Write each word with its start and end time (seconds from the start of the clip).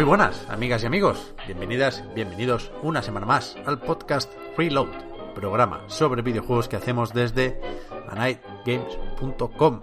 Muy 0.00 0.06
buenas, 0.06 0.46
amigas 0.48 0.82
y 0.82 0.86
amigos. 0.86 1.34
Bienvenidas, 1.46 2.02
bienvenidos 2.14 2.72
una 2.82 3.02
semana 3.02 3.26
más 3.26 3.54
al 3.66 3.82
podcast 3.82 4.32
Reload, 4.56 4.88
programa 5.34 5.82
sobre 5.88 6.22
videojuegos 6.22 6.68
que 6.68 6.76
hacemos 6.76 7.12
desde 7.12 7.60
anightgames.com. 8.08 9.80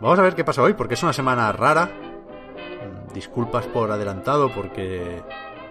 Vamos 0.00 0.18
a 0.20 0.22
ver 0.22 0.36
qué 0.36 0.44
pasa 0.44 0.62
hoy, 0.62 0.74
porque 0.74 0.94
es 0.94 1.02
una 1.02 1.12
semana 1.12 1.50
rara. 1.50 1.86
Mm, 1.86 3.12
Disculpas 3.12 3.66
por 3.66 3.90
adelantado, 3.90 4.54
porque 4.54 5.20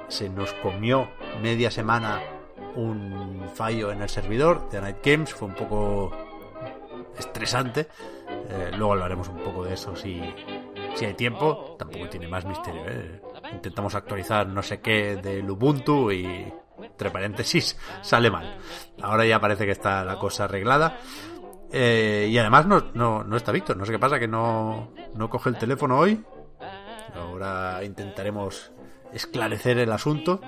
se 0.10 0.28
nos 0.28 0.52
comió 0.52 1.08
media 1.42 1.72
semana 1.72 2.20
un 2.76 3.50
fallo 3.56 3.94
en 3.94 4.02
el 4.02 4.10
servidor 4.10 4.70
de 4.72 4.82
Night 4.82 4.98
Games. 5.02 5.34
Fue 5.34 5.48
un 5.48 5.56
poco 5.56 6.12
estresante. 7.18 7.88
Eh, 8.50 8.72
luego 8.76 8.92
hablaremos 8.92 9.30
un 9.30 9.38
poco 9.38 9.64
de 9.64 9.74
eso 9.74 9.96
si, 9.96 10.22
si 10.96 11.06
hay 11.06 11.14
tiempo. 11.14 11.76
Tampoco 11.78 12.10
tiene 12.10 12.28
más 12.28 12.46
misterio. 12.46 12.82
¿eh? 12.88 13.22
Intentamos 13.52 13.96
actualizar 13.96 14.48
no 14.48 14.62
sé 14.62 14.82
qué 14.82 15.16
del 15.18 15.50
Ubuntu 15.50 16.12
y 16.12 16.52
entre 16.82 17.12
paréntesis 17.12 17.78
sale 18.02 18.30
mal. 18.32 18.58
Ahora 19.02 19.26
ya 19.26 19.40
parece 19.40 19.66
que 19.66 19.72
está 19.72 20.04
la 20.04 20.18
cosa 20.18 20.46
arreglada. 20.46 21.00
Eh, 21.72 22.28
y 22.30 22.38
además 22.38 22.66
no, 22.68 22.92
no, 22.94 23.24
no 23.24 23.38
está 23.38 23.52
Víctor. 23.52 23.78
No 23.78 23.86
sé 23.86 23.92
qué 23.92 24.00
pasa, 24.00 24.20
que 24.20 24.28
no, 24.28 24.92
no 25.14 25.30
coge 25.30 25.50
el 25.50 25.58
teléfono 25.58 26.00
hoy. 26.00 26.24
Ahora 27.16 27.84
intentaremos 27.84 28.72
esclarecer 29.14 29.78
el 29.80 29.92
asunto. 29.92 30.42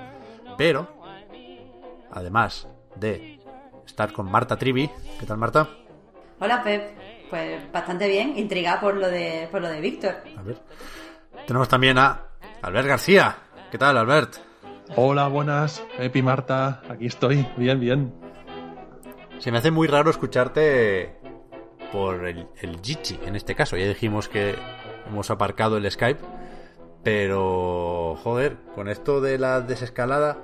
Pero, 0.56 0.88
además 2.10 2.68
de 2.96 3.40
estar 3.86 4.12
con 4.12 4.30
Marta 4.30 4.56
Trivi. 4.56 4.90
¿Qué 5.18 5.26
tal, 5.26 5.38
Marta? 5.38 5.68
Hola 6.40 6.62
Pep, 6.62 6.96
pues 7.30 7.70
bastante 7.72 8.08
bien, 8.08 8.36
intrigada 8.38 8.80
por 8.80 8.94
lo 8.94 9.08
de 9.08 9.48
por 9.50 9.60
lo 9.60 9.68
de 9.68 9.80
Víctor. 9.80 10.16
A 10.36 10.42
ver. 10.42 10.58
Tenemos 11.46 11.68
también 11.68 11.98
a 11.98 12.26
Albert 12.62 12.88
García. 12.88 13.36
¿Qué 13.70 13.78
tal, 13.78 13.96
Albert? 13.96 14.36
Hola, 14.96 15.28
buenas, 15.28 15.84
Epi 15.98 16.22
Marta, 16.22 16.82
aquí 16.88 17.06
estoy, 17.06 17.46
bien, 17.56 17.78
bien. 17.78 18.14
Se 19.38 19.52
me 19.52 19.58
hace 19.58 19.70
muy 19.70 19.86
raro 19.86 20.10
escucharte 20.10 21.14
por 21.92 22.26
el, 22.26 22.48
el 22.60 22.80
Jitsi, 22.80 23.20
en 23.26 23.36
este 23.36 23.54
caso. 23.54 23.76
Ya 23.76 23.86
dijimos 23.86 24.28
que 24.28 24.54
hemos 25.06 25.30
aparcado 25.30 25.76
el 25.76 25.90
Skype, 25.90 26.20
pero 27.02 28.16
joder, 28.22 28.56
con 28.74 28.88
esto 28.88 29.20
de 29.20 29.38
la 29.38 29.60
desescalada 29.60 30.38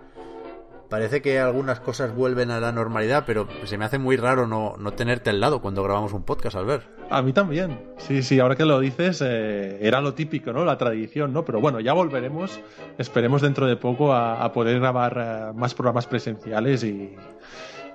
parece 0.95 1.21
que 1.21 1.41
algunas 1.41 1.81
cosas 1.81 2.15
vuelven 2.15 2.53
a 2.53 2.61
la 2.61 2.71
normalidad, 2.71 3.25
pero 3.27 3.49
se 3.65 3.77
me 3.77 3.85
hace 3.85 3.99
muy 3.99 4.17
raro 4.17 4.47
no, 4.47 4.77
no 4.79 4.93
tenerte 4.93 5.31
al 5.31 5.41
lado 5.41 5.61
cuando 5.61 5.83
grabamos 5.83 6.13
un 6.13 6.23
podcast, 6.23 6.55
Albert. 6.55 6.85
A 7.11 7.21
mí 7.21 7.33
también. 7.33 7.81
Sí, 7.99 8.23
sí, 8.23 8.39
ahora 8.39 8.55
que 8.55 8.65
lo 8.65 8.79
dices, 8.79 9.21
eh, 9.27 9.79
era 9.81 10.01
lo 10.01 10.15
típico, 10.15 10.53
¿no? 10.53 10.65
La 10.65 10.79
tradición, 10.79 11.33
¿no? 11.33 11.45
Pero 11.45 11.61
bueno, 11.61 11.81
ya 11.81 11.93
volveremos. 11.95 12.61
Esperemos 12.97 13.43
dentro 13.43 13.67
de 13.67 13.77
poco 13.77 14.13
a, 14.13 14.45
a 14.45 14.53
poder 14.53 14.79
grabar 14.79 15.17
eh, 15.19 15.53
más 15.59 15.75
programas 15.75 16.07
presenciales 16.07 16.85
y, 16.85 17.17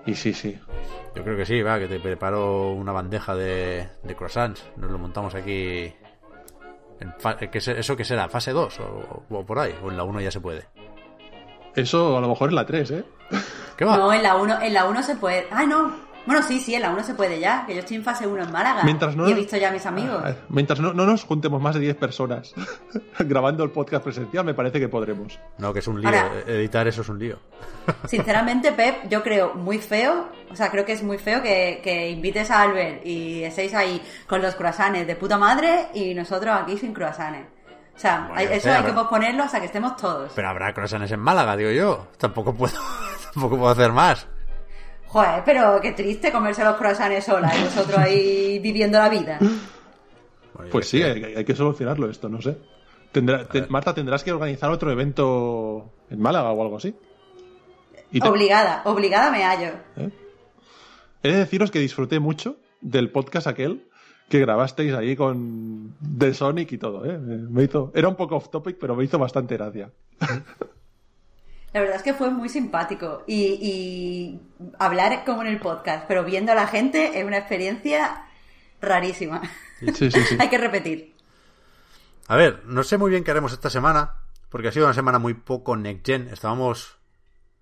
y 0.06 0.16
sí, 0.16 0.34
sí. 0.34 0.60
Yo 1.16 1.24
creo 1.24 1.38
que 1.38 1.46
sí, 1.46 1.62
va, 1.62 1.80
que 1.80 1.88
te 1.88 2.02
preparo 2.02 2.72
una 2.74 2.92
bandeja 2.92 3.34
de, 3.34 3.88
de 4.04 4.16
croissants. 4.16 4.62
Nos 4.76 4.92
lo 4.92 4.98
montamos 5.00 5.36
aquí. 5.36 5.94
En 7.00 7.14
fa- 7.18 7.38
¿qué 7.38 7.62
se- 7.62 7.80
¿Eso 7.80 7.96
qué 7.96 8.04
será? 8.04 8.28
¿Fase 8.28 8.52
2 8.52 8.78
o, 8.82 9.24
o 9.30 9.46
por 9.46 9.58
ahí? 9.60 9.74
¿O 9.82 9.90
en 9.90 9.96
la 9.96 10.04
1 10.04 10.20
ya 10.20 10.32
se 10.32 10.42
puede? 10.42 10.66
Eso 11.82 12.18
a 12.18 12.22
lo 12.22 12.28
mejor 12.30 12.50
en 12.50 12.56
la 12.56 12.66
3, 12.66 12.92
¿eh? 12.92 13.04
¿Qué 13.78 13.86
va? 13.86 13.98
No, 13.98 14.12
en 14.14 14.24
la 14.24 14.36
1 14.36 14.62
en 14.62 14.74
la 14.74 14.86
1 14.86 15.04
se 15.04 15.16
puede. 15.16 15.48
Ah, 15.52 15.66
no. 15.66 16.10
Bueno, 16.26 16.44
sí, 16.44 16.60
sí, 16.60 16.76
en 16.76 16.82
la 16.84 16.92
1 16.92 17.04
se 17.04 17.16
puede 17.16 17.40
ya, 17.40 17.66
que 17.66 17.74
yo 17.74 17.80
estoy 17.80 17.96
en 17.96 18.04
fase 18.04 18.28
1 18.28 18.44
en 18.44 18.52
Málaga. 18.52 18.84
Mientras 18.84 19.16
no, 19.16 19.28
y 19.28 19.32
he 19.32 19.34
visto 19.34 19.58
ya 19.58 19.70
a 19.70 19.72
mis 19.72 19.86
amigos. 19.86 20.22
Ah, 20.24 20.34
Mientras 20.50 20.80
no, 20.80 20.94
no 20.94 21.06
nos 21.08 21.24
juntemos 21.24 21.60
más 21.62 21.74
de 21.76 21.82
10 21.82 21.96
personas 21.96 22.54
grabando 23.20 23.64
el 23.64 23.72
podcast 23.72 24.04
presencial, 24.04 24.46
me 24.46 24.54
parece 24.54 24.80
que 24.80 24.90
podremos. 24.90 25.40
No, 25.58 25.74
que 25.74 25.80
es 25.80 25.88
un 25.88 26.00
lío. 26.02 26.10
Ahora- 26.10 26.30
Editar 26.46 26.88
eso 26.88 27.02
es 27.02 27.10
un 27.10 27.18
lío. 27.18 27.40
Sinceramente, 28.06 28.74
Pep, 28.74 29.10
yo 29.10 29.24
creo 29.24 29.56
muy 29.56 29.80
feo, 29.80 30.28
o 30.52 30.56
sea, 30.56 30.70
creo 30.70 30.86
que 30.86 30.92
es 30.92 31.02
muy 31.02 31.18
feo 31.18 31.42
que, 31.42 31.80
que 31.84 32.10
invites 32.12 32.52
a 32.52 32.62
Albert 32.62 33.04
y 33.06 33.44
estéis 33.44 33.74
ahí 33.74 34.00
con 34.28 34.42
los 34.42 34.54
croissants 34.56 35.08
de 35.08 35.16
puta 35.16 35.38
madre 35.38 35.88
y 35.96 36.14
nosotros 36.14 36.56
aquí 36.62 36.78
sin 36.78 36.94
croissants. 36.94 37.48
O 38.00 38.02
sea, 38.02 38.20
Bueno, 38.30 38.36
hay- 38.40 38.48
ya 38.48 38.56
eso 38.56 38.70
hay 38.70 38.76
habrá- 38.78 38.88
que 38.88 38.94
posponerlo 38.94 39.44
hasta 39.44 39.60
que 39.60 39.66
estemos 39.66 39.98
todos. 39.98 40.32
Pero 40.34 40.48
habrá 40.48 40.74
croissants 40.74 41.12
en 41.12 41.20
Málaga, 41.20 41.58
digo 41.58 41.72
yo. 41.72 42.08
Tampoco 42.18 42.56
puedo, 42.56 42.74
tampoco 43.34 43.58
puedo 43.58 43.70
hacer 43.70 43.92
más. 43.92 44.26
Joder, 45.08 45.44
pero 45.44 45.82
qué 45.82 45.92
triste 45.92 46.32
comerse 46.32 46.64
los 46.64 46.78
croissants 46.78 47.26
sola 47.26 47.52
y 47.58 47.64
vosotros 47.64 47.98
ahí 47.98 48.60
viviendo 48.60 48.98
la 49.00 49.10
vida. 49.10 49.38
Pues 50.72 50.88
sí, 50.88 51.00
qué 51.00 51.06
hay, 51.06 51.24
hay 51.36 51.44
que 51.44 51.56
solucionarlo 51.56 52.10
esto, 52.10 52.30
no 52.30 52.42
sé. 52.42 52.58
Tendrá- 53.12 53.46
te- 53.50 53.66
Marta, 53.68 53.94
tendrás 53.94 54.24
que 54.24 54.32
organizar 54.32 54.70
otro 54.72 54.92
evento 54.92 55.92
en 56.10 56.22
Málaga 56.22 56.52
o 56.52 56.62
algo 56.62 56.78
así. 56.78 56.96
Y 58.12 58.22
te- 58.22 58.28
Obligada, 58.30 58.82
obligada 58.86 59.30
me 59.30 59.44
hallo. 59.44 59.72
¿eh? 59.98 60.10
He 61.24 61.32
de 61.32 61.38
deciros 61.40 61.70
que 61.70 61.80
disfruté 61.80 62.20
mucho 62.20 62.56
del 62.80 63.12
podcast 63.12 63.48
aquel 63.48 63.89
que 64.30 64.40
grabasteis 64.40 64.94
ahí 64.94 65.16
con 65.16 65.96
de 66.00 66.34
Sonic 66.34 66.72
y 66.72 66.78
todo, 66.78 67.04
¿eh? 67.06 67.18
Me 67.18 67.64
hizo, 67.64 67.92
era 67.96 68.08
un 68.08 68.16
poco 68.16 68.36
off 68.36 68.50
topic, 68.50 68.78
pero 68.80 68.96
me 68.96 69.04
hizo 69.04 69.18
bastante 69.18 69.58
gracia. 69.58 69.92
La 71.74 71.82
verdad 71.82 71.98
es 71.98 72.04
que 72.04 72.14
fue 72.14 72.32
muy 72.32 72.50
simpático 72.50 73.24
y, 73.28 73.60
y 73.62 74.40
hablar 74.80 75.24
como 75.26 75.42
en 75.42 75.50
el 75.50 75.60
podcast, 75.60 76.06
pero 76.08 76.24
viendo 76.24 76.52
a 76.52 76.56
la 76.56 76.68
gente 76.68 77.20
es 77.20 77.26
una 77.26 77.38
experiencia 77.38 78.26
rarísima. 78.82 79.42
Sí, 79.80 80.10
sí, 80.10 80.12
sí. 80.12 80.36
Hay 80.40 80.50
que 80.50 80.58
repetir. 80.58 81.14
A 82.28 82.36
ver, 82.36 82.64
no 82.66 82.84
sé 82.84 82.98
muy 82.98 83.12
bien 83.12 83.24
qué 83.24 83.32
haremos 83.32 83.54
esta 83.54 83.70
semana, 83.70 84.16
porque 84.50 84.68
ha 84.68 84.72
sido 84.72 84.86
una 84.86 84.96
semana 84.96 85.20
muy 85.20 85.36
poco 85.36 85.76
next 85.76 86.06
gen. 86.06 86.28
Estábamos 86.32 86.98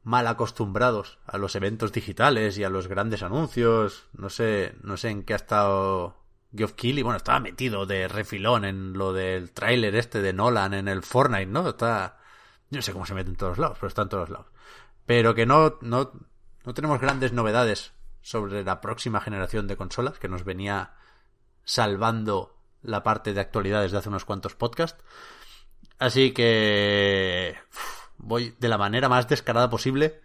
mal 0.03 0.27
acostumbrados 0.27 1.19
a 1.25 1.37
los 1.37 1.55
eventos 1.55 1.91
digitales 1.91 2.57
y 2.57 2.63
a 2.63 2.69
los 2.69 2.87
grandes 2.87 3.23
anuncios. 3.23 4.07
No 4.13 4.29
sé, 4.29 4.73
no 4.83 4.95
sé 4.95 5.09
en 5.09 5.23
qué 5.23 5.33
ha 5.33 5.37
estado 5.37 6.15
Geoff 6.57 6.73
Keighley. 6.73 7.03
Bueno, 7.03 7.17
estaba 7.17 7.39
metido 7.39 7.85
de 7.85 8.07
refilón 8.07 8.65
en 8.65 8.93
lo 8.93 9.13
del 9.13 9.51
tráiler 9.51 9.95
este 9.95 10.21
de 10.21 10.33
Nolan 10.33 10.73
en 10.73 10.87
el 10.87 11.03
Fortnite, 11.03 11.45
¿no? 11.45 11.69
Está, 11.69 12.17
yo 12.69 12.77
no 12.77 12.81
sé 12.81 12.93
cómo 12.93 13.05
se 13.05 13.13
mete 13.13 13.29
en 13.29 13.35
todos 13.35 13.57
lados, 13.57 13.77
pero 13.79 13.87
está 13.87 14.01
en 14.01 14.09
todos 14.09 14.29
lados. 14.29 14.47
Pero 15.05 15.35
que 15.35 15.45
no, 15.45 15.77
no, 15.81 16.11
no 16.65 16.73
tenemos 16.73 16.99
grandes 16.99 17.31
novedades 17.33 17.93
sobre 18.21 18.63
la 18.63 18.81
próxima 18.81 19.21
generación 19.21 19.67
de 19.67 19.77
consolas 19.77 20.19
que 20.19 20.27
nos 20.27 20.43
venía 20.43 20.93
salvando 21.63 22.57
la 22.81 23.03
parte 23.03 23.33
de 23.33 23.41
actualidades 23.41 23.91
de 23.91 23.99
hace 23.99 24.09
unos 24.09 24.25
cuantos 24.25 24.55
podcasts. 24.55 25.03
Así 25.99 26.31
que 26.31 27.55
voy 28.17 28.55
de 28.59 28.69
la 28.69 28.77
manera 28.77 29.09
más 29.09 29.27
descarada 29.27 29.69
posible. 29.69 30.21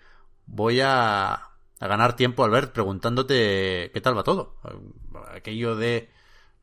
Voy 0.47 0.81
a, 0.81 1.33
a 1.33 1.87
ganar 1.87 2.17
tiempo, 2.17 2.45
Albert, 2.45 2.73
preguntándote 2.73 3.91
qué 3.93 4.01
tal 4.01 4.17
va 4.17 4.25
todo. 4.25 4.57
Aquello 5.33 5.77
de 5.77 6.11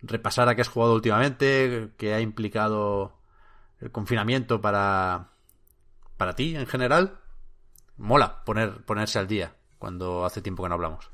repasar 0.01 0.49
a 0.49 0.55
qué 0.55 0.61
has 0.61 0.69
jugado 0.69 0.93
últimamente, 0.93 1.89
qué 1.97 2.13
ha 2.13 2.21
implicado 2.21 3.13
el 3.79 3.91
confinamiento 3.91 4.61
para, 4.61 5.29
para 6.17 6.35
ti 6.35 6.55
en 6.55 6.67
general. 6.67 7.19
Mola 7.97 8.43
poner, 8.45 8.85
ponerse 8.85 9.19
al 9.19 9.27
día 9.27 9.55
cuando 9.77 10.25
hace 10.25 10.41
tiempo 10.41 10.63
que 10.63 10.69
no 10.69 10.75
hablamos. 10.75 11.11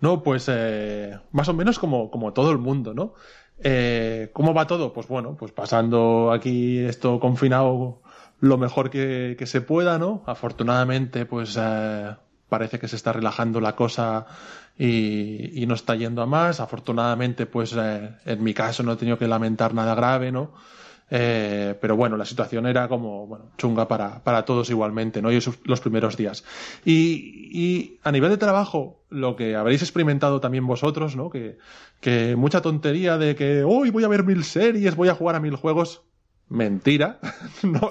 No, 0.00 0.22
pues 0.22 0.46
eh, 0.48 1.18
más 1.32 1.48
o 1.48 1.54
menos 1.54 1.78
como, 1.78 2.10
como 2.10 2.32
todo 2.32 2.50
el 2.52 2.58
mundo, 2.58 2.94
¿no? 2.94 3.14
Eh, 3.58 4.30
¿Cómo 4.32 4.54
va 4.54 4.66
todo? 4.66 4.92
Pues 4.92 5.06
bueno, 5.08 5.36
pues 5.36 5.52
pasando 5.52 6.32
aquí 6.32 6.78
esto 6.78 7.20
confinado 7.20 8.00
lo 8.40 8.56
mejor 8.56 8.88
que, 8.88 9.36
que 9.38 9.46
se 9.46 9.60
pueda, 9.60 9.98
¿no? 9.98 10.22
Afortunadamente, 10.26 11.26
pues 11.26 11.58
eh, 11.60 12.16
parece 12.50 12.78
que 12.78 12.88
se 12.88 12.96
está 12.96 13.14
relajando 13.14 13.60
la 13.60 13.74
cosa 13.74 14.26
y, 14.78 15.64
no 15.66 15.74
está 15.74 15.94
yendo 15.94 16.20
a 16.20 16.26
más. 16.26 16.60
Afortunadamente, 16.60 17.46
pues 17.46 17.74
eh, 17.78 18.10
en 18.26 18.42
mi 18.42 18.52
caso 18.52 18.82
no 18.82 18.92
he 18.92 18.96
tenido 18.96 19.16
que 19.16 19.26
lamentar 19.26 19.72
nada 19.72 19.94
grave, 19.94 20.30
¿no? 20.30 20.52
Eh, 21.12 21.76
pero 21.80 21.96
bueno, 21.96 22.16
la 22.16 22.24
situación 22.24 22.66
era 22.66 22.86
como 22.86 23.26
bueno, 23.26 23.46
chunga 23.58 23.88
para, 23.88 24.22
para 24.22 24.44
todos 24.44 24.70
igualmente, 24.70 25.22
¿no? 25.22 25.32
Y 25.32 25.36
esos, 25.36 25.58
los 25.64 25.80
primeros 25.80 26.16
días. 26.16 26.44
Y, 26.84 27.98
a 28.02 28.12
nivel 28.12 28.30
de 28.30 28.36
trabajo, 28.36 29.02
lo 29.08 29.34
que 29.36 29.56
habréis 29.56 29.82
experimentado 29.82 30.40
también 30.40 30.66
vosotros, 30.66 31.16
¿no? 31.16 31.30
Que 31.30 32.36
mucha 32.36 32.60
tontería 32.60 33.18
de 33.18 33.34
que 33.34 33.64
hoy 33.64 33.90
voy 33.90 34.04
a 34.04 34.08
ver 34.08 34.24
mil 34.24 34.44
series, 34.44 34.96
voy 34.96 35.08
a 35.08 35.14
jugar 35.14 35.36
a 35.36 35.40
mil 35.40 35.56
juegos. 35.56 36.02
Mentira. 36.50 37.20
no, 37.62 37.90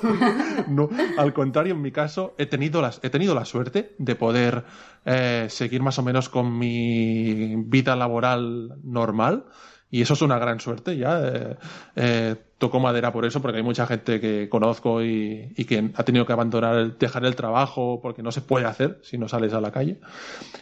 no, 0.67 0.89
al 1.17 1.33
contrario, 1.33 1.73
en 1.73 1.81
mi 1.81 1.91
caso, 1.91 2.35
he 2.37 2.45
tenido, 2.45 2.81
las, 2.81 2.99
he 3.03 3.09
tenido 3.09 3.33
la 3.33 3.45
suerte 3.45 3.95
de 3.97 4.15
poder 4.15 4.65
eh, 5.05 5.47
seguir 5.49 5.81
más 5.81 5.97
o 5.97 6.03
menos 6.03 6.27
con 6.27 6.57
mi 6.57 7.55
vida 7.55 7.95
laboral 7.95 8.77
normal. 8.83 9.45
Y 9.91 10.01
eso 10.01 10.13
es 10.13 10.21
una 10.21 10.37
gran 10.37 10.59
suerte 10.59 10.97
ya. 10.97 11.21
Eh, 11.25 11.57
eh, 11.95 12.35
toco 12.57 12.81
madera 12.81 13.13
por 13.13 13.25
eso, 13.25 13.41
porque 13.41 13.57
hay 13.57 13.63
mucha 13.63 13.87
gente 13.87 14.19
que 14.19 14.49
conozco 14.49 15.01
y, 15.01 15.53
y, 15.55 15.65
que 15.65 15.91
ha 15.95 16.03
tenido 16.03 16.25
que 16.25 16.33
abandonar, 16.33 16.75
el, 16.75 16.97
dejar 16.97 17.25
el 17.25 17.35
trabajo 17.35 17.99
porque 18.01 18.21
no 18.21 18.31
se 18.31 18.41
puede 18.41 18.65
hacer 18.65 18.99
si 19.03 19.17
no 19.17 19.29
sales 19.29 19.53
a 19.53 19.61
la 19.61 19.71
calle. 19.71 20.01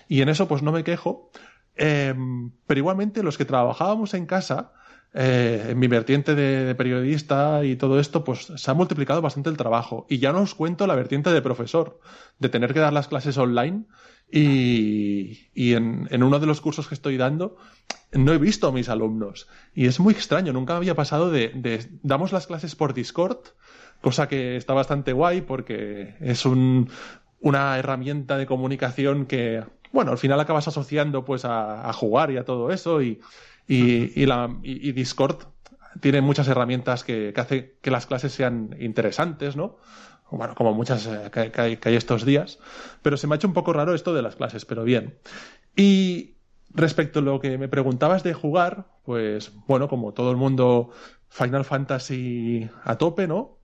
Y 0.08 0.22
en 0.22 0.30
eso 0.30 0.48
pues 0.48 0.62
no 0.62 0.72
me 0.72 0.84
quejo. 0.84 1.32
Eh, 1.76 2.14
pero 2.66 2.80
igualmente 2.80 3.24
los 3.24 3.38
que 3.38 3.46
trabajábamos 3.46 4.14
en 4.14 4.28
casa, 4.28 4.72
eh, 5.14 5.68
en 5.70 5.80
mi 5.80 5.88
vertiente 5.88 6.36
de, 6.36 6.76
periodista 6.76 7.64
y 7.64 7.76
todo 7.76 8.00
esto, 8.00 8.24
pues 8.24 8.52
se 8.56 8.72
ha 8.72 8.74
multiplicado 8.74 9.22
bastante 9.22 9.50
el 9.50 9.58
trabajo. 9.58 10.06
Y 10.10 10.20
ya 10.20 10.32
no 10.32 10.42
os 10.42 10.54
cuento 10.54 10.86
la 10.88 10.96
vertiente 10.96 11.32
de 11.32 11.42
profesor, 11.42 12.00
de 12.40 12.50
tener 12.50 12.74
que 12.74 12.80
dar 12.80 12.94
las 12.94 13.08
clases 13.08 13.38
online. 13.38 13.86
Y, 14.30 15.50
y 15.54 15.74
en, 15.74 16.08
en, 16.12 16.22
uno 16.22 16.40
de 16.40 16.48
los 16.48 16.60
cursos 16.60 16.90
que 16.90 16.96
estoy 16.96 17.16
dando 17.16 17.56
no 18.12 18.34
he 18.34 18.38
visto 18.38 18.68
a 18.68 18.72
mis 18.72 18.90
alumnos. 18.90 19.48
Y 19.74 19.88
es 19.88 20.00
muy 20.00 20.14
extraño, 20.14 20.54
nunca 20.54 20.76
había 20.76 20.96
pasado 20.96 21.32
de, 21.32 21.50
de 21.56 21.86
damos 22.04 22.32
las 22.32 22.48
clases 22.48 22.76
por 22.76 22.94
Discord, 22.94 23.40
cosa 24.02 24.28
que 24.28 24.58
está 24.58 24.74
bastante 24.74 25.14
guay 25.14 25.42
porque 25.42 26.16
es 26.20 26.46
un, 26.46 26.90
una 27.40 27.78
herramienta 27.78 28.38
de 28.38 28.46
comunicación 28.46 29.26
que, 29.26 29.64
bueno, 29.92 30.12
al 30.12 30.18
final 30.18 30.40
acabas 30.40 30.68
asociando 30.68 31.26
pues 31.26 31.46
a, 31.46 31.88
a 31.88 31.94
jugar 31.94 32.32
y 32.32 32.38
a 32.38 32.46
todo 32.46 32.72
eso 32.72 33.02
y, 33.02 33.20
y, 33.68 34.22
y, 34.22 34.26
la, 34.26 34.56
y, 34.64 34.92
Discord 34.94 35.44
tiene 36.00 36.22
muchas 36.22 36.48
herramientas 36.48 37.04
que, 37.04 37.34
que 37.34 37.42
hace 37.42 37.78
que 37.82 37.92
las 37.92 38.06
clases 38.06 38.32
sean 38.32 38.76
interesantes, 38.80 39.56
¿no? 39.56 39.78
Bueno, 40.32 40.56
como 40.56 40.74
muchas 40.74 41.06
eh, 41.08 41.30
que, 41.32 41.52
que, 41.52 41.62
hay, 41.62 41.78
que, 41.78 41.90
hay, 41.90 41.96
estos 41.96 42.26
días. 42.26 42.60
Pero 43.02 43.18
se 43.18 43.28
me 43.28 43.36
ha 43.36 43.38
hecho 43.38 43.48
un 43.48 43.54
poco 43.54 43.74
raro 43.74 43.94
esto 43.94 44.14
de 44.14 44.22
las 44.22 44.36
clases, 44.36 44.66
pero 44.66 44.84
bien. 44.84 45.18
Y 45.76 46.36
respecto 46.74 47.20
a 47.20 47.22
lo 47.22 47.40
que 47.40 47.58
me 47.58 47.68
preguntabas 47.68 48.24
de 48.24 48.34
jugar, 48.34 48.88
pues 49.04 49.52
bueno, 49.68 49.88
como 49.88 50.14
todo 50.14 50.32
el 50.32 50.38
mundo, 50.38 50.92
Final 51.30 51.66
Fantasy 51.66 52.70
a 52.84 52.98
tope, 52.98 53.28
¿no? 53.28 53.58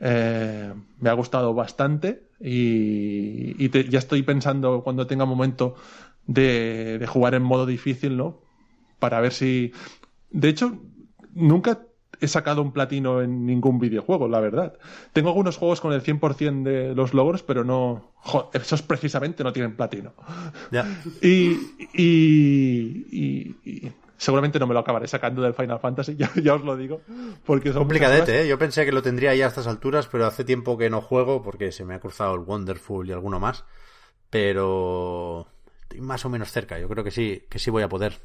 Eh, 0.00 0.72
me 0.98 1.10
ha 1.10 1.12
gustado 1.14 1.54
bastante 1.54 2.28
y, 2.40 3.62
y 3.62 3.68
te, 3.68 3.88
ya 3.88 3.98
estoy 3.98 4.22
pensando 4.22 4.82
cuando 4.84 5.08
tenga 5.08 5.24
momento 5.24 5.74
de, 6.26 6.98
de 6.98 7.06
jugar 7.06 7.34
en 7.34 7.42
modo 7.42 7.66
difícil, 7.66 8.16
¿no? 8.16 8.47
Para 8.98 9.20
ver 9.20 9.32
si... 9.32 9.72
De 10.30 10.48
hecho, 10.48 10.78
nunca 11.34 11.80
he 12.20 12.28
sacado 12.28 12.62
un 12.62 12.72
platino 12.72 13.22
en 13.22 13.46
ningún 13.46 13.78
videojuego, 13.78 14.28
la 14.28 14.40
verdad. 14.40 14.74
Tengo 15.12 15.28
algunos 15.28 15.56
juegos 15.56 15.80
con 15.80 15.92
el 15.92 16.02
100% 16.02 16.62
de 16.62 16.94
los 16.94 17.14
logros, 17.14 17.42
pero 17.42 17.64
no... 17.64 18.12
Joder, 18.16 18.60
esos 18.60 18.82
precisamente 18.82 19.44
no 19.44 19.52
tienen 19.52 19.76
platino. 19.76 20.12
Y, 21.22 21.28
y, 21.92 23.06
y, 23.12 23.56
y, 23.64 23.92
seguramente 24.16 24.58
no 24.58 24.66
me 24.66 24.74
lo 24.74 24.80
acabaré 24.80 25.06
sacando 25.06 25.42
del 25.42 25.54
Final 25.54 25.78
Fantasy, 25.78 26.16
ya, 26.18 26.30
ya 26.42 26.54
os 26.54 26.62
lo 26.62 26.76
digo. 26.76 27.00
Porque 27.44 27.72
son 27.72 27.82
Complicadete, 27.82 28.42
¿eh? 28.42 28.48
Yo 28.48 28.58
pensé 28.58 28.84
que 28.84 28.92
lo 28.92 29.02
tendría 29.02 29.34
ya 29.34 29.44
a 29.44 29.48
estas 29.48 29.66
alturas, 29.66 30.08
pero 30.08 30.26
hace 30.26 30.44
tiempo 30.44 30.76
que 30.76 30.90
no 30.90 31.00
juego 31.00 31.42
porque 31.42 31.72
se 31.72 31.84
me 31.84 31.94
ha 31.94 32.00
cruzado 32.00 32.34
el 32.34 32.40
Wonderful 32.40 33.08
y 33.08 33.12
alguno 33.12 33.38
más. 33.38 33.64
Pero... 34.30 35.46
Estoy 35.82 36.00
más 36.02 36.24
o 36.26 36.28
menos 36.28 36.50
cerca, 36.50 36.78
yo 36.78 36.88
creo 36.88 37.02
que 37.02 37.10
sí, 37.10 37.44
que 37.48 37.58
sí 37.58 37.70
voy 37.70 37.82
a 37.82 37.88
poder. 37.88 38.20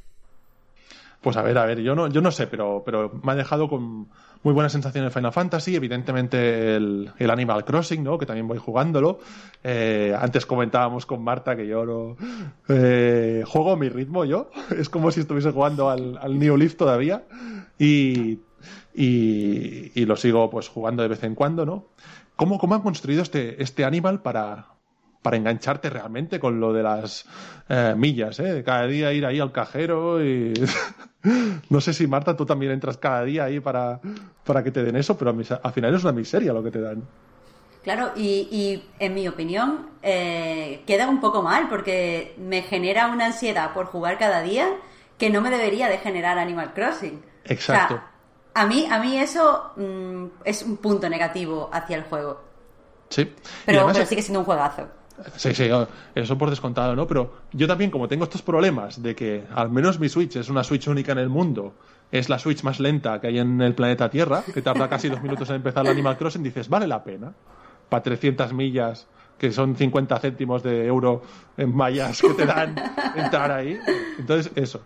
Pues 1.23 1.37
a 1.37 1.41
ver, 1.41 1.57
a 1.57 1.65
ver, 1.65 1.79
yo 1.79 1.95
no, 1.95 2.07
yo 2.07 2.19
no 2.19 2.31
sé, 2.31 2.47
pero, 2.47 2.83
pero 2.85 3.09
me 3.23 3.31
ha 3.31 3.35
dejado 3.35 3.69
con 3.69 4.09
muy 4.43 4.53
buena 4.53 4.67
sensación 4.67 5.05
el 5.05 5.11
Final 5.11 5.31
Fantasy, 5.31 5.73
evidentemente 5.73 6.75
el, 6.75 7.13
Animal 7.17 7.63
Crossing, 7.63 8.03
¿no? 8.03 8.17
Que 8.17 8.25
también 8.25 8.45
voy 8.45 8.57
jugándolo. 8.57 9.19
Eh, 9.63 10.13
antes 10.19 10.45
comentábamos 10.45 11.05
con 11.05 11.23
Marta 11.23 11.55
que 11.55 11.65
yo 11.65 11.85
no 11.85 12.17
eh, 12.67 13.43
juego 13.47 13.71
a 13.71 13.77
mi 13.77 13.87
ritmo 13.87 14.25
yo. 14.25 14.49
Es 14.77 14.89
como 14.89 15.11
si 15.11 15.21
estuviese 15.21 15.51
jugando 15.51 15.89
al, 15.89 16.17
al 16.17 16.37
New 16.37 16.57
Leaf 16.57 16.75
todavía. 16.75 17.23
Y, 17.79 18.39
y, 18.93 19.91
y, 19.95 20.05
lo 20.05 20.17
sigo 20.17 20.49
pues 20.49 20.67
jugando 20.67 21.03
de 21.03 21.09
vez 21.09 21.23
en 21.23 21.35
cuando, 21.35 21.65
¿no? 21.65 21.87
¿Cómo, 22.35 22.59
cómo 22.59 22.75
han 22.75 22.81
construido 22.81 23.21
este, 23.21 23.63
este 23.63 23.85
Animal 23.85 24.21
para, 24.21 24.72
para 25.23 25.37
engancharte 25.37 25.89
realmente 25.89 26.39
con 26.39 26.59
lo 26.59 26.71
de 26.71 26.83
las 26.83 27.25
eh, 27.69 27.95
millas, 27.97 28.39
¿eh? 28.39 28.61
Cada 28.63 28.85
día 28.85 29.11
ir 29.11 29.25
ahí 29.25 29.39
al 29.39 29.51
cajero 29.51 30.23
y... 30.23 30.53
no 31.69 31.81
sé 31.81 31.93
si 31.93 32.05
Marta, 32.05 32.35
tú 32.35 32.45
también 32.45 32.73
entras 32.73 32.97
cada 32.97 33.23
día 33.23 33.45
ahí 33.45 33.59
para, 33.59 33.99
para 34.43 34.63
que 34.63 34.71
te 34.71 34.83
den 34.83 34.97
eso, 34.97 35.17
pero 35.17 35.31
al 35.31 35.73
final 35.73 35.95
es 35.95 36.03
una 36.03 36.11
miseria 36.11 36.53
lo 36.53 36.61
que 36.61 36.71
te 36.71 36.81
dan. 36.81 37.03
Claro, 37.83 38.11
y, 38.15 38.47
y 38.51 38.89
en 38.99 39.13
mi 39.13 39.27
opinión 39.27 39.89
eh, 40.01 40.83
queda 40.87 41.09
un 41.09 41.19
poco 41.19 41.41
mal 41.41 41.67
porque 41.69 42.35
me 42.37 42.61
genera 42.61 43.07
una 43.07 43.27
ansiedad 43.27 43.73
por 43.73 43.87
jugar 43.87 44.17
cada 44.17 44.41
día 44.41 44.69
que 45.17 45.29
no 45.29 45.41
me 45.41 45.49
debería 45.49 45.89
de 45.89 45.97
generar 45.97 46.37
Animal 46.37 46.73
Crossing. 46.73 47.23
Exacto. 47.45 47.95
O 47.95 47.97
sea, 47.97 48.09
a 48.55 48.65
mí, 48.65 48.87
a 48.89 48.99
mí 48.99 49.17
eso 49.17 49.71
mmm, 49.75 50.25
es 50.45 50.63
un 50.63 50.77
punto 50.77 51.09
negativo 51.09 51.69
hacia 51.73 51.97
el 51.97 52.03
juego. 52.03 52.41
Sí. 53.09 53.33
Pero, 53.65 53.79
además, 53.79 53.97
pero 53.97 54.09
sigue 54.09 54.21
siendo 54.21 54.39
un 54.39 54.45
juegazo. 54.45 54.87
Sí, 55.35 55.53
sí, 55.53 55.69
eso 56.15 56.37
por 56.37 56.49
descontado, 56.49 56.95
¿no? 56.95 57.07
Pero 57.07 57.33
yo 57.51 57.67
también, 57.67 57.91
como 57.91 58.07
tengo 58.07 58.23
estos 58.23 58.41
problemas 58.41 59.01
de 59.01 59.15
que 59.15 59.43
al 59.53 59.69
menos 59.69 59.99
mi 59.99 60.09
Switch 60.09 60.35
es 60.35 60.49
una 60.49 60.63
Switch 60.63 60.87
única 60.87 61.11
en 61.11 61.19
el 61.19 61.29
mundo, 61.29 61.75
es 62.11 62.29
la 62.29 62.39
Switch 62.39 62.63
más 62.63 62.79
lenta 62.79 63.19
que 63.21 63.27
hay 63.27 63.39
en 63.39 63.61
el 63.61 63.75
planeta 63.75 64.09
Tierra, 64.09 64.43
que 64.53 64.61
tarda 64.61 64.89
casi 64.89 65.09
dos 65.09 65.21
minutos 65.21 65.49
en 65.49 65.57
empezar 65.57 65.85
el 65.85 65.91
Animal 65.91 66.17
Crossing, 66.17 66.43
dices, 66.43 66.69
vale 66.69 66.87
la 66.87 67.03
pena, 67.03 67.33
para 67.89 68.03
300 68.03 68.53
millas, 68.53 69.07
que 69.37 69.51
son 69.51 69.75
50 69.75 70.19
céntimos 70.19 70.63
de 70.63 70.85
euro 70.85 71.21
en 71.57 71.75
mallas 71.75 72.21
que 72.21 72.33
te 72.33 72.45
dan 72.45 72.75
entrar 73.15 73.51
ahí. 73.51 73.79
Entonces, 74.17 74.51
eso. 74.55 74.81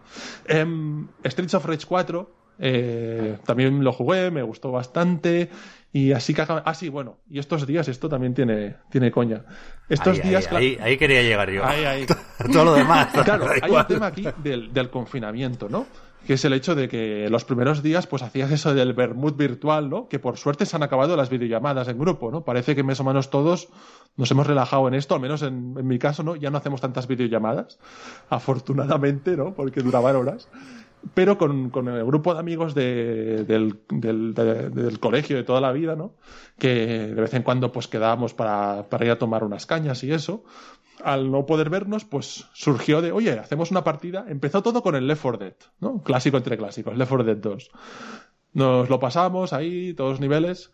Um, 0.49 1.07
Streets 1.23 1.53
of 1.53 1.65
Rage 1.65 1.85
4, 1.85 2.29
eh, 2.59 3.37
también 3.45 3.83
lo 3.83 3.93
jugué, 3.93 4.31
me 4.31 4.41
gustó 4.41 4.71
bastante. 4.71 5.49
Y 5.93 6.11
así 6.11 6.33
que 6.33 6.43
Ah, 6.47 6.73
sí, 6.73 6.89
bueno, 6.89 7.17
y 7.29 7.39
estos 7.39 7.65
días 7.65 7.87
esto 7.87 8.09
también 8.09 8.33
tiene, 8.33 8.75
tiene 8.89 9.11
coña. 9.11 9.43
Estos 9.89 10.19
ahí, 10.19 10.29
días. 10.29 10.51
Ahí, 10.51 10.55
ahí, 10.55 10.77
ahí, 10.81 10.97
quería 10.97 11.21
llegar 11.21 11.49
yo. 11.49 11.63
Todo 12.51 12.65
lo 12.65 12.73
demás. 12.73 13.07
Claro, 13.23 13.47
hay 13.61 13.71
un 13.71 13.87
tema 13.87 14.07
aquí 14.07 14.25
del, 14.43 14.73
del, 14.73 14.89
confinamiento, 14.89 15.69
¿no? 15.69 15.87
Que 16.25 16.33
es 16.33 16.43
el 16.43 16.53
hecho 16.53 16.75
de 16.75 16.89
que 16.89 17.29
los 17.29 17.45
primeros 17.45 17.81
días, 17.81 18.05
pues 18.05 18.21
hacías 18.21 18.51
eso 18.51 18.73
del 18.73 18.93
vermut 18.93 19.37
virtual, 19.37 19.89
¿no? 19.89 20.07
Que 20.09 20.19
por 20.19 20.37
suerte 20.37 20.65
se 20.65 20.75
han 20.75 20.83
acabado 20.83 21.15
las 21.15 21.29
videollamadas 21.29 21.87
en 21.87 21.97
grupo, 21.97 22.31
¿no? 22.31 22.43
Parece 22.43 22.75
que 22.75 22.83
más 22.83 22.99
o 22.99 23.03
menos 23.05 23.29
todos 23.29 23.69
nos 24.17 24.29
hemos 24.29 24.45
relajado 24.45 24.87
en 24.89 24.93
esto, 24.93 25.15
al 25.15 25.21
menos 25.21 25.41
en, 25.41 25.75
en 25.77 25.87
mi 25.87 25.99
caso, 25.99 26.21
¿no? 26.21 26.35
Ya 26.35 26.49
no 26.49 26.57
hacemos 26.57 26.81
tantas 26.81 27.07
videollamadas, 27.07 27.79
afortunadamente, 28.29 29.37
¿no? 29.37 29.53
Porque 29.53 29.81
duraban 29.81 30.15
horas 30.15 30.49
pero 31.13 31.37
con, 31.37 31.69
con, 31.69 31.87
el 31.87 32.05
grupo 32.05 32.33
de 32.33 32.39
amigos 32.39 32.73
de, 32.73 33.43
del, 33.45 33.79
del, 33.89 34.33
de, 34.33 34.69
del, 34.69 34.99
colegio 34.99 35.37
de 35.37 35.43
toda 35.43 35.61
la 35.61 35.71
vida, 35.71 35.95
¿no? 35.95 36.13
Que 36.57 36.69
de 37.07 37.21
vez 37.21 37.33
en 37.33 37.43
cuando 37.43 37.71
pues 37.71 37.87
quedábamos 37.87 38.33
para, 38.33 38.87
para 38.89 39.05
ir 39.05 39.11
a 39.11 39.19
tomar 39.19 39.43
unas 39.43 39.65
cañas 39.65 40.03
y 40.03 40.11
eso. 40.11 40.43
Al 41.03 41.29
no 41.29 41.45
poder 41.45 41.69
vernos, 41.69 42.05
pues 42.05 42.47
surgió 42.53 43.01
de, 43.01 43.11
oye, 43.11 43.31
hacemos 43.33 43.69
una 43.69 43.83
partida. 43.83 44.25
Empezó 44.27 44.63
todo 44.63 44.81
con 44.81 44.95
el 44.95 45.07
Left 45.07 45.21
4 45.21 45.37
Dead, 45.37 45.55
¿no? 45.79 46.01
Clásico 46.01 46.37
entre 46.37 46.57
clásicos, 46.57 46.97
Left 46.97 47.09
4 47.09 47.25
Dead 47.25 47.37
2. 47.37 47.71
Nos 48.53 48.89
lo 48.89 48.99
pasamos 48.99 49.53
ahí, 49.53 49.93
todos 49.93 50.11
los 50.11 50.19
niveles. 50.19 50.71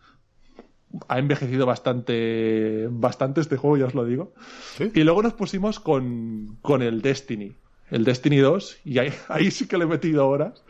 Ha 1.08 1.18
envejecido 1.18 1.66
bastante, 1.66 2.88
bastante 2.90 3.40
este 3.40 3.56
juego, 3.56 3.76
ya 3.76 3.86
os 3.86 3.94
lo 3.94 4.04
digo. 4.04 4.32
¿Sí? 4.76 4.90
Y 4.94 5.04
luego 5.04 5.22
nos 5.22 5.34
pusimos 5.34 5.80
con, 5.80 6.56
con 6.62 6.82
el 6.82 7.02
Destiny 7.02 7.56
el 7.90 8.04
Destiny 8.04 8.38
2, 8.38 8.78
y 8.84 8.98
ahí, 9.28 9.50
sí 9.50 9.66
que 9.66 9.78
le 9.78 9.84
he 9.84 9.88
metido 9.88 10.28
horas. 10.28 10.64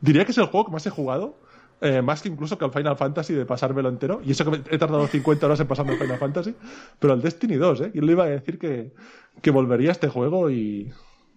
Diría 0.00 0.24
que 0.24 0.32
es 0.32 0.38
el 0.38 0.46
juego 0.46 0.66
que 0.66 0.72
más 0.72 0.86
he 0.86 0.90
jugado, 0.90 1.36
eh, 1.80 2.02
más 2.02 2.22
que 2.22 2.28
incluso 2.28 2.58
que 2.58 2.64
el 2.64 2.72
Final 2.72 2.96
Fantasy 2.96 3.34
de 3.34 3.46
pasármelo 3.46 3.88
entero, 3.88 4.20
y 4.24 4.32
eso 4.32 4.50
que 4.50 4.60
he 4.70 4.78
tardado 4.78 5.06
50 5.06 5.46
horas 5.46 5.60
en 5.60 5.66
pasarme 5.66 5.92
el 5.92 5.98
Final 5.98 6.18
Fantasy, 6.18 6.54
pero 6.98 7.14
el 7.14 7.22
Destiny 7.22 7.56
2, 7.56 7.80
¿eh? 7.80 7.90
Y 7.94 8.00
le 8.00 8.12
iba 8.12 8.24
a 8.24 8.28
decir 8.28 8.58
que, 8.58 8.92
que 9.40 9.50
volvería 9.50 9.90
a 9.90 9.92
este 9.92 10.08
juego 10.08 10.50
y, 10.50 10.92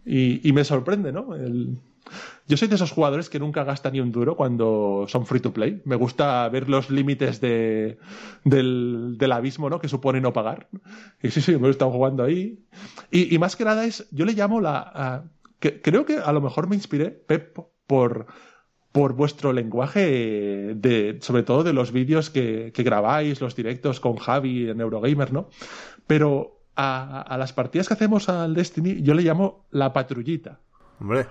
y, 0.06 0.48
y 0.48 0.54
me 0.54 0.64
sorprende, 0.64 1.12
¿no? 1.12 1.36
El, 1.36 1.78
yo 2.48 2.58
soy 2.58 2.68
de 2.68 2.76
esos 2.76 2.92
jugadores 2.92 3.30
que 3.30 3.40
nunca 3.40 3.64
gastan 3.64 3.94
ni 3.94 4.02
un 4.02 4.12
duro 4.12 4.36
cuando 4.36 5.06
son 5.08 5.26
free 5.26 5.40
to 5.40 5.54
play. 5.54 5.82
Me 5.86 5.96
gusta 5.96 6.48
ver 6.50 6.70
los 6.70 6.90
límites 6.90 7.40
de, 7.40 7.98
del, 8.44 9.16
del, 9.18 9.32
abismo 9.32 9.70
¿no? 9.70 9.80
que 9.80 9.88
supone 9.88 10.20
no 10.20 10.34
pagar. 10.34 10.68
Y 11.22 11.30
sí, 11.30 11.42
sí, 11.42 11.58
me 11.58 11.68
he 11.68 11.72
estado 11.72 11.92
jugando 11.92 12.24
ahí. 12.24 12.60
Y, 13.12 13.34
y, 13.34 13.40
más 13.40 13.56
que 13.56 13.64
nada 13.64 13.86
es, 13.86 14.08
yo 14.12 14.26
le 14.26 14.34
llamo 14.34 14.60
la... 14.60 15.24
que, 15.60 15.82
creo 15.82 16.06
que 16.06 16.18
a 16.18 16.32
lo 16.34 16.42
mejor 16.42 16.68
me 16.68 16.76
inspiré, 16.76 17.12
Pep, 17.12 17.58
por, 17.88 18.28
por 18.92 19.14
vuestro 19.14 19.54
lenguaje, 19.54 20.76
de, 20.76 21.20
sobre 21.22 21.44
todo 21.44 21.64
de 21.64 21.74
los 21.74 21.94
vídeos 21.94 22.30
que, 22.30 22.72
que 22.74 22.84
grabáis, 22.84 23.40
los 23.40 23.56
directos 23.56 24.02
con 24.02 24.18
Javi 24.18 24.70
en 24.70 24.82
Eurogamer, 24.82 25.32
¿no? 25.32 25.48
Pero 26.08 26.60
a, 26.76 27.22
a, 27.22 27.38
las 27.38 27.54
partidas 27.54 27.88
que 27.88 27.94
hacemos 27.94 28.28
al 28.28 28.54
Destiny 28.54 29.02
yo 29.02 29.14
le 29.14 29.24
llamo 29.24 29.66
la 29.72 29.94
patrullita. 29.94 30.60
Hombre. 31.00 31.28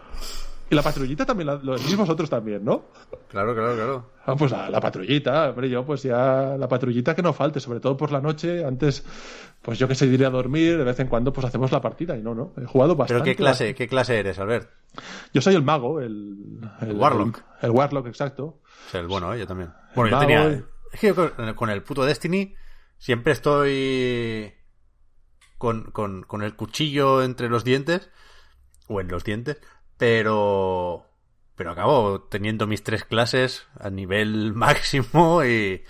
Y 0.73 0.75
la 0.75 0.83
patrullita 0.83 1.27
también 1.27 1.49
la, 1.49 1.57
lo 1.57 1.77
decís 1.77 1.95
vosotros 1.95 2.31
también, 2.31 2.65
¿no? 2.65 2.87
Claro, 3.29 3.55
claro, 3.55 3.75
claro. 3.75 4.11
Ah, 4.25 4.35
pues 4.35 4.53
la, 4.53 4.71
la, 4.71 4.81
patrullita, 4.81 5.51
hombre, 5.51 5.69
yo 5.69 5.85
pues 5.85 6.03
ya 6.03 6.57
la 6.59 6.67
patrullita 6.67 7.15
que 7.15 7.21
no 7.21 7.35
falte, 7.35 7.61
sobre 7.61 7.79
todo 7.79 7.95
por 7.95 8.11
la 8.11 8.23
noche, 8.23 8.65
antes, 8.65 9.05
pues 9.61 9.79
yo 9.79 9.87
que 9.87 9.95
sé, 9.95 10.07
iría 10.07 10.29
a 10.29 10.31
dormir, 10.31 10.79
de 10.79 10.85
vez 10.85 10.99
en 10.99 11.09
cuando 11.09 11.31
pues 11.31 11.45
hacemos 11.45 11.71
la 11.73 11.83
partida 11.83 12.17
y 12.17 12.23
no, 12.23 12.35
no, 12.35 12.55
he 12.57 12.65
jugado 12.65 12.97
bastante. 12.97 13.23
¿Pero 13.23 13.25
qué 13.25 13.37
clase, 13.37 13.75
qué 13.75 13.87
clase 13.87 14.19
eres, 14.19 14.39
Albert? 14.39 14.71
Yo 15.35 15.43
soy 15.43 15.57
el 15.57 15.63
mago, 15.63 16.01
el... 16.01 16.59
El, 16.81 16.89
el 16.89 16.97
Warlock. 16.97 17.43
El, 17.61 17.69
el, 17.69 17.71
Warlock, 17.77 18.07
exacto. 18.07 18.45
O 18.45 18.91
sea, 18.91 19.01
el 19.01 19.09
bueno, 19.09 19.35
¿eh? 19.35 19.41
yo 19.41 19.47
también. 19.47 19.75
Bueno, 19.95 20.11
yo 20.11 20.21
tenía... 20.21 20.53
Y... 20.53 20.65
Es 20.95 21.01
que 21.01 21.09
yo 21.09 21.15
con, 21.15 21.53
con 21.53 21.69
el 21.69 21.83
puto 21.83 22.07
Destiny 22.07 22.55
siempre 22.97 23.35
estoy 23.35 24.55
con, 25.59 25.91
con, 25.91 26.23
con 26.23 26.43
el 26.43 26.57
cuchillo 26.57 27.23
entre 27.23 27.51
los 27.51 27.63
dientes, 27.63 28.11
o 28.89 29.01
en 29.03 29.09
los 29.09 29.25
dientes, 29.25 29.61
pero 30.03 31.07
pero 31.55 31.71
acabo 31.71 32.23
teniendo 32.23 32.67
mis 32.67 32.83
tres 32.83 33.05
clases 33.05 33.67
a 33.79 33.89
nivel 33.89 34.53
máximo 34.55 35.45
y, 35.45 35.83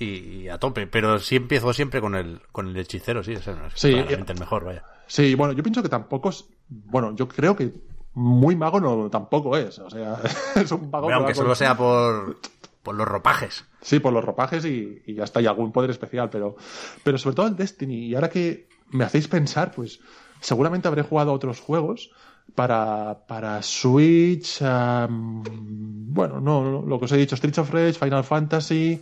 y 0.00 0.48
a 0.48 0.58
tope. 0.58 0.86
Pero 0.86 1.18
sí 1.18 1.36
empiezo 1.36 1.74
siempre 1.74 2.00
con 2.00 2.14
el, 2.14 2.40
con 2.50 2.68
el 2.68 2.76
hechicero, 2.78 3.22
sí, 3.22 3.34
es 3.34 3.44
Sí, 3.74 3.92
claramente 3.92 4.32
el 4.32 4.40
mejor, 4.40 4.64
vaya. 4.64 4.84
Sí, 5.06 5.34
bueno, 5.34 5.52
yo 5.52 5.62
pienso 5.62 5.82
que 5.82 5.90
tampoco 5.90 6.30
es. 6.30 6.46
Bueno, 6.68 7.14
yo 7.14 7.28
creo 7.28 7.54
que 7.54 7.74
muy 8.14 8.56
mago 8.56 8.80
no 8.80 9.10
tampoco 9.10 9.54
es. 9.58 9.78
O 9.80 9.90
sea, 9.90 10.18
es 10.54 10.72
un 10.72 10.90
mago. 10.90 11.04
Bueno, 11.04 11.18
aunque 11.18 11.34
con- 11.34 11.42
solo 11.44 11.54
sea 11.54 11.76
por, 11.76 12.38
por 12.82 12.94
los 12.94 13.06
ropajes. 13.06 13.66
Sí, 13.82 13.98
por 14.00 14.14
los 14.14 14.24
ropajes 14.24 14.64
y, 14.64 15.02
y 15.04 15.12
ya 15.14 15.24
está, 15.24 15.42
y 15.42 15.46
algún 15.46 15.72
poder 15.72 15.90
especial, 15.90 16.30
pero, 16.30 16.56
pero 17.04 17.18
sobre 17.18 17.36
todo 17.36 17.46
el 17.48 17.56
Destiny. 17.56 18.06
Y 18.06 18.14
ahora 18.14 18.30
que 18.30 18.66
me 18.88 19.04
hacéis 19.04 19.28
pensar, 19.28 19.72
pues 19.72 20.00
seguramente 20.40 20.88
habré 20.88 21.02
jugado 21.02 21.32
a 21.32 21.34
otros 21.34 21.60
juegos 21.60 22.10
para, 22.54 23.26
para 23.26 23.62
Switch. 23.62 24.60
bueno, 24.60 26.40
no, 26.40 26.82
lo 26.82 26.98
que 26.98 27.04
os 27.04 27.12
he 27.12 27.16
dicho, 27.16 27.36
Streets 27.36 27.58
of 27.58 27.70
Rage, 27.70 27.94
Final 27.94 28.24
Fantasy 28.24 29.00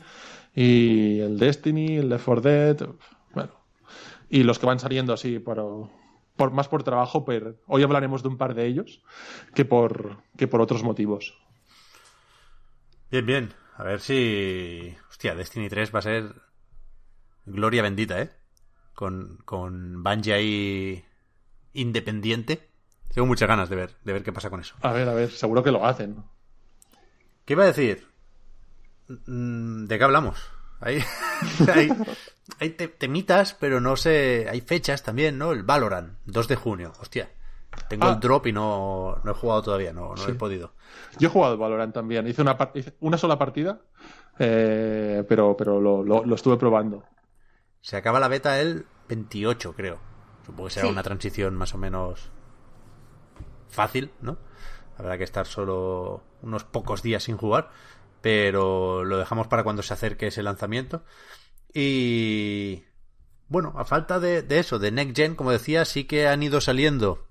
y 0.55 1.21
el 1.21 1.39
Destiny, 1.39 1.97
el 1.97 2.09
Left 2.09 2.25
4 2.25 2.41
Dead. 2.41 2.89
Bueno, 3.33 3.53
y 4.29 4.43
los 4.43 4.59
que 4.59 4.67
van 4.67 4.81
saliendo 4.81 5.13
así 5.13 5.39
por, 5.39 5.89
por 6.37 6.51
más 6.53 6.69
por 6.69 6.83
trabajo, 6.83 7.25
pero 7.25 7.57
hoy 7.67 7.83
hablaremos 7.83 8.23
de 8.23 8.29
un 8.29 8.39
par 8.39 8.55
de 8.55 8.67
ellos 8.67 9.03
que 9.55 9.65
por, 9.65 10.19
que 10.37 10.49
por 10.49 10.61
otros 10.61 10.83
motivos. 10.83 11.37
Bien, 13.11 13.27
bien. 13.27 13.55
A 13.77 13.85
ver 13.85 14.01
si. 14.01 14.95
Hostia, 15.09 15.35
Destiny 15.35 15.69
3 15.69 15.95
va 15.95 15.99
a 16.01 16.03
ser. 16.03 16.35
Gloria 17.47 17.83
bendita, 17.83 18.21
¿eh? 18.21 18.31
Con, 18.95 19.39
con 19.45 20.03
Bungie 20.03 20.35
ahí. 20.35 21.05
Independiente. 21.73 22.71
Tengo 23.15 23.27
muchas 23.27 23.49
ganas 23.49 23.69
de 23.69 23.77
ver, 23.77 23.97
de 24.05 24.13
ver 24.13 24.23
qué 24.25 24.33
pasa 24.33 24.51
con 24.51 24.61
eso. 24.61 24.75
A 24.83 24.93
ver, 24.93 25.09
a 25.09 25.15
ver, 25.15 25.31
seguro 25.31 25.63
que 25.63 25.71
lo 25.71 25.87
hacen. 25.87 26.17
¿Qué 27.45 27.53
iba 27.55 27.63
a 27.63 27.67
decir? 27.69 28.07
Mm, 29.27 29.85
¿De 29.87 29.99
qué 29.99 30.05
hablamos? 30.05 30.51
Hay, 30.81 31.03
hay, 31.75 31.91
hay 32.61 32.71
te- 32.71 32.89
temitas, 32.89 33.55
pero 33.55 33.81
no 33.81 33.97
sé. 33.97 34.47
Hay 34.51 34.61
fechas 34.63 35.03
también, 35.03 35.39
¿no? 35.39 35.53
El 35.53 35.63
Valorant, 35.63 36.19
2 36.27 36.49
de 36.49 36.57
junio. 36.57 36.93
Hostia. 37.01 37.31
Tengo 37.89 38.07
Ah. 38.07 38.13
el 38.13 38.21
drop 38.21 38.47
y 38.47 38.53
no, 38.53 39.21
no 39.25 39.31
he 39.33 39.35
jugado 39.35 39.63
todavía, 39.63 39.93
no, 39.93 40.15
no 40.15 40.29
he 40.29 40.35
podido. 40.35 40.75
Yo 41.19 41.29
he 41.29 41.31
jugado 41.31 41.59
Valorant 41.59 41.93
también. 41.93 42.27
Hice 42.29 42.41
una, 42.43 42.57
hice 42.75 42.95
una 43.01 43.19
sola 43.19 43.37
partida, 43.37 43.81
eh, 44.39 45.25
pero, 45.29 45.57
pero 45.57 45.81
lo, 45.81 46.03
lo- 46.05 46.25
lo 46.25 46.35
estuve 46.37 46.57
probando. 46.57 47.05
Se 47.81 47.97
acaba 47.97 48.21
la 48.21 48.29
beta 48.29 48.61
el 48.61 48.87
28, 49.09 49.75
creo. 49.75 49.99
Supongo 50.47 50.69
que 50.69 50.75
será 50.75 50.87
Sí. 50.87 50.93
una 50.93 51.03
transición 51.03 51.55
más 51.57 51.75
o 51.75 51.79
menos 51.79 52.31
fácil, 53.75 54.11
¿no? 54.21 54.39
Habrá 54.97 55.19
que 55.19 55.25
estar 55.25 55.47
solo 55.47 56.23
unos 56.43 56.65
pocos 56.65 57.03
días 57.03 57.25
sin 57.25 57.37
jugar, 57.37 57.71
pero 58.21 59.05
lo 59.05 59.19
dejamos 59.19 59.49
para 59.49 59.65
cuando 59.65 59.83
se 59.83 59.95
acerque 59.95 60.29
ese 60.29 60.43
lanzamiento. 60.43 61.05
Y 61.73 62.85
bueno, 63.49 63.75
a 63.77 63.85
falta 63.85 64.21
de, 64.21 64.47
eso, 64.49 64.79
de 64.79 64.93
Next 64.93 65.17
Gen, 65.17 65.35
como 65.35 65.51
decía, 65.51 65.85
sí 65.85 66.05
que 66.05 66.29
han 66.29 66.43
ido 66.43 66.61
saliendo 66.61 67.27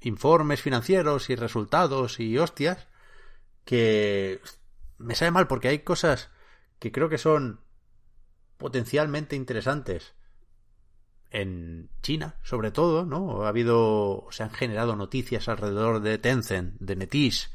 informes 0.00 0.62
financieros 0.62 1.30
y 1.30 1.34
resultados 1.36 2.20
y 2.20 2.38
hostias 2.38 2.86
que 3.64 4.40
me 4.98 5.14
sabe 5.14 5.30
mal 5.30 5.46
porque 5.46 5.68
hay 5.68 5.80
cosas 5.80 6.30
que 6.78 6.92
creo 6.92 7.08
que 7.08 7.18
son 7.18 7.60
potencialmente 8.58 9.36
interesantes 9.36 10.14
en 11.30 11.90
China, 12.02 12.36
sobre 12.42 12.70
todo, 12.70 13.04
¿no? 13.04 13.44
Ha 13.44 13.48
habido, 13.48 14.26
se 14.30 14.42
han 14.42 14.50
generado 14.50 14.96
noticias 14.96 15.48
alrededor 15.48 16.00
de 16.00 16.18
Tencent, 16.18 16.76
de 16.80 16.96
NetEase, 16.96 17.48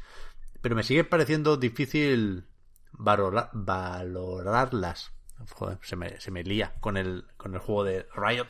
pero 0.60 0.76
me 0.76 0.82
sigue 0.82 1.04
pareciendo 1.04 1.56
difícil 1.56 2.46
valora- 2.92 3.50
valorarlas. 3.52 5.12
Joder, 5.54 5.78
se 5.82 5.96
me, 5.96 6.20
se 6.20 6.30
me 6.30 6.44
lía 6.44 6.74
con 6.80 6.96
el, 6.98 7.24
con 7.38 7.54
el 7.54 7.60
juego 7.60 7.84
de 7.84 8.06
Riot. 8.14 8.48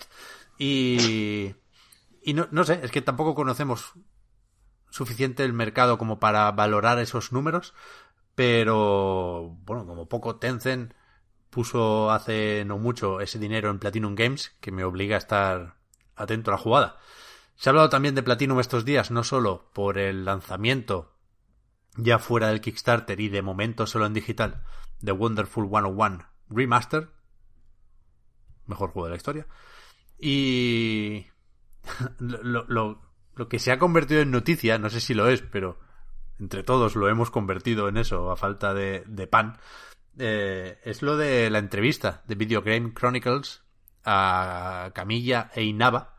Y, 0.58 1.54
y 2.22 2.34
no, 2.34 2.48
no 2.50 2.64
sé, 2.64 2.80
es 2.82 2.90
que 2.90 3.00
tampoco 3.00 3.34
conocemos 3.34 3.92
suficiente 4.90 5.44
el 5.44 5.52
mercado 5.52 5.98
como 5.98 6.18
para 6.18 6.50
valorar 6.50 6.98
esos 6.98 7.30
números, 7.32 7.74
pero 8.34 9.56
bueno, 9.64 9.86
como 9.86 10.08
poco 10.08 10.36
Tencent 10.36 10.92
puso 11.50 12.10
hace 12.10 12.64
no 12.64 12.78
mucho 12.78 13.20
ese 13.20 13.38
dinero 13.38 13.70
en 13.70 13.78
Platinum 13.78 14.14
Games, 14.14 14.56
que 14.60 14.72
me 14.72 14.84
obliga 14.84 15.16
a 15.16 15.18
estar 15.18 15.76
atento 16.16 16.50
a 16.50 16.54
la 16.54 16.58
jugada. 16.58 16.96
Se 17.56 17.68
ha 17.68 17.70
hablado 17.70 17.90
también 17.90 18.14
de 18.14 18.22
Platinum 18.22 18.60
estos 18.60 18.84
días, 18.84 19.10
no 19.10 19.24
solo 19.24 19.70
por 19.74 19.98
el 19.98 20.24
lanzamiento 20.24 21.12
ya 21.96 22.18
fuera 22.18 22.48
del 22.48 22.60
Kickstarter 22.60 23.20
y 23.20 23.28
de 23.28 23.42
momento 23.42 23.86
solo 23.86 24.06
en 24.06 24.14
digital 24.14 24.62
de 25.00 25.12
Wonderful 25.12 25.68
101 25.68 26.26
Remaster, 26.48 27.10
mejor 28.66 28.90
juego 28.90 29.06
de 29.06 29.10
la 29.10 29.16
historia, 29.16 29.46
y 30.18 31.26
lo, 32.18 32.64
lo, 32.66 33.48
que 33.48 33.58
se 33.58 33.72
ha 33.72 33.78
convertido 33.78 34.20
en 34.20 34.30
noticia, 34.30 34.78
no 34.78 34.90
sé 34.90 35.00
si 35.00 35.14
lo 35.14 35.28
es, 35.28 35.42
pero 35.42 35.78
entre 36.38 36.62
todos 36.62 36.96
lo 36.96 37.08
hemos 37.08 37.30
convertido 37.30 37.88
en 37.88 37.96
eso 37.96 38.30
a 38.30 38.36
falta 38.36 38.74
de, 38.74 39.04
de 39.06 39.26
pan, 39.26 39.58
eh, 40.20 40.78
es 40.84 41.02
lo 41.02 41.16
de 41.16 41.50
la 41.50 41.58
entrevista 41.58 42.22
de 42.26 42.34
Video 42.34 42.62
Game 42.62 42.92
Chronicles 42.94 43.62
a 44.04 44.90
Camilla 44.94 45.50
e 45.54 45.64
Inaba, 45.64 46.16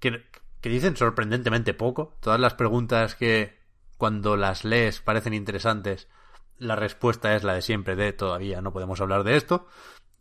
que, 0.00 0.24
que 0.60 0.68
dicen 0.68 0.96
sorprendentemente 0.96 1.74
poco. 1.74 2.16
Todas 2.20 2.40
las 2.40 2.54
preguntas 2.54 3.14
que 3.14 3.56
cuando 3.96 4.36
las 4.36 4.64
lees 4.64 5.00
parecen 5.00 5.34
interesantes, 5.34 6.08
la 6.58 6.76
respuesta 6.76 7.36
es 7.36 7.44
la 7.44 7.54
de 7.54 7.62
siempre 7.62 7.96
de 7.96 8.12
todavía 8.12 8.60
no 8.60 8.72
podemos 8.72 9.00
hablar 9.00 9.24
de 9.24 9.36
esto. 9.36 9.68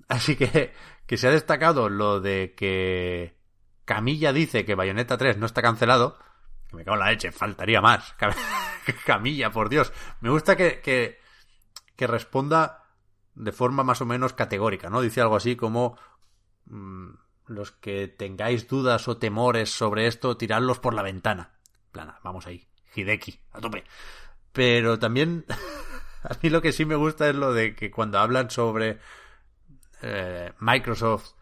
Así 0.07 0.35
que, 0.35 0.73
que 1.07 1.17
se 1.17 1.27
ha 1.27 1.31
destacado 1.31 1.89
lo 1.89 2.19
de 2.19 2.53
que 2.55 3.37
Camilla 3.85 4.33
dice 4.33 4.65
que 4.65 4.75
Bayonetta 4.75 5.17
3 5.17 5.37
no 5.37 5.45
está 5.45 5.61
cancelado. 5.61 6.17
Que 6.69 6.75
me 6.75 6.83
cago 6.83 6.95
en 6.95 7.01
la 7.01 7.11
leche, 7.11 7.31
faltaría 7.31 7.81
más. 7.81 8.13
Camilla, 9.05 9.51
por 9.51 9.69
Dios. 9.69 9.93
Me 10.21 10.29
gusta 10.29 10.55
que, 10.55 10.81
que, 10.81 11.19
que 11.95 12.07
responda 12.07 12.83
de 13.35 13.51
forma 13.51 13.83
más 13.83 14.01
o 14.01 14.05
menos 14.05 14.33
categórica, 14.33 14.89
¿no? 14.89 15.01
Dice 15.01 15.21
algo 15.21 15.35
así 15.35 15.55
como 15.55 15.97
mmm, 16.65 17.11
los 17.47 17.71
que 17.71 18.07
tengáis 18.07 18.67
dudas 18.67 19.07
o 19.07 19.17
temores 19.17 19.69
sobre 19.71 20.07
esto, 20.07 20.37
tiradlos 20.37 20.79
por 20.79 20.93
la 20.93 21.03
ventana. 21.03 21.51
Plana, 21.91 22.19
vamos 22.23 22.47
ahí. 22.47 22.67
Hideki, 22.95 23.39
a 23.51 23.59
tope. 23.59 23.83
Pero 24.51 24.99
también 24.99 25.45
a 26.23 26.37
mí 26.41 26.49
lo 26.49 26.61
que 26.61 26.71
sí 26.71 26.85
me 26.85 26.95
gusta 26.95 27.29
es 27.29 27.35
lo 27.35 27.53
de 27.53 27.75
que 27.75 27.91
cuando 27.91 28.19
hablan 28.19 28.49
sobre 28.49 28.99
eh, 30.01 30.53
Microsoft 30.59 31.33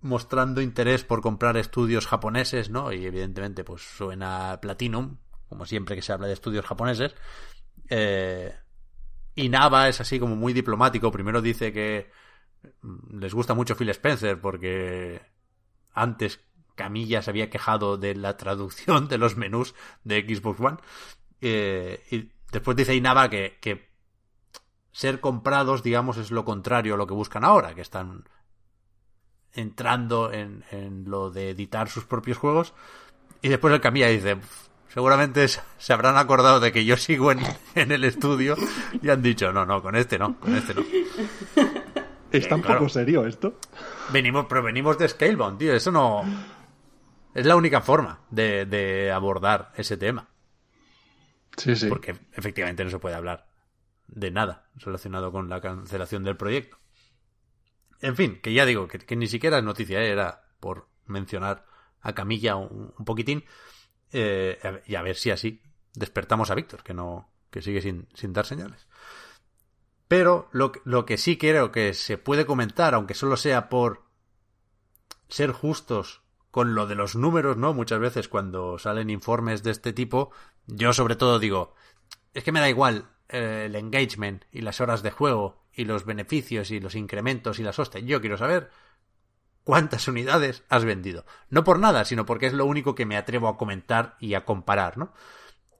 mostrando 0.00 0.60
interés 0.60 1.02
por 1.02 1.22
comprar 1.22 1.56
estudios 1.56 2.06
japoneses, 2.06 2.68
¿no? 2.68 2.92
Y 2.92 3.06
evidentemente 3.06 3.64
pues 3.64 3.82
suena 3.82 4.58
Platinum, 4.60 5.16
como 5.48 5.64
siempre 5.64 5.96
que 5.96 6.02
se 6.02 6.12
habla 6.12 6.26
de 6.26 6.34
estudios 6.34 6.66
japoneses. 6.66 7.14
Eh, 7.88 8.54
y 9.34 9.48
Nava 9.48 9.88
es 9.88 10.00
así 10.00 10.18
como 10.18 10.36
muy 10.36 10.52
diplomático. 10.52 11.10
Primero 11.10 11.42
dice 11.42 11.72
que 11.72 12.10
les 13.10 13.34
gusta 13.34 13.54
mucho 13.54 13.76
Phil 13.76 13.90
Spencer 13.90 14.40
porque 14.40 15.20
antes 15.92 16.40
Camilla 16.74 17.22
se 17.22 17.30
había 17.30 17.50
quejado 17.50 17.96
de 17.96 18.14
la 18.14 18.36
traducción 18.36 19.08
de 19.08 19.18
los 19.18 19.36
menús 19.36 19.74
de 20.04 20.20
Xbox 20.20 20.60
One. 20.60 20.78
Eh, 21.40 22.04
y 22.10 22.30
después 22.52 22.76
dice 22.76 22.94
Inaba 22.94 23.28
que, 23.28 23.58
que 23.60 23.90
ser 24.92 25.20
comprados, 25.20 25.82
digamos, 25.82 26.16
es 26.16 26.30
lo 26.30 26.44
contrario 26.44 26.94
a 26.94 26.96
lo 26.96 27.06
que 27.06 27.14
buscan 27.14 27.44
ahora, 27.44 27.74
que 27.74 27.80
están 27.80 28.28
entrando 29.52 30.32
en, 30.32 30.64
en 30.70 31.04
lo 31.08 31.30
de 31.30 31.50
editar 31.50 31.88
sus 31.88 32.04
propios 32.04 32.38
juegos. 32.38 32.74
Y 33.42 33.48
después 33.48 33.74
el 33.74 33.80
Camilla 33.80 34.08
dice, 34.08 34.38
seguramente 34.94 35.48
se 35.48 35.92
habrán 35.92 36.16
acordado 36.16 36.60
de 36.60 36.70
que 36.70 36.84
yo 36.84 36.96
sigo 36.96 37.32
en, 37.32 37.40
en, 37.74 37.90
el 37.90 38.04
estudio 38.04 38.56
y 39.02 39.10
han 39.10 39.22
dicho, 39.22 39.52
no, 39.52 39.66
no, 39.66 39.82
con 39.82 39.96
este 39.96 40.18
no, 40.18 40.38
con 40.38 40.54
este 40.54 40.72
no. 40.74 40.82
¿Es 42.30 42.48
tan 42.48 42.62
poco 42.62 42.88
serio 42.88 43.26
esto? 43.26 43.58
Venimos, 44.12 44.46
pero 44.48 44.62
venimos 44.62 44.98
de 44.98 45.08
Scalebound, 45.08 45.58
tío, 45.58 45.74
eso 45.74 45.92
no... 45.92 46.24
Es 47.32 47.46
la 47.46 47.56
única 47.56 47.80
forma 47.80 48.20
de, 48.30 48.66
de 48.66 49.10
abordar 49.10 49.72
ese 49.76 49.96
tema. 49.96 50.28
Sí, 51.56 51.76
sí. 51.76 51.88
Porque 51.88 52.16
efectivamente 52.32 52.84
no 52.84 52.90
se 52.90 52.98
puede 52.98 53.14
hablar 53.14 53.46
de 54.08 54.30
nada 54.30 54.68
relacionado 54.76 55.30
con 55.30 55.48
la 55.48 55.60
cancelación 55.60 56.24
del 56.24 56.36
proyecto. 56.36 56.78
En 58.00 58.16
fin, 58.16 58.40
que 58.40 58.52
ya 58.52 58.66
digo, 58.66 58.88
que, 58.88 58.98
que 58.98 59.16
ni 59.16 59.26
siquiera 59.26 59.58
es 59.58 59.64
noticia, 59.64 60.00
¿eh? 60.02 60.10
era 60.10 60.44
por 60.60 60.88
mencionar 61.06 61.66
a 62.00 62.14
Camilla 62.14 62.56
un, 62.56 62.92
un 62.96 63.04
poquitín 63.04 63.44
eh, 64.14 64.82
y 64.86 64.94
a 64.94 65.02
ver 65.02 65.16
si 65.16 65.30
así 65.32 65.60
despertamos 65.92 66.50
a 66.50 66.54
Víctor, 66.54 66.82
que 66.82 66.94
no 66.94 67.28
que 67.50 67.62
sigue 67.62 67.82
sin, 67.82 68.08
sin 68.14 68.32
dar 68.32 68.46
señales. 68.46 68.86
Pero 70.08 70.48
lo, 70.52 70.72
lo 70.84 71.04
que 71.04 71.18
sí 71.18 71.36
creo 71.36 71.72
que 71.72 71.94
se 71.94 72.18
puede 72.18 72.46
comentar, 72.46 72.94
aunque 72.94 73.14
solo 73.14 73.36
sea 73.36 73.68
por 73.68 74.04
ser 75.28 75.52
justos 75.52 76.22
con 76.50 76.74
lo 76.74 76.86
de 76.86 76.94
los 76.94 77.16
números, 77.16 77.56
¿no? 77.56 77.74
Muchas 77.74 77.98
veces 77.98 78.28
cuando 78.28 78.78
salen 78.78 79.10
informes 79.10 79.62
de 79.64 79.72
este 79.72 79.92
tipo, 79.92 80.30
yo 80.66 80.92
sobre 80.92 81.16
todo 81.16 81.38
digo, 81.40 81.74
es 82.34 82.44
que 82.44 82.52
me 82.52 82.60
da 82.60 82.68
igual 82.68 83.10
eh, 83.28 83.64
el 83.66 83.74
engagement 83.74 84.44
y 84.52 84.60
las 84.60 84.80
horas 84.80 85.02
de 85.02 85.10
juego 85.10 85.64
y 85.72 85.84
los 85.84 86.04
beneficios 86.04 86.70
y 86.70 86.78
los 86.78 86.94
incrementos 86.94 87.58
y 87.58 87.64
las 87.64 87.78
hostias. 87.80 88.04
Yo 88.04 88.20
quiero 88.20 88.36
saber 88.36 88.70
cuántas 89.64 90.06
unidades 90.06 90.62
has 90.68 90.84
vendido. 90.84 91.24
No 91.50 91.64
por 91.64 91.78
nada, 91.78 92.04
sino 92.04 92.24
porque 92.26 92.46
es 92.46 92.52
lo 92.52 92.66
único 92.66 92.94
que 92.94 93.06
me 93.06 93.16
atrevo 93.16 93.48
a 93.48 93.56
comentar 93.56 94.16
y 94.20 94.34
a 94.34 94.44
comparar, 94.44 94.96
¿no? 94.98 95.12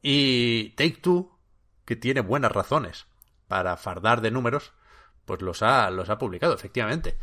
Y 0.02 0.70
Take 0.70 0.98
Two, 1.00 1.38
que 1.84 1.96
tiene 1.96 2.20
buenas 2.20 2.52
razones 2.52 3.06
para 3.46 3.76
fardar 3.76 4.20
de 4.20 4.30
números, 4.30 4.72
pues 5.24 5.40
los 5.42 5.62
ha, 5.62 5.88
los 5.90 6.10
ha 6.10 6.18
publicado, 6.18 6.54
efectivamente. 6.54 7.18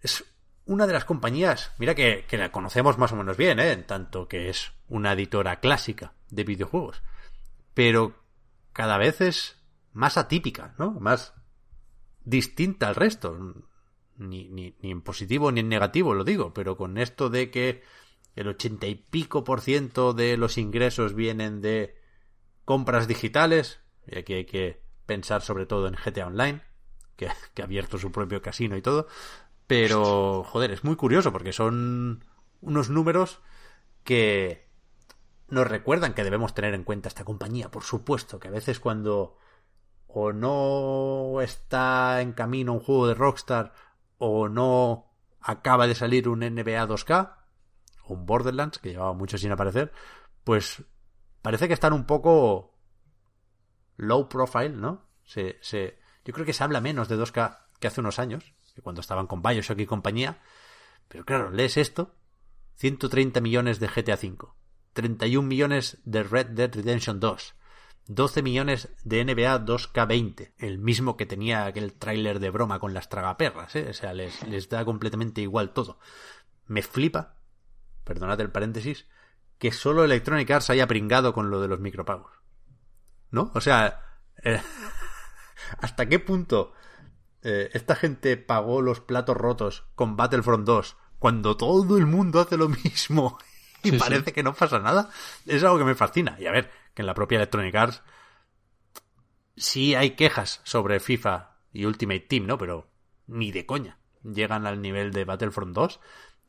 Es 0.00 0.24
una 0.66 0.86
de 0.86 0.92
las 0.92 1.04
compañías, 1.04 1.72
mira 1.78 1.94
que, 1.94 2.24
que 2.28 2.38
la 2.38 2.52
conocemos 2.52 2.96
más 2.98 3.12
o 3.12 3.16
menos 3.16 3.36
bien, 3.36 3.58
¿eh? 3.58 3.72
En 3.72 3.86
tanto 3.86 4.28
que 4.28 4.48
es 4.50 4.72
una 4.88 5.12
editora 5.12 5.60
clásica 5.60 6.12
de 6.30 6.44
videojuegos. 6.44 7.02
Pero 7.74 8.14
cada 8.72 8.98
vez 8.98 9.20
es 9.20 9.56
más 9.92 10.16
atípica, 10.16 10.74
¿no? 10.78 10.92
Más 10.92 11.34
distinta 12.24 12.88
al 12.88 12.94
resto. 12.94 13.36
Ni, 14.20 14.48
ni, 14.50 14.76
ni, 14.82 14.90
en 14.90 15.00
positivo 15.00 15.50
ni 15.50 15.60
en 15.60 15.70
negativo 15.70 16.12
lo 16.12 16.24
digo, 16.24 16.52
pero 16.52 16.76
con 16.76 16.98
esto 16.98 17.30
de 17.30 17.50
que 17.50 17.82
el 18.36 18.48
ochenta 18.48 18.86
y 18.86 18.94
pico 18.94 19.44
por 19.44 19.62
ciento 19.62 20.12
de 20.12 20.36
los 20.36 20.58
ingresos 20.58 21.14
vienen 21.14 21.62
de 21.62 21.96
compras 22.66 23.08
digitales, 23.08 23.80
y 24.06 24.18
aquí 24.18 24.34
hay 24.34 24.44
que 24.44 24.82
pensar 25.06 25.40
sobre 25.40 25.64
todo 25.64 25.88
en 25.88 25.94
GTA 25.94 26.26
Online, 26.26 26.62
que, 27.16 27.28
que 27.54 27.62
ha 27.62 27.64
abierto 27.64 27.96
su 27.96 28.12
propio 28.12 28.42
casino 28.42 28.76
y 28.76 28.82
todo, 28.82 29.08
pero 29.66 30.44
joder, 30.44 30.70
es 30.70 30.84
muy 30.84 30.96
curioso 30.96 31.32
porque 31.32 31.54
son 31.54 32.24
unos 32.60 32.90
números 32.90 33.40
que 34.04 34.68
nos 35.48 35.66
recuerdan 35.66 36.12
que 36.12 36.24
debemos 36.24 36.54
tener 36.54 36.74
en 36.74 36.84
cuenta 36.84 37.08
esta 37.08 37.24
compañía, 37.24 37.70
por 37.70 37.84
supuesto, 37.84 38.38
que 38.38 38.48
a 38.48 38.52
veces 38.52 38.80
cuando 38.80 39.36
o 40.06 40.32
no 40.32 41.40
está 41.40 42.20
en 42.20 42.32
camino 42.32 42.72
un 42.72 42.80
juego 42.80 43.06
de 43.06 43.14
Rockstar 43.14 43.72
o 44.20 44.50
no 44.50 45.10
acaba 45.40 45.86
de 45.86 45.94
salir 45.94 46.28
un 46.28 46.40
NBA 46.40 46.86
2K 46.86 47.36
o 48.04 48.14
un 48.14 48.26
Borderlands 48.26 48.78
que 48.78 48.90
llevaba 48.90 49.14
mucho 49.14 49.38
sin 49.38 49.50
aparecer, 49.50 49.92
pues 50.44 50.84
parece 51.40 51.68
que 51.68 51.74
están 51.74 51.94
un 51.94 52.04
poco 52.04 52.76
low 53.96 54.28
profile, 54.28 54.76
¿no? 54.76 55.08
Se, 55.24 55.58
se, 55.62 55.98
yo 56.24 56.34
creo 56.34 56.44
que 56.44 56.52
se 56.52 56.62
habla 56.62 56.82
menos 56.82 57.08
de 57.08 57.16
2K 57.16 57.60
que 57.80 57.86
hace 57.86 58.00
unos 58.00 58.18
años, 58.18 58.52
que 58.74 58.82
cuando 58.82 59.00
estaban 59.00 59.26
con 59.26 59.40
Bioshock 59.40 59.78
y 59.78 59.86
compañía, 59.86 60.42
pero 61.08 61.24
claro, 61.24 61.50
lees 61.50 61.78
esto, 61.78 62.14
130 62.76 63.40
millones 63.40 63.80
de 63.80 63.88
GTA 63.88 64.18
V, 64.22 64.36
31 64.92 65.48
millones 65.48 65.98
de 66.04 66.22
Red 66.22 66.48
Dead 66.48 66.74
Redemption 66.74 67.20
2, 67.20 67.54
12 68.06 68.42
millones 68.42 68.88
de 69.04 69.24
NBA 69.24 69.64
2K20, 69.64 70.52
el 70.58 70.78
mismo 70.78 71.16
que 71.16 71.26
tenía 71.26 71.66
aquel 71.66 71.92
tráiler 71.92 72.40
de 72.40 72.50
broma 72.50 72.80
con 72.80 72.94
las 72.94 73.08
tragaperras, 73.08 73.76
¿eh? 73.76 73.88
o 73.90 73.94
sea, 73.94 74.12
les, 74.14 74.46
les 74.48 74.68
da 74.68 74.84
completamente 74.84 75.40
igual 75.40 75.72
todo. 75.72 75.98
Me 76.66 76.82
flipa, 76.82 77.36
perdonad 78.04 78.40
el 78.40 78.50
paréntesis, 78.50 79.06
que 79.58 79.72
solo 79.72 80.04
Electronic 80.04 80.50
Arts 80.50 80.70
haya 80.70 80.86
pringado 80.86 81.32
con 81.32 81.50
lo 81.50 81.60
de 81.60 81.68
los 81.68 81.80
micropagos. 81.80 82.32
¿No? 83.30 83.52
O 83.54 83.60
sea, 83.60 84.18
eh, 84.42 84.60
¿hasta 85.78 86.08
qué 86.08 86.18
punto 86.18 86.72
eh, 87.42 87.70
esta 87.74 87.94
gente 87.94 88.36
pagó 88.36 88.82
los 88.82 89.00
platos 89.00 89.36
rotos 89.36 89.84
con 89.94 90.16
Battlefront 90.16 90.66
2 90.66 90.96
cuando 91.18 91.56
todo 91.56 91.96
el 91.96 92.06
mundo 92.06 92.40
hace 92.40 92.56
lo 92.56 92.68
mismo 92.68 93.38
y 93.82 93.90
sí, 93.90 93.98
parece 93.98 94.26
sí. 94.26 94.32
que 94.32 94.42
no 94.42 94.54
pasa 94.54 94.78
nada? 94.78 95.10
Es 95.46 95.62
algo 95.62 95.78
que 95.78 95.84
me 95.84 95.94
fascina. 95.94 96.36
Y 96.40 96.46
a 96.46 96.52
ver, 96.52 96.70
que 96.94 97.02
en 97.02 97.06
la 97.06 97.14
propia 97.14 97.36
Electronic 97.36 97.74
Arts 97.74 98.02
sí 99.56 99.94
hay 99.94 100.12
quejas 100.12 100.60
sobre 100.64 101.00
FIFA 101.00 101.56
y 101.72 101.84
Ultimate 101.84 102.20
Team, 102.20 102.46
¿no? 102.46 102.58
Pero 102.58 102.88
ni 103.26 103.52
de 103.52 103.66
coña 103.66 103.98
llegan 104.22 104.66
al 104.66 104.82
nivel 104.82 105.12
de 105.12 105.24
Battlefront 105.24 105.74
2 105.74 106.00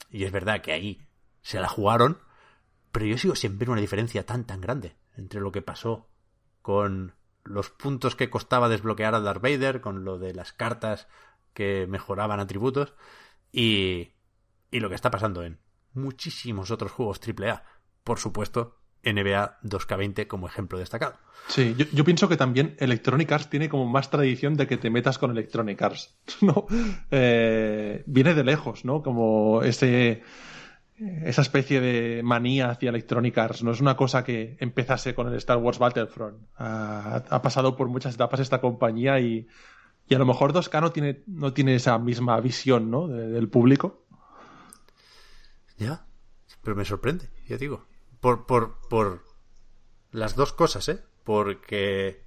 y 0.09 0.23
es 0.23 0.31
verdad 0.31 0.61
que 0.61 0.73
ahí 0.73 1.07
se 1.41 1.59
la 1.59 1.67
jugaron, 1.67 2.19
pero 2.91 3.05
yo 3.05 3.17
sigo 3.17 3.35
sin 3.35 3.57
ver 3.57 3.69
una 3.69 3.81
diferencia 3.81 4.25
tan 4.25 4.45
tan 4.45 4.61
grande 4.61 4.95
entre 5.15 5.41
lo 5.41 5.51
que 5.51 5.61
pasó 5.61 6.07
con 6.61 7.15
los 7.43 7.69
puntos 7.69 8.15
que 8.15 8.29
costaba 8.29 8.69
desbloquear 8.69 9.15
a 9.15 9.19
Darth 9.19 9.41
Vader, 9.41 9.81
con 9.81 10.03
lo 10.03 10.19
de 10.19 10.33
las 10.33 10.53
cartas 10.53 11.07
que 11.53 11.87
mejoraban 11.87 12.39
atributos 12.39 12.93
y, 13.51 14.11
y 14.69 14.79
lo 14.79 14.89
que 14.89 14.95
está 14.95 15.11
pasando 15.11 15.43
en 15.43 15.59
muchísimos 15.93 16.71
otros 16.71 16.91
juegos 16.91 17.19
AAA. 17.19 17.63
Por 18.03 18.19
supuesto, 18.19 18.80
NBA 19.03 19.59
2K20 19.63 20.27
como 20.27 20.47
ejemplo 20.47 20.77
destacado. 20.79 21.15
Sí, 21.47 21.75
yo, 21.77 21.85
yo, 21.91 22.03
pienso 22.05 22.29
que 22.29 22.37
también 22.37 22.75
Electronic 22.79 23.31
Arts 23.31 23.49
tiene 23.49 23.67
como 23.67 23.85
más 23.85 24.09
tradición 24.09 24.55
de 24.55 24.67
que 24.67 24.77
te 24.77 24.89
metas 24.89 25.17
con 25.17 25.31
Electronic 25.31 25.81
Arts, 25.81 26.15
¿no? 26.41 26.67
Eh, 27.09 28.03
viene 28.05 28.33
de 28.33 28.43
lejos, 28.43 28.85
¿no? 28.85 29.01
Como 29.01 29.63
ese 29.63 30.21
esa 31.23 31.41
especie 31.41 31.81
de 31.81 32.21
manía 32.23 32.69
hacia 32.69 32.89
Electronic 32.89 33.37
Arts. 33.37 33.63
No 33.63 33.71
es 33.71 33.81
una 33.81 33.95
cosa 33.95 34.23
que 34.23 34.55
empezase 34.59 35.15
con 35.15 35.27
el 35.27 35.35
Star 35.35 35.57
Wars 35.57 35.79
Battlefront. 35.79 36.37
Ha, 36.57 37.23
ha 37.27 37.41
pasado 37.41 37.75
por 37.75 37.87
muchas 37.87 38.13
etapas 38.13 38.39
esta 38.39 38.61
compañía 38.61 39.19
y, 39.19 39.47
y, 40.07 40.15
a 40.15 40.19
lo 40.19 40.25
mejor 40.25 40.53
2K 40.53 40.79
no 40.79 40.91
tiene, 40.91 41.23
no 41.25 41.53
tiene 41.53 41.75
esa 41.75 41.97
misma 41.97 42.39
visión 42.39 42.91
¿no? 42.91 43.07
De, 43.07 43.29
del 43.29 43.49
público. 43.49 44.05
Ya, 45.77 46.05
pero 46.61 46.75
me 46.75 46.85
sorprende, 46.85 47.29
ya 47.47 47.57
digo. 47.57 47.87
Por, 48.21 48.45
por, 48.45 48.79
por 48.87 49.25
las 50.11 50.35
dos 50.35 50.53
cosas, 50.53 50.87
¿eh? 50.87 51.03
Porque 51.25 52.23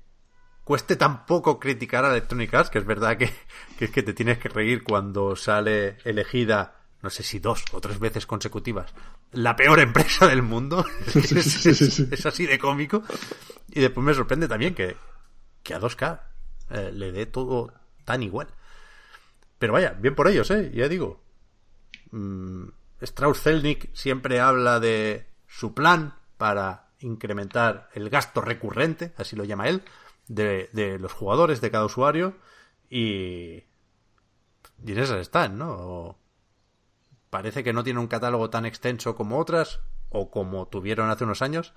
cueste 0.64 0.96
tan 0.96 1.24
poco 1.24 1.58
criticar 1.58 2.04
a 2.04 2.10
Electronic 2.10 2.52
Arts, 2.52 2.70
que 2.70 2.78
es 2.78 2.86
verdad 2.86 3.16
que, 3.16 3.32
que 3.78 3.86
es 3.86 3.90
que 3.90 4.02
te 4.02 4.12
tienes 4.12 4.38
que 4.38 4.48
reír 4.50 4.82
cuando 4.84 5.34
sale 5.36 5.96
elegida 6.04 6.84
no 7.04 7.10
sé 7.10 7.22
si 7.22 7.38
dos 7.38 7.62
o 7.72 7.82
tres 7.82 7.98
veces 7.98 8.24
consecutivas, 8.24 8.94
la 9.32 9.54
peor 9.56 9.78
empresa 9.88 10.26
del 10.26 10.42
mundo. 10.42 10.86
Es, 11.14 12.26
así 12.26 12.46
de 12.46 12.58
cómico. 12.58 13.02
Y 13.68 13.80
después 13.80 14.04
me 14.04 14.14
sorprende 14.14 14.48
también 14.48 14.74
que, 14.74 14.96
que 15.62 15.74
a 15.74 15.80
2K 15.80 16.20
eh, 16.70 16.90
le 16.94 17.12
dé 17.12 17.26
todo 17.26 17.74
tan 18.06 18.22
igual. 18.22 18.48
Pero 19.58 19.74
vaya, 19.74 19.90
bien 19.92 20.14
por 20.14 20.28
ellos, 20.28 20.50
¿eh? 20.50 20.72
Ya 20.72 20.88
digo. 20.88 21.22
Mm, 22.10 22.68
Strauss-Zelnick 23.02 23.94
siempre 23.94 24.40
habla 24.40 24.80
de 24.80 25.26
su 25.56 25.72
plan 25.72 26.14
para 26.36 26.88
incrementar 26.98 27.88
el 27.94 28.10
gasto 28.10 28.40
recurrente, 28.40 29.12
así 29.16 29.36
lo 29.36 29.44
llama 29.44 29.68
él, 29.68 29.82
de, 30.26 30.68
de 30.72 30.98
los 30.98 31.12
jugadores, 31.12 31.60
de 31.60 31.70
cada 31.70 31.84
usuario. 31.84 32.36
Y... 32.90 33.62
Y 34.84 34.92
en 34.92 34.98
esas 34.98 35.20
están, 35.20 35.56
¿no? 35.58 36.18
parece 37.30 37.64
que 37.64 37.72
no 37.72 37.82
tiene 37.84 38.00
un 38.00 38.06
catálogo 38.06 38.50
tan 38.50 38.64
extenso 38.66 39.16
como 39.16 39.38
otras, 39.38 39.80
o 40.10 40.30
como 40.30 40.66
tuvieron 40.68 41.10
hace 41.10 41.24
unos 41.24 41.42
años. 41.42 41.72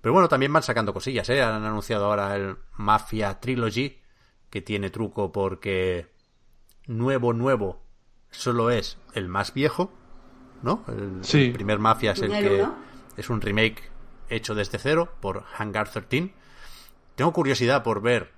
Pero 0.00 0.12
bueno, 0.12 0.28
también 0.28 0.52
van 0.52 0.62
sacando 0.62 0.92
cosillas, 0.94 1.28
¿eh? 1.30 1.42
Han 1.42 1.64
anunciado 1.64 2.06
ahora 2.06 2.34
el 2.36 2.56
Mafia 2.76 3.40
Trilogy, 3.40 4.00
que 4.50 4.60
tiene 4.62 4.90
truco 4.90 5.32
porque 5.32 6.12
nuevo, 6.86 7.32
nuevo, 7.32 7.82
solo 8.30 8.70
es 8.70 8.98
el 9.14 9.28
más 9.28 9.52
viejo. 9.54 9.92
¿no? 10.62 10.84
El, 10.88 11.24
Sí. 11.24 11.46
el 11.46 11.52
primer 11.52 11.78
Mafia 11.78 12.12
es 12.12 12.22
el, 12.22 12.32
El 12.32 12.48
que 12.48 12.54
uno. 12.62 12.87
Es 13.18 13.30
un 13.30 13.40
remake 13.40 13.90
hecho 14.28 14.54
desde 14.54 14.78
cero 14.78 15.12
por 15.20 15.44
Hangar 15.56 15.90
13. 15.90 16.34
Tengo 17.14 17.32
curiosidad 17.32 17.82
por 17.82 18.00
ver 18.00 18.32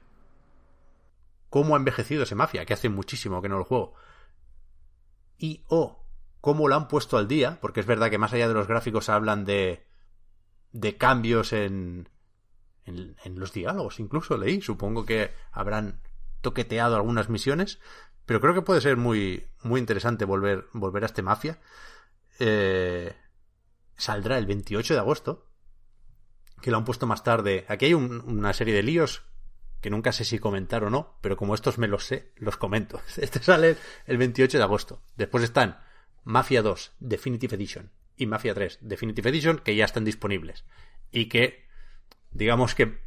cómo 1.51 1.75
ha 1.75 1.79
envejecido 1.79 2.23
ese 2.23 2.35
Mafia, 2.35 2.65
que 2.65 2.75
hace 2.75 2.89
muchísimo 2.89 3.43
que 3.43 3.49
no 3.49 3.59
lo 3.59 3.65
juego. 3.65 3.95
Y 5.37 5.65
o 5.69 6.05
cómo 6.41 6.69
lo 6.69 6.77
han 6.77 6.89
puesto 6.89 7.19
al 7.19 7.29
día, 7.29 7.59
porque 7.61 7.81
es 7.81 7.87
verdad 7.87 8.11
que 8.11 8.19
más 8.19 8.33
allá 8.33 8.49
de 8.49 8.55
los 8.55 8.67
gráficos 8.67 9.09
hablan 9.09 9.45
de 9.45 9.87
de 10.73 10.97
cambios 10.97 11.53
en, 11.53 12.09
en, 12.85 13.17
en 13.25 13.39
los 13.39 13.53
diálogos, 13.53 14.01
incluso 14.01 14.37
leí. 14.37 14.61
Supongo 14.61 15.05
que 15.05 15.33
habrán 15.53 16.01
toqueteado 16.41 16.97
algunas 16.97 17.29
misiones, 17.29 17.81
pero 18.27 18.41
creo 18.41 18.55
que 18.55 18.63
puede 18.63 18.81
ser 18.81 18.97
muy, 18.97 19.47
muy 19.63 19.81
interesante 19.81 20.25
volver, 20.25 20.67
volver 20.73 21.03
a 21.03 21.07
este 21.07 21.23
Mafia. 21.23 21.59
Eh, 22.39 23.15
saldrá 24.01 24.39
el 24.39 24.47
28 24.47 24.95
de 24.95 25.01
agosto, 25.01 25.47
que 26.61 26.71
lo 26.71 26.77
han 26.77 26.85
puesto 26.85 27.07
más 27.07 27.23
tarde. 27.25 27.65
Aquí 27.69 27.87
hay 27.87 27.95
un- 27.95 28.21
una 28.27 28.53
serie 28.53 28.75
de 28.75 28.83
líos 28.83 29.23
que 29.81 29.91
nunca 29.91 30.13
sé 30.13 30.25
si 30.25 30.39
comentar 30.39 30.85
o 30.85 30.91
no, 30.91 31.19
pero 31.23 31.37
como 31.37 31.55
estos 31.55 31.79
me 31.79 31.89
los 31.89 32.05
sé, 32.05 32.33
los 32.37 32.57
comento. 32.57 33.01
Este 33.17 33.43
sale 33.43 33.77
el 34.07 34.19
28 34.19 34.59
de 34.59 34.65
agosto. 34.65 35.03
Después 35.17 35.45
están 35.45 35.81
Mafia 36.25 36.61
2 36.63 36.93
Definitive 37.01 37.57
Edition 37.57 37.91
y 38.17 38.27
Mafia 38.27 38.53
3 38.55 38.79
Definitive 38.83 39.31
Edition 39.31 39.59
que 39.59 39.75
ya 39.77 39.87
están 39.87 40.05
disponibles 40.05 40.65
y 41.11 41.27
que 41.31 41.65
digamos 42.31 42.75
que 42.75 43.01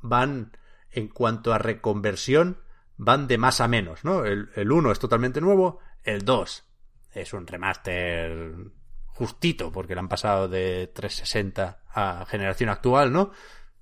van 0.00 0.52
en 0.90 1.08
cuanto 1.08 1.52
a 1.54 1.58
reconversión 1.58 2.60
van 2.98 3.26
de 3.26 3.38
más 3.38 3.60
a 3.60 3.68
menos, 3.68 4.04
¿no? 4.04 4.24
El, 4.24 4.50
el 4.54 4.70
1 4.70 4.92
es 4.92 4.98
totalmente 4.98 5.40
nuevo, 5.40 5.78
el 6.04 6.24
2 6.24 6.64
es 7.12 7.32
un 7.32 7.46
remaster 7.46 8.70
justito 9.18 9.72
porque 9.72 9.94
le 9.94 10.00
han 10.00 10.08
pasado 10.08 10.48
de 10.48 10.86
360 10.94 11.82
a 11.92 12.24
generación 12.26 12.70
actual, 12.70 13.12
¿no? 13.12 13.32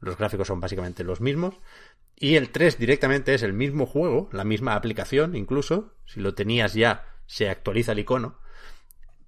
Los 0.01 0.17
gráficos 0.17 0.49
son 0.49 0.61
básicamente 0.61 1.05
los 1.05 1.21
mismos. 1.21 1.57
Y 2.17 2.37
el 2.37 2.49
3 2.49 2.79
directamente 2.79 3.35
es 3.35 3.43
el 3.43 3.53
mismo 3.53 3.85
juego, 3.85 4.31
la 4.33 4.45
misma 4.45 4.75
aplicación 4.75 5.37
incluso. 5.37 5.95
Si 6.07 6.21
lo 6.21 6.35
tenías 6.35 6.73
ya, 6.73 7.05
se 7.27 7.51
actualiza 7.51 7.93
el 7.93 7.99
icono. 7.99 8.39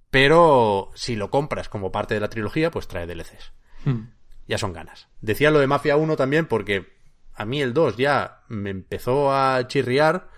Pero 0.09 0.89
si 0.95 1.15
lo 1.15 1.29
compras 1.29 1.69
como 1.69 1.91
parte 1.91 2.15
de 2.15 2.21
la 2.21 2.29
trilogía, 2.29 2.71
pues 2.71 2.87
trae 2.87 3.05
DLCs. 3.05 3.53
Hmm. 3.85 4.09
Ya 4.47 4.57
son 4.57 4.73
ganas. 4.73 5.09
Decía 5.21 5.51
lo 5.51 5.59
de 5.59 5.67
Mafia 5.67 5.95
1 5.95 6.15
también 6.15 6.47
porque 6.47 6.97
a 7.35 7.45
mí 7.45 7.61
el 7.61 7.75
2 7.75 7.97
ya 7.97 8.41
me 8.47 8.71
empezó 8.71 9.31
a 9.31 9.67
chirriar. 9.67 10.31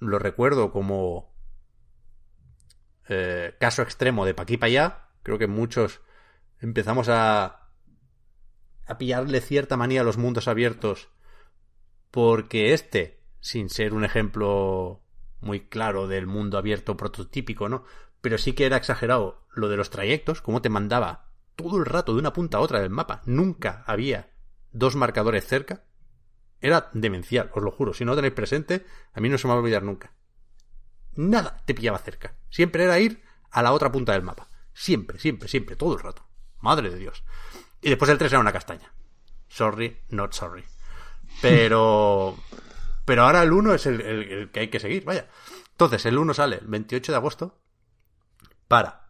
Lo 0.00 0.18
recuerdo 0.18 0.72
como 0.72 1.32
eh, 3.08 3.54
caso 3.60 3.82
extremo 3.82 4.26
de 4.26 4.34
pa' 4.34 4.42
aquí 4.42 4.56
para 4.56 4.66
allá. 4.66 5.02
Creo 5.22 5.38
que 5.38 5.46
muchos 5.46 6.00
empezamos 6.60 7.08
a, 7.08 7.70
a 8.86 8.98
pillarle 8.98 9.40
cierta 9.40 9.76
manía 9.76 10.00
a 10.00 10.04
los 10.04 10.18
mundos 10.18 10.48
abiertos 10.48 11.10
porque 12.10 12.74
este, 12.74 13.20
sin 13.40 13.70
ser 13.70 13.94
un 13.94 14.04
ejemplo 14.04 15.02
muy 15.40 15.60
claro 15.66 16.06
del 16.06 16.26
mundo 16.26 16.58
abierto 16.58 16.96
prototípico, 16.96 17.68
¿no? 17.68 17.84
Pero 18.20 18.38
sí 18.38 18.52
que 18.52 18.66
era 18.66 18.76
exagerado 18.76 19.46
lo 19.54 19.68
de 19.68 19.76
los 19.76 19.90
trayectos, 19.90 20.40
cómo 20.40 20.62
te 20.62 20.68
mandaba 20.68 21.32
todo 21.56 21.78
el 21.78 21.86
rato 21.86 22.12
de 22.12 22.20
una 22.20 22.32
punta 22.32 22.58
a 22.58 22.60
otra 22.60 22.80
del 22.80 22.90
mapa. 22.90 23.22
Nunca 23.26 23.82
había 23.86 24.30
dos 24.70 24.94
marcadores 24.96 25.46
cerca. 25.46 25.84
Era 26.60 26.90
demencial, 26.92 27.50
os 27.54 27.62
lo 27.62 27.72
juro. 27.72 27.92
Si 27.92 28.04
no 28.04 28.12
lo 28.12 28.16
tenéis 28.16 28.34
presente, 28.34 28.86
a 29.12 29.20
mí 29.20 29.28
no 29.28 29.38
se 29.38 29.46
me 29.46 29.52
va 29.52 29.58
a 29.58 29.62
olvidar 29.62 29.82
nunca. 29.82 30.14
Nada 31.14 31.62
te 31.66 31.74
pillaba 31.74 31.98
cerca. 31.98 32.36
Siempre 32.50 32.84
era 32.84 33.00
ir 33.00 33.22
a 33.50 33.62
la 33.62 33.72
otra 33.72 33.90
punta 33.90 34.12
del 34.12 34.22
mapa. 34.22 34.48
Siempre, 34.74 35.18
siempre, 35.18 35.48
siempre, 35.48 35.76
todo 35.76 35.94
el 35.94 36.00
rato. 36.02 36.26
Madre 36.60 36.90
de 36.90 36.98
Dios. 36.98 37.24
Y 37.80 37.88
después 37.90 38.10
el 38.10 38.18
3 38.18 38.32
era 38.32 38.40
una 38.40 38.52
castaña. 38.52 38.92
Sorry, 39.48 39.98
not 40.10 40.32
sorry. 40.32 40.64
Pero. 41.40 42.36
Pero 43.04 43.24
ahora 43.24 43.42
el 43.42 43.52
1 43.52 43.74
es 43.74 43.86
el, 43.86 44.00
el- 44.00 44.30
el 44.32 44.50
que 44.52 44.60
hay 44.60 44.68
que 44.68 44.78
seguir, 44.80 45.04
vaya. 45.04 45.28
Entonces, 45.72 46.06
el 46.06 46.16
1 46.18 46.34
sale 46.34 46.56
el 46.58 46.66
28 46.68 47.10
de 47.12 47.16
agosto 47.18 47.58
para 48.68 49.08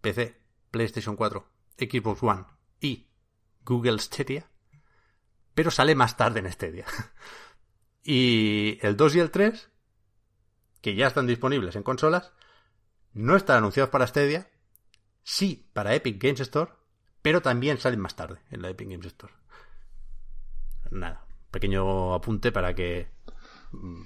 PC, 0.00 0.40
PlayStation 0.70 1.16
4, 1.16 1.46
Xbox 1.78 2.22
One 2.22 2.44
y 2.80 3.08
Google 3.62 3.98
Stadia. 3.98 4.48
Pero 5.54 5.70
sale 5.70 5.94
más 5.94 6.16
tarde 6.16 6.40
en 6.40 6.50
Stadia. 6.52 6.86
Y 8.08 8.78
el 8.82 8.96
2 8.96 9.16
y 9.16 9.18
el 9.18 9.30
3, 9.32 9.68
que 10.80 10.94
ya 10.94 11.08
están 11.08 11.26
disponibles 11.26 11.74
en 11.74 11.82
consolas, 11.82 12.32
no 13.16 13.34
están 13.34 13.58
anunciados 13.58 13.90
para 13.90 14.06
Stadia, 14.06 14.46
sí 15.22 15.70
para 15.72 15.94
Epic 15.94 16.22
Games 16.22 16.40
Store, 16.40 16.70
pero 17.22 17.40
también 17.40 17.78
salen 17.78 17.98
más 17.98 18.14
tarde 18.14 18.40
en 18.50 18.60
la 18.60 18.68
Epic 18.68 18.90
Games 18.90 19.06
Store. 19.06 19.32
Nada, 20.90 21.24
pequeño 21.50 22.12
apunte 22.14 22.52
para 22.52 22.74
que 22.74 23.08
mm, 23.72 24.02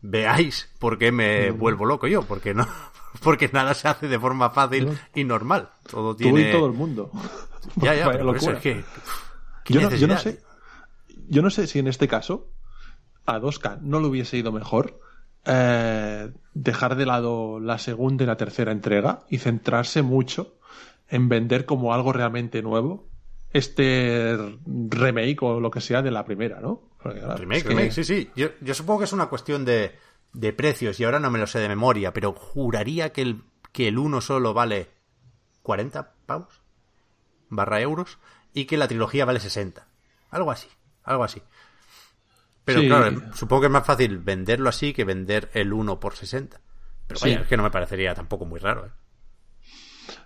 veáis 0.00 0.74
por 0.78 0.98
qué 0.98 1.12
me 1.12 1.50
vuelvo 1.50 1.84
loco 1.84 2.06
yo, 2.06 2.22
porque 2.22 2.54
no, 2.54 2.66
porque 3.22 3.50
nada 3.52 3.74
se 3.74 3.86
hace 3.86 4.08
de 4.08 4.18
forma 4.18 4.48
fácil 4.48 4.98
y 5.14 5.24
normal. 5.24 5.70
Todo 5.88 6.16
Tú 6.16 6.22
tiene 6.22 6.48
y 6.48 6.52
todo 6.52 6.66
el 6.66 6.72
mundo. 6.72 7.10
ya, 7.76 7.94
ya, 7.94 8.10
pero 8.10 8.26
por 8.26 8.36
eso 8.38 8.52
es 8.52 8.60
que 8.60 8.82
¿qué 9.62 9.74
Yo 9.74 9.82
no, 9.82 9.90
yo 9.94 10.06
no 10.06 10.14
necesidad, 10.14 10.38
sé. 10.38 10.42
Yo 11.28 11.42
no 11.42 11.50
sé 11.50 11.66
si 11.66 11.80
en 11.80 11.86
este 11.86 12.08
caso 12.08 12.50
a 13.26 13.38
2K 13.38 13.80
no 13.82 14.00
le 14.00 14.06
hubiese 14.06 14.38
ido 14.38 14.52
mejor 14.52 15.00
eh, 15.46 16.32
dejar 16.54 16.96
de 16.96 17.06
lado 17.06 17.60
la 17.60 17.78
segunda 17.78 18.24
y 18.24 18.26
la 18.26 18.36
tercera 18.36 18.72
entrega 18.72 19.20
y 19.28 19.38
centrarse 19.38 20.02
mucho 20.02 20.58
en 21.08 21.28
vender 21.28 21.66
como 21.66 21.94
algo 21.94 22.12
realmente 22.12 22.62
nuevo 22.62 23.08
este 23.50 24.36
remake 24.66 25.42
o 25.42 25.60
lo 25.60 25.70
que 25.70 25.80
sea 25.80 26.02
de 26.02 26.10
la 26.10 26.24
primera, 26.24 26.60
¿no? 26.60 26.82
Porque, 27.02 27.20
claro, 27.20 27.36
Remake, 27.36 27.56
es 27.58 27.62
que- 27.62 27.68
remake, 27.70 27.92
sí, 27.92 28.04
sí. 28.04 28.30
Yo, 28.36 28.48
yo 28.60 28.74
supongo 28.74 28.98
que 29.00 29.04
es 29.06 29.12
una 29.12 29.26
cuestión 29.26 29.64
de, 29.64 29.94
de 30.32 30.52
precios 30.52 30.98
y 31.00 31.04
ahora 31.04 31.20
no 31.20 31.30
me 31.30 31.38
lo 31.38 31.46
sé 31.46 31.60
de 31.60 31.68
memoria, 31.68 32.12
pero 32.12 32.32
juraría 32.32 33.12
que 33.12 33.22
el, 33.22 33.42
que 33.72 33.88
el 33.88 33.98
uno 33.98 34.20
solo 34.20 34.52
vale 34.52 34.90
40 35.62 36.12
pavos 36.26 36.60
barra 37.48 37.80
euros 37.80 38.18
y 38.52 38.64
que 38.64 38.76
la 38.76 38.88
trilogía 38.88 39.24
vale 39.24 39.40
60. 39.40 39.86
Algo 40.30 40.50
así, 40.50 40.68
algo 41.04 41.22
así. 41.24 41.40
Pero 42.66 42.80
Sí. 42.80 42.88
claro, 42.88 43.22
supongo 43.32 43.60
que 43.60 43.66
es 43.68 43.72
más 43.72 43.86
fácil 43.86 44.18
venderlo 44.18 44.68
así 44.68 44.92
que 44.92 45.04
vender 45.04 45.48
el 45.54 45.72
1 45.72 46.00
por 46.00 46.16
60. 46.16 46.60
Pero 47.06 47.20
Sí. 47.20 47.28
vaya, 47.30 47.42
es 47.42 47.46
que 47.48 47.56
no 47.56 47.62
me 47.62 47.70
parecería 47.70 48.12
tampoco 48.12 48.44
muy 48.44 48.58
raro. 48.58 48.86
¿eh? 48.86 48.90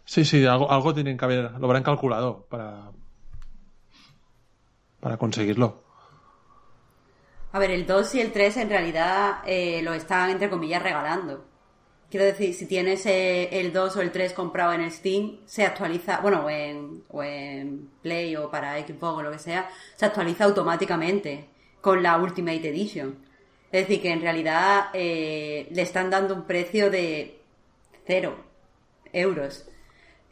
Sí, 0.07 0.25
sí, 0.25 0.47
algo, 0.47 0.71
algo 0.73 0.95
tienen 0.95 1.19
que 1.19 1.25
haber, 1.27 1.53
lo 1.53 1.67
habrán 1.67 1.83
calculado 1.83 2.47
para, 2.49 2.91
para 5.01 5.19
conseguirlo. 5.19 5.85
A 7.53 7.59
ver, 7.59 7.73
el 7.73 7.87
2 7.87 8.15
y 8.15 8.21
el 8.23 8.33
3 8.33 8.57
en 8.57 8.71
realidad 8.71 9.43
eh, 9.45 9.83
lo 9.83 9.93
están, 9.93 10.31
entre 10.31 10.49
comillas, 10.49 10.83
regalando. 10.83 11.45
Quiero 12.11 12.25
decir, 12.25 12.55
si 12.55 12.67
tienes 12.67 13.05
eh, 13.05 13.61
el 13.61 13.71
2 13.73 13.97
o 13.97 14.01
el 14.01 14.11
3 14.13 14.33
comprado 14.33 14.73
en 14.73 14.91
Steam, 14.91 15.41
se 15.45 15.67
actualiza, 15.67 16.21
bueno, 16.21 16.47
o 16.47 16.51
en, 16.51 17.05
o 17.11 17.23
en 17.23 17.91
Play 18.03 18.35
o 18.37 18.51
para 18.51 18.79
Xbox 18.81 19.19
o 19.19 19.23
lo 19.23 19.31
que 19.31 19.39
sea, 19.39 19.69
se 19.95 20.07
actualiza 20.07 20.45
automáticamente 20.45 21.51
con 21.81 22.03
la 22.03 22.19
Ultimate 22.19 22.69
Edition. 22.69 23.19
Es 23.73 23.87
decir, 23.87 24.03
que 24.03 24.11
en 24.11 24.21
realidad 24.21 24.87
eh, 24.93 25.69
le 25.71 25.83
están 25.83 26.11
dando 26.11 26.35
un 26.35 26.47
precio 26.47 26.91
de 26.91 27.41
cero 28.07 28.37
euros. 29.13 29.67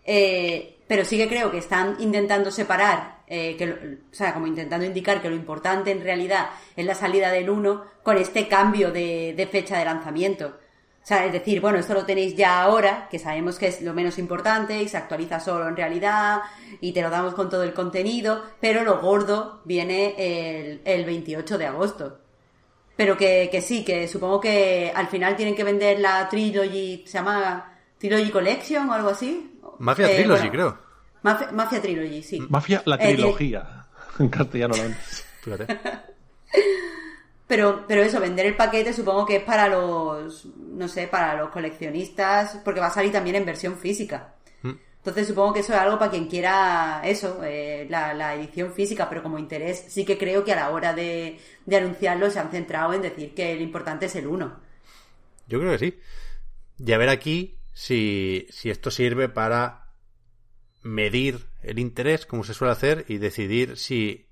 Eh, 0.04 0.78
pero 0.86 1.04
sí 1.04 1.16
que 1.18 1.28
creo 1.28 1.50
que 1.50 1.58
están 1.58 1.96
intentando 2.00 2.50
separar, 2.50 3.18
eh, 3.26 3.56
que, 3.56 3.98
o 4.10 4.14
sea, 4.14 4.32
como 4.32 4.46
intentando 4.46 4.86
indicar 4.86 5.20
que 5.20 5.28
lo 5.28 5.36
importante 5.36 5.90
en 5.90 6.02
realidad 6.02 6.50
es 6.76 6.86
la 6.86 6.94
salida 6.94 7.30
del 7.30 7.50
1 7.50 7.84
con 8.02 8.16
este 8.16 8.48
cambio 8.48 8.90
de 8.90 9.48
fecha 9.50 9.78
de 9.78 9.84
lanzamiento. 9.84 10.56
O 11.08 11.10
sea, 11.14 11.24
es 11.24 11.32
decir, 11.32 11.62
bueno, 11.62 11.78
esto 11.78 11.94
lo 11.94 12.04
tenéis 12.04 12.36
ya 12.36 12.60
ahora, 12.60 13.08
que 13.10 13.18
sabemos 13.18 13.58
que 13.58 13.68
es 13.68 13.80
lo 13.80 13.94
menos 13.94 14.18
importante 14.18 14.82
y 14.82 14.88
se 14.90 14.98
actualiza 14.98 15.40
solo 15.40 15.66
en 15.66 15.74
realidad 15.74 16.40
y 16.82 16.92
te 16.92 17.00
lo 17.00 17.08
damos 17.08 17.32
con 17.32 17.48
todo 17.48 17.62
el 17.62 17.72
contenido, 17.72 18.42
pero 18.60 18.84
lo 18.84 19.00
gordo 19.00 19.62
viene 19.64 20.14
el, 20.18 20.82
el 20.84 21.06
28 21.06 21.56
de 21.56 21.64
agosto. 21.66 22.18
Pero 22.94 23.16
que, 23.16 23.48
que 23.50 23.62
sí, 23.62 23.86
que 23.86 24.06
supongo 24.06 24.38
que 24.38 24.92
al 24.94 25.06
final 25.08 25.34
tienen 25.34 25.54
que 25.54 25.64
vender 25.64 25.98
la 25.98 26.28
Trilogy, 26.28 27.04
se 27.06 27.12
llama 27.16 27.72
Trilogy 27.96 28.30
Collection 28.30 28.90
o 28.90 28.92
algo 28.92 29.08
así. 29.08 29.58
Mafia 29.78 30.10
Eh, 30.10 30.16
Trilogy, 30.16 30.48
bueno, 30.48 30.52
creo. 30.52 30.78
Mafia, 31.22 31.52
Mafia 31.52 31.80
Trilogy, 31.80 32.22
sí. 32.22 32.38
Mafia, 32.50 32.82
la 32.84 32.96
Eh, 32.96 33.14
trilogía. 33.14 33.86
En 34.18 34.28
castellano 34.28 34.74
lo 34.76 34.94
Fíjate. 35.40 35.78
Pero, 37.48 37.86
pero 37.88 38.02
eso, 38.02 38.20
vender 38.20 38.44
el 38.44 38.56
paquete 38.56 38.92
supongo 38.92 39.24
que 39.24 39.36
es 39.36 39.42
para 39.42 39.68
los, 39.68 40.44
no 40.44 40.86
sé, 40.86 41.08
para 41.08 41.34
los 41.34 41.48
coleccionistas, 41.48 42.60
porque 42.62 42.80
va 42.80 42.88
a 42.88 42.92
salir 42.92 43.10
también 43.10 43.36
en 43.36 43.46
versión 43.46 43.78
física. 43.78 44.34
Mm. 44.62 44.72
Entonces 44.98 45.26
supongo 45.26 45.54
que 45.54 45.60
eso 45.60 45.72
es 45.72 45.78
algo 45.78 45.98
para 45.98 46.10
quien 46.10 46.28
quiera 46.28 47.00
eso, 47.02 47.42
eh, 47.42 47.86
la, 47.88 48.12
la 48.12 48.34
edición 48.34 48.74
física, 48.74 49.08
pero 49.08 49.22
como 49.22 49.38
interés 49.38 49.86
sí 49.88 50.04
que 50.04 50.18
creo 50.18 50.44
que 50.44 50.52
a 50.52 50.56
la 50.56 50.70
hora 50.70 50.92
de, 50.92 51.38
de 51.64 51.76
anunciarlo 51.76 52.30
se 52.30 52.38
han 52.38 52.50
centrado 52.50 52.92
en 52.92 53.00
decir 53.00 53.34
que 53.34 53.54
lo 53.54 53.62
importante 53.62 54.06
es 54.06 54.16
el 54.16 54.26
1. 54.26 54.60
Yo 55.48 55.58
creo 55.58 55.72
que 55.72 55.78
sí. 55.78 56.00
Y 56.84 56.92
a 56.92 56.98
ver 56.98 57.08
aquí 57.08 57.58
si, 57.72 58.46
si 58.50 58.68
esto 58.68 58.90
sirve 58.90 59.30
para 59.30 59.94
medir 60.82 61.46
el 61.62 61.78
interés, 61.78 62.26
como 62.26 62.44
se 62.44 62.52
suele 62.52 62.72
hacer, 62.72 63.06
y 63.08 63.16
decidir 63.16 63.78
si 63.78 64.28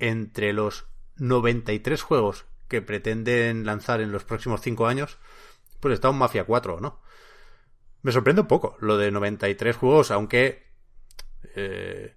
entre 0.00 0.52
los 0.52 0.86
93 1.16 2.02
juegos 2.02 2.46
que 2.68 2.82
pretenden 2.82 3.64
lanzar 3.64 4.00
en 4.00 4.12
los 4.12 4.24
próximos 4.24 4.60
5 4.60 4.86
años, 4.86 5.18
pues 5.80 5.94
está 5.94 6.10
un 6.10 6.18
Mafia 6.18 6.44
4 6.44 6.76
o 6.76 6.80
no. 6.80 7.00
Me 8.02 8.12
sorprende 8.12 8.42
un 8.42 8.48
poco 8.48 8.76
lo 8.80 8.96
de 8.98 9.10
93 9.10 9.76
juegos, 9.76 10.10
aunque, 10.10 10.66
eh, 11.54 12.16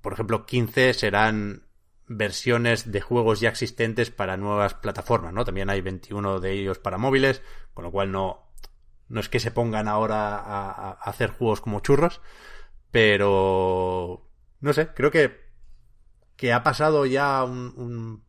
por 0.00 0.12
ejemplo, 0.12 0.46
15 0.46 0.94
serán 0.94 1.66
versiones 2.06 2.90
de 2.90 3.00
juegos 3.00 3.40
ya 3.40 3.50
existentes 3.50 4.10
para 4.10 4.36
nuevas 4.36 4.74
plataformas, 4.74 5.32
¿no? 5.32 5.44
También 5.44 5.70
hay 5.70 5.80
21 5.80 6.40
de 6.40 6.52
ellos 6.52 6.78
para 6.78 6.98
móviles, 6.98 7.42
con 7.72 7.84
lo 7.84 7.92
cual 7.92 8.10
no, 8.10 8.50
no 9.08 9.20
es 9.20 9.28
que 9.28 9.38
se 9.38 9.52
pongan 9.52 9.86
ahora 9.86 10.36
a, 10.36 10.90
hacer 11.02 11.30
juegos 11.30 11.60
como 11.60 11.80
churros, 11.80 12.20
pero 12.90 14.28
no 14.60 14.72
sé, 14.72 14.88
creo 14.88 15.12
que, 15.12 15.40
que 16.34 16.52
ha 16.52 16.64
pasado 16.64 17.06
ya 17.06 17.44
un 17.44 18.24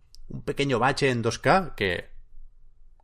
pequeño 0.46 0.80
bache 0.80 1.10
en 1.10 1.24
2K 1.24 1.76
que, 1.76 2.10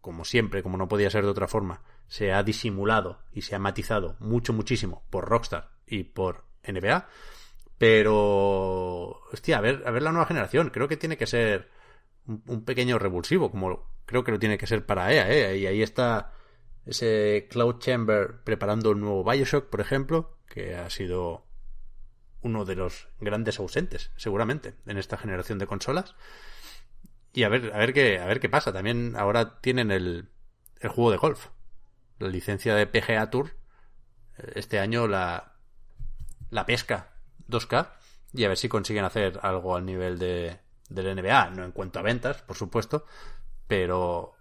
como 0.02 0.24
siempre, 0.24 0.64
como 0.64 0.78
no 0.78 0.88
podía 0.88 1.10
ser 1.10 1.24
de 1.24 1.32
otra 1.32 1.48
forma, 1.48 1.82
se 2.08 2.32
ha 2.32 2.44
disimulado 2.44 3.20
y 3.34 3.42
se 3.42 3.56
ha 3.56 3.60
matizado 3.60 4.16
mucho, 4.20 4.54
muchísimo 4.54 5.04
por 5.10 5.26
Rockstar 5.26 5.72
y 5.86 6.04
por 6.04 6.46
NBA. 6.66 7.08
Pero, 7.78 9.22
hostia, 9.32 9.58
a 9.58 9.62
ver, 9.62 9.84
a 9.86 9.92
ver 9.92 10.02
la 10.02 10.12
nueva 10.12 10.26
generación. 10.26 10.70
Creo 10.70 10.88
que 10.88 10.98
tiene 10.98 11.18
que 11.18 11.28
ser 11.28 11.70
un, 12.26 12.64
pequeño 12.66 12.98
revulsivo, 12.98 13.52
como 13.52 13.88
creo 14.06 14.24
que 14.24 14.32
lo 14.32 14.40
tiene 14.40 14.58
que 14.58 14.68
ser 14.68 14.86
para 14.86 15.14
EA, 15.14 15.32
¿eh? 15.32 15.58
Y 15.58 15.68
ahí 15.68 15.82
está 15.82 16.34
ese 16.86 17.48
Cloud 17.50 17.80
Chamber 17.80 18.42
preparando 18.44 18.92
un 18.92 19.02
nuevo 19.02 19.24
Bioshock, 19.24 19.70
por 19.70 19.82
ejemplo, 19.82 20.38
que 20.48 20.76
ha 20.76 20.90
sido 20.90 21.46
uno 22.42 22.66
de 22.66 22.76
los 22.76 23.10
grandes 23.20 23.60
ausentes, 23.60 24.12
seguramente, 24.16 24.76
en 24.86 24.98
esta 24.98 25.18
generación 25.18 25.60
de 25.60 25.68
consolas. 25.68 26.16
Y 27.38 27.44
a 27.44 27.50
ver, 27.50 27.72
a 27.72 27.78
ver 27.78 27.94
qué, 27.94 28.18
a 28.18 28.26
ver 28.26 28.40
qué 28.40 28.50
pasa. 28.50 28.74
También 28.74 29.16
ahora 29.16 29.62
tienen 29.62 29.92
el, 29.92 30.28
el 30.80 30.90
juego 30.90 31.12
de 31.12 31.18
golf. 31.18 31.50
La 32.18 32.30
licencia 32.30 32.74
de 32.74 32.88
PGA 32.88 33.30
Tour. 33.30 33.52
Este 34.56 34.80
año 34.80 35.08
la, 35.08 35.54
la 36.50 36.66
pesca 36.66 37.14
2K. 37.48 37.92
Y 38.34 38.44
a 38.44 38.48
ver 38.48 38.58
si 38.58 38.68
consiguen 38.68 39.06
hacer 39.06 39.40
algo 39.44 39.76
al 39.76 39.86
nivel 39.86 40.18
de, 40.18 40.58
del 40.90 41.16
NBA. 41.16 41.52
No 41.52 41.64
en 41.64 41.74
cuanto 41.74 42.00
a 42.00 42.02
ventas, 42.02 42.42
por 42.42 42.58
supuesto. 42.58 43.06
Pero 43.68 44.34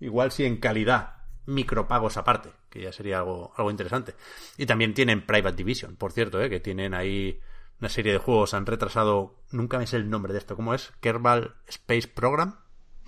igual 0.00 0.32
si 0.32 0.46
en 0.46 0.56
calidad 0.56 1.18
micropagos 1.46 2.16
aparte, 2.16 2.50
que 2.70 2.82
ya 2.82 2.92
sería 2.92 3.18
algo, 3.18 3.52
algo 3.56 3.70
interesante. 3.70 4.16
Y 4.56 4.66
también 4.66 4.94
tienen 4.94 5.24
Private 5.24 5.54
Division, 5.54 5.94
por 5.94 6.10
cierto, 6.10 6.42
¿eh? 6.42 6.50
que 6.50 6.58
tienen 6.58 6.92
ahí 6.92 7.40
una 7.80 7.88
serie 7.88 8.12
de 8.12 8.18
juegos 8.18 8.54
han 8.54 8.66
retrasado, 8.66 9.36
nunca 9.50 9.78
me 9.78 9.86
sé 9.86 9.96
el 9.96 10.10
nombre 10.10 10.32
de 10.32 10.38
esto, 10.40 10.56
¿cómo 10.56 10.74
es? 10.74 10.92
Kerbal 11.00 11.56
Space 11.66 12.08
Program, 12.08 12.58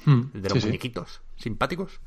hmm, 0.05 0.33
de 0.33 0.49
los 0.49 0.65
muñequitos 0.65 1.23
simpáticos. 1.37 2.01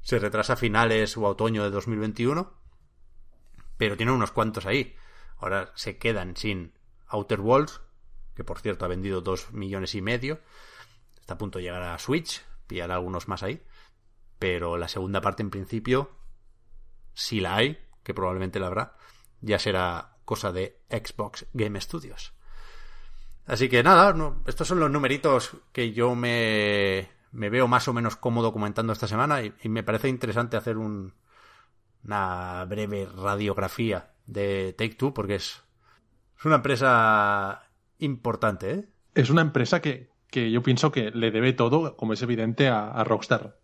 Se 0.00 0.18
retrasa 0.18 0.54
a 0.54 0.56
finales 0.56 1.16
o 1.16 1.24
otoño 1.24 1.62
de 1.62 1.70
2021, 1.70 2.52
pero 3.76 3.96
tiene 3.96 4.12
unos 4.12 4.30
cuantos 4.30 4.66
ahí. 4.66 4.96
Ahora 5.38 5.72
se 5.74 5.98
quedan 5.98 6.36
sin 6.36 6.72
Outer 7.08 7.40
Worlds, 7.40 7.80
que 8.34 8.44
por 8.44 8.60
cierto 8.60 8.84
ha 8.84 8.88
vendido 8.88 9.20
dos 9.20 9.52
millones 9.52 9.94
y 9.94 10.00
medio. 10.00 10.40
Está 11.20 11.34
a 11.34 11.38
punto 11.38 11.58
de 11.58 11.64
llegar 11.64 11.82
a 11.82 11.98
Switch, 11.98 12.42
pillar 12.66 12.90
algunos 12.90 13.28
más 13.28 13.42
ahí. 13.42 13.62
Pero 14.38 14.78
la 14.78 14.88
segunda 14.88 15.20
parte 15.20 15.42
en 15.42 15.50
principio, 15.50 16.10
si 17.12 17.40
la 17.40 17.56
hay, 17.56 17.78
que 18.02 18.14
probablemente 18.14 18.58
la 18.58 18.68
habrá, 18.68 18.96
ya 19.42 19.58
será 19.58 20.09
cosa 20.30 20.52
de 20.52 20.78
Xbox 20.88 21.48
Game 21.52 21.80
Studios. 21.80 22.34
Así 23.46 23.68
que 23.68 23.82
nada, 23.82 24.14
estos 24.46 24.68
son 24.68 24.78
los 24.78 24.88
numeritos 24.88 25.56
que 25.72 25.92
yo 25.92 26.14
me, 26.14 27.10
me, 27.32 27.50
veo 27.50 27.66
más 27.66 27.88
o 27.88 27.92
menos 27.92 28.14
cómodo 28.14 28.52
comentando 28.52 28.92
esta 28.92 29.08
semana 29.08 29.42
y, 29.42 29.68
me 29.68 29.82
parece 29.82 30.08
interesante 30.08 30.56
hacer 30.56 30.78
un, 30.78 31.14
una 32.04 32.64
breve 32.66 33.08
radiografía 33.12 34.12
de 34.26 34.72
Take 34.78 34.94
Two 34.94 35.12
porque 35.12 35.34
es, 35.34 35.64
es 36.38 36.44
una 36.44 36.54
empresa 36.54 37.68
importante. 37.98 38.70
¿eh? 38.70 38.88
Es 39.16 39.30
una 39.30 39.42
empresa 39.42 39.82
que, 39.82 40.12
yo 40.32 40.62
pienso 40.62 40.92
que 40.92 41.10
le 41.10 41.32
debe 41.32 41.54
todo, 41.54 41.96
como 41.96 42.12
es 42.12 42.22
evidente, 42.22 42.68
a, 42.68 43.02
Rockstar. 43.02 43.58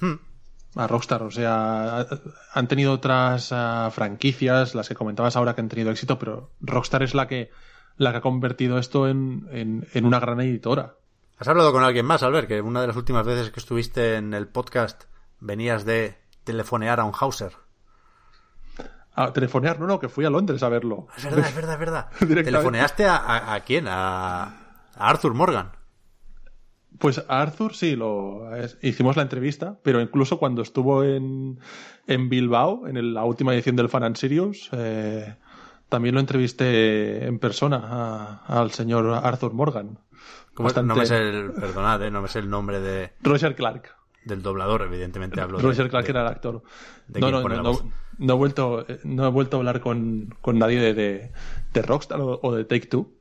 Hmm 0.00 0.27
a 0.74 0.86
Rockstar. 0.86 1.22
O 1.22 1.30
sea, 1.30 2.06
han 2.52 2.68
tenido 2.68 2.92
otras 2.92 3.50
ah, 3.52 3.90
franquicias, 3.92 4.74
las 4.74 4.88
que 4.88 4.94
comentabas 4.94 5.36
ahora 5.36 5.54
que 5.54 5.60
han 5.60 5.68
tenido 5.68 5.90
éxito, 5.90 6.18
pero 6.18 6.50
Rockstar 6.60 7.02
es 7.02 7.14
la 7.14 7.26
que, 7.28 7.50
la 7.96 8.12
que 8.12 8.18
ha 8.18 8.22
convertido 8.22 8.78
esto 8.78 9.08
en, 9.08 9.48
en, 9.52 10.04
una 10.04 10.20
gran 10.20 10.40
editora. 10.40 10.96
¿Has 11.38 11.48
hablado 11.48 11.72
con 11.72 11.84
alguien 11.84 12.06
más, 12.06 12.22
Albert? 12.22 12.48
Que 12.48 12.60
una 12.60 12.80
de 12.80 12.88
las 12.88 12.96
últimas 12.96 13.24
veces 13.24 13.50
que 13.50 13.60
estuviste 13.60 14.16
en 14.16 14.34
el 14.34 14.48
podcast 14.48 15.04
venías 15.40 15.84
de 15.84 16.18
telefonear 16.44 17.00
a 17.00 17.04
un 17.04 17.12
Hauser. 17.18 17.52
A 19.14 19.32
telefonear, 19.32 19.80
no, 19.80 19.86
no, 19.86 19.98
que 19.98 20.08
fui 20.08 20.24
a 20.24 20.30
Londres 20.30 20.62
a 20.62 20.68
verlo. 20.68 21.08
Es 21.16 21.24
verdad, 21.24 21.48
es 21.48 21.54
verdad, 21.54 21.74
es 21.74 21.80
verdad. 21.80 22.10
¿Telefoneaste 22.44 23.04
a, 23.06 23.54
a, 23.54 23.60
quién? 23.60 23.86
A, 23.88 24.42
a 24.44 25.08
Arthur 25.08 25.34
Morgan. 25.34 25.77
Pues 26.98 27.22
a 27.28 27.42
Arthur 27.42 27.74
sí, 27.74 27.94
lo 27.94 28.48
hicimos 28.82 29.16
la 29.16 29.22
entrevista, 29.22 29.78
pero 29.82 30.00
incluso 30.00 30.38
cuando 30.38 30.62
estuvo 30.62 31.04
en, 31.04 31.60
en 32.06 32.28
Bilbao, 32.28 32.88
en 32.88 33.14
la 33.14 33.24
última 33.24 33.54
edición 33.54 33.76
del 33.76 33.88
Fan 33.88 34.02
and 34.02 34.16
Sirius, 34.16 34.68
eh, 34.72 35.36
también 35.88 36.14
lo 36.14 36.20
entrevisté 36.20 37.26
en 37.26 37.38
persona 37.38 38.42
al 38.46 38.72
señor 38.72 39.06
Arthur 39.22 39.52
Morgan. 39.52 39.98
No 40.58 40.96
me 40.96 41.06
sé 41.06 41.28
el, 41.28 41.52
perdonad, 41.52 42.02
eh, 42.02 42.10
no 42.10 42.20
me 42.20 42.28
sé 42.28 42.40
el 42.40 42.50
nombre 42.50 42.80
de... 42.80 43.12
Roger 43.22 43.54
Clark. 43.54 43.94
Del 44.24 44.42
doblador, 44.42 44.82
evidentemente 44.82 45.40
hablo 45.40 45.58
Roger 45.60 45.88
Clark 45.88 46.08
era 46.08 46.22
el 46.22 46.26
actor. 46.26 46.62
no, 47.08 47.30
no, 47.30 47.42
no, 47.42 47.72
no, 48.18 48.32
he 48.32 48.36
vuelto, 48.36 48.84
no 49.04 49.26
he 49.26 49.30
vuelto 49.30 49.56
a 49.56 49.60
hablar 49.60 49.80
con, 49.80 50.34
con 50.40 50.58
nadie 50.58 50.92
de, 50.92 51.30
Rockstar 51.80 52.20
o, 52.20 52.40
o 52.42 52.54
de 52.54 52.64
Take 52.64 52.88
Two 52.88 53.17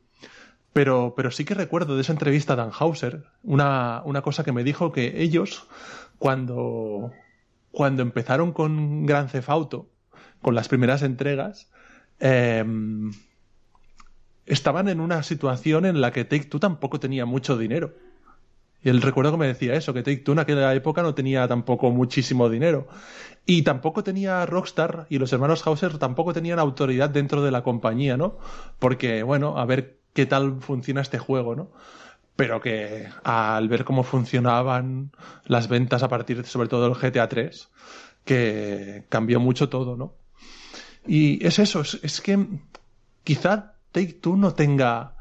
pero, 0.74 1.14
sí 1.32 1.46
que 1.46 1.54
recuerdo 1.54 1.96
de 1.96 2.02
esa 2.02 2.12
entrevista 2.14 2.54
a 2.54 2.56
Dan 2.56 2.72
Hauser 2.78 3.24
una, 3.44 4.02
una 4.06 4.22
cosa 4.22 4.44
que 4.44 4.52
me 4.52 4.64
dijo 4.64 4.92
que 4.92 5.22
ellos, 5.22 5.68
cuando, 6.20 7.12
cuando 7.72 8.04
empezaron 8.04 8.52
con 8.52 9.06
Gran 9.06 9.30
Cefauto, 9.30 9.90
con 10.42 10.56
las 10.56 10.68
primeras 10.68 11.02
entregas, 11.02 11.70
em, 12.20 13.12
estaban 14.46 14.88
en 14.88 15.00
una 15.00 15.24
situación 15.24 15.86
en 15.86 16.02
la 16.02 16.12
que 16.12 16.26
Take 16.26 16.46
Two 16.46 16.60
tampoco 16.60 17.00
tenía 17.00 17.26
mucho 17.26 17.58
dinero. 17.58 17.96
Y 18.84 18.90
él 18.90 19.02
recuerdo 19.02 19.32
que 19.32 19.38
me 19.38 19.48
decía 19.48 19.74
eso, 19.74 19.94
que 19.94 20.04
Take 20.04 20.18
Two 20.18 20.34
en 20.34 20.40
aquella 20.40 20.74
época 20.74 21.02
no 21.02 21.16
tenía 21.16 21.48
tampoco 21.48 21.92
muchísimo 21.92 22.50
dinero. 22.50 22.88
Y 23.46 23.64
tampoco 23.64 24.04
tenía 24.04 24.46
Rockstar 24.46 25.08
y 25.10 25.18
los 25.18 25.34
hermanos 25.34 25.66
Hauser 25.66 25.98
tampoco 25.98 26.34
tenían 26.34 26.60
autoridad 26.60 27.10
dentro 27.10 27.42
de 27.42 27.52
la 27.52 27.64
compañía, 27.64 28.18
¿no? 28.18 28.38
Porque, 28.80 29.24
bueno, 29.24 29.58
a 29.58 29.66
ver 29.66 30.00
qué 30.18 30.26
tal 30.26 30.62
funciona 30.62 31.02
este 31.02 31.20
juego, 31.20 31.56
¿no? 31.56 31.70
Pero 32.36 32.60
que 32.60 33.08
al 33.24 33.70
ver 33.70 33.86
cómo 33.86 34.02
funcionaban 34.02 35.12
las 35.46 35.68
ventas 35.68 36.02
a 36.02 36.10
partir 36.10 36.42
de, 36.42 36.50
sobre 36.50 36.70
todo 36.70 36.90
del 36.90 36.96
GTA 36.96 37.30
3, 37.30 37.70
que 38.26 39.06
cambió 39.10 39.40
mucho 39.40 39.70
todo, 39.70 39.96
¿no? 39.96 40.16
Y 41.06 41.46
es 41.46 41.60
eso, 41.60 41.82
es, 41.82 42.20
que 42.22 42.48
quizá 43.24 43.76
Take 43.92 44.14
Two 44.14 44.38
no 44.38 44.56
tenga 44.56 45.14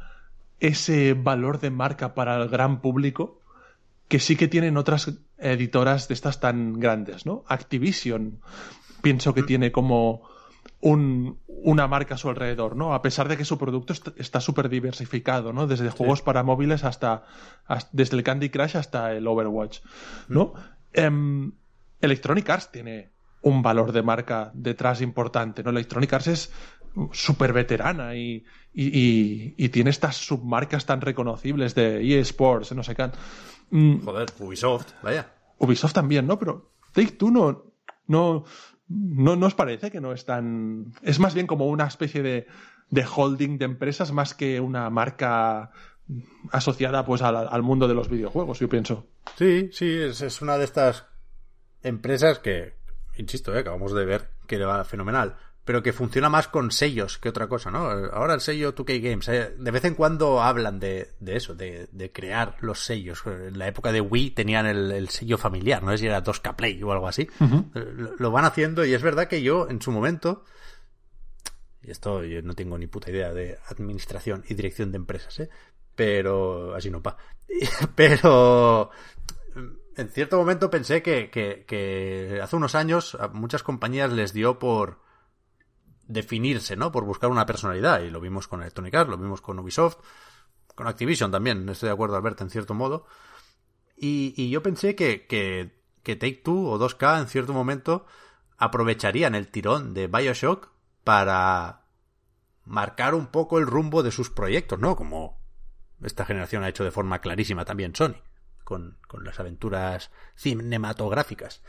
ese 0.60 1.12
valor 1.12 1.60
de 1.60 1.68
marca 1.68 2.14
para 2.14 2.42
el 2.42 2.48
gran 2.48 2.80
público 2.80 3.42
que 4.08 4.18
sí 4.18 4.34
que 4.34 4.48
tienen 4.48 4.78
otras 4.78 5.12
editoras 5.36 6.08
de 6.08 6.14
estas 6.14 6.40
tan 6.40 6.80
grandes, 6.80 7.26
¿no? 7.26 7.44
Activision 7.48 8.40
pienso 9.02 9.34
que 9.34 9.42
tiene 9.42 9.72
como 9.72 10.22
una 10.80 11.86
marca 11.88 12.14
a 12.14 12.18
su 12.18 12.28
alrededor, 12.28 12.76
¿no? 12.76 12.94
A 12.94 13.02
pesar 13.02 13.28
de 13.28 13.36
que 13.36 13.44
su 13.44 13.58
producto 13.58 13.94
está 14.16 14.40
súper 14.40 14.68
diversificado, 14.68 15.52
¿no? 15.52 15.66
Desde 15.66 15.90
juegos 15.90 16.22
para 16.22 16.42
móviles 16.42 16.84
hasta, 16.84 17.24
desde 17.92 18.16
el 18.16 18.22
Candy 18.22 18.50
Crush 18.50 18.76
hasta 18.76 19.12
el 19.12 19.26
Overwatch, 19.26 19.80
¿no? 20.28 20.54
Em, 20.92 21.52
Electronic 22.00 22.48
Arts 22.50 22.70
tiene 22.70 23.10
un 23.42 23.62
valor 23.62 23.92
de 23.92 24.02
marca 24.02 24.50
detrás 24.54 25.00
importante, 25.00 25.62
¿no? 25.62 25.70
Electronic 25.70 26.12
Arts 26.12 26.26
es 26.26 26.52
súper 27.12 27.52
veterana 27.52 28.14
y, 28.14 28.44
tiene 28.72 29.90
estas 29.90 30.16
submarcas 30.16 30.86
tan 30.86 31.00
reconocibles 31.00 31.74
de 31.74 32.20
eSports, 32.20 32.72
no 32.72 32.82
sé 32.82 32.94
qué. 32.94 33.10
Mm. 33.70 34.04
Joder, 34.04 34.28
Ubisoft, 34.38 34.92
vaya. 35.02 35.32
Ubisoft 35.58 35.94
también, 35.94 36.26
¿no? 36.26 36.38
Pero 36.38 36.70
Take 36.92 37.12
Two 37.12 37.30
no, 37.30 37.64
no, 38.06 38.44
¿No 38.88 39.36
nos 39.36 39.54
parece 39.54 39.90
que 39.90 40.00
no 40.00 40.12
es 40.12 40.24
tan... 40.24 40.92
Es 41.02 41.18
más 41.18 41.34
bien 41.34 41.46
como 41.46 41.66
una 41.66 41.86
especie 41.86 42.22
de, 42.22 42.46
holding 43.04 43.58
de 43.58 43.64
empresas 43.64 44.12
más 44.12 44.34
que 44.34 44.60
una 44.60 44.90
marca 44.90 45.72
asociada 46.52 47.04
pues 47.04 47.22
al, 47.22 47.62
mundo 47.62 47.88
de 47.88 47.94
los 47.94 48.08
videojuegos, 48.08 48.60
yo 48.60 48.68
pienso. 48.68 49.06
Sí, 49.36 49.70
sí, 49.72 49.92
es, 49.92 50.40
una 50.40 50.56
de 50.56 50.64
estas 50.64 51.06
empresas 51.82 52.38
que, 52.38 52.74
insisto, 53.16 53.54
eh, 53.54 53.60
acabamos 53.60 53.92
de 53.92 54.04
ver 54.04 54.30
que 54.46 54.58
le 54.58 54.64
va 54.64 54.84
fenomenal, 54.84 55.36
pero 55.66 55.82
que 55.82 55.92
funciona 55.92 56.28
más 56.28 56.46
con 56.46 56.70
sellos 56.70 57.18
que 57.18 57.28
otra 57.28 57.48
cosa, 57.48 57.72
¿no? 57.72 57.80
Ahora 57.88 58.34
el 58.34 58.40
sello 58.40 58.72
2K 58.72 59.02
Games, 59.02 59.28
eh, 59.28 59.52
de 59.58 59.70
vez 59.72 59.84
en 59.84 59.96
cuando 59.96 60.40
hablan 60.40 60.78
de, 60.78 61.10
de 61.18 61.36
eso, 61.36 61.56
de, 61.56 61.88
de, 61.90 62.12
crear 62.12 62.56
los 62.60 62.84
sellos. 62.84 63.24
En 63.26 63.58
la 63.58 63.66
época 63.66 63.90
de 63.90 64.00
Wii 64.00 64.30
tenían 64.30 64.64
el, 64.66 65.08
sello 65.08 65.36
familiar, 65.36 65.82
no 65.82 65.90
sé 65.90 65.98
si 65.98 66.06
era 66.06 66.22
2K 66.22 66.54
Play 66.54 66.80
o 66.84 66.92
algo 66.92 67.08
así. 67.08 67.28
lo, 67.74 68.14
lo, 68.16 68.30
van 68.30 68.44
haciendo 68.44 68.84
y 68.84 68.94
es 68.94 69.02
verdad 69.02 69.26
que 69.26 69.42
yo 69.42 69.68
en 69.68 69.82
su 69.82 69.90
momento, 69.90 70.44
y 71.82 71.90
esto 71.90 72.22
yo 72.22 72.42
no 72.42 72.54
tengo 72.54 72.78
ni 72.78 72.86
puta 72.86 73.10
idea 73.10 73.32
de 73.32 73.58
administración 73.68 74.44
y 74.48 74.54
dirección 74.54 74.92
de 74.92 74.98
empresas, 74.98 75.40
¿eh? 75.40 75.50
Pero, 75.96 76.76
así 76.76 76.90
no 76.90 77.02
pa. 77.02 77.16
Pero, 77.96 78.90
en 79.96 80.08
cierto 80.10 80.36
momento 80.36 80.70
pensé 80.70 81.02
que, 81.02 81.28
que, 81.28 82.40
hace 82.40 82.54
unos 82.54 82.76
años 82.76 83.16
a 83.18 83.26
muchas 83.28 83.64
compañías 83.64 84.12
les 84.12 84.32
dio 84.32 84.60
por 84.60 85.04
definirse, 86.06 86.76
¿no? 86.76 86.92
Por 86.92 87.04
buscar 87.04 87.30
una 87.30 87.46
personalidad. 87.46 88.00
Y 88.00 88.10
lo 88.10 88.20
vimos 88.20 88.48
con 88.48 88.60
Electronic 88.60 88.94
Arts, 88.94 89.10
lo 89.10 89.18
vimos 89.18 89.40
con 89.40 89.58
Ubisoft, 89.58 89.98
con 90.74 90.86
Activision 90.86 91.30
también, 91.30 91.68
estoy 91.68 91.88
de 91.88 91.94
acuerdo, 91.94 92.16
Alberto, 92.16 92.44
en 92.44 92.50
cierto 92.50 92.74
modo. 92.74 93.06
Y, 93.96 94.50
yo 94.50 94.62
pensé 94.62 94.94
que, 94.94 95.26
que, 95.26 95.82
que 96.02 96.16
Take 96.16 96.42
Two 96.44 96.70
o 96.70 96.78
2K 96.78 97.20
en 97.20 97.28
cierto 97.28 97.52
momento 97.54 98.06
aprovecharían 98.58 99.34
el 99.34 99.48
tirón 99.48 99.94
de 99.94 100.06
Bioshock 100.06 100.70
para 101.02 101.86
marcar 102.64 103.14
un 103.14 103.28
poco 103.28 103.58
el 103.58 103.66
rumbo 103.66 104.02
de 104.02 104.10
sus 104.10 104.28
proyectos, 104.28 104.78
¿no? 104.78 104.96
Como 104.96 105.40
esta 106.02 106.26
generación 106.26 106.62
ha 106.62 106.68
hecho 106.68 106.84
de 106.84 106.90
forma 106.90 107.20
clarísima 107.20 107.64
también 107.64 107.94
Sony 107.94 108.16
con, 108.66 108.98
las 109.22 109.40
aventuras 109.40 110.10
cinematográficas. 110.34 111.62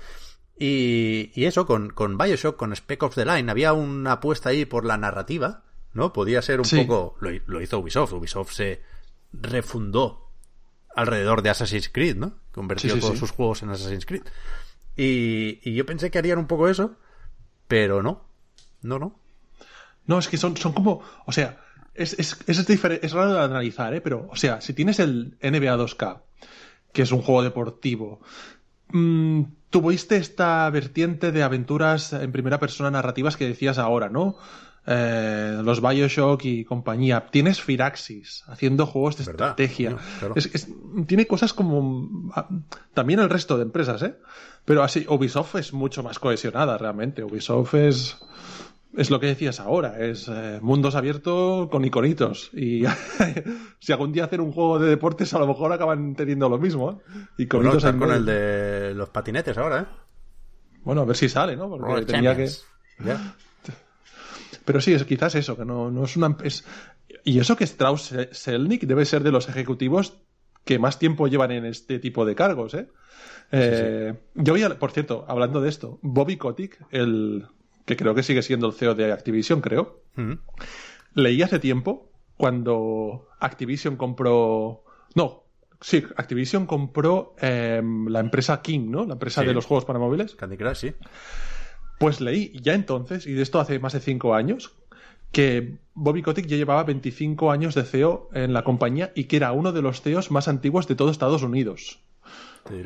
Y, 0.60 1.32
y 1.36 1.46
eso, 1.46 1.66
con, 1.66 1.90
con 1.90 2.18
Bioshock, 2.18 2.58
con 2.58 2.76
Spec 2.76 3.04
of 3.04 3.16
the 3.16 3.26
Line, 3.26 3.50
había 3.52 3.74
una 3.74 4.14
apuesta 4.14 4.50
ahí 4.50 4.66
por 4.66 4.86
la 4.86 4.98
narrativa, 4.98 5.64
¿no? 5.94 6.14
Podía 6.14 6.42
ser 6.42 6.60
un 6.60 6.70
poco. 6.70 7.18
Lo, 7.20 7.62
hizo 7.62 7.80
Ubisoft. 7.80 8.14
Ubisoft 8.14 8.52
se 8.54 8.82
refundó 9.34 10.32
alrededor 10.96 11.44
de 11.44 11.52
Assassin's 11.52 11.90
Creed, 11.90 12.16
¿no? 12.16 12.34
Convirtió 12.52 12.98
todos 13.00 13.20
sus 13.20 13.32
juegos 13.32 13.62
en 13.62 13.70
Assassin's 13.70 14.06
Creed. 14.06 14.24
Y, 14.96 15.60
y, 15.64 15.76
yo 15.76 15.86
pensé 15.86 16.10
que 16.10 16.18
harían 16.18 16.40
un 16.40 16.48
poco 16.48 16.68
eso, 16.68 16.96
pero 17.68 18.02
no. 18.02 18.26
No, 18.82 18.98
no. 18.98 19.20
No, 20.08 20.18
es 20.18 20.28
que 20.28 20.38
son, 20.38 20.58
son 20.58 20.74
como. 20.74 21.02
O 21.28 21.32
sea, 21.32 21.62
es, 21.94 22.14
es, 22.18 22.38
es, 22.48 22.70
es 22.70 23.12
raro 23.12 23.34
de 23.34 23.42
analizar, 23.42 23.94
¿eh? 23.94 24.02
Pero, 24.02 24.28
o 24.32 24.36
sea, 24.36 24.60
si 24.62 24.74
tienes 24.74 25.00
el 25.00 25.38
NBA 25.42 25.78
2K 25.78 26.22
que 26.98 27.04
es 27.04 27.12
un 27.12 27.22
juego 27.22 27.44
deportivo. 27.44 28.22
Mm, 28.90 29.44
tuviste 29.70 30.18
esta 30.18 30.70
vertiente 30.70 31.32
de 31.32 31.44
aventuras 31.44 32.14
en 32.14 32.32
primera 32.32 32.60
persona 32.60 32.92
narrativas 32.92 33.38
que 33.38 33.48
decías 33.48 33.78
ahora, 33.78 34.10
¿no? 34.10 34.38
Eh, 34.90 35.60
los 35.64 35.82
Bioshock 35.82 36.46
y 36.46 36.64
compañía. 36.64 37.28
Tienes 37.30 37.62
Firaxis 37.62 38.46
haciendo 38.48 38.86
juegos 38.86 39.18
de 39.18 39.24
estrategia. 39.24 39.98
tiene 41.08 41.28
cosas 41.28 41.52
como 41.52 42.32
ah, 42.34 42.48
también 42.94 43.20
el 43.20 43.30
resto 43.30 43.58
de 43.58 43.64
empresas, 43.64 44.02
¿eh? 44.04 44.16
Pero 44.64 44.84
así, 44.84 45.06
Ubisoft 45.10 45.56
es 45.56 45.74
mucho 45.74 46.04
más 46.04 46.20
cohesionada 46.20 46.78
realmente. 46.78 47.22
Ubisoft 47.22 47.74
es 47.74 48.18
es 48.96 49.10
lo 49.10 49.20
que 49.20 49.28
decías 49.28 49.60
ahora, 49.60 50.00
es 50.00 50.28
eh, 50.28 50.60
mundos 50.62 50.96
abiertos 50.96 51.70
con 51.70 51.86
iconitos. 51.86 52.52
Y 52.54 52.84
si 53.80 53.92
algún 53.92 54.12
día 54.12 54.26
hacen 54.26 54.42
un 54.42 54.52
juego 54.52 54.80
de 54.80 54.90
deportes, 54.90 55.34
a 55.34 55.40
lo 55.40 55.48
mejor 55.48 55.72
acaban 55.72 56.16
teniendo 56.16 56.50
lo 56.50 56.58
mismo. 56.58 56.92
¿eh? 56.92 56.96
Iconitos 57.38 57.84
con 57.84 58.12
el 58.12 58.26
de 58.26 58.94
los 58.94 59.10
patinetes 59.10 59.58
ahora, 59.58 59.82
¿eh? 59.82 59.86
Bueno, 60.84 61.02
a 61.02 61.06
ver 61.06 61.18
si 61.18 61.28
sale, 61.28 61.56
¿no? 61.56 61.70
Porque 61.70 62.06
tenía 62.06 62.36
que. 62.36 62.50
Pero 64.64 64.82
sí, 64.82 64.94
es 64.94 65.04
quizás 65.04 65.36
eso, 65.36 65.58
que 65.58 65.66
no, 65.66 65.92
no 65.92 66.06
es 66.06 66.16
una. 66.16 66.38
Es... 66.44 66.66
Y 67.24 67.40
eso 67.40 67.58
que 67.58 67.66
Strauss 67.66 68.14
Selnick 68.32 68.84
debe 68.84 69.06
ser 69.06 69.24
de 69.24 69.32
los 69.32 69.50
ejecutivos 69.50 70.18
que 70.68 70.80
más 70.80 71.00
tiempo 71.00 71.28
llevan 71.28 71.52
en 71.52 71.66
este 71.66 72.00
tipo 72.00 72.26
de 72.26 72.36
cargos, 72.36 72.74
¿eh? 72.74 72.88
eh 73.52 74.14
Yo 74.36 74.54
voy 74.54 74.64
por 74.78 74.92
cierto, 74.92 75.26
hablando 75.28 75.62
de 75.62 75.70
esto, 75.70 75.98
Bobby 76.02 76.38
Kotick, 76.38 76.80
el, 76.92 77.48
que 77.88 77.96
creo 77.96 78.14
que 78.14 78.22
sigue 78.22 78.42
siendo 78.42 78.68
el 78.68 78.74
CEO 78.74 78.96
de 78.96 79.14
Activision, 79.14 79.62
creo. 79.62 80.02
Mm. 80.16 80.34
Leí 81.16 81.42
hace 81.42 81.58
tiempo 81.58 82.12
cuando 82.36 83.30
Activision 83.40 83.96
compró. 83.96 84.84
No, 85.16 85.46
sí, 85.80 86.04
Activision 86.18 86.66
compró 86.66 87.34
em, 87.40 88.08
la 88.10 88.20
empresa 88.20 88.62
King, 88.62 88.92
¿no? 88.92 89.06
La 89.06 89.14
empresa 89.14 89.42
de 89.42 89.54
los 89.54 89.66
juegos 89.66 89.86
para 89.86 90.00
móviles. 90.00 90.36
Candy 90.36 90.58
Crush, 90.58 90.76
sí. 90.76 90.94
Pues 91.98 92.20
leí 92.20 92.52
ya 92.62 92.74
entonces, 92.74 93.26
y 93.26 93.32
de 93.32 93.42
esto 93.42 93.62
hace 93.62 93.80
más 93.80 93.94
de 93.94 94.02
cinco 94.02 94.36
años, 94.36 94.76
que 95.32 95.78
Bobby 95.94 96.22
Kotick 96.24 96.46
ya 96.46 96.58
llevaba 96.58 96.84
25 96.84 97.52
años 97.52 97.74
de 97.74 97.84
CEO 97.84 98.30
en 98.34 98.52
la 98.52 98.66
compañía 98.66 99.14
y 99.16 99.26
que 99.26 99.38
era 99.38 99.54
uno 99.54 99.72
de 99.72 99.82
los 99.82 100.02
CEOs 100.02 100.30
más 100.30 100.50
antiguos 100.50 100.90
de 100.90 100.96
todo 100.96 101.10
Estados 101.10 101.42
Unidos. 101.42 102.02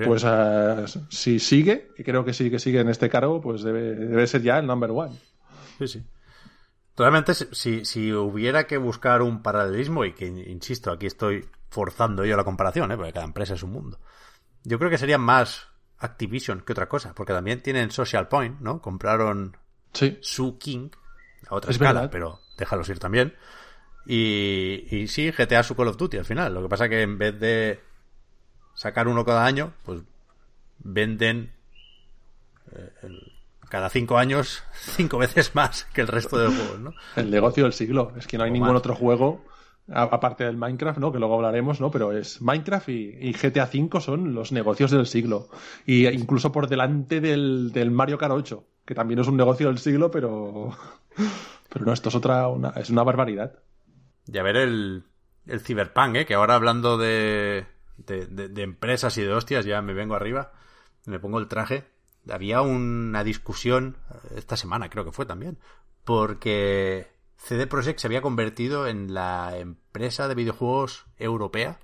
Pues 0.05 0.23
uh, 0.23 0.85
si 1.09 1.39
sigue, 1.39 1.91
que 1.95 2.03
creo 2.03 2.23
que 2.23 2.33
sí 2.33 2.49
que 2.49 2.59
sigue 2.59 2.79
en 2.79 2.89
este 2.89 3.09
cargo, 3.09 3.41
pues 3.41 3.63
debe, 3.63 3.95
debe 3.95 4.27
ser 4.27 4.41
ya 4.41 4.59
el 4.59 4.67
number 4.67 4.91
one. 4.91 5.15
Sí, 5.79 5.87
sí. 5.87 6.03
Totalmente, 6.95 7.33
si, 7.33 7.85
si 7.85 8.13
hubiera 8.13 8.67
que 8.67 8.77
buscar 8.77 9.21
un 9.21 9.41
paralelismo, 9.41 10.05
y 10.05 10.13
que 10.13 10.27
insisto, 10.27 10.91
aquí 10.91 11.07
estoy 11.07 11.45
forzando 11.69 12.25
yo 12.25 12.35
la 12.35 12.43
comparación, 12.43 12.91
¿eh? 12.91 12.97
porque 12.97 13.13
cada 13.13 13.25
empresa 13.25 13.53
es 13.53 13.63
un 13.63 13.71
mundo. 13.71 13.99
Yo 14.63 14.77
creo 14.77 14.89
que 14.89 14.97
sería 14.97 15.17
más 15.17 15.67
Activision 15.97 16.61
que 16.61 16.73
otra 16.73 16.89
cosa, 16.89 17.13
porque 17.13 17.33
también 17.33 17.61
tienen 17.61 17.91
Social 17.91 18.27
Point, 18.27 18.59
¿no? 18.59 18.81
Compraron 18.81 19.55
sí. 19.93 20.17
su 20.21 20.57
King, 20.57 20.89
a 21.47 21.55
otra 21.55 21.71
escala, 21.71 22.09
pero 22.09 22.39
déjalos 22.57 22.89
ir 22.89 22.99
también. 22.99 23.35
Y, 24.05 24.87
y 24.89 25.07
sí, 25.07 25.31
GTA 25.31 25.61
su 25.61 25.75
Call 25.75 25.89
of 25.89 25.97
Duty 25.97 26.17
al 26.17 26.25
final. 26.25 26.53
Lo 26.53 26.63
que 26.63 26.69
pasa 26.69 26.89
que 26.89 27.03
en 27.03 27.19
vez 27.19 27.39
de 27.39 27.79
sacar 28.81 29.07
uno 29.07 29.23
cada 29.23 29.45
año, 29.45 29.73
pues 29.85 30.01
venden 30.79 31.51
eh, 32.71 32.89
cada 33.69 33.89
cinco 33.89 34.17
años 34.17 34.63
cinco 34.73 35.19
veces 35.19 35.53
más 35.53 35.85
que 35.93 36.01
el 36.01 36.07
resto 36.07 36.39
de 36.39 36.47
juegos, 36.47 36.79
¿no? 36.79 36.93
El 37.15 37.29
negocio 37.29 37.65
del 37.65 37.73
siglo. 37.73 38.11
Es 38.17 38.25
que 38.25 38.39
no 38.39 38.43
hay 38.43 38.49
ningún 38.49 38.75
otro 38.75 38.95
juego 38.95 39.45
aparte 39.87 40.45
del 40.45 40.57
Minecraft, 40.57 40.97
¿no? 40.97 41.11
Que 41.11 41.19
luego 41.19 41.35
hablaremos, 41.35 41.79
¿no? 41.79 41.91
Pero 41.91 42.11
es 42.11 42.41
Minecraft 42.41 42.89
y, 42.89 43.33
GTA 43.33 43.69
V 43.71 44.01
son 44.01 44.33
los 44.33 44.51
negocios 44.51 44.89
del 44.89 45.05
siglo. 45.05 45.49
Y 45.85 46.07
incluso 46.07 46.51
por 46.51 46.67
delante 46.67 47.21
del, 47.21 47.71
del, 47.71 47.91
Mario 47.91 48.17
Kart 48.17 48.33
8, 48.33 48.65
que 48.83 48.95
también 48.95 49.19
es 49.19 49.27
un 49.27 49.37
negocio 49.37 49.67
del 49.67 49.77
siglo, 49.77 50.09
pero. 50.09 50.75
Pero 51.73 51.85
no, 51.85 51.93
esto 51.93 52.09
es 52.09 52.15
otra. 52.15 52.49
Una, 52.49 52.71
es 52.71 52.89
una 52.89 53.03
barbaridad. 53.03 53.53
Y 54.27 54.37
a 54.37 54.43
ver 54.43 54.57
el, 54.57 55.05
el 55.47 55.59
Cyberpunk, 55.61 56.15
¿eh? 56.17 56.25
Que 56.25 56.33
ahora 56.33 56.55
hablando 56.55 56.97
de, 56.97 57.65
de, 58.05 58.63
empresas 58.63 59.17
y 59.17 59.21
de 59.21 59.33
hostias, 59.33 59.65
ya 59.65 59.81
me 59.81 59.93
vengo 59.93 60.15
arriba, 60.15 60.53
me 61.05 61.19
pongo 61.19 61.39
el 61.39 61.47
traje. 61.47 61.87
Había 62.29 62.61
una 62.61 63.23
discusión 63.23 63.97
eh, 64.09 64.35
esta 64.37 64.57
semana, 64.57 64.89
creo 64.89 65.05
que 65.05 65.11
fue 65.11 65.25
también, 65.25 65.57
porque 66.03 67.11
CD 67.37 67.65
Projekt 67.65 67.99
se 67.99 68.07
había 68.07 68.21
convertido 68.21 68.87
en 68.87 69.13
la 69.13 69.57
empresa 69.57 70.27
de 70.27 70.35
videojuegos 70.35 71.05
europea 71.17 71.79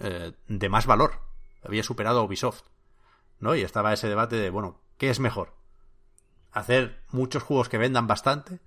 eh, 0.00 0.32
de 0.48 0.68
más 0.68 0.86
valor. 0.86 1.20
Había 1.62 1.84
superado 1.84 2.20
a 2.20 2.24
Ubisoft. 2.24 2.62
¿No? 3.38 3.56
Y 3.56 3.62
estaba 3.62 3.92
ese 3.92 4.08
debate 4.08 4.36
de, 4.36 4.50
bueno, 4.50 4.80
¿qué 4.98 5.10
es 5.10 5.18
mejor? 5.18 5.54
¿Hacer 6.52 7.02
muchos 7.10 7.42
juegos 7.42 7.68
que 7.68 7.78
vendan 7.78 8.06
bastante? 8.06 8.60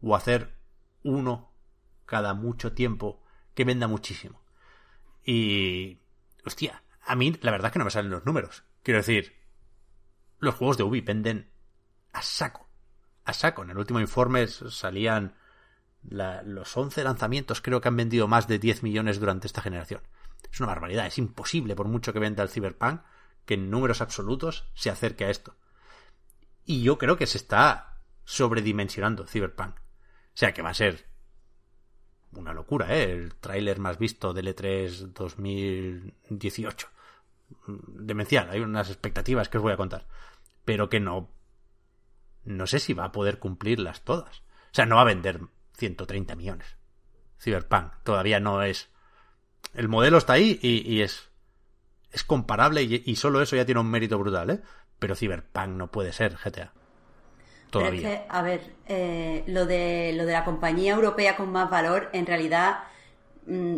¿O 0.00 0.16
hacer 0.16 0.56
uno 1.02 1.52
cada 2.06 2.32
mucho 2.32 2.72
tiempo 2.72 3.22
que 3.54 3.64
venda 3.64 3.88
muchísimo? 3.88 4.40
Y 5.24 6.01
hostia, 6.44 6.82
a 7.04 7.14
mí 7.14 7.36
la 7.40 7.50
verdad 7.50 7.68
es 7.68 7.72
que 7.72 7.78
no 7.78 7.84
me 7.84 7.90
salen 7.90 8.10
los 8.10 8.24
números. 8.24 8.64
Quiero 8.82 8.98
decir, 8.98 9.36
los 10.38 10.54
juegos 10.54 10.76
de 10.76 10.84
Ubi 10.84 11.00
venden 11.00 11.50
a 12.12 12.22
saco. 12.22 12.68
A 13.24 13.32
saco. 13.32 13.62
En 13.62 13.70
el 13.70 13.78
último 13.78 14.00
informe 14.00 14.46
salían 14.48 15.34
los 16.02 16.76
11 16.76 17.04
lanzamientos, 17.04 17.60
creo 17.60 17.80
que 17.80 17.88
han 17.88 17.96
vendido 17.96 18.26
más 18.26 18.48
de 18.48 18.58
10 18.58 18.82
millones 18.82 19.20
durante 19.20 19.46
esta 19.46 19.62
generación. 19.62 20.02
Es 20.50 20.60
una 20.60 20.68
barbaridad. 20.68 21.06
Es 21.06 21.18
imposible, 21.18 21.76
por 21.76 21.88
mucho 21.88 22.12
que 22.12 22.18
venda 22.18 22.42
el 22.42 22.48
Cyberpunk, 22.48 23.02
que 23.46 23.54
en 23.54 23.70
números 23.70 24.00
absolutos 24.00 24.70
se 24.74 24.90
acerque 24.90 25.24
a 25.24 25.30
esto. 25.30 25.56
Y 26.64 26.82
yo 26.82 26.98
creo 26.98 27.16
que 27.16 27.26
se 27.26 27.38
está 27.38 28.02
sobredimensionando 28.24 29.26
Cyberpunk. 29.26 29.78
O 29.78 30.34
sea 30.34 30.52
que 30.52 30.62
va 30.62 30.70
a 30.70 30.74
ser 30.74 31.11
una 32.34 32.52
locura, 32.52 32.96
¿eh? 32.96 33.12
El 33.12 33.34
tráiler 33.34 33.78
más 33.78 33.98
visto 33.98 34.32
del 34.32 34.54
E3 34.54 35.12
2018. 35.12 36.88
Demencial, 37.66 38.50
hay 38.50 38.60
unas 38.60 38.88
expectativas 38.88 39.48
que 39.48 39.58
os 39.58 39.62
voy 39.62 39.72
a 39.72 39.76
contar. 39.76 40.06
Pero 40.64 40.88
que 40.88 41.00
no... 41.00 41.30
No 42.44 42.66
sé 42.66 42.80
si 42.80 42.92
va 42.92 43.04
a 43.04 43.12
poder 43.12 43.38
cumplirlas 43.38 44.02
todas. 44.02 44.38
O 44.38 44.74
sea, 44.74 44.86
no 44.86 44.96
va 44.96 45.02
a 45.02 45.06
vender 45.06 45.40
130 45.76 46.34
millones. 46.34 46.76
Cyberpunk 47.40 47.92
todavía 48.04 48.40
no 48.40 48.62
es... 48.62 48.88
El 49.74 49.88
modelo 49.88 50.18
está 50.18 50.34
ahí 50.34 50.58
y, 50.62 51.00
es... 51.02 51.30
Es 52.10 52.24
comparable 52.24 52.82
y, 52.82 53.02
y, 53.06 53.16
solo 53.16 53.40
eso 53.40 53.56
ya 53.56 53.64
tiene 53.64 53.80
un 53.80 53.90
mérito 53.90 54.18
brutal, 54.18 54.50
¿eh? 54.50 54.62
pero 54.98 55.16
Cyberpunk 55.16 55.68
no 55.68 55.90
puede 55.90 56.12
ser 56.12 56.36
GTA. 56.36 56.72
Todavía. 57.72 58.02
Pero 58.02 58.12
es 58.12 58.20
que, 58.20 58.26
a 58.28 58.42
ver, 58.42 58.60
eh, 58.86 59.44
lo, 59.46 59.64
de, 59.64 60.12
lo 60.14 60.26
de 60.26 60.32
la 60.34 60.44
compañía 60.44 60.92
europea 60.92 61.36
con 61.36 61.50
más 61.50 61.70
valor, 61.70 62.10
en 62.12 62.26
realidad 62.26 62.80
mm, 63.46 63.76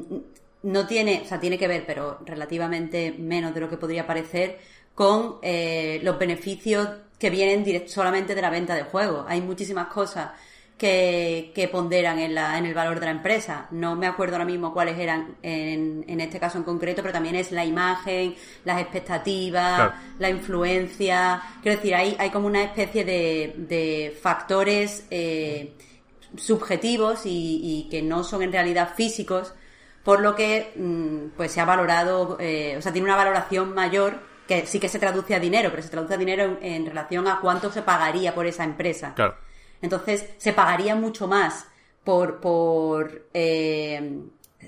no 0.64 0.86
tiene, 0.88 1.22
o 1.24 1.28
sea, 1.28 1.38
tiene 1.38 1.57
que 1.57 1.68
ver, 1.68 1.84
pero 1.86 2.18
relativamente 2.26 3.14
menos 3.16 3.55
de 3.55 3.61
lo 3.61 3.70
que 3.70 3.76
podría 3.76 4.05
parecer, 4.05 4.59
con 4.97 5.36
eh, 5.42 6.01
los 6.03 6.18
beneficios 6.18 6.88
que 7.20 7.30
vienen 7.30 7.88
solamente 7.88 8.34
de 8.34 8.42
la 8.42 8.51
venta 8.51 8.74
de 8.74 8.82
juegos. 8.82 9.26
Hay 9.28 9.40
muchísimas 9.40 9.86
cosas 9.86 10.30
que, 10.77 11.68
ponderan 11.70 12.18
en, 12.18 12.35
la, 12.35 12.59
en 12.59 12.66
el 12.66 12.75
valor 12.75 12.99
de 13.01 13.07
la 13.07 13.12
empresa. 13.12 13.68
No 13.70 13.95
me 13.97 14.07
acuerdo 14.07 14.35
ahora 14.35 14.45
mismo 14.45 14.72
cuáles 14.72 14.99
eran 14.99 15.37
en, 15.43 16.05
en 16.09 16.20
este 16.20 16.41
caso 16.41 16.59
en 16.59 16.64
concreto, 16.64 17.03
pero 17.03 17.12
también 17.12 17.37
es 17.37 17.53
la 17.53 17.64
imagen, 17.64 18.35
las 18.64 18.81
expectativas, 18.81 19.93
la 20.18 20.31
influencia. 20.31 21.43
Quiero 21.62 21.77
decir, 21.77 21.95
hay, 21.95 22.16
hay 22.18 22.31
como 22.31 22.47
una 22.47 22.62
especie 22.62 23.05
de, 23.05 23.55
de 23.57 24.16
factores 24.20 25.07
eh, 25.11 25.75
subjetivos 26.37 27.22
y, 27.25 27.87
que 27.91 28.03
no 28.03 28.25
son 28.25 28.43
en 28.43 28.53
realidad 28.53 28.95
físicos, 28.95 29.55
por 30.03 30.20
lo 30.20 30.35
que 30.35 30.72
mm, 30.77 31.37
pues 31.37 31.53
se 31.53 31.61
ha 31.61 31.64
valorado, 31.64 32.37
eh, 32.41 32.75
o 32.77 32.83
sea, 32.83 32.93
tiene 32.93 33.07
una 33.07 33.16
valoración 33.16 33.75
mayor 33.75 34.18
que 34.49 34.66
sí 34.66 34.79
que 34.79 34.89
se 34.89 34.99
traduce 34.99 35.35
a 35.35 35.41
dinero, 35.41 35.70
pero 35.70 35.83
se 35.83 35.89
traduce 35.89 36.14
a 36.14 36.18
dinero 36.18 36.45
en, 36.45 36.59
en 36.61 36.87
relación 36.87 37.27
a 37.29 37.41
cuánto 37.41 37.72
se 37.72 37.81
pagaría 37.81 38.35
por 38.35 38.45
esa 38.45 38.64
empresa. 38.64 39.14
Claro. 39.14 39.43
Entonces 39.85 40.24
se 40.39 40.55
pagaría 40.55 40.97
mucho 40.97 41.28
más 41.28 41.66
por, 42.05 43.28
eh, 43.35 44.18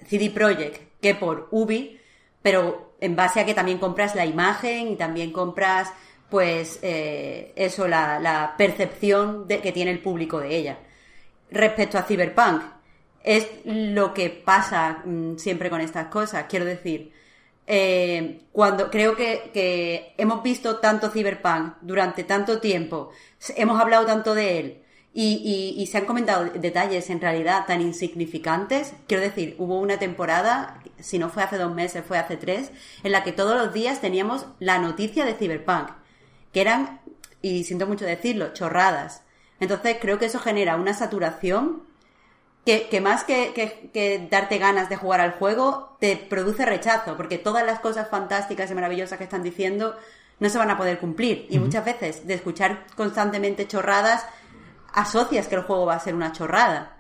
CD 0.07 0.29
Projekt 0.29 1.01
que 1.01 1.15
por 1.15 1.49
Ubi, 1.53 1.99
pero 2.43 2.97
en 3.01 3.17
base 3.17 3.41
a 3.41 3.47
que 3.47 3.55
también 3.55 3.79
compras 3.79 4.15
la 4.15 4.27
imagen 4.27 4.89
y 4.89 4.97
también 4.97 5.33
compras, 5.33 5.91
pues, 6.29 6.81
eh, 6.83 7.55
eso, 7.57 7.89
la, 7.89 8.55
percepción 8.59 9.49
de, 9.49 9.63
que 9.63 9.73
tiene 9.73 9.91
el 9.91 10.01
público 10.01 10.39
de 10.39 10.55
ella. 10.55 10.79
Respecto 11.51 11.97
a 11.97 12.03
Cyberpunk, 12.03 12.63
es 13.25 13.49
lo 13.65 14.13
que 14.13 14.29
pasa 14.29 15.03
mm, 15.03 15.37
siempre 15.39 15.71
con 15.71 15.81
estas 15.81 16.09
cosas. 16.09 16.45
Quiero 16.47 16.67
decir, 16.67 17.11
eh, 17.67 18.43
cuando 18.53 18.91
creo 18.91 19.17
que, 19.17 19.51
que, 19.55 20.15
hemos 20.19 20.43
visto 20.43 20.77
tanto 20.77 21.09
Cyberpunk 21.09 21.77
durante 21.81 22.25
tanto 22.25 22.61
tiempo, 22.61 23.13
hemos 23.57 23.81
hablado 23.81 24.05
tanto 24.05 24.35
de 24.35 24.59
él, 24.59 24.83
y, 25.19 25.87
se 25.87 25.97
han 25.97 26.05
comentado 26.05 26.45
detalles 26.45 27.09
en 27.09 27.23
realidad 27.23 27.65
tan 27.67 27.81
insignificantes. 27.81 28.93
Quiero 29.07 29.23
decir, 29.23 29.57
hubo 29.59 29.81
una 29.81 29.99
temporada, 29.99 30.83
si 30.99 31.19
no 31.19 31.31
fue 31.31 31.43
hace 31.43 31.57
dos 31.57 31.75
meses, 31.75 32.05
fue 32.07 32.19
hace 32.19 32.37
tres, 32.37 32.71
en 33.03 33.13
la 33.13 33.25
que 33.25 33.33
todos 33.33 33.57
los 33.57 33.73
días 33.73 34.03
teníamos 34.03 34.45
la 34.59 34.79
noticia 34.79 35.25
de 35.25 35.33
Cyberpunk, 35.33 35.89
que 36.53 36.61
eran, 36.61 37.01
y 37.41 37.65
siento 37.65 37.87
mucho 37.87 38.05
decirlo, 38.05 38.53
chorradas. 38.53 39.23
Entonces 39.59 39.97
creo 39.99 40.19
que 40.19 40.27
eso 40.27 40.39
genera 40.39 40.77
una 40.77 40.93
saturación 40.93 41.83
que, 42.67 42.89
que 42.91 43.01
más 43.01 43.25
que, 43.25 43.55
que, 43.55 44.29
darte 44.31 44.59
ganas 44.59 44.91
de 44.91 44.97
jugar 44.97 45.23
al 45.23 45.33
juego, 45.33 45.97
te 45.99 46.19
produce 46.19 46.67
rechazo, 46.67 47.17
porque 47.17 47.39
todas 47.39 47.65
las 47.65 47.81
cosas 47.81 48.11
fantásticas 48.11 48.71
y 48.71 48.75
maravillosas 48.75 49.17
que 49.17 49.25
están 49.25 49.43
diciendo 49.43 49.97
no 50.41 50.51
se 50.51 50.59
van 50.59 50.71
a 50.71 50.77
poder 50.77 50.99
cumplir. 50.99 51.47
Y 51.49 51.59
muchas 51.59 51.87
veces 51.87 52.27
de 52.27 52.35
escuchar 52.35 52.85
constantemente 52.97 53.67
chorradas, 53.67 54.27
asocias 54.97 55.47
que 55.47 55.55
el 55.55 55.63
juego 55.63 55.87
va 55.87 55.95
a 55.95 56.01
ser 56.01 56.15
una 56.15 56.33
chorrada. 56.33 56.97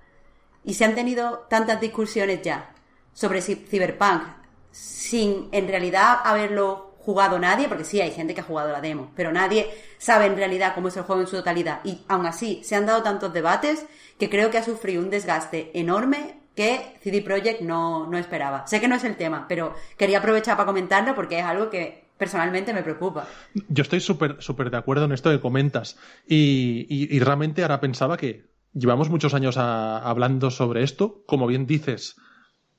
Y 0.62 0.74
se 0.74 0.84
han 0.84 0.94
tenido 0.94 1.46
tantas 1.48 1.80
discusiones 1.80 2.42
ya 2.42 2.70
sobre 3.12 3.40
Cyberpunk 3.40 4.22
sin 4.70 5.48
en 5.52 5.66
realidad 5.66 6.18
haberlo 6.22 6.94
jugado 6.98 7.38
nadie, 7.38 7.68
porque 7.68 7.84
sí 7.84 8.00
hay 8.00 8.10
gente 8.10 8.34
que 8.34 8.40
ha 8.40 8.44
jugado 8.44 8.72
la 8.72 8.80
demo, 8.80 9.12
pero 9.14 9.32
nadie 9.32 9.70
sabe 9.96 10.26
en 10.26 10.36
realidad 10.36 10.74
cómo 10.74 10.88
es 10.88 10.96
el 10.96 11.04
juego 11.04 11.22
en 11.22 11.28
su 11.28 11.36
totalidad. 11.36 11.80
Y 11.84 12.04
aún 12.08 12.26
así 12.26 12.60
se 12.64 12.74
han 12.74 12.84
dado 12.84 13.02
tantos 13.02 13.32
debates 13.32 13.86
que 14.18 14.28
creo 14.28 14.50
que 14.50 14.58
ha 14.58 14.64
sufrido 14.64 15.02
un 15.02 15.10
desgaste 15.10 15.70
enorme 15.78 16.40
que 16.54 16.96
CD 17.02 17.22
Projekt 17.22 17.60
no, 17.60 18.06
no 18.06 18.18
esperaba. 18.18 18.66
Sé 18.66 18.80
que 18.80 18.88
no 18.88 18.96
es 18.96 19.04
el 19.04 19.16
tema, 19.16 19.46
pero 19.48 19.74
quería 19.96 20.18
aprovechar 20.18 20.56
para 20.56 20.66
comentarlo 20.66 21.14
porque 21.14 21.38
es 21.38 21.44
algo 21.44 21.70
que 21.70 22.05
personalmente 22.18 22.72
me 22.72 22.82
preocupa. 22.82 23.26
Yo 23.68 23.82
estoy 23.82 24.00
súper 24.00 24.36
súper 24.40 24.70
de 24.70 24.76
acuerdo 24.76 25.04
en 25.04 25.12
esto 25.12 25.30
que 25.30 25.40
comentas 25.40 25.96
y, 26.26 27.18
realmente 27.20 27.62
ahora 27.62 27.80
pensaba 27.80 28.16
que 28.16 28.44
llevamos 28.72 29.10
muchos 29.10 29.34
años 29.34 29.56
hablando 29.56 30.50
sobre 30.50 30.82
esto, 30.82 31.22
como 31.26 31.46
bien 31.46 31.66
dices, 31.66 32.16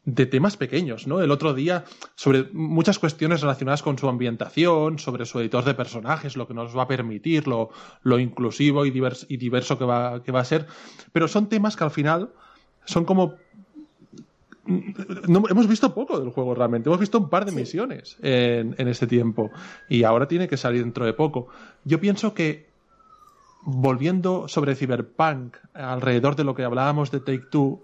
de 0.05 0.25
temas 0.25 0.55
pequeños, 0.55 1.05
¿no? 1.05 1.21
El 1.21 1.31
otro 1.31 1.53
día 1.53 1.83
sobre 2.15 2.45
muchas 2.53 2.97
cuestiones 2.97 3.41
relacionadas 3.41 3.83
con 3.83 3.97
su 3.97 4.07
ambientación, 4.07 4.99
sobre 4.99 5.25
su 5.25 5.39
editor 5.41 5.65
de 5.65 5.73
personajes, 5.73 6.37
lo 6.37 6.47
que 6.47 6.53
nos 6.53 6.77
va 6.77 6.83
a 6.83 6.87
permitir, 6.87 7.45
lo, 7.45 7.71
lo 8.03 8.17
inclusivo 8.17 8.85
y, 8.85 8.89
y 9.27 9.37
diverso 9.37 9.77
que 9.77 9.83
va, 9.83 10.23
que 10.23 10.31
va 10.31 10.39
a 10.39 10.45
ser, 10.45 10.65
pero 11.11 11.27
son 11.27 11.49
temas 11.49 11.75
que 11.75 11.83
al 11.83 11.91
final 11.91 12.29
son 12.85 13.03
como 13.03 13.35
no, 15.27 15.43
hemos 15.49 15.67
visto 15.67 15.93
poco 15.93 16.19
del 16.19 16.29
juego 16.29 16.53
realmente. 16.53 16.89
Hemos 16.89 16.99
visto 16.99 17.17
un 17.17 17.29
par 17.29 17.45
de 17.45 17.51
misiones 17.51 18.17
en, 18.21 18.75
en, 18.77 18.87
este 18.87 19.07
tiempo. 19.07 19.51
Y 19.89 20.03
ahora 20.03 20.27
tiene 20.27 20.47
que 20.47 20.57
salir 20.57 20.83
dentro 20.83 21.05
de 21.05 21.13
poco. 21.13 21.47
Yo 21.83 21.99
pienso 21.99 22.33
que, 22.33 22.67
volviendo 23.63 24.47
sobre 24.47 24.75
Cyberpunk, 24.75 25.57
alrededor 25.73 26.35
de 26.35 26.43
lo 26.43 26.55
que 26.55 26.63
hablábamos 26.63 27.11
de 27.11 27.19
Take 27.19 27.45
Two, 27.49 27.83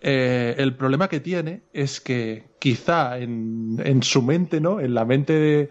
eh, 0.00 0.54
el 0.58 0.76
problema 0.76 1.08
que 1.08 1.20
tiene 1.20 1.62
es 1.72 2.00
que 2.00 2.44
quizá 2.58 3.18
en, 3.18 3.80
en 3.84 4.02
su 4.02 4.22
mente, 4.22 4.60
¿no? 4.60 4.80
En 4.80 4.94
la 4.94 5.04
mente 5.04 5.32
de, 5.32 5.68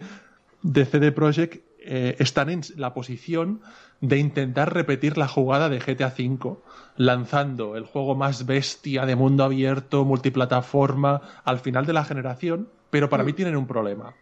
de 0.62 0.84
CD 0.84 1.12
Projekt, 1.12 1.62
eh, 1.80 2.16
están 2.18 2.50
en 2.50 2.60
la 2.76 2.92
posición 2.92 3.62
de 4.00 4.18
intentar 4.18 4.72
repetir 4.72 5.18
la 5.18 5.28
jugada 5.28 5.68
de 5.68 5.80
GTA 5.80 6.14
V 6.16 6.56
lanzando 6.96 7.76
el 7.76 7.84
juego 7.84 8.14
más 8.14 8.46
bestia 8.46 9.06
de 9.06 9.16
mundo 9.16 9.44
abierto, 9.44 10.04
multiplataforma, 10.04 11.22
al 11.44 11.58
final 11.58 11.86
de 11.86 11.92
la 11.92 12.04
generación, 12.04 12.68
pero 12.90 13.08
para 13.08 13.24
mí 13.24 13.32
mm. 13.32 13.36
tienen 13.36 13.56
un 13.56 13.66
problema. 13.66 14.14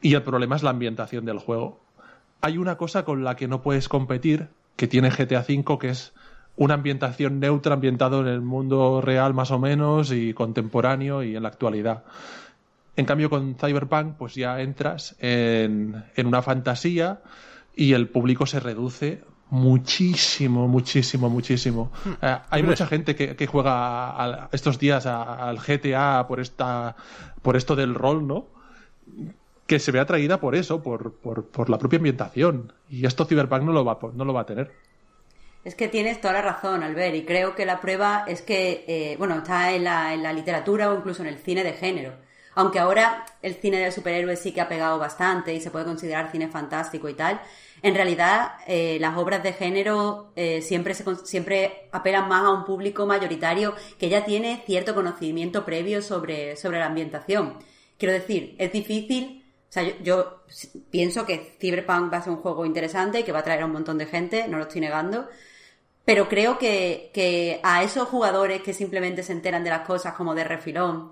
Y 0.00 0.14
el 0.14 0.22
problema 0.22 0.56
es 0.56 0.62
la 0.62 0.70
ambientación 0.70 1.24
del 1.24 1.38
juego. 1.38 1.80
Hay 2.40 2.58
una 2.58 2.76
cosa 2.76 3.04
con 3.04 3.24
la 3.24 3.36
que 3.36 3.48
no 3.48 3.62
puedes 3.62 3.88
competir, 3.88 4.48
que 4.76 4.88
tiene 4.88 5.10
GTA 5.10 5.44
V, 5.48 5.78
que 5.78 5.88
es 5.90 6.12
una 6.56 6.74
ambientación 6.74 7.40
neutra, 7.40 7.74
ambientado 7.74 8.20
en 8.20 8.28
el 8.28 8.40
mundo 8.40 9.00
real 9.00 9.34
más 9.34 9.50
o 9.50 9.58
menos, 9.58 10.12
y 10.12 10.34
contemporáneo 10.34 11.22
y 11.22 11.36
en 11.36 11.42
la 11.42 11.48
actualidad. 11.48 12.04
En 12.96 13.04
cambio, 13.04 13.30
con 13.30 13.56
Cyberpunk, 13.56 14.16
pues 14.16 14.34
ya 14.34 14.60
entras 14.60 15.16
en, 15.20 16.04
en 16.16 16.26
una 16.26 16.42
fantasía 16.42 17.20
y 17.76 17.92
el 17.92 18.08
público 18.08 18.46
se 18.46 18.58
reduce 18.58 19.22
Muchísimo, 19.48 20.66
muchísimo, 20.66 21.30
muchísimo. 21.30 21.92
Hmm. 22.04 22.12
Eh, 22.20 22.38
hay 22.50 22.62
mucha 22.64 22.86
gente 22.86 23.14
que, 23.14 23.46
juega 23.46 24.48
estos 24.50 24.78
días 24.78 25.06
al 25.06 25.58
GTA 25.58 26.26
por 26.26 26.40
esta, 26.40 26.96
por 27.42 27.56
esto 27.56 27.76
del 27.76 27.94
rol, 27.94 28.26
¿no? 28.26 28.46
Que 29.66 29.78
se 29.78 29.92
ve 29.92 30.00
atraída 30.00 30.40
por 30.40 30.56
eso, 30.56 30.82
por, 30.82 31.14
por, 31.14 31.70
la 31.70 31.78
propia 31.78 31.98
ambientación. 31.98 32.72
Y 32.90 33.06
esto 33.06 33.24
Cyberpunk 33.24 33.62
no 33.62 33.72
lo 33.72 33.84
va, 33.84 33.98
no 34.14 34.24
lo 34.24 34.32
va 34.32 34.40
a 34.40 34.46
tener. 34.46 34.72
Es 35.64 35.74
que 35.74 35.88
tienes 35.88 36.20
toda 36.20 36.34
la 36.34 36.42
razón, 36.42 36.82
Albert, 36.82 37.14
y 37.14 37.24
creo 37.24 37.54
que 37.54 37.66
la 37.66 37.80
prueba 37.80 38.24
es 38.26 38.42
que, 38.42 38.84
eh, 38.86 39.16
bueno, 39.16 39.36
está 39.36 39.72
en 39.72 39.84
la, 39.84 40.14
en 40.14 40.22
la 40.22 40.32
literatura 40.32 40.90
o 40.90 40.96
incluso 40.96 41.22
en 41.22 41.28
el 41.28 41.38
cine 41.38 41.62
de 41.62 41.72
género. 41.72 42.14
Aunque 42.54 42.78
ahora 42.78 43.26
el 43.42 43.54
cine 43.54 43.78
de 43.78 43.92
superhéroes 43.92 44.40
sí 44.40 44.52
que 44.52 44.60
ha 44.60 44.68
pegado 44.68 44.98
bastante 44.98 45.54
y 45.54 45.60
se 45.60 45.70
puede 45.70 45.84
considerar 45.84 46.32
cine 46.32 46.48
fantástico 46.48 47.08
y 47.08 47.14
tal, 47.14 47.40
en 47.86 47.94
realidad 47.94 48.52
eh, 48.66 48.98
las 49.00 49.16
obras 49.16 49.44
de 49.44 49.52
género 49.52 50.32
eh, 50.34 50.60
siempre, 50.60 51.88
apelan 51.92 52.28
más 52.28 52.42
a 52.44 52.50
un 52.50 52.64
público 52.64 53.06
mayoritario 53.06 53.76
que 53.96 54.08
ya 54.08 54.24
tiene 54.24 54.64
cierto 54.66 54.92
conocimiento 54.92 55.64
previo 55.64 56.02
sobre, 56.02 56.56
la 56.64 56.86
ambientación. 56.86 57.58
Quiero 57.96 58.12
decir, 58.12 58.56
es 58.58 58.72
difícil, 58.72 59.44
o 59.68 59.72
sea, 59.72 59.84
yo, 60.02 60.42
pienso 60.90 61.26
que 61.26 61.56
Cyberpunk 61.60 62.12
va 62.12 62.18
a 62.18 62.22
ser 62.22 62.32
un 62.32 62.40
juego 62.40 62.66
interesante 62.66 63.20
y 63.20 63.22
que 63.22 63.30
va 63.30 63.38
a 63.38 63.44
traer 63.44 63.62
a 63.62 63.66
un 63.66 63.72
montón 63.72 63.98
de 63.98 64.06
gente, 64.06 64.48
no 64.48 64.58
lo 64.58 64.64
estoy 64.64 64.80
negando, 64.80 65.28
pero 66.04 66.28
creo 66.28 66.58
que, 66.58 67.12
que 67.14 67.60
a 67.62 67.84
esos 67.84 68.08
jugadores 68.08 68.62
que 68.62 68.72
simplemente 68.72 69.22
se 69.22 69.32
enteran 69.32 69.62
de 69.62 69.70
las 69.70 69.86
cosas 69.86 70.14
como 70.14 70.34
de 70.34 70.42
refilón, 70.42 71.10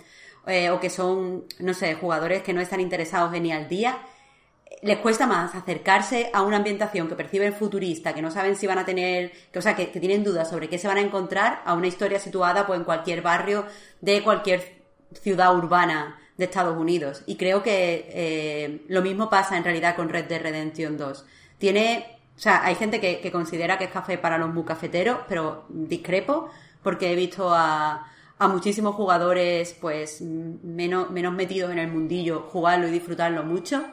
eh, 0.49 0.70
o 0.70 0.81
que 0.81 0.91
son, 0.91 1.45
no 1.61 1.72
sé, 1.72 1.95
jugadores 1.95 2.43
que 2.43 2.53
no 2.53 2.61
están 2.61 2.81
interesados 2.81 3.33
en 3.33 3.45
ni 3.45 3.53
al 3.53 3.68
día, 3.68 3.99
les 4.83 4.99
cuesta 4.99 5.27
más 5.27 5.55
acercarse 5.55 6.31
a 6.33 6.43
una 6.43 6.59
ambientación 6.59 7.09
que 7.09 7.14
perciben 7.14 7.55
futurista, 7.55 8.14
que 8.14 8.22
no 8.22 8.31
saben 8.31 8.57
si 8.57 8.66
van 8.66 8.79
a 8.79 8.85
tener, 8.85 9.33
que, 9.53 9.59
o 9.59 9.62
sea, 9.62 9.75
que, 9.75 9.87
tienen 9.87 10.25
dudas 10.25 10.49
sobre 10.49 10.68
qué 10.68 10.79
se 10.79 10.89
van 10.89 10.99
a 10.99 11.01
encontrar, 11.01 11.62
a 11.64 11.75
una 11.75 11.87
historia 11.87 12.18
situada 12.18 12.66
pues, 12.66 12.79
en 12.79 12.85
cualquier 12.85 13.22
barrio 13.22 13.66
de 14.01 14.22
cualquier 14.22 14.83
ciudad 15.12 15.57
urbana 15.57 16.18
de 16.37 16.45
Estados 16.45 16.77
Unidos. 16.77 17.22
Y 17.27 17.37
creo 17.37 17.62
que 17.62 18.09
eh, 18.11 18.85
lo 18.89 19.03
mismo 19.03 19.31
pasa 19.31 19.57
en 19.57 19.64
realidad 19.64 19.97
con 19.97 20.09
Red 20.09 20.27
Dead 20.27 20.43
Redemption 20.43 20.97
2. 20.97 21.25
Tiene, 21.59 22.18
o 22.37 22.41
sea, 22.41 22.64
hay 22.64 22.75
gente 22.75 23.01
que, 23.01 23.31
considera 23.31 23.79
que 23.79 23.85
es 23.85 23.91
café 23.91 24.18
para 24.18 24.39
los 24.39 24.53
muy 24.53 24.64
cafeteros, 24.64 25.20
pero 25.29 25.66
discrepo, 25.68 26.51
porque 26.83 27.12
he 27.12 27.16
visto 27.16 27.55
a, 27.55 28.07
a 28.39 28.49
muchísimos 28.49 28.95
jugadores 28.95 29.77
pues 29.81 30.20
menos, 30.20 31.11
menos 31.11 31.33
metidos 31.33 31.70
en 31.70 31.79
el 31.79 31.89
mundillo 31.89 32.49
jugarlo 32.51 32.89
y 32.89 32.91
disfrutarlo 32.91 33.45
mucho 33.45 33.85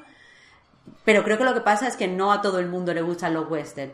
Pero 1.05 1.23
creo 1.23 1.37
que 1.37 1.43
lo 1.43 1.53
que 1.53 1.61
pasa 1.61 1.87
es 1.87 1.95
que 1.95 2.07
no 2.07 2.31
a 2.31 2.41
todo 2.41 2.59
el 2.59 2.67
mundo 2.67 2.93
le 2.93 3.01
gustan 3.01 3.33
los 3.33 3.49
western. 3.49 3.91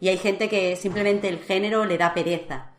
Y 0.00 0.08
hay 0.08 0.18
gente 0.18 0.48
que 0.48 0.76
simplemente 0.76 1.28
el 1.28 1.38
género 1.38 1.84
le 1.84 1.98
da 1.98 2.14
pereza. 2.14 2.72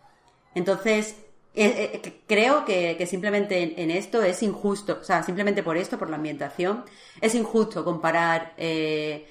Entonces, 0.53 1.15
eh, 1.55 2.01
eh, 2.03 2.21
creo 2.27 2.65
que, 2.65 3.05
simplemente 3.07 3.81
en, 3.81 3.89
esto 3.89 4.21
es 4.21 4.43
injusto, 4.43 4.99
o 5.01 5.03
sea, 5.03 5.23
simplemente 5.23 5.63
por 5.63 5.77
esto, 5.77 5.97
por 5.97 6.09
la 6.09 6.17
ambientación, 6.17 6.83
es 7.21 7.33
injusto 7.33 7.85
comparar 7.85 8.53
eh, 8.57 9.25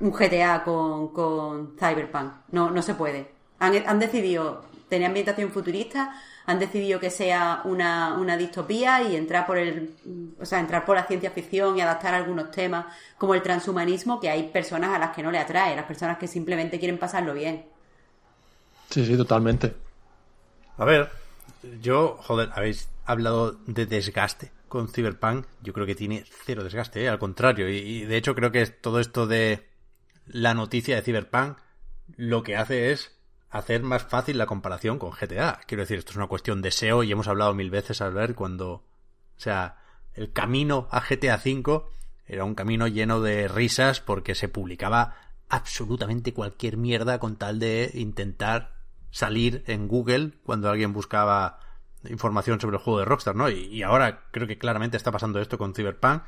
un 0.00 0.12
GTA 0.12 0.62
con, 0.64 1.76
Cyberpunk. 1.78 2.32
No, 2.52 2.70
no 2.70 2.82
se 2.82 2.94
puede. 2.94 3.28
Han, 3.58 3.98
decidido 3.98 4.62
tener 4.88 5.08
ambientación 5.08 5.50
futurista, 5.50 6.14
han 6.48 6.58
decidido 6.58 6.98
que 6.98 7.10
sea 7.10 7.60
una, 7.64 8.14
una, 8.14 8.34
distopía 8.38 9.02
y 9.02 9.16
entrar 9.16 9.46
por 9.46 9.58
el, 9.58 9.90
o 10.40 10.46
sea, 10.46 10.60
entrar 10.60 10.86
por 10.86 10.96
la 10.96 11.04
ciencia 11.04 11.30
ficción 11.30 11.76
y 11.76 11.82
adaptar 11.82 12.14
algunos 12.14 12.50
temas 12.50 12.86
como 13.18 13.34
el 13.34 13.42
transhumanismo 13.42 14.18
que 14.18 14.30
hay 14.30 14.44
personas 14.44 14.94
a 14.94 14.98
las 14.98 15.14
que 15.14 15.22
no 15.22 15.30
le 15.30 15.38
atrae, 15.38 15.76
las 15.76 15.84
personas 15.84 16.16
que 16.16 16.26
simplemente 16.26 16.78
quieren 16.78 16.96
pasarlo 16.96 17.34
bien. 17.34 17.66
Sí, 18.88 19.04
sí, 19.04 19.14
totalmente. 19.14 19.74
A 20.78 20.86
ver, 20.86 21.10
yo, 21.82 22.16
joder, 22.22 22.48
habéis 22.54 22.88
hablado 23.04 23.52
de 23.66 23.84
desgaste 23.84 24.50
con 24.68 24.88
Cyberpunk. 24.88 25.44
Yo 25.62 25.74
creo 25.74 25.84
que 25.84 25.94
tiene 25.94 26.24
cero 26.46 26.64
desgaste, 26.64 27.04
¿eh? 27.04 27.10
al 27.10 27.18
contrario. 27.18 27.68
Y, 27.68 28.06
de 28.06 28.16
hecho 28.16 28.34
creo 28.34 28.50
que 28.50 28.64
todo 28.64 29.00
esto 29.00 29.26
de 29.26 29.66
la 30.24 30.54
noticia 30.54 30.96
de 30.96 31.02
Cyberpunk 31.02 31.58
lo 32.16 32.42
que 32.42 32.56
hace 32.56 32.90
es 32.90 33.17
hacer 33.50 33.82
más 33.82 34.02
fácil 34.02 34.38
la 34.38 34.46
comparación 34.46 34.98
con 34.98 35.10
GTA. 35.10 35.60
Quiero 35.66 35.82
decir, 35.82 35.98
esto 35.98 36.10
es 36.12 36.16
una 36.16 36.26
cuestión 36.26 36.62
de 36.62 36.70
SEO 36.70 37.02
y 37.02 37.12
hemos 37.12 37.28
hablado 37.28 37.54
mil 37.54 37.70
veces 37.70 38.00
a 38.00 38.08
ver 38.08 38.34
cuando... 38.34 38.72
O 38.72 39.40
sea, 39.40 39.78
el 40.14 40.32
camino 40.32 40.88
a 40.90 41.00
GTA 41.00 41.40
V 41.44 41.82
era 42.26 42.44
un 42.44 42.54
camino 42.54 42.88
lleno 42.88 43.20
de 43.20 43.48
risas 43.48 44.00
porque 44.00 44.34
se 44.34 44.48
publicaba 44.48 45.14
absolutamente 45.48 46.34
cualquier 46.34 46.76
mierda 46.76 47.18
con 47.18 47.36
tal 47.36 47.58
de 47.58 47.90
intentar 47.94 48.74
salir 49.10 49.64
en 49.66 49.88
Google 49.88 50.32
cuando 50.44 50.68
alguien 50.68 50.92
buscaba 50.92 51.60
información 52.08 52.60
sobre 52.60 52.76
el 52.76 52.82
juego 52.82 53.00
de 53.00 53.04
Rockstar, 53.06 53.34
¿no? 53.34 53.48
Y, 53.48 53.82
ahora 53.82 54.24
creo 54.30 54.46
que 54.46 54.58
claramente 54.58 54.96
está 54.96 55.10
pasando 55.10 55.40
esto 55.40 55.58
con 55.58 55.74
Cyberpunk 55.74 56.22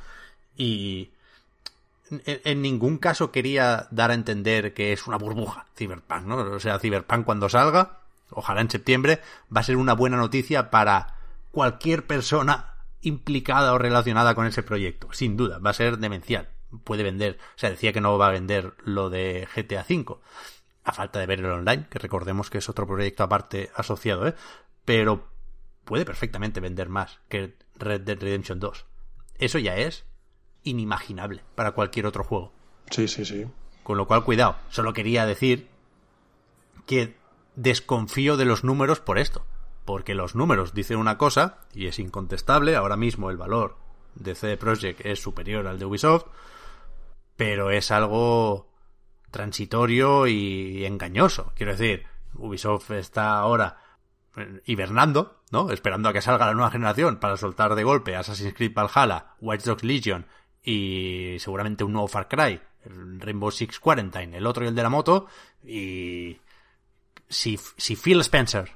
y 0.56 1.12
en, 2.10 2.62
ningún 2.62 2.98
caso 2.98 3.30
quería 3.30 3.86
dar 3.90 4.10
a 4.10 4.14
entender 4.14 4.74
que 4.74 4.92
es 4.92 5.06
una 5.06 5.16
burbuja 5.16 5.66
Cyberpunk, 5.76 6.24
¿no? 6.24 6.36
O 6.36 6.60
sea, 6.60 6.78
Cyberpunk 6.78 7.24
cuando 7.24 7.48
salga, 7.48 8.00
ojalá 8.30 8.60
en 8.60 8.70
septiembre, 8.70 9.20
va 9.54 9.60
a 9.60 9.64
ser 9.64 9.76
una 9.76 9.94
buena 9.94 10.16
noticia 10.16 10.70
para 10.70 11.14
cualquier 11.50 12.06
persona 12.06 12.74
implicada 13.02 13.72
o 13.72 13.78
relacionada 13.78 14.34
con 14.34 14.46
ese 14.46 14.62
proyecto, 14.62 15.08
sin 15.12 15.36
duda, 15.36 15.58
va 15.58 15.70
a 15.70 15.74
ser 15.74 15.98
demencial. 15.98 16.48
Puede 16.84 17.02
vender, 17.02 17.38
o 17.56 17.58
sea, 17.58 17.70
decía 17.70 17.92
que 17.92 18.00
no 18.00 18.16
va 18.18 18.28
a 18.28 18.32
vender 18.32 18.74
lo 18.84 19.10
de 19.10 19.48
GTA 19.54 19.84
V 19.88 20.18
a 20.84 20.92
falta 20.92 21.18
de 21.18 21.26
ver 21.26 21.40
el 21.40 21.46
online, 21.46 21.86
que 21.90 21.98
recordemos 21.98 22.50
que 22.50 22.58
es 22.58 22.68
otro 22.68 22.86
proyecto 22.86 23.22
aparte 23.22 23.70
asociado, 23.74 24.26
¿eh? 24.26 24.34
Pero 24.84 25.28
puede 25.84 26.04
perfectamente 26.04 26.60
vender 26.60 26.88
más 26.88 27.18
que 27.28 27.54
Red 27.76 28.02
Dead 28.02 28.18
Redemption 28.18 28.60
2. 28.60 28.86
Eso 29.38 29.58
ya 29.58 29.76
es 29.76 30.04
inimaginable 30.64 31.42
para 31.54 31.72
cualquier 31.72 32.06
otro 32.06 32.24
juego. 32.24 32.52
Sí, 32.90 33.08
sí, 33.08 33.24
sí. 33.24 33.46
Con 33.82 33.96
lo 33.96 34.06
cual, 34.06 34.24
cuidado. 34.24 34.56
Solo 34.68 34.92
quería 34.92 35.26
decir 35.26 35.68
que 36.86 37.16
desconfío 37.56 38.36
de 38.36 38.44
los 38.44 38.64
números 38.64 39.00
por 39.00 39.18
esto. 39.18 39.44
Porque 39.84 40.14
los 40.14 40.34
números 40.34 40.74
dicen 40.74 40.98
una 40.98 41.18
cosa, 41.18 41.58
y 41.74 41.86
es 41.86 41.98
incontestable, 41.98 42.76
ahora 42.76 42.96
mismo 42.96 43.30
el 43.30 43.36
valor 43.36 43.76
de 44.14 44.34
CD 44.34 44.56
Projekt 44.56 45.04
es 45.04 45.20
superior 45.20 45.66
al 45.66 45.78
de 45.78 45.86
Ubisoft, 45.86 46.26
pero 47.36 47.70
es 47.70 47.90
algo 47.90 48.68
transitorio 49.30 50.26
y 50.26 50.84
engañoso. 50.84 51.52
Quiero 51.56 51.72
decir, 51.72 52.04
Ubisoft 52.34 52.90
está 52.90 53.38
ahora 53.38 53.78
eh, 54.36 54.60
hibernando, 54.66 55.42
¿no? 55.50 55.70
Esperando 55.70 56.08
a 56.08 56.12
que 56.12 56.22
salga 56.22 56.46
la 56.46 56.54
nueva 56.54 56.70
generación 56.70 57.16
para 57.16 57.36
soltar 57.36 57.74
de 57.74 57.84
golpe 57.84 58.16
Assassin's 58.16 58.54
Creed 58.54 58.74
Valhalla, 58.74 59.34
Watch 59.40 59.64
Dogs 59.64 59.84
Legion 59.84 60.26
y 60.62 61.36
seguramente 61.38 61.84
un 61.84 61.92
nuevo 61.92 62.08
Far 62.08 62.28
Cry, 62.28 62.60
el 62.84 63.20
Rainbow 63.20 63.50
Six 63.50 63.80
Quarantine, 63.80 64.36
el 64.36 64.46
otro 64.46 64.64
y 64.64 64.68
el 64.68 64.74
de 64.74 64.82
la 64.82 64.90
moto. 64.90 65.26
Y 65.64 66.38
si, 67.28 67.58
si 67.76 67.96
Phil 67.96 68.20
Spencer, 68.20 68.72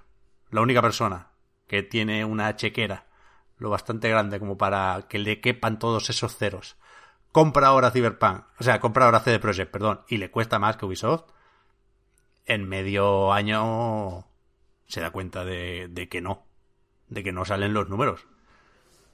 la 0.51 0.61
única 0.61 0.83
persona 0.83 1.29
que 1.67 1.83
tiene 1.83 2.25
una 2.25 2.57
chequera 2.57 3.07
lo 3.59 3.71
bastante 3.71 4.09
grande 4.09 4.39
como 4.39 4.59
para 4.59 5.07
que 5.09 5.19
le 5.19 5.41
quepan 5.41 5.79
todos 5.79 6.11
esos 6.11 6.37
ceros, 6.37 6.77
compra 7.33 7.69
ahora 7.69 7.91
Cyberpunk, 7.91 8.45
o 8.59 8.65
sea, 8.65 8.81
compra 8.81 9.07
ahora 9.07 9.21
CD 9.21 9.39
Projekt, 9.39 9.71
perdón, 9.71 10.03
y 10.09 10.19
le 10.19 10.31
cuesta 10.31 10.59
más 10.59 10.77
que 10.77 10.87
Ubisoft, 10.87 11.25
en 12.47 12.69
medio 12.69 13.33
año 13.33 14.27
se 14.87 15.01
da 15.01 15.11
cuenta 15.11 15.45
de, 15.45 15.89
de 15.89 16.09
que 16.09 16.21
no, 16.21 16.45
de 17.09 17.23
que 17.23 17.33
no 17.33 17.45
salen 17.45 17.73
los 17.73 17.89
números. 17.89 18.27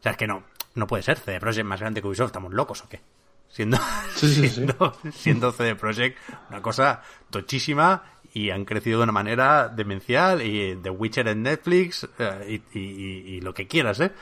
O 0.00 0.02
sea, 0.02 0.12
es 0.12 0.18
que 0.18 0.26
no, 0.26 0.44
no 0.74 0.86
puede 0.86 1.02
ser 1.02 1.18
CD 1.18 1.40
Projekt 1.40 1.66
más 1.66 1.80
grande 1.80 2.00
que 2.00 2.08
Ubisoft, 2.08 2.28
¿estamos 2.28 2.52
locos 2.52 2.82
o 2.82 2.88
qué? 2.88 3.00
Siendo, 3.48 3.78
siendo, 4.14 4.96
siendo 5.12 5.52
CD 5.52 5.74
Projekt 5.74 6.18
una 6.48 6.62
cosa 6.62 7.02
tochísima 7.30 8.02
y 8.32 8.50
han 8.50 8.64
crecido 8.64 8.98
de 8.98 9.04
una 9.04 9.12
manera 9.12 9.68
demencial 9.68 10.42
y 10.42 10.76
The 10.76 10.90
Witcher 10.90 11.28
en 11.28 11.42
Netflix 11.42 12.08
eh, 12.18 12.60
y, 12.72 12.78
y, 12.78 13.40
lo 13.40 13.52
que 13.52 13.66
quieras, 13.66 13.98
¿eh? 14.00 14.12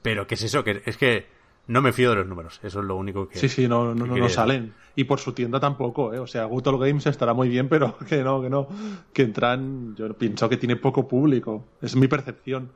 Pero 0.00 0.26
¿qué 0.26 0.34
es 0.34 0.42
eso? 0.42 0.64
Que 0.64 0.82
es 0.86 0.96
que 0.96 1.26
no 1.66 1.82
me 1.82 1.92
fío 1.92 2.10
de 2.10 2.16
los 2.16 2.26
números, 2.26 2.58
eso 2.62 2.80
es 2.80 2.84
lo 2.84 2.96
único 2.96 3.28
que. 3.28 3.38
Sí, 3.38 3.48
sí, 3.48 3.68
no, 3.68 3.94
no, 3.94 4.06
no, 4.06 4.28
salen. 4.28 4.74
Y 4.96 5.04
por 5.04 5.20
su 5.20 5.32
tienda 5.32 5.60
tampoco, 5.60 6.12
¿eh? 6.12 6.18
O 6.18 6.26
sea, 6.26 6.44
Gutol 6.46 6.78
Games 6.78 7.06
estará 7.06 7.32
muy 7.32 7.48
bien, 7.48 7.68
pero 7.68 7.96
que 8.08 8.24
no, 8.24 8.42
que 8.42 8.50
no. 8.50 8.66
Que 9.12 9.22
entran, 9.22 9.94
yo 9.94 10.12
pienso 10.14 10.48
que 10.48 10.56
tiene 10.56 10.76
poco 10.76 11.06
público. 11.06 11.66
Es 11.80 11.94
mi 11.94 12.08
percepción. 12.08 12.72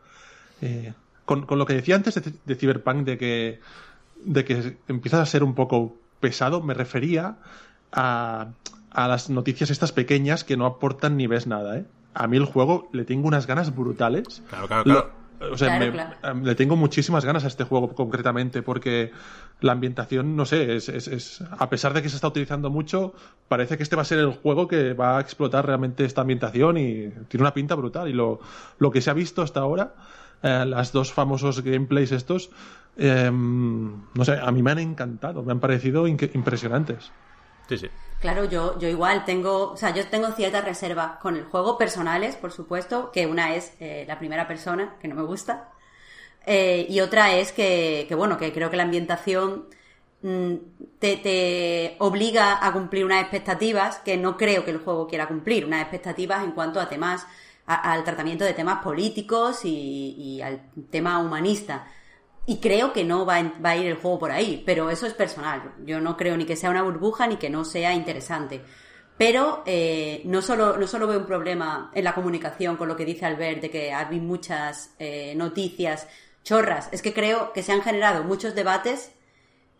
Eh, 0.60 0.92
con, 1.24 1.46
lo 1.48 1.66
que 1.66 1.74
decía 1.74 1.96
antes 1.96 2.20
de, 2.44 2.54
Cyberpunk, 2.54 3.04
de 3.04 3.18
que, 3.18 3.60
de 4.24 4.44
que 4.44 4.76
empieza 4.88 5.20
a 5.20 5.26
ser 5.26 5.42
un 5.42 5.54
poco 5.54 5.96
pesado, 6.20 6.62
me 6.62 6.74
refería 6.74 7.36
a, 7.92 8.48
a 8.90 9.08
las 9.08 9.30
noticias 9.30 9.70
estas 9.70 9.92
pequeñas 9.92 10.44
que 10.44 10.56
no 10.56 10.66
aportan 10.66 11.16
ni 11.16 11.26
ves 11.26 11.46
nada, 11.46 11.78
¿eh? 11.78 11.84
A 12.14 12.28
mí 12.28 12.36
el 12.36 12.44
juego 12.44 12.88
le 12.92 13.04
tengo 13.04 13.26
unas 13.26 13.46
ganas 13.46 13.74
brutales. 13.74 14.42
Claro, 14.48 14.68
claro, 14.68 14.84
claro. 14.84 15.24
O 15.52 15.58
sea, 15.58 15.82
em, 15.82 16.44
le 16.44 16.54
tengo 16.54 16.76
muchísimas 16.76 17.24
ganas 17.24 17.44
a 17.44 17.48
este 17.48 17.64
juego 17.64 17.94
concretamente 17.94 18.62
porque 18.62 19.10
la 19.60 19.72
ambientación, 19.72 20.36
no 20.36 20.46
sé, 20.46 20.76
es, 20.76 20.88
es, 20.88 21.42
a 21.58 21.68
pesar 21.68 21.92
de 21.92 22.02
que 22.02 22.08
se 22.08 22.16
está 22.16 22.28
utilizando 22.28 22.70
mucho, 22.70 23.14
parece 23.48 23.76
que 23.76 23.82
este 23.82 23.96
va 23.96 24.02
a 24.02 24.06
ser 24.06 24.18
el 24.18 24.32
juego 24.32 24.68
que 24.68 24.92
va 24.92 25.18
a 25.18 25.20
explotar 25.20 25.66
realmente 25.66 26.04
esta 26.04 26.20
ambientación 26.22 26.78
y 26.78 27.08
tiene 27.28 27.42
una 27.42 27.54
pinta 27.54 27.74
brutal. 27.74 28.08
Y 28.08 28.12
lo, 28.12 28.40
lo 28.78 28.90
que 28.90 29.00
se 29.00 29.10
ha 29.10 29.14
visto 29.14 29.42
hasta 29.42 29.60
ahora, 29.60 29.94
eh, 30.44 30.66
las 30.66 30.92
dos 30.92 31.10
famosos 31.10 31.62
gameplays 31.62 32.12
estos, 32.12 32.50
em, 32.98 34.02
no 34.12 34.24
sé, 34.26 34.38
a 34.38 34.50
mí 34.52 34.62
me 34.62 34.72
han 34.72 34.78
encantado, 34.78 35.42
me 35.42 35.52
han 35.52 35.60
parecido 35.60 36.06
impresionantes. 36.06 37.10
Sí, 37.66 37.78
sí. 37.78 37.88
Claro, 38.20 38.44
yo, 38.44 38.78
yo 38.78 38.88
igual 38.88 39.24
tengo, 39.24 39.72
o 39.72 39.76
sea, 39.78 39.94
yo 39.94 40.06
tengo 40.08 40.32
ciertas 40.32 40.62
reservas 40.62 41.18
con 41.18 41.36
el 41.36 41.44
juego, 41.44 41.78
personales, 41.78 42.36
por 42.36 42.52
supuesto, 42.52 43.10
que 43.10 43.26
una 43.26 43.54
es 43.54 43.72
eh, 43.80 44.04
la 44.06 44.18
primera 44.18 44.46
persona, 44.46 44.96
que 45.00 45.08
no 45.08 45.14
me 45.14 45.22
gusta, 45.22 45.70
eh, 46.44 46.86
y 46.90 47.00
otra 47.00 47.34
es 47.34 47.52
que, 47.52 48.04
que, 48.06 48.14
bueno, 48.14 48.36
que 48.36 48.52
creo 48.52 48.68
que 48.68 48.76
la 48.76 48.82
ambientación 48.82 49.64
mm, 50.20 50.54
te, 50.98 51.16
te, 51.16 51.96
obliga 52.00 52.66
a 52.66 52.70
cumplir 52.72 53.06
unas 53.06 53.22
expectativas 53.22 53.96
que 53.98 54.18
no 54.18 54.36
creo 54.36 54.64
que 54.64 54.72
el 54.72 54.78
juego 54.78 55.06
quiera 55.06 55.26
cumplir, 55.26 55.64
unas 55.64 55.80
expectativas 55.80 56.44
en 56.44 56.52
cuanto 56.52 56.80
a 56.80 56.88
temas, 56.90 57.26
al 57.66 58.04
tratamiento 58.04 58.44
de 58.44 58.54
temas 58.54 58.82
políticos 58.82 59.60
y, 59.64 60.40
al 60.42 60.70
tema 60.90 61.18
humanista. 61.18 61.86
Y 62.46 62.58
creo 62.58 62.92
que 62.92 63.04
no 63.04 63.24
va, 63.24 63.36
a 63.36 63.76
ir 63.76 63.86
el 63.86 63.96
juego 63.96 64.18
por 64.18 64.30
ahí, 64.30 64.62
pero 64.66 64.90
eso 64.90 65.06
es 65.06 65.14
personal. 65.14 65.74
Yo 65.84 66.00
no 66.00 66.16
creo 66.16 66.36
ni 66.36 66.44
que 66.44 66.56
sea 66.56 66.70
una 66.70 66.82
burbuja 66.82 67.26
ni 67.26 67.36
que 67.36 67.48
no 67.48 67.64
sea 67.64 67.94
interesante. 67.94 68.62
Pero 69.16 69.62
eh, 69.64 70.22
no, 70.24 70.42
solo, 70.42 70.76
no 70.76 70.86
solo 70.86 71.06
veo 71.06 71.20
un 71.20 71.26
problema 71.26 71.90
en 71.94 72.04
la 72.04 72.14
comunicación 72.14 72.76
con 72.76 72.88
lo 72.88 72.96
que 72.96 73.04
dice 73.04 73.24
Albert 73.24 73.62
de 73.62 73.70
que 73.70 73.92
hay 73.92 74.20
muchas 74.20 74.94
eh, 74.98 75.34
noticias 75.36 76.08
chorras, 76.44 76.88
es 76.92 77.02
que 77.02 77.14
creo 77.14 77.52
que 77.52 77.62
se 77.62 77.72
han 77.72 77.82
generado 77.82 78.22
muchos 78.22 78.54
debates 78.54 79.12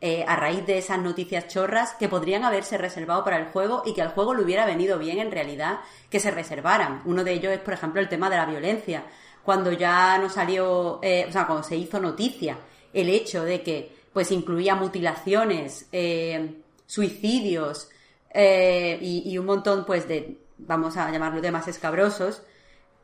eh, 0.07 0.23
a 0.29 0.37
raíz 0.37 0.67
de 0.67 0.77
esas 0.77 0.99
noticias 0.99 1.49
chorras 1.49 1.95
que 1.95 2.11
podrían 2.11 2.45
haberse 2.45 2.77
reservado 2.77 3.25
para 3.25 3.39
el 3.39 3.47
juego 3.47 3.83
y 3.87 3.95
que 3.95 4.03
al 4.03 4.11
juego 4.11 4.35
le 4.35 4.43
hubiera 4.43 4.67
venido 4.67 4.99
bien 4.99 5.19
en 5.19 5.31
realidad 5.31 5.81
que 6.11 6.21
se 6.21 6.31
reservaran. 6.31 7.01
Uno 7.07 7.25
de 7.25 7.33
ellos 7.33 7.55
es, 7.55 7.61
por 7.61 7.73
ejemplo, 7.73 8.03
el 8.03 8.09
tema 8.11 8.29
de 8.29 8.37
la 8.37 8.45
violencia 8.45 9.05
cuando 9.43 9.73
ya 9.73 10.19
no 10.19 10.29
salió, 10.29 11.01
eh, 11.03 11.25
o 11.27 11.33
sea, 11.33 11.47
cuando 11.47 11.65
se 11.65 11.77
hizo 11.77 11.99
noticia 12.01 12.59
el 12.93 13.09
hecho 13.09 13.45
de 13.45 13.63
que 13.63 13.97
pues 14.13 14.31
incluía 14.31 14.75
mutilaciones, 14.75 15.89
eh, 15.91 16.55
suicidios 16.85 17.89
y, 18.35 19.39
un 19.39 19.47
montón 19.47 19.87
pues 19.87 20.07
de, 20.07 20.37
vamos 20.59 20.99
a 20.99 21.11
llamarlo, 21.11 21.41
temas 21.41 21.67
escabrosos, 21.67 22.43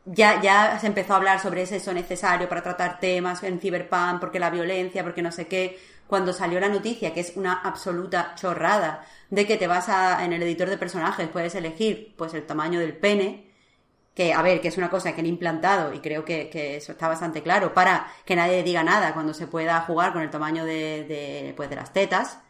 ya, 0.04 0.42
ya 0.42 0.78
se 0.78 0.86
empezó 0.86 1.14
a 1.14 1.16
hablar 1.16 1.40
sobre 1.40 1.62
eso 1.62 1.94
necesario 1.94 2.46
para 2.46 2.62
tratar 2.62 3.00
temas 3.00 3.42
en 3.42 3.58
Cyberpunk, 3.58 4.20
porque 4.20 4.38
la 4.38 4.50
violencia, 4.50 5.02
porque 5.02 5.22
no 5.22 5.32
sé 5.32 5.46
qué. 5.46 5.78
Cuando 6.10 6.32
salió 6.32 6.60
la 6.60 6.68
noticia, 6.68 7.14
que 7.14 7.20
es 7.20 7.36
una 7.36 7.54
absoluta 7.54 8.34
chorrada, 8.34 9.06
de 9.30 9.46
que 9.46 9.56
te 9.56 9.66
vas 9.68 9.88
a, 9.88 10.24
en 10.24 10.32
el 10.32 10.42
editor 10.42 10.68
de 10.68 10.76
personajes, 10.76 11.28
puedes 11.28 11.54
elegir 11.54 12.14
pues 12.18 12.34
el 12.34 12.44
tamaño 12.44 12.80
del 12.80 12.96
pene, 12.96 13.46
que 14.14 14.34
a 14.34 14.42
ver, 14.42 14.60
que 14.60 14.68
es 14.68 14.76
una 14.76 14.90
cosa 14.90 15.14
que 15.14 15.20
han 15.20 15.26
implantado 15.26 15.94
y 15.94 16.00
creo 16.00 16.24
que, 16.24 16.50
eso 16.76 16.92
está 16.92 17.08
bastante 17.08 17.42
claro, 17.42 17.72
para 17.72 18.12
que 18.24 18.36
nadie 18.36 18.62
diga 18.64 18.82
nada 18.82 19.14
cuando 19.14 19.32
se 19.32 19.46
pueda 19.46 19.80
jugar 19.82 20.12
con 20.12 20.22
el 20.22 20.30
tamaño 20.30 20.64
de, 20.64 21.04
de 21.04 21.54
pues 21.56 21.70
de 21.70 21.76
las 21.76 21.92
tetas. 21.92 22.40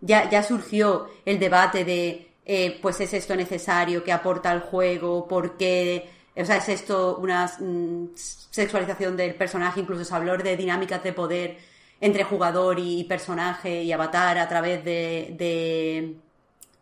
Ya, 0.00 0.28
ya 0.28 0.42
surgió 0.42 1.08
el 1.24 1.38
debate 1.38 1.84
de, 1.84 2.34
eh, 2.44 2.78
pues 2.82 3.00
es 3.00 3.14
esto 3.14 3.36
necesario, 3.36 4.02
que 4.02 4.12
aporta 4.12 4.50
al 4.50 4.60
juego, 4.60 5.28
por 5.28 5.56
qué 5.56 6.10
o 6.34 6.44
sea, 6.44 6.56
es 6.56 6.68
esto 6.68 7.18
una 7.18 7.46
mm, 7.46 8.08
sexualización 8.14 9.16
del 9.16 9.34
personaje, 9.34 9.80
incluso 9.80 10.04
se 10.04 10.14
habló 10.14 10.36
de 10.36 10.56
dinámicas 10.56 11.02
de 11.02 11.12
poder 11.12 11.58
entre 12.02 12.24
jugador 12.24 12.78
y 12.78 13.04
personaje 13.04 13.84
y 13.84 13.92
avatar 13.92 14.36
a 14.36 14.48
través 14.48 14.84
de, 14.84 16.16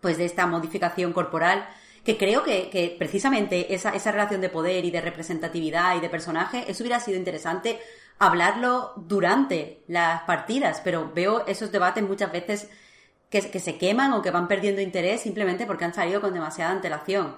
pues 0.00 0.18
de 0.18 0.24
esta 0.24 0.46
modificación 0.46 1.12
corporal 1.12 1.68
que 2.02 2.16
creo 2.16 2.42
que, 2.42 2.70
que 2.70 2.96
precisamente 2.98 3.74
esa, 3.74 3.92
relación 4.10 4.40
de 4.40 4.48
poder 4.48 4.84
y 4.86 4.90
de 4.90 5.02
representatividad 5.02 5.94
y 5.96 6.00
de 6.00 6.08
personaje, 6.08 6.64
eso 6.66 6.82
hubiera 6.82 6.98
sido 6.98 7.18
interesante 7.18 7.78
hablarlo 8.18 8.94
durante 8.96 9.82
las 9.86 10.22
partidas, 10.22 10.80
pero 10.82 11.12
veo 11.14 11.46
esos 11.46 11.70
debates 11.70 12.02
muchas 12.02 12.32
veces 12.32 12.70
que, 13.28 13.50
que 13.50 13.60
se 13.60 13.76
queman 13.76 14.14
o 14.14 14.22
que 14.22 14.30
van 14.30 14.48
perdiendo 14.48 14.80
interés 14.80 15.20
simplemente 15.20 15.66
porque 15.66 15.84
han 15.84 15.94
salido 15.94 16.22
con 16.22 16.32
demasiada 16.32 16.72
antelación. 16.72 17.36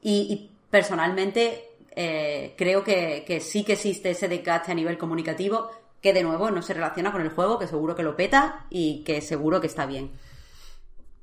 Y, 0.00 0.50
personalmente 0.70 1.68
eh, 1.94 2.54
creo 2.56 2.82
que, 2.82 3.40
sí 3.40 3.62
que 3.62 3.74
existe 3.74 4.10
ese 4.10 4.26
desgaste 4.26 4.72
a 4.72 4.74
nivel 4.74 4.96
comunicativo 4.96 5.70
que 6.02 6.12
de 6.12 6.22
nuevo 6.22 6.50
no 6.50 6.60
se 6.62 6.74
relaciona 6.74 7.12
con 7.12 7.22
el 7.22 7.30
juego, 7.30 7.58
que 7.58 7.66
seguro 7.66 7.94
que 7.94 8.02
lo 8.02 8.16
peta 8.16 8.66
y 8.68 9.04
que 9.04 9.20
seguro 9.22 9.60
que 9.60 9.68
está 9.68 9.86
bien. 9.86 10.10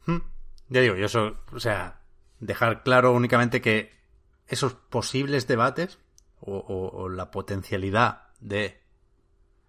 Hmm. 0.05 0.19
Ya 0.69 0.81
digo, 0.81 0.95
yo 0.95 1.05
eso, 1.05 1.33
o 1.51 1.59
sea, 1.59 1.99
dejar 2.39 2.81
claro 2.83 3.11
únicamente 3.11 3.61
que 3.61 3.91
esos 4.47 4.73
posibles 4.73 5.47
debates 5.47 5.99
o, 6.41 7.09
la 7.09 7.29
potencialidad 7.31 8.29
de 8.39 8.81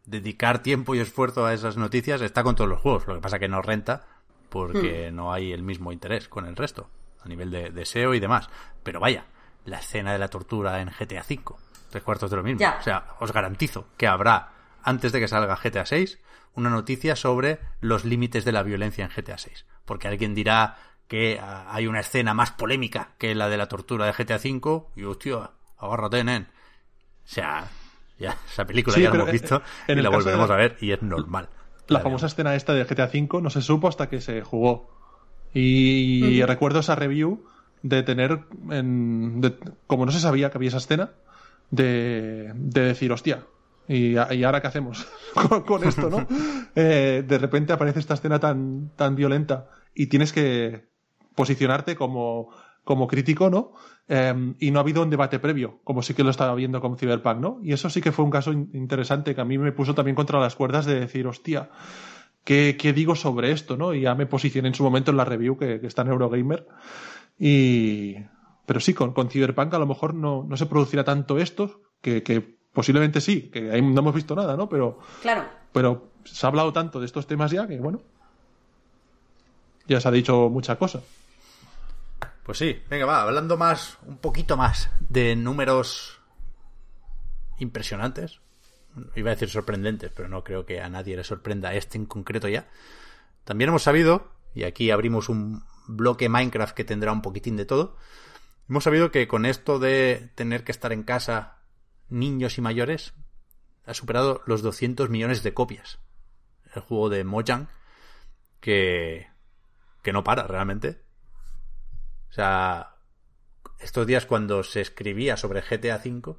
dedicar 0.07 0.63
tiempo 0.63 0.95
y 0.95 1.01
esfuerzo 1.01 1.45
a 1.45 1.53
esas 1.53 1.77
noticias 1.77 2.21
está 2.23 2.45
con 2.45 2.55
todos 2.55 2.71
los 2.71 2.81
juegos. 2.81 3.07
Lo 3.09 3.15
que 3.17 3.21
pasa 3.21 3.41
que 3.41 3.49
no 3.49 3.61
renta 3.61 4.07
porque 4.49 5.11
hmm. 5.11 5.15
no 5.15 5.33
hay 5.33 5.53
el 5.53 5.63
mismo 5.63 5.93
interés 5.93 6.29
con 6.29 6.47
el 6.47 6.55
resto, 6.55 6.89
a 7.23 7.29
nivel 7.29 7.51
de, 7.51 7.71
de 7.71 7.85
SEO 7.85 8.15
y 8.15 8.21
demás. 8.21 8.49
Pero 8.85 9.01
vaya, 9.01 9.27
la 9.65 9.79
escena 9.79 10.13
de 10.13 10.19
la 10.19 10.29
tortura 10.29 10.81
en 10.81 10.89
GTA 10.89 11.25
V. 11.29 11.57
Tres 11.91 12.05
cuartos 12.05 12.31
de 12.31 12.37
lo 12.37 12.43
mismo. 12.45 12.65
O 12.79 12.83
sea, 12.83 13.17
os 13.19 13.33
garantizo 13.33 13.87
que 13.97 14.07
habrá, 14.07 14.53
antes 14.83 15.13
de 15.13 15.21
que 15.21 15.29
salga 15.29 15.57
GTA 15.57 15.85
VI, 15.91 16.19
una 16.55 16.71
noticia 16.71 17.17
sobre 17.17 17.61
los 17.81 18.05
límites 18.05 18.45
de 18.45 18.53
la 18.53 18.63
violencia 18.63 19.05
en 19.05 19.11
GTA 19.11 19.37
VI. 19.37 19.65
Porque 19.85 20.09
alguien 20.09 20.35
dirá 20.35 20.77
que 21.09 21.41
ah, 21.43 21.67
hay 21.69 21.87
una 21.87 22.01
escena 22.01 22.35
más 22.35 22.53
polémica 22.53 23.11
que 23.19 23.35
la 23.35 23.49
de 23.49 23.57
la 23.57 23.67
tortura 23.67 24.07
de 24.07 24.13
GTA 24.13 24.37
V 24.37 24.83
y, 24.97 25.05
hostia, 25.05 25.51
agárrate, 25.79 26.23
nen. 26.25 26.49
O 27.25 27.29
sea, 27.29 27.69
ya, 28.19 28.37
esa 28.51 28.65
película 28.65 28.97
ya 28.99 29.11
la 29.11 29.17
hemos 29.17 29.33
visto 29.33 29.63
y 29.89 29.95
la 29.95 30.11
volveremos 30.11 30.51
a 30.51 30.57
ver 30.57 30.77
y 30.81 30.93
es 30.93 31.03
normal. 31.03 31.49
La 31.89 32.01
famosa 32.01 32.27
escena 32.27 32.55
esta 32.55 32.73
de 32.73 32.85
GTA 32.85 33.11
V 33.13 33.43
no 33.43 33.51
se 33.51 33.63
supo 33.63 33.89
hasta 33.89 34.09
que 34.09 34.21
se 34.21 34.43
jugó. 34.43 34.91
Y 35.53 36.43
recuerdo 36.45 36.81
esa 36.81 36.95
review 36.95 37.45
de 37.83 38.03
tener, 38.03 38.41
en, 38.71 39.43
como 39.87 40.07
no 40.07 40.13
se 40.13 40.21
sabía 40.21 40.51
que 40.51 40.59
había 40.59 40.69
esa 40.69 40.79
escena, 40.79 41.11
de, 41.71 42.53
de 42.55 42.81
decir, 42.83 43.11
hostia, 43.11 43.45
¿y, 43.89 44.15
¿y, 44.15 44.45
ahora 44.45 44.61
qué 44.61 44.69
hacemos 44.69 45.07
con, 45.67 45.85
esto, 45.85 46.11
no? 46.11 46.27
Eh, 46.77 47.25
de 47.27 47.39
repente 47.39 47.73
aparece 47.73 47.99
esta 47.99 48.15
escena 48.15 48.39
tan, 48.39 48.91
tan 48.95 49.17
violenta 49.17 49.69
y 49.93 50.07
tienes 50.07 50.33
que 50.33 50.87
posicionarte 51.35 51.97
como, 51.97 52.51
como 52.85 53.09
crítico, 53.09 53.51
¿no? 53.51 53.73
Em, 54.07 54.55
y 54.59 54.71
no 54.71 54.79
ha 54.79 54.83
habido 54.83 55.03
un 55.03 55.11
debate 55.11 55.39
previo, 55.39 55.81
como 55.85 56.03
sí 56.03 56.15
que 56.15 56.23
lo 56.25 56.31
estaba 56.31 56.55
viendo 56.55 56.81
con 56.81 56.97
Cyberpunk, 56.97 57.39
¿no? 57.39 57.59
Y 57.63 57.73
eso 57.73 57.91
sí 57.91 58.01
que 58.01 58.13
fue 58.13 58.25
un 58.25 58.31
caso 58.31 58.53
interesante 58.53 59.35
que 59.35 59.41
a 59.41 59.45
mí 59.45 59.59
me 59.59 59.73
puso 59.73 59.95
también 59.95 60.15
contra 60.15 60.41
las 60.41 60.55
cuerdas 60.55 60.87
de 60.87 60.99
decir, 61.01 61.27
hostia, 61.27 61.71
¿qué, 62.45 62.77
qué 62.79 62.93
digo 62.93 63.15
sobre 63.15 63.53
esto, 63.53 63.77
no? 63.77 63.95
Y 63.95 64.03
ya 64.03 64.15
me 64.15 64.27
posicioné 64.27 64.69
en 64.69 64.75
su 64.75 64.83
momento 64.83 65.11
en 65.11 65.17
la 65.17 65.25
review 65.25 65.57
que, 65.57 65.81
que 65.81 65.87
está 65.87 66.03
en 66.03 66.09
Eurogamer. 66.09 66.67
Y, 67.39 68.17
pero 68.67 68.81
sí, 68.81 68.95
con, 68.95 69.13
con 69.13 69.31
Cyberpunk 69.31 69.75
a 69.75 69.79
lo 69.79 69.87
mejor 69.87 70.15
no, 70.15 70.45
no 70.49 70.57
se 70.57 70.67
producirá 70.67 71.05
tanto 71.05 71.39
esto, 71.39 71.81
que, 72.01 72.23
que, 72.23 72.60
posiblemente 72.73 73.21
sí, 73.21 73.51
que 73.51 73.71
ahí 73.71 73.83
no 73.83 74.01
hemos 74.01 74.15
visto 74.15 74.35
nada, 74.35 74.57
¿no? 74.57 74.69
Pero, 74.69 74.99
claro. 75.23 75.45
pero 75.73 76.11
se 76.25 76.47
ha 76.47 76.49
hablado 76.49 76.73
tanto 76.73 77.01
de 77.01 77.07
estos 77.07 77.27
temas 77.27 77.51
ya 77.51 77.67
que, 77.67 77.79
bueno, 77.79 78.01
ya 79.87 80.01
se 80.01 80.09
ha 80.09 80.13
dicho 80.13 80.49
mucha 80.49 80.77
cosa. 80.77 81.01
Pues 82.45 82.59
sí, 82.59 82.83
venga, 82.89 83.07
va, 83.07 83.23
hablando 83.23 83.57
más, 83.57 83.99
un 84.07 84.19
poquito 84.19 84.57
más 84.57 84.91
de 85.01 85.37
números 85.37 86.21
impresionantes. 87.59 88.41
Iba 89.15 89.31
a 89.31 89.35
decir 89.35 89.49
sorprendentes, 89.49 90.11
pero 90.15 90.29
no 90.29 90.43
creo 90.43 90.67
que 90.67 90.81
a 90.81 90.89
nadie 90.89 91.17
le 91.17 91.25
sorprenda 91.25 91.75
este 91.75 91.97
en 91.97 92.07
concreto 92.07 92.49
ya. 92.49 92.69
También 93.45 93.69
hemos 93.69 93.83
sabido, 93.83 94.33
y 94.55 94.65
aquí 94.65 94.91
abrimos 94.91 95.29
un, 95.29 95.63
bloque 95.91 96.29
Minecraft 96.29 96.75
que 96.75 96.85
tendrá 96.85 97.13
un 97.13 97.23
poquitín 97.23 97.57
de 97.57 97.65
todo. 97.65 97.97
Hemos 98.69 98.85
sabido 98.85 99.11
que 99.11 99.27
con 99.29 99.47
esto 99.47 99.79
de 99.79 100.31
tener 100.35 100.65
que 100.65 100.73
estar 100.73 100.93
en 100.93 101.03
casa 101.03 101.59
niños 102.11 102.59
y 102.59 102.61
mayores, 102.61 103.15
ha 103.87 103.95
superado 103.95 104.43
los 104.47 104.63
200 104.63 105.09
millones 105.11 105.43
de 105.43 105.55
copias. 105.55 105.99
El 106.75 106.83
juego 106.83 107.09
de 107.09 107.25
Mojang, 107.25 107.69
que, 108.61 109.29
que 110.03 110.13
no 110.13 110.23
para 110.23 110.47
realmente. 110.47 111.03
O 112.31 112.33
sea, 112.33 112.97
estos 113.79 114.07
días 114.07 114.27
cuando 114.27 114.63
se 114.63 114.81
escribía 114.81 115.37
sobre 115.37 115.63
GTA 115.63 116.01
V, 116.05 116.37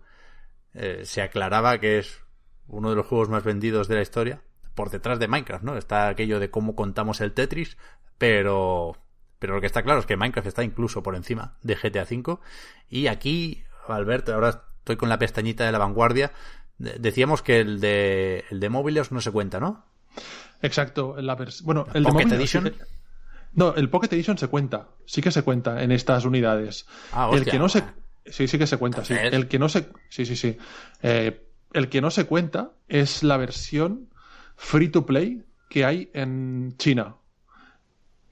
eh, 0.73 1.01
se 1.05 1.21
aclaraba 1.21 1.79
que 1.79 1.99
es 1.99 2.21
uno 2.67 2.89
de 2.91 2.95
los 2.95 3.07
juegos 3.07 3.29
más 3.29 3.43
vendidos 3.43 3.87
de 3.87 3.95
la 3.95 4.01
historia. 4.01 4.41
Por 4.75 4.89
detrás 4.89 5.19
de 5.19 5.27
Minecraft, 5.27 5.63
¿no? 5.63 5.77
Está 5.77 6.07
aquello 6.07 6.39
de 6.39 6.49
cómo 6.49 6.75
contamos 6.75 7.19
el 7.19 7.33
Tetris, 7.33 7.77
pero 8.17 8.95
pero 9.41 9.55
lo 9.55 9.59
que 9.59 9.65
está 9.65 9.81
claro 9.81 9.99
es 9.99 10.05
que 10.05 10.15
Minecraft 10.15 10.47
está 10.47 10.63
incluso 10.63 11.01
por 11.01 11.15
encima 11.15 11.57
de 11.63 11.75
GTA 11.75 12.03
V. 12.03 12.37
Y 12.89 13.07
aquí, 13.07 13.63
Alberto, 13.87 14.35
ahora 14.35 14.65
estoy 14.81 14.97
con 14.97 15.09
la 15.09 15.19
pestañita 15.19 15.65
de 15.65 15.71
la 15.71 15.77
vanguardia. 15.77 16.31
Decíamos 16.77 17.43
que 17.43 17.59
el 17.59 17.79
de, 17.79 18.43
el 18.49 18.59
de 18.59 18.69
móviles 18.69 19.11
no 19.11 19.21
se 19.21 19.31
cuenta, 19.31 19.59
¿no? 19.59 19.85
Exacto. 20.61 21.15
La 21.19 21.37
bueno, 21.63 21.85
el 21.93 22.03
Pocket 22.03 22.25
de 22.25 22.35
Edition. 22.35 22.73
No, 23.53 23.75
el 23.75 23.89
Pocket 23.89 24.11
Edition 24.11 24.37
se 24.37 24.47
cuenta. 24.47 24.89
Sí 25.05 25.21
que 25.21 25.31
se 25.31 25.43
cuenta 25.43 25.83
en 25.83 25.91
estas 25.91 26.25
unidades. 26.25 26.87
Ah, 27.11 27.29
el 27.31 27.45
que 27.45 27.59
no 27.59 27.69
se. 27.69 27.83
Sí, 28.25 28.47
sí 28.47 28.57
que 28.57 28.67
se 28.67 28.77
cuenta, 28.77 29.05
sí. 29.05 29.13
El 29.13 29.47
que 29.47 29.59
no 29.59 29.69
se. 29.69 29.89
Sí, 30.09 30.25
sí, 30.25 30.35
sí. 30.35 30.57
Eh, 31.03 31.45
el 31.73 31.89
que 31.89 32.01
no 32.01 32.09
se 32.09 32.25
cuenta 32.25 32.71
es 32.87 33.21
la 33.23 33.37
versión 33.37 34.09
free 34.55 34.89
to 34.89 35.05
play 35.05 35.43
que 35.69 35.85
hay 35.85 36.09
en 36.13 36.75
China 36.77 37.15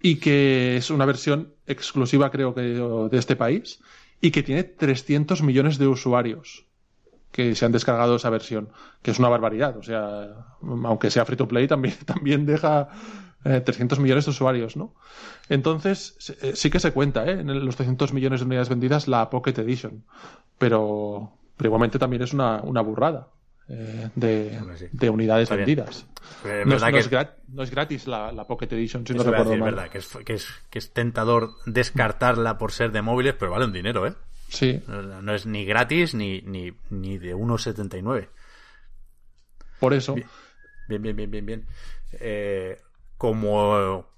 y 0.01 0.15
que 0.15 0.77
es 0.77 0.89
una 0.89 1.05
versión 1.05 1.53
exclusiva, 1.67 2.31
creo 2.31 2.53
que, 2.53 2.61
de 2.61 3.17
este 3.17 3.35
país 3.35 3.79
y 4.21 4.31
que 4.31 4.43
tiene 4.43 4.63
300 4.63 5.41
millones 5.43 5.77
de 5.77 5.87
usuarios 5.87 6.65
que 7.31 7.55
se 7.55 7.65
han 7.65 7.71
descargado 7.71 8.15
esa 8.15 8.29
versión, 8.29 8.69
que 9.01 9.11
es 9.11 9.19
una 9.19 9.29
barbaridad. 9.29 9.77
O 9.77 9.83
sea, 9.83 10.27
aunque 10.61 11.11
sea 11.11 11.25
free 11.25 11.37
to 11.37 11.47
play, 11.47 11.67
también, 11.67 11.95
también 12.05 12.45
deja 12.45 12.89
300 13.43 13.97
eh, 13.97 14.01
millones 14.01 14.25
de 14.25 14.31
usuarios, 14.31 14.75
¿no? 14.75 14.93
Entonces, 15.47 16.35
eh, 16.41 16.53
sí 16.55 16.69
que 16.69 16.79
se 16.79 16.91
cuenta, 16.91 17.25
¿eh? 17.25 17.39
En 17.39 17.65
los 17.65 17.75
300 17.75 18.13
millones 18.13 18.39
de 18.39 18.45
unidades 18.47 18.69
vendidas 18.69 19.07
la 19.07 19.29
Pocket 19.29 19.57
Edition. 19.57 20.03
Pero, 20.57 21.31
pero 21.55 21.67
igualmente 21.67 21.99
también 21.99 22.23
es 22.23 22.33
una, 22.33 22.61
una 22.61 22.81
burrada. 22.81 23.29
Eh, 23.71 24.09
de, 24.15 25.09
unidades 25.11 25.47
vendidas. 25.49 26.07
No 26.65 26.75
es, 26.75 27.69
gratis 27.69 28.07
la, 28.07 28.45
Pocket 28.47 28.67
Edition, 28.71 29.05
si 29.05 29.13
no 29.13 29.21
recuerdo 29.21 29.55
mal. 29.57 29.69
Es 29.69 29.75
verdad, 29.75 29.89
que 30.23 30.33
es, 30.33 30.47
que, 30.71 30.79
es, 30.79 30.91
tentador 30.91 31.51
descartarla 31.67 32.57
por 32.57 32.71
ser 32.71 32.91
de 32.91 33.03
móviles, 33.03 33.35
pero 33.37 33.51
vale 33.51 33.65
un 33.65 33.73
dinero, 33.73 34.07
¿eh? 34.07 34.15
Sí. 34.47 34.81
No, 34.87 35.33
es 35.35 35.45
ni 35.45 35.65
gratis 35.65 36.15
ni, 36.15 36.41
ni, 36.41 36.73
ni 36.89 37.19
de 37.19 37.35
1,79. 37.35 38.29
Por 39.79 39.93
eso. 39.93 40.15
Bien, 40.15 41.01
bien, 41.03 41.15
bien, 41.15 41.29
bien, 41.29 41.45
bien. 41.45 41.67
Eh, 42.13 42.81
como 43.17 44.09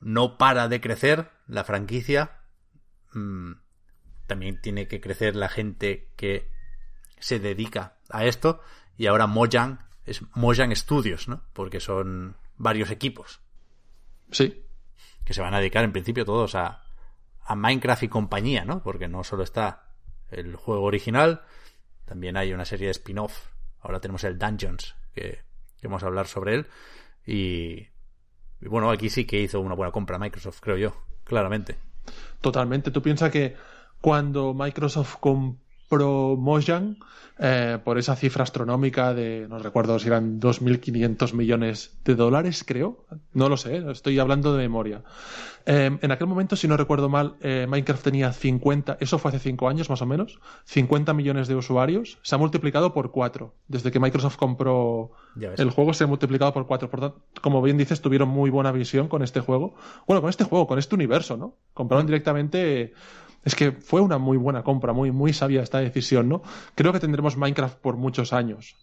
no 0.00 0.38
para 0.38 0.68
de 0.68 0.80
crecer 0.80 1.28
la 1.46 1.64
franquicia, 1.64 2.38
mm, 3.12 3.52
también 4.26 4.58
tiene 4.62 4.88
que 4.88 5.02
crecer 5.02 5.36
la 5.36 5.50
gente 5.50 6.08
que 6.16 6.48
se 7.18 7.38
dedica 7.38 7.98
a 8.08 8.24
esto 8.24 8.62
y 8.96 9.06
ahora 9.06 9.26
Mojang 9.26 9.80
es 10.04 10.22
Mojang 10.34 10.74
Studios, 10.74 11.28
¿no? 11.28 11.42
Porque 11.52 11.80
son 11.80 12.36
varios 12.56 12.90
equipos. 12.90 13.40
Sí. 14.30 14.62
Que 15.24 15.34
se 15.34 15.42
van 15.42 15.54
a 15.54 15.58
dedicar 15.58 15.84
en 15.84 15.92
principio 15.92 16.24
todos 16.24 16.54
a, 16.54 16.84
a 17.44 17.56
Minecraft 17.56 18.04
y 18.04 18.08
compañía, 18.08 18.64
¿no? 18.64 18.82
Porque 18.82 19.08
no 19.08 19.24
solo 19.24 19.42
está 19.42 19.90
el 20.30 20.56
juego 20.56 20.84
original. 20.84 21.42
También 22.04 22.36
hay 22.36 22.52
una 22.52 22.64
serie 22.64 22.86
de 22.86 22.92
spin-off. 22.92 23.48
Ahora 23.80 24.00
tenemos 24.00 24.24
el 24.24 24.38
Dungeons, 24.38 24.94
que, 25.14 25.40
que, 25.80 25.88
vamos 25.88 26.02
a 26.02 26.06
hablar 26.06 26.26
sobre 26.26 26.54
él. 26.54 26.66
Y, 27.26 27.88
y 28.60 28.68
bueno, 28.68 28.90
aquí 28.90 29.10
sí 29.10 29.24
que 29.24 29.40
hizo 29.40 29.60
una 29.60 29.74
buena 29.74 29.92
compra 29.92 30.18
Microsoft, 30.18 30.60
creo 30.60 30.76
yo, 30.76 30.96
claramente. 31.24 31.76
Totalmente. 32.40 32.90
Tú 32.90 33.02
piensas 33.02 33.30
que 33.30 33.56
cuando 34.00 34.54
Microsoft 34.54 35.16
compró 35.20 35.65
Mojang, 35.90 36.96
eh, 37.38 37.78
por 37.84 37.98
esa 37.98 38.16
cifra 38.16 38.44
astronómica 38.44 39.12
de, 39.12 39.46
no 39.48 39.58
recuerdo 39.58 39.98
si 39.98 40.08
eran 40.08 40.40
2.500 40.40 41.34
millones 41.34 41.98
de 42.04 42.14
dólares, 42.14 42.64
creo. 42.66 43.04
No 43.34 43.50
lo 43.50 43.58
sé, 43.58 43.84
estoy 43.90 44.18
hablando 44.18 44.54
de 44.54 44.62
memoria. 44.62 45.02
Eh, 45.66 45.98
en 46.00 46.12
aquel 46.12 46.28
momento, 46.28 46.56
si 46.56 46.66
no 46.66 46.78
recuerdo 46.78 47.10
mal, 47.10 47.36
eh, 47.42 47.66
Minecraft 47.68 48.02
tenía 48.02 48.32
50, 48.32 48.96
eso 49.00 49.18
fue 49.18 49.30
hace 49.30 49.40
5 49.40 49.68
años 49.68 49.90
más 49.90 50.00
o 50.00 50.06
menos, 50.06 50.38
50 50.64 51.12
millones 51.12 51.46
de 51.46 51.56
usuarios. 51.56 52.18
Se 52.22 52.36
ha 52.36 52.38
multiplicado 52.38 52.94
por 52.94 53.10
4. 53.10 53.52
Desde 53.68 53.90
que 53.90 54.00
Microsoft 54.00 54.36
compró 54.36 55.10
el 55.38 55.70
juego, 55.70 55.92
se 55.92 56.04
ha 56.04 56.06
multiplicado 56.06 56.54
por 56.54 56.66
4. 56.66 56.88
Por 56.88 57.00
tanto, 57.00 57.20
como 57.42 57.60
bien 57.60 57.76
dices, 57.76 58.00
tuvieron 58.00 58.28
muy 58.28 58.48
buena 58.48 58.72
visión 58.72 59.08
con 59.08 59.22
este 59.22 59.40
juego. 59.40 59.74
Bueno, 60.06 60.22
con 60.22 60.30
este 60.30 60.44
juego, 60.44 60.66
con 60.66 60.78
este 60.78 60.94
universo, 60.94 61.36
¿no? 61.36 61.56
Compraron 61.74 62.06
directamente 62.06 62.94
es 63.46 63.54
que 63.54 63.70
fue 63.70 64.00
una 64.00 64.18
muy 64.18 64.36
buena 64.36 64.64
compra, 64.64 64.92
muy, 64.92 65.12
muy 65.12 65.32
sabia 65.32 65.62
esta 65.62 65.78
decisión, 65.78 66.28
¿no? 66.28 66.42
Creo 66.74 66.92
que 66.92 66.98
tendremos 66.98 67.36
Minecraft 67.36 67.78
por 67.78 67.96
muchos 67.96 68.32
años. 68.32 68.76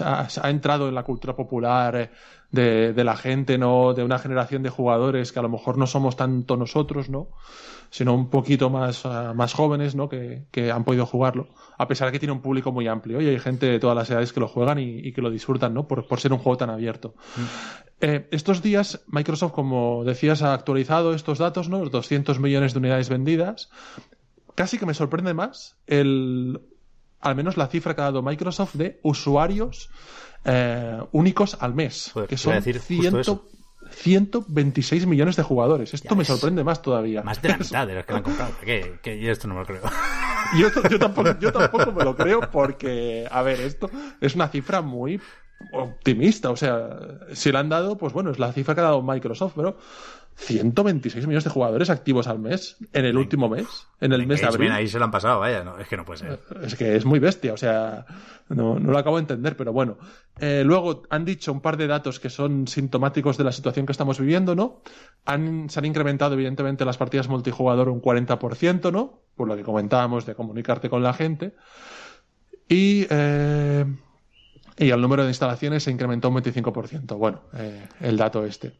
Ha, 0.00 0.50
entrado 0.50 0.88
en 0.88 0.94
la 0.94 1.02
cultura 1.02 1.34
popular 1.34 1.96
eh, 1.96 2.10
de, 2.54 2.92
de, 2.92 3.04
la 3.04 3.16
gente, 3.16 3.58
¿no? 3.58 3.94
De 3.94 4.04
una 4.04 4.18
generación 4.18 4.62
de 4.62 4.70
jugadores 4.70 5.32
que 5.32 5.38
a 5.38 5.42
lo 5.42 5.48
mejor 5.48 5.76
no 5.76 5.86
somos 5.86 6.16
tanto 6.16 6.56
nosotros, 6.56 7.10
¿no? 7.10 7.28
Sino 7.90 8.14
un 8.14 8.30
poquito 8.30 8.70
más, 8.70 9.04
uh, 9.04 9.34
más 9.34 9.52
jóvenes, 9.52 9.94
¿no? 9.94 10.08
Que, 10.08 10.44
que, 10.50 10.70
han 10.70 10.84
podido 10.84 11.06
jugarlo. 11.06 11.48
A 11.76 11.86
pesar 11.88 12.08
de 12.08 12.12
que 12.12 12.18
tiene 12.18 12.32
un 12.32 12.40
público 12.40 12.72
muy 12.72 12.88
amplio 12.88 13.20
y 13.20 13.28
hay 13.28 13.38
gente 13.38 13.66
de 13.66 13.78
todas 13.78 13.96
las 13.96 14.10
edades 14.10 14.32
que 14.32 14.40
lo 14.40 14.48
juegan 14.48 14.78
y, 14.78 14.98
y 14.98 15.12
que 15.12 15.20
lo 15.20 15.30
disfrutan, 15.30 15.74
¿no? 15.74 15.86
Por, 15.86 16.06
por, 16.06 16.20
ser 16.20 16.32
un 16.32 16.38
juego 16.38 16.56
tan 16.56 16.70
abierto. 16.70 17.14
Mm. 17.36 17.40
Eh, 18.00 18.28
estos 18.30 18.62
días, 18.62 19.04
Microsoft, 19.06 19.52
como 19.52 20.04
decías, 20.04 20.42
ha 20.42 20.54
actualizado 20.54 21.14
estos 21.14 21.38
datos, 21.38 21.68
¿no? 21.68 21.80
Los 21.80 21.90
200 21.90 22.38
millones 22.40 22.72
de 22.72 22.78
unidades 22.78 23.08
vendidas. 23.08 23.70
Casi 24.54 24.78
que 24.78 24.86
me 24.86 24.94
sorprende 24.94 25.34
más 25.34 25.76
el, 25.86 26.60
al 27.24 27.34
menos 27.34 27.56
la 27.56 27.66
cifra 27.66 27.94
que 27.94 28.02
ha 28.02 28.04
dado 28.04 28.22
Microsoft 28.22 28.74
de 28.74 29.00
usuarios 29.02 29.90
eh, 30.44 31.00
únicos 31.12 31.56
al 31.60 31.74
mes, 31.74 32.10
Joder, 32.12 32.28
que 32.28 32.36
son 32.36 32.54
decir 32.54 32.78
100, 32.78 33.22
126 33.90 35.06
millones 35.06 35.36
de 35.36 35.42
jugadores. 35.42 35.94
Esto 35.94 36.08
Ya 36.10 36.14
me 36.14 36.24
sorprende 36.24 36.62
más 36.64 36.82
todavía. 36.82 37.22
Más 37.22 37.40
de 37.40 37.48
la 37.48 37.56
mitad 37.58 37.86
de 37.86 37.94
los 37.94 38.04
que 38.04 38.12
lo 38.12 38.18
han 38.18 38.22
comprado. 38.24 38.52
Que, 38.64 38.98
que 39.02 39.18
yo 39.18 39.32
esto 39.32 39.48
no 39.48 39.54
me 39.54 39.60
lo 39.60 39.66
creo. 39.66 39.82
Yo, 40.58 40.68
yo 40.90 40.98
tampoco, 40.98 41.36
yo 41.40 41.50
tampoco 41.50 41.90
me 41.90 42.04
lo 42.04 42.14
creo 42.14 42.50
porque, 42.52 43.26
a 43.28 43.42
ver, 43.42 43.60
esto 43.60 43.90
es 44.20 44.34
una 44.34 44.46
cifra 44.48 44.82
muy 44.82 45.18
optimista. 45.72 46.50
O 46.50 46.56
sea, 46.56 46.90
si 47.32 47.50
le 47.50 47.58
han 47.58 47.70
dado, 47.70 47.96
pues 47.96 48.12
bueno, 48.12 48.30
es 48.30 48.38
la 48.38 48.52
cifra 48.52 48.74
que 48.74 48.82
ha 48.82 48.84
dado 48.84 49.02
Microsoft, 49.02 49.54
pero 49.56 49.78
126 50.36 51.26
millones 51.26 51.44
de 51.44 51.50
jugadores 51.50 51.90
activos 51.90 52.26
al 52.26 52.38
mes 52.38 52.76
en 52.92 53.04
el 53.04 53.16
último 53.16 53.48
mes, 53.48 53.66
en 54.00 54.12
el 54.12 54.26
mes 54.26 54.40
de 54.40 54.46
abril. 54.46 54.72
Ahí 54.72 54.88
se 54.88 54.98
lo 54.98 55.04
han 55.04 55.10
pasado, 55.10 55.40
vaya, 55.40 55.62
no, 55.62 55.78
es 55.78 55.86
que 55.86 55.96
no 55.96 56.04
puede 56.04 56.18
ser. 56.18 56.40
Es 56.62 56.74
que 56.74 56.96
es 56.96 57.04
muy 57.04 57.20
bestia, 57.20 57.52
o 57.52 57.56
sea, 57.56 58.04
no, 58.48 58.78
no 58.78 58.90
lo 58.90 58.98
acabo 58.98 59.16
de 59.16 59.22
entender, 59.22 59.56
pero 59.56 59.72
bueno. 59.72 59.96
Eh, 60.40 60.62
luego 60.64 61.02
han 61.10 61.24
dicho 61.24 61.52
un 61.52 61.60
par 61.60 61.76
de 61.76 61.86
datos 61.86 62.18
que 62.18 62.30
son 62.30 62.66
sintomáticos 62.66 63.38
de 63.38 63.44
la 63.44 63.52
situación 63.52 63.86
que 63.86 63.92
estamos 63.92 64.18
viviendo, 64.18 64.54
¿no? 64.54 64.82
Han, 65.24 65.70
se 65.70 65.78
han 65.78 65.84
incrementado, 65.84 66.34
evidentemente, 66.34 66.84
las 66.84 66.98
partidas 66.98 67.28
multijugador 67.28 67.88
un 67.88 68.02
40%, 68.02 68.92
¿no? 68.92 69.20
Por 69.36 69.46
lo 69.46 69.56
que 69.56 69.62
comentábamos 69.62 70.26
de 70.26 70.34
comunicarte 70.34 70.90
con 70.90 71.02
la 71.02 71.12
gente. 71.12 71.54
Y, 72.68 73.06
eh, 73.08 73.84
y 74.78 74.90
el 74.90 75.00
número 75.00 75.22
de 75.22 75.28
instalaciones 75.28 75.84
se 75.84 75.92
incrementó 75.92 76.28
un 76.28 76.36
25%. 76.36 77.16
Bueno, 77.16 77.42
eh, 77.54 77.86
el 78.00 78.16
dato 78.16 78.44
este. 78.44 78.72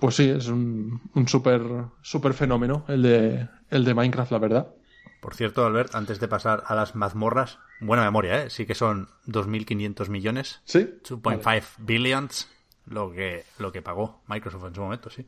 ¿Mm? 0.00 0.04
Pues 0.06 0.16
sí, 0.16 0.28
es 0.28 0.48
un, 0.48 1.00
un 1.14 1.28
súper 1.28 1.62
super 2.02 2.32
fenómeno 2.32 2.84
el 2.88 3.02
de, 3.02 3.48
el 3.68 3.84
de 3.84 3.94
Minecraft, 3.94 4.32
la 4.32 4.38
verdad. 4.38 4.74
Por 5.20 5.34
cierto, 5.34 5.66
Albert, 5.66 5.94
antes 5.94 6.18
de 6.18 6.28
pasar 6.28 6.64
a 6.66 6.74
las 6.74 6.94
mazmorras, 6.94 7.58
buena 7.80 8.02
memoria, 8.02 8.44
¿eh? 8.44 8.50
Sí 8.50 8.64
que 8.64 8.74
son 8.74 9.08
2.500 9.26 10.08
millones. 10.08 10.62
Sí. 10.64 10.78
2.5 11.04 11.42
vale. 11.42 11.62
billions 11.78 12.48
lo 12.86 13.12
que, 13.12 13.44
lo 13.58 13.70
que 13.70 13.82
pagó 13.82 14.22
Microsoft 14.26 14.64
en 14.64 14.74
su 14.74 14.80
momento, 14.80 15.10
sí. 15.10 15.26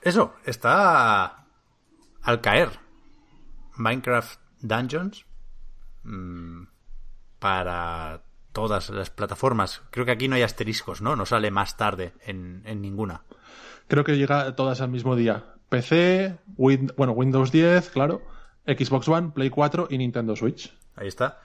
Eso, 0.00 0.34
está 0.44 1.46
al 2.22 2.40
caer 2.40 2.70
Minecraft 3.76 4.40
Dungeons 4.60 5.24
mmm, 6.02 6.64
para 7.38 8.22
todas 8.52 8.90
las 8.90 9.10
plataformas. 9.10 9.82
Creo 9.90 10.04
que 10.04 10.12
aquí 10.12 10.28
no 10.28 10.36
hay 10.36 10.42
asteriscos, 10.42 11.02
¿no? 11.02 11.16
No 11.16 11.26
sale 11.26 11.50
más 11.50 11.76
tarde 11.76 12.12
en, 12.24 12.62
en 12.64 12.80
ninguna. 12.80 13.22
Creo 13.88 14.04
que 14.04 14.16
llega 14.16 14.54
todas 14.54 14.80
al 14.80 14.90
mismo 14.90 15.16
día. 15.16 15.54
PC, 15.68 16.38
Win 16.56 16.92
bueno, 16.96 17.12
Windows 17.12 17.50
10, 17.50 17.90
claro, 17.90 18.22
Xbox 18.66 19.08
One, 19.08 19.30
Play 19.30 19.50
4 19.50 19.88
y 19.90 19.98
Nintendo 19.98 20.36
Switch. 20.36 20.72
Ahí 20.94 21.08
está. 21.08 21.40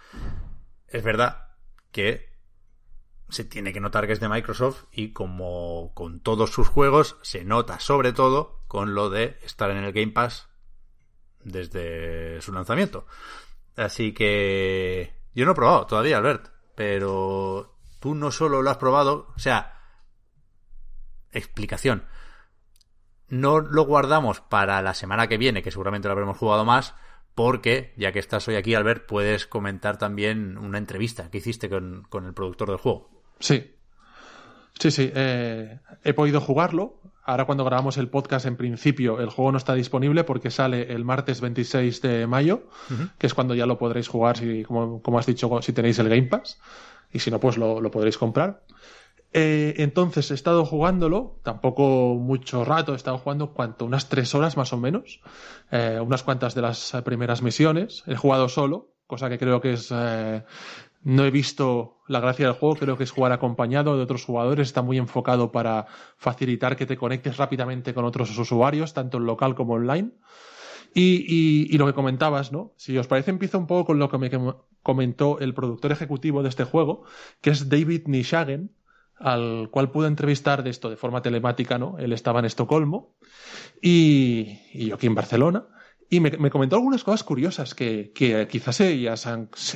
Es 0.87 1.03
verdad 1.03 1.47
que 1.91 2.27
se 3.29 3.43
tiene 3.43 3.73
que 3.73 3.79
notar 3.79 4.07
que 4.07 4.13
es 4.13 4.19
de 4.19 4.29
Microsoft 4.29 4.83
y 4.91 5.11
como 5.11 5.91
con 5.93 6.19
todos 6.19 6.51
sus 6.51 6.67
juegos 6.67 7.17
se 7.21 7.43
nota 7.43 7.79
sobre 7.79 8.13
todo 8.13 8.61
con 8.67 8.95
lo 8.95 9.09
de 9.09 9.37
estar 9.43 9.69
en 9.71 9.77
el 9.77 9.91
Game 9.91 10.11
Pass 10.11 10.47
desde 11.43 12.41
su 12.41 12.53
lanzamiento. 12.53 13.05
Así 13.75 14.13
que 14.13 15.13
yo 15.33 15.45
no 15.45 15.51
he 15.51 15.55
probado 15.55 15.85
todavía, 15.85 16.17
Albert, 16.17 16.49
pero 16.77 17.75
tú 17.99 18.13
no 18.13 18.29
solo 18.29 18.61
lo 18.61 18.69
has 18.69 18.77
probado, 18.77 19.33
o 19.35 19.39
sea, 19.39 19.81
explicación. 21.31 22.05
No 23.29 23.59
lo 23.61 23.83
guardamos 23.83 24.41
para 24.41 24.79
la 24.83 24.93
semana 24.93 25.25
que 25.25 25.39
viene, 25.39 25.63
que 25.63 25.71
seguramente 25.71 26.07
lo 26.07 26.11
habremos 26.11 26.37
jugado 26.37 26.65
más, 26.65 26.93
porque, 27.33 27.95
ya 27.97 28.11
que 28.11 28.19
estás 28.19 28.47
hoy 28.47 28.57
aquí, 28.57 28.75
Albert, 28.75 29.07
puedes 29.07 29.47
comentar 29.47 29.97
también 29.97 30.55
una 30.55 30.77
entrevista 30.77 31.31
que 31.31 31.39
hiciste 31.39 31.67
con, 31.67 32.05
el 32.13 32.33
productor 32.35 32.69
del 32.69 32.77
juego. 32.77 33.09
Sí. 33.39 33.75
Sí, 34.79 34.91
sí. 34.91 35.11
Eh, 35.15 35.79
he 36.03 36.13
podido 36.13 36.39
jugarlo. 36.41 37.01
Ahora 37.27 37.43
cuando 37.43 37.65
grabamos 37.65 37.97
el 37.97 38.07
podcast, 38.07 38.45
en 38.45 38.55
principio, 38.55 39.19
el 39.19 39.29
juego 39.29 39.51
no 39.51 39.57
está 39.57 39.73
disponible 39.73 40.23
porque 40.23 40.49
sale 40.49 40.93
el 40.93 41.03
martes 41.03 41.41
26 41.41 42.01
de 42.01 42.25
mayo, 42.25 42.63
uh 42.89 42.93
-huh. 42.93 43.11
que 43.17 43.27
es 43.27 43.33
cuando 43.33 43.53
ya 43.53 43.65
lo 43.65 43.77
podréis 43.77 44.07
jugar, 44.07 44.37
si, 44.37 44.63
como, 44.63 45.01
como, 45.01 45.19
has 45.19 45.25
dicho, 45.25 45.61
si 45.61 45.73
tenéis 45.73 45.99
el 45.99 46.07
Game 46.07 46.23
Pass. 46.23 46.57
Y 47.11 47.19
si 47.19 47.29
no, 47.29 47.41
pues 47.41 47.57
lo, 47.57 47.81
lo 47.81 47.91
podréis 47.91 48.17
comprar. 48.17 48.61
Eh, 49.33 49.75
entonces 49.79 50.31
he 50.31 50.35
estado 50.35 50.65
jugándolo, 50.65 51.39
tampoco 51.43 52.15
mucho 52.15 52.63
rato, 52.63 52.93
he 52.93 52.95
estado 52.95 53.17
jugando 53.17 53.53
cuanto, 53.53 53.83
unas 53.83 54.07
tres 54.07 54.33
horas 54.33 54.55
más 54.55 54.71
o 54.71 54.77
menos, 54.77 55.19
eh, 55.69 55.99
unas 56.01 56.23
cuantas 56.23 56.55
de 56.55 56.61
las 56.61 56.93
primeras 57.03 57.41
misiones. 57.41 58.03
He 58.07 58.15
jugado 58.15 58.47
solo, 58.47 58.93
cosa 59.05 59.29
que 59.29 59.37
creo 59.37 59.59
que 59.59 59.73
es 59.73 59.89
eh, 59.93 60.43
no 61.03 61.25
he 61.25 61.31
visto 61.31 61.97
la 62.07 62.19
gracia 62.19 62.45
del 62.45 62.55
juego, 62.55 62.75
creo 62.75 62.97
que 62.97 63.03
es 63.03 63.11
jugar 63.11 63.31
acompañado 63.31 63.95
de 63.95 64.03
otros 64.03 64.25
jugadores, 64.25 64.67
está 64.67 64.81
muy 64.81 64.97
enfocado 64.97 65.51
para 65.51 65.87
facilitar 66.17 66.75
que 66.75 66.85
te 66.85 66.97
conectes 66.97 67.37
rápidamente 67.37 67.93
con 67.93 68.05
otros 68.05 68.37
usuarios, 68.37 68.93
tanto 68.93 69.17
en 69.17 69.25
local 69.25 69.55
como 69.55 69.73
online. 69.73 70.11
Y, 70.93 71.67
y, 71.69 71.77
lo 71.77 71.85
que 71.85 71.93
comentabas, 71.93 72.51
¿no? 72.51 72.73
Si 72.77 72.97
os 72.97 73.07
parece, 73.07 73.29
empiezo 73.29 73.59
un 73.59 73.67
poco 73.67 73.85
con 73.85 73.99
lo 73.99 74.09
que 74.09 74.17
me 74.17 74.31
comentó 74.81 75.37
el 75.39 75.53
productor 75.53 75.91
ejecutivo 75.91 76.41
de 76.41 76.49
este 76.49 76.63
juego, 76.63 77.03
que 77.41 77.51
es 77.51 77.69
David 77.69 78.07
Nishagen, 78.07 78.71
al 79.19 79.69
cual 79.69 79.91
pude 79.91 80.07
entrevistar 80.07 80.63
de 80.63 80.69
esto 80.69 80.89
de 80.89 80.95
forma 80.95 81.21
telemática, 81.21 81.77
¿no? 81.77 81.97
Él 81.99 82.13
estaba 82.13 82.39
en 82.39 82.45
Estocolmo 82.45 83.15
y 83.81 84.87
yo 84.87 84.95
aquí 84.95 85.07
en 85.07 85.15
Barcelona. 85.15 85.67
Y 86.09 86.19
me, 86.19 86.31
me, 86.31 86.49
comentó 86.49 86.77
algunas 86.77 87.03
cosas 87.03 87.23
curiosas 87.23 87.75
que, 87.75 88.13
quizás 88.49 88.79
ellas 88.79 89.27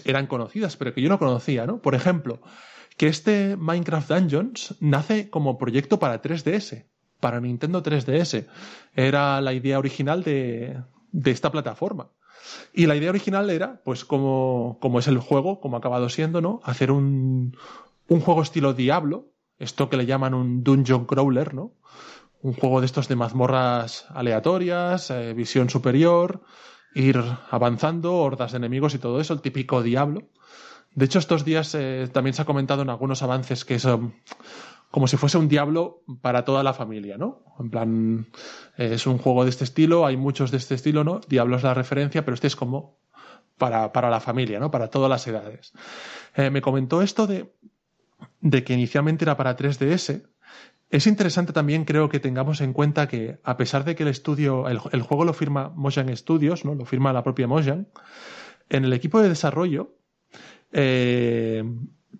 eran 0.06 0.28
conocidas, 0.28 0.78
pero 0.78 0.94
que 0.94 1.02
yo 1.02 1.10
no 1.10 1.20
conocía, 1.20 1.66
¿no? 1.66 1.82
Por 1.82 1.94
ejemplo, 1.94 2.42
que 2.98 3.08
este 3.08 3.58
Minecraft 3.58 4.10
Dungeons 4.10 4.76
nace 4.80 5.30
como 5.30 5.58
proyecto 5.58 6.00
para 6.00 6.22
3DS, 6.22 6.86
para 7.20 7.42
Nintendo 7.42 7.84
3DS. 7.84 8.48
Era 8.96 9.42
la 9.42 9.54
idea 9.54 9.80
original 9.80 10.24
de, 10.24 10.82
de 11.12 11.32
esta 11.32 11.52
plataforma. 11.52 12.12
Y 12.74 12.86
la 12.86 12.96
idea 12.96 13.10
original 13.10 13.50
era, 13.50 13.82
pues, 13.84 14.06
como, 14.06 14.78
como 14.82 15.00
es 15.00 15.08
el 15.08 15.20
juego, 15.20 15.60
como 15.60 15.76
ha 15.76 15.80
acabado 15.80 16.10
siendo, 16.10 16.42
¿no? 16.42 16.60
Hacer 16.64 16.92
un, 16.92 17.58
un 18.08 18.20
juego 18.20 18.42
estilo 18.42 18.74
Diablo, 18.74 19.32
esto 19.60 19.90
que 19.90 19.98
le 19.98 20.06
llaman 20.06 20.34
un 20.34 20.64
dungeon 20.64 21.06
crawler, 21.06 21.54
¿no? 21.54 21.74
Un 22.42 22.54
juego 22.54 22.80
de 22.80 22.86
estos 22.86 23.08
de 23.08 23.16
mazmorras 23.16 24.06
aleatorias, 24.10 25.12
eh, 25.12 25.34
visión 25.34 25.70
superior, 25.70 26.42
ir 26.94 27.22
avanzando, 27.50 28.18
hordas 28.18 28.52
de 28.52 28.58
enemigos 28.58 28.96
y 28.96 29.00
todo 29.00 29.20
eso, 29.20 29.34
el 29.34 29.42
típico 29.42 29.84
diablo. 29.84 30.24
De 30.94 31.06
hecho, 31.06 31.20
estos 31.20 31.46
días 31.46 31.74
eh, 31.76 32.10
también 32.12 32.34
se 32.34 32.42
ha 32.42 32.46
comentado 32.46 32.82
en 32.82 32.90
algunos 32.90 33.24
avances 33.24 33.64
que 33.64 33.76
es 33.76 33.88
como 34.92 35.08
si 35.08 35.16
fuese 35.16 35.38
un 35.38 35.48
Diablo 35.48 36.04
para 36.22 36.44
toda 36.44 36.64
la 36.64 36.74
familia, 36.74 37.18
¿no? 37.18 37.44
En 37.60 37.70
plan, 37.70 38.28
es 38.78 39.08
un 39.08 39.18
juego 39.18 39.46
de 39.46 39.50
este 39.50 39.64
estilo, 39.64 40.06
hay 40.06 40.18
muchos 40.18 40.52
de 40.52 40.58
este 40.58 40.76
estilo, 40.76 41.06
¿no? 41.06 41.22
Diablo 41.30 41.56
es 41.56 41.64
la 41.64 41.74
referencia, 41.74 42.26
pero 42.26 42.36
este 42.36 42.48
es 42.48 42.58
como 42.58 43.00
para, 43.58 43.94
para 43.94 44.10
la 44.10 44.20
familia, 44.20 44.60
¿no? 44.60 44.70
Para 44.70 44.90
todas 44.90 45.10
las 45.10 45.26
edades. 45.28 45.72
Eh, 46.36 46.50
me 46.50 46.62
comentó 46.62 47.02
esto 47.02 47.26
de, 47.26 47.54
de 48.42 48.64
que 48.66 48.74
inicialmente 48.74 49.24
era 49.24 49.38
para 49.38 49.56
3DS. 49.56 50.28
Es 50.92 51.08
interesante 51.08 51.54
también, 51.54 51.86
creo 51.86 52.10
que 52.10 52.20
tengamos 52.20 52.60
en 52.60 52.74
cuenta 52.74 53.08
que, 53.08 53.40
a 53.44 53.56
pesar 53.56 53.86
de 53.86 53.96
que 53.96 54.04
el 54.04 54.10
estudio, 54.10 54.68
el, 54.68 54.80
el 54.92 55.02
juego 55.02 55.24
lo 55.24 55.34
firma 55.34 55.70
Mojang 55.70 56.16
Studios, 56.16 56.66
¿no? 56.66 56.76
Lo 56.76 56.86
firma 56.86 57.14
la 57.14 57.24
propia 57.24 57.48
Mojang, 57.48 57.88
en 58.70 58.86
el 58.86 58.92
equipo 58.92 59.22
de 59.22 59.30
desarrollo, 59.30 59.96
eh, 60.74 61.64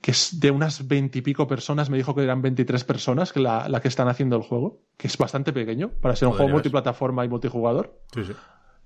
que 0.02 0.12
es 0.12 0.40
de 0.40 0.52
unas 0.52 0.88
veintipico 0.88 1.48
personas, 1.48 1.90
me 1.90 1.98
dijo 1.98 2.16
que 2.16 2.24
eran 2.24 2.42
23 2.42 2.84
personas 2.86 3.34
que 3.34 3.42
la, 3.42 3.68
la, 3.68 3.82
que 3.82 3.90
están 3.90 4.08
haciendo 4.08 4.38
el 4.38 4.42
juego, 4.42 4.82
que 4.98 5.08
es 5.08 5.18
bastante 5.18 5.52
pequeño 5.52 5.90
para 6.02 6.16
ser 6.16 6.30
un 6.30 6.36
juego 6.36 6.52
multiplataforma 6.52 7.26
y 7.26 7.28
multijugador. 7.30 8.00
Sí, 8.14 8.24
sí. 8.24 8.34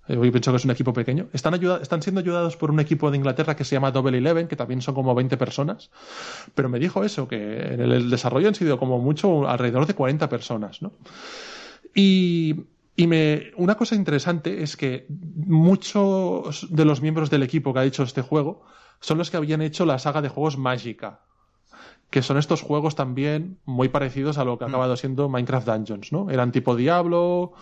Eh, 0.07 0.15
Yo 0.15 0.31
pienso 0.31 0.51
que 0.51 0.57
es 0.57 0.65
un 0.65 0.71
equipo 0.71 0.93
pequeño. 0.93 1.27
Están, 1.33 1.53
ayuda 1.53 1.79
están 1.81 2.01
siendo 2.01 2.21
ayudados 2.21 2.57
por 2.57 2.71
un 2.71 2.79
equipo 2.79 3.09
de 3.11 3.17
Inglaterra 3.17 3.55
que 3.55 3.63
se 3.63 3.75
llama 3.75 3.91
Double 3.91 4.17
Eleven, 4.17 4.47
que 4.47 4.55
también 4.55 4.81
son 4.81 4.95
como 4.95 5.15
20 5.15 5.37
personas. 5.37 5.89
Pero 6.53 6.69
me 6.69 6.79
dijo 6.79 7.03
eso, 7.03 7.27
que 7.27 7.73
en 7.73 7.79
el 7.81 8.09
desarrollo 8.09 8.47
han 8.47 8.55
sido 8.55 8.77
como 8.77 8.99
mucho 8.99 9.47
alrededor 9.47 9.85
de 9.87 9.95
40 9.95 10.29
personas, 10.29 10.81
¿no? 10.81 10.93
Y, 11.93 12.65
y 12.95 13.07
me, 13.07 13.51
una 13.57 13.75
cosa 13.75 13.95
interesante 13.95 14.63
es 14.63 14.77
que 14.77 15.05
muchos 15.09 16.67
de 16.69 16.85
los 16.85 17.01
miembros 17.01 17.29
del 17.29 17.43
equipo 17.43 17.73
que 17.73 17.79
ha 17.79 17.85
hecho 17.85 18.03
este 18.03 18.21
juego 18.21 18.63
son 18.99 19.17
los 19.17 19.29
que 19.31 19.37
habían 19.37 19.61
hecho 19.61 19.85
la 19.85 19.99
saga 19.99 20.21
de 20.21 20.29
juegos 20.29 20.57
Magica, 20.57 21.21
que 22.09 22.21
son 22.21 22.37
estos 22.37 22.61
juegos 22.61 22.95
también 22.95 23.57
muy 23.65 23.89
parecidos 23.89 24.37
a 24.37 24.45
lo 24.45 24.57
que 24.57 24.63
ha 24.63 24.67
acabado 24.67 24.95
siendo 24.95 25.27
Minecraft 25.29 25.67
Dungeons, 25.67 26.11
¿no? 26.11 26.29
Eran 26.29 26.51
tipo 26.51 26.75
Diablo, 26.75 27.53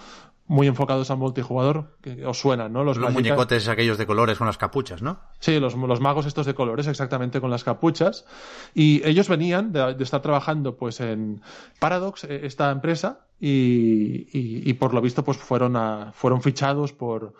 muy 0.45 0.67
enfocados 0.67 1.09
al 1.09 1.17
multijugador, 1.17 1.97
que 2.01 2.25
os 2.25 2.39
suenan, 2.39 2.73
¿no? 2.73 2.83
Los, 2.83 2.97
los 2.97 3.13
muñecotes 3.13 3.67
aquellos 3.67 3.97
de 3.97 4.05
colores 4.05 4.37
con 4.37 4.47
las 4.47 4.57
capuchas, 4.57 5.01
¿no? 5.01 5.19
Sí, 5.39 5.59
los, 5.59 5.75
los, 5.75 6.01
magos 6.01 6.25
estos 6.25 6.45
de 6.45 6.53
colores, 6.53 6.87
exactamente 6.87 7.39
con 7.39 7.49
las 7.49 7.63
capuchas. 7.63 8.25
Y 8.73 9.05
ellos 9.07 9.29
venían 9.29 9.71
de, 9.71 9.93
de 9.93 10.03
estar 10.03 10.21
trabajando 10.21 10.75
pues 10.75 10.99
en 10.99 11.41
Paradox, 11.79 12.25
esta 12.25 12.71
empresa, 12.71 13.25
y, 13.39 14.27
y, 14.31 14.69
y, 14.69 14.73
por 14.73 14.93
lo 14.93 15.01
visto 15.01 15.23
pues 15.23 15.37
fueron, 15.37 15.75
a, 15.75 16.11
fueron 16.13 16.41
fichados 16.41 16.93
por, 16.93 17.33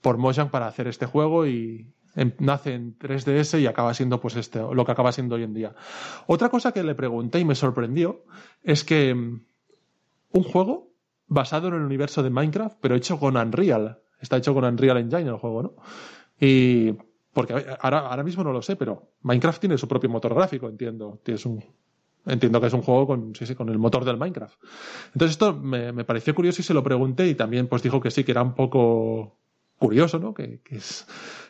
por 0.00 0.18
Mojang 0.18 0.50
para 0.50 0.66
hacer 0.66 0.86
este 0.86 1.06
juego 1.06 1.46
y, 1.46 1.86
en, 2.14 2.34
nace 2.38 2.74
en 2.74 2.98
3DS 2.98 3.60
y 3.60 3.66
acaba 3.66 3.94
siendo 3.94 4.20
pues 4.20 4.36
este, 4.36 4.60
lo 4.60 4.84
que 4.84 4.92
acaba 4.92 5.12
siendo 5.12 5.36
hoy 5.36 5.44
en 5.44 5.54
día. 5.54 5.74
Otra 6.26 6.48
cosa 6.48 6.72
que 6.72 6.82
le 6.82 6.94
pregunté 6.94 7.40
y 7.40 7.44
me 7.44 7.54
sorprendió 7.54 8.24
es 8.62 8.84
que 8.84 9.12
un 9.12 10.42
juego 10.44 10.89
basado 11.30 11.68
en 11.68 11.74
el 11.74 11.80
universo 11.80 12.22
de 12.22 12.28
Minecraft, 12.28 12.76
pero 12.80 12.94
hecho 12.94 13.18
con 13.18 13.36
Unreal. 13.36 14.00
Está 14.20 14.36
hecho 14.36 14.52
con 14.52 14.64
Unreal 14.64 14.98
Engine 14.98 15.30
el 15.30 15.36
juego, 15.36 15.62
¿no? 15.62 15.74
Y 16.38 16.92
porque 17.32 17.54
ahora, 17.80 18.00
ahora 18.00 18.22
mismo 18.22 18.44
no 18.44 18.52
lo 18.52 18.60
sé, 18.60 18.76
pero 18.76 19.12
Minecraft 19.22 19.60
tiene 19.60 19.78
su 19.78 19.88
propio 19.88 20.10
motor 20.10 20.34
gráfico, 20.34 20.68
entiendo. 20.68 21.20
Entiendo 22.26 22.60
que 22.60 22.66
es 22.66 22.72
un 22.74 22.82
juego 22.82 23.06
con, 23.06 23.32
con 23.56 23.68
el 23.68 23.78
motor 23.78 24.04
del 24.04 24.18
Minecraft. 24.18 24.60
Entonces 25.14 25.30
esto 25.30 25.54
me, 25.54 25.92
me, 25.92 26.04
pareció 26.04 26.34
curioso 26.34 26.60
y 26.60 26.64
se 26.64 26.74
lo 26.74 26.82
pregunté 26.82 27.26
y 27.28 27.34
también 27.34 27.68
pues 27.68 27.82
dijo 27.82 28.00
que 28.00 28.10
sí, 28.10 28.24
que 28.24 28.32
era 28.32 28.42
un 28.42 28.54
poco 28.54 29.38
curioso, 29.78 30.18
¿no? 30.18 30.34
Que, 30.34 30.60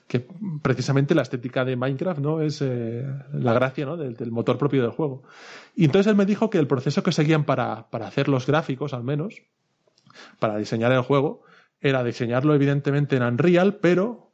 que 0.07 0.27
precisamente 0.63 1.15
la 1.15 1.23
estética 1.23 1.65
de 1.65 1.77
Minecraft 1.77 2.21
no 2.21 2.43
es 2.43 2.61
eh, 2.63 3.05
la 3.33 3.55
gracia 3.55 3.87
¿no? 3.87 3.97
del, 3.97 4.15
del, 4.15 4.31
motor 4.31 4.59
propio 4.59 4.83
del 4.83 4.91
juego. 4.91 5.23
Y 5.75 5.87
entonces 5.87 6.11
él 6.11 6.17
me 6.17 6.27
dijo 6.27 6.51
que 6.51 6.59
el 6.59 6.67
proceso 6.67 7.03
que 7.03 7.13
seguían 7.13 7.45
para, 7.45 7.89
para 7.91 8.07
hacer 8.07 8.29
los 8.29 8.47
gráficos, 8.47 8.93
al 8.93 9.05
menos, 9.05 9.43
para 10.39 10.57
diseñar 10.57 10.93
el 10.93 11.03
juego, 11.03 11.43
era 11.81 12.05
diseñarlo 12.05 12.55
evidentemente 12.55 13.17
en 13.17 13.23
Unreal, 13.23 13.77
pero... 13.77 14.33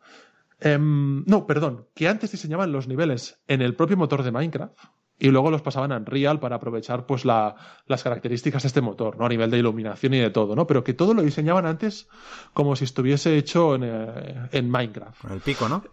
Eh, 0.61 0.79
no, 0.81 1.47
perdón, 1.47 1.87
que 1.95 2.09
antes 2.09 2.33
diseñaban 2.33 2.73
los 2.73 2.89
niveles 2.89 3.43
en 3.47 3.61
el 3.61 3.75
propio 3.75 3.99
motor 3.99 4.23
de 4.23 4.33
Minecraft 4.33 4.79
y 5.19 5.31
luego 5.31 5.51
los 5.51 5.63
pasaban 5.63 5.93
a 5.93 5.97
Unreal 5.97 6.41
para 6.41 6.57
aprovechar 6.57 7.07
pues 7.07 7.25
la, 7.25 7.57
las 7.87 8.03
características 8.03 8.63
de 8.63 8.69
este 8.69 8.81
motor, 8.81 9.19
¿no? 9.19 9.27
A 9.27 9.29
nivel 9.29 9.51
de 9.51 9.59
iluminación 9.59 10.15
y 10.15 10.19
de 10.19 10.31
todo, 10.31 10.55
¿no? 10.55 10.67
Pero 10.67 10.85
que 10.85 10.95
todo 10.95 11.15
lo 11.15 11.23
diseñaban 11.23 11.67
antes 11.67 12.09
como 12.53 12.77
si 12.77 12.85
estuviese 12.85 13.37
hecho 13.37 13.75
en, 13.75 13.85
eh, 13.85 14.49
en 14.53 14.71
Minecraft. 14.71 15.23
Con 15.23 15.33
el 15.33 15.41
pico, 15.41 15.69
¿no? 15.69 15.85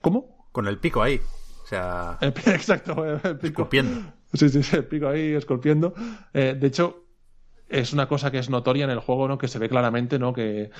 ¿Cómo? 0.00 0.48
Con 0.52 0.66
el 0.66 0.78
pico 0.78 1.02
ahí. 1.02 1.20
O 1.64 1.66
sea. 1.66 2.18
El, 2.20 2.28
exacto, 2.46 3.04
el 3.04 3.20
pico. 3.38 3.62
Esculpiendo. 3.62 4.12
Sí, 4.32 4.48
sí, 4.48 4.62
sí, 4.62 4.76
el 4.76 4.86
pico 4.86 5.08
ahí 5.08 5.34
esculpiendo. 5.34 5.94
Eh, 6.34 6.56
de 6.58 6.66
hecho, 6.66 7.07
es 7.68 7.92
una 7.92 8.08
cosa 8.08 8.30
que 8.30 8.38
es 8.38 8.50
notoria 8.50 8.84
en 8.84 8.90
el 8.90 9.00
juego, 9.00 9.28
¿no? 9.28 9.38
Que 9.38 9.48
se 9.48 9.58
ve 9.58 9.68
claramente, 9.68 10.18
¿no? 10.18 10.32
Que 10.32 10.70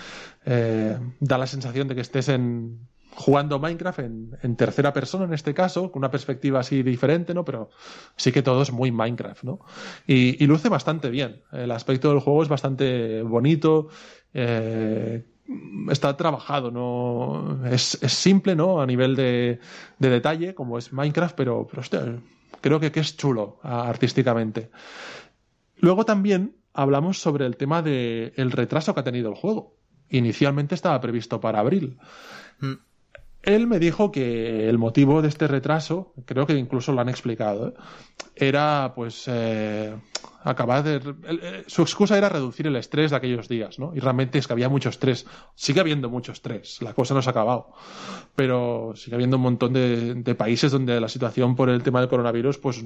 eh, 0.44 0.98
da 1.20 1.38
la 1.38 1.46
sensación 1.46 1.88
de 1.88 1.94
que 1.94 2.00
estés 2.00 2.28
en 2.28 2.88
jugando 3.14 3.58
Minecraft 3.58 3.98
en, 3.98 4.56
tercera 4.56 4.92
persona 4.92 5.24
en 5.24 5.34
este 5.34 5.52
caso, 5.52 5.90
con 5.90 6.00
una 6.00 6.10
perspectiva 6.10 6.60
así 6.60 6.84
diferente, 6.84 7.34
¿no? 7.34 7.44
Pero 7.44 7.70
sí 8.16 8.30
que 8.30 8.42
todo 8.42 8.62
es 8.62 8.70
muy 8.70 8.92
Minecraft, 8.92 9.42
¿no? 9.42 9.60
Y, 10.06 10.42
y 10.42 10.46
luce 10.46 10.68
bastante 10.68 11.10
bien. 11.10 11.42
El 11.52 11.72
aspecto 11.72 12.10
del 12.10 12.20
juego 12.20 12.44
es 12.44 12.48
bastante 12.48 13.22
bonito. 13.22 13.88
Eh, 14.32 15.24
está 15.90 16.16
trabajado, 16.16 16.70
¿no? 16.70 17.66
Es, 17.66 17.98
es, 18.02 18.12
simple, 18.12 18.54
¿no? 18.54 18.80
A 18.80 18.86
nivel 18.86 19.16
de, 19.16 19.58
de, 19.98 20.10
detalle, 20.10 20.54
como 20.54 20.78
es 20.78 20.92
Minecraft, 20.92 21.34
pero, 21.34 21.66
pero 21.66 21.82
creo 22.60 22.78
que, 22.78 22.92
que 22.92 23.00
es 23.00 23.16
chulo 23.16 23.58
artísticamente. 23.62 24.70
Luego 25.80 26.04
también 26.04 26.57
hablamos 26.78 27.20
sobre 27.20 27.44
el 27.44 27.56
tema 27.56 27.82
del 27.82 28.32
de 28.36 28.50
retraso 28.50 28.94
que 28.94 29.00
ha 29.00 29.04
tenido 29.04 29.28
el 29.30 29.34
juego. 29.34 29.74
Inicialmente 30.10 30.76
estaba 30.76 31.00
previsto 31.00 31.40
para 31.40 31.58
abril. 31.58 31.98
Mm. 32.60 32.74
Él 33.42 33.66
me 33.66 33.78
dijo 33.78 34.10
que 34.10 34.68
el 34.68 34.78
motivo 34.78 35.22
de 35.22 35.28
este 35.28 35.46
retraso, 35.46 36.12
creo 36.24 36.46
que 36.46 36.54
incluso 36.54 36.92
lo 36.92 37.00
han 37.00 37.08
explicado, 37.08 37.68
¿eh? 37.68 37.74
era 38.34 38.92
pues 38.94 39.24
eh, 39.28 39.94
acabar 40.42 40.82
de... 40.82 40.96
Eh, 40.96 41.64
su 41.66 41.82
excusa 41.82 42.18
era 42.18 42.28
reducir 42.28 42.66
el 42.66 42.76
estrés 42.76 43.10
de 43.10 43.16
aquellos 43.16 43.48
días, 43.48 43.78
¿no? 43.78 43.92
Y 43.94 44.00
realmente 44.00 44.38
es 44.38 44.46
que 44.46 44.52
había 44.52 44.68
mucho 44.68 44.88
estrés. 44.88 45.24
Sigue 45.54 45.80
habiendo 45.80 46.10
mucho 46.10 46.32
estrés, 46.32 46.82
la 46.82 46.94
cosa 46.94 47.14
no 47.14 47.22
se 47.22 47.28
ha 47.28 47.32
acabado. 47.32 47.72
Pero 48.34 48.92
sigue 48.96 49.14
habiendo 49.14 49.36
un 49.36 49.42
montón 49.44 49.72
de, 49.72 50.34
países 50.36 50.72
donde 50.72 51.00
la 51.00 51.08
situación 51.08 51.54
por 51.54 51.68
el 51.68 51.82
tema 51.82 52.00
del 52.00 52.08
coronavirus, 52.08 52.58
pues 52.58 52.84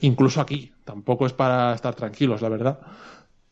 incluso 0.00 0.40
aquí, 0.40 0.72
tampoco 0.84 1.26
es 1.26 1.32
para 1.32 1.74
estar 1.74 1.94
tranquilos, 1.94 2.40
la 2.40 2.48
verdad. 2.48 2.80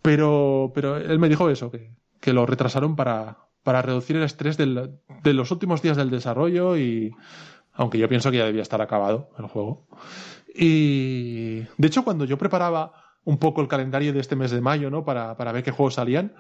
Pero, 0.01 0.71
pero 0.75 0.97
él 0.97 1.19
me 1.19 1.29
dijo 1.29 1.51
eso, 1.51 1.71
que, 1.71 1.91
que 2.21 2.33
lo 2.33 2.47
retrasaron 2.47 2.97
para, 2.97 3.43
para 3.65 3.83
reducir 3.83 4.17
el 4.17 4.23
estrés 4.23 4.57
de 4.57 5.33
los 5.33 5.51
últimos 5.51 5.83
días 5.83 5.97
del 5.97 6.11
desarrollo 6.11 6.77
y 6.77 7.12
aunque 7.73 7.99
yo 7.99 8.09
pienso 8.09 8.31
que 8.31 8.37
ya 8.37 8.45
debía 8.45 8.62
estar 8.62 8.81
acabado 8.81 9.31
el 9.39 9.47
juego. 9.47 9.87
Y 10.55 11.62
de 11.77 11.87
hecho 11.87 12.05
cuando 12.05 12.25
yo 12.25 12.39
preparaba 12.39 12.93
un 13.25 13.39
poco 13.39 13.61
el 13.62 13.69
calendario 13.69 14.12
de 14.12 14.21
este 14.21 14.37
mes 14.37 14.51
de 14.51 14.61
mayo, 14.61 14.91
¿no? 14.91 15.05
Para, 15.05 15.37
para 15.37 15.51
ver 15.51 15.65
qué 15.65 15.73
juegos 15.73 15.95
salían, 15.95 16.35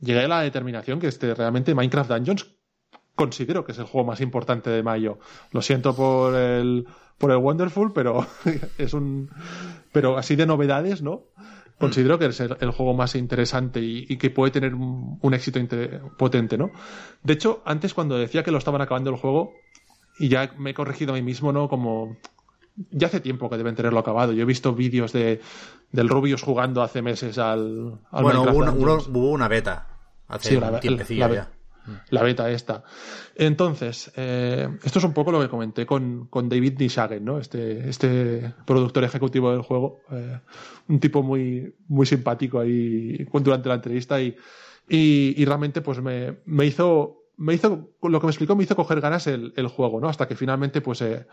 llegué 0.00 0.24
a 0.24 0.28
la 0.28 0.40
determinación 0.40 1.00
que 1.00 1.08
este 1.08 1.34
realmente 1.34 1.74
Minecraft 1.74 2.10
Dungeons 2.10 2.58
considero 3.16 3.64
que 3.64 3.72
es 3.72 3.78
el 3.78 3.84
juego 3.84 4.06
más 4.06 4.20
importante 4.20 4.70
de 4.70 4.82
mayo. 4.84 5.18
Lo 5.50 5.60
siento 5.60 5.94
por 5.94 6.34
el 6.36 6.86
por 7.18 7.32
el 7.32 7.38
Wonderful, 7.38 7.92
pero 7.92 8.24
es 8.78 8.94
un 8.94 9.28
pero 9.92 10.16
así 10.16 10.36
de 10.36 10.46
novedades, 10.46 11.02
¿no? 11.02 11.24
Considero 11.78 12.18
que 12.18 12.26
es 12.26 12.40
el, 12.40 12.56
el 12.60 12.70
juego 12.70 12.94
más 12.94 13.14
interesante 13.14 13.80
y, 13.80 14.06
y, 14.08 14.16
que 14.16 14.30
puede 14.30 14.50
tener 14.50 14.74
un, 14.74 15.18
un 15.20 15.34
éxito 15.34 15.60
potente, 16.16 16.58
¿no? 16.58 16.70
De 17.22 17.34
hecho, 17.34 17.62
antes 17.64 17.94
cuando 17.94 18.18
decía 18.18 18.42
que 18.42 18.50
lo 18.50 18.58
estaban 18.58 18.80
acabando 18.80 19.10
el 19.10 19.16
juego, 19.16 19.52
y 20.18 20.28
ya 20.28 20.52
me 20.58 20.70
he 20.70 20.74
corregido 20.74 21.12
a 21.12 21.16
mí 21.16 21.22
mismo, 21.22 21.52
¿no? 21.52 21.68
Como 21.68 22.16
ya 22.90 23.06
hace 23.06 23.20
tiempo 23.20 23.48
que 23.48 23.56
deben 23.56 23.74
tenerlo 23.74 24.00
acabado. 24.00 24.32
Yo 24.32 24.42
he 24.42 24.46
visto 24.46 24.74
vídeos 24.74 25.12
de 25.12 25.40
del 25.90 26.08
Rubius 26.08 26.42
jugando 26.42 26.82
hace 26.82 27.02
meses 27.02 27.38
al, 27.38 28.00
al 28.10 28.22
bueno, 28.22 28.42
hubo 28.42 28.56
una, 28.56 28.72
uno, 28.72 28.98
hubo 29.08 29.30
una, 29.30 29.48
beta 29.48 29.86
hace 30.28 30.50
sí, 30.50 30.56
un 30.56 30.60
la, 30.60 30.80
tiempecillo 30.80 31.28
la, 31.28 31.34
ya. 31.34 31.52
La 32.10 32.22
beta 32.22 32.50
esta. 32.50 32.82
Entonces, 33.34 34.10
eh, 34.16 34.68
esto 34.82 34.98
es 34.98 35.04
un 35.04 35.12
poco 35.12 35.32
lo 35.32 35.40
que 35.40 35.48
comenté 35.48 35.86
con, 35.86 36.26
con 36.26 36.48
David 36.48 36.78
Nishagen, 36.78 37.24
¿no? 37.24 37.38
Este, 37.38 37.88
este 37.88 38.54
productor 38.66 39.04
ejecutivo 39.04 39.50
del 39.52 39.62
juego. 39.62 40.00
Eh, 40.10 40.38
un 40.88 41.00
tipo 41.00 41.22
muy, 41.22 41.74
muy 41.88 42.06
simpático 42.06 42.60
ahí 42.60 43.26
durante 43.32 43.68
la 43.68 43.76
entrevista 43.76 44.20
y, 44.20 44.36
y, 44.88 45.44
realmente 45.44 45.80
pues 45.82 46.00
me, 46.00 46.38
me 46.46 46.66
hizo 46.66 47.14
me 47.36 47.54
hizo, 47.54 47.90
lo 48.02 48.18
que 48.18 48.26
me 48.26 48.30
explicó 48.32 48.56
me 48.56 48.64
hizo 48.64 48.74
coger 48.74 49.00
ganas 49.00 49.28
el, 49.28 49.52
el 49.56 49.68
juego, 49.68 50.00
¿no? 50.00 50.08
Hasta 50.08 50.26
que 50.26 50.34
finalmente, 50.34 50.80
pues, 50.80 51.00
eh, 51.02 51.24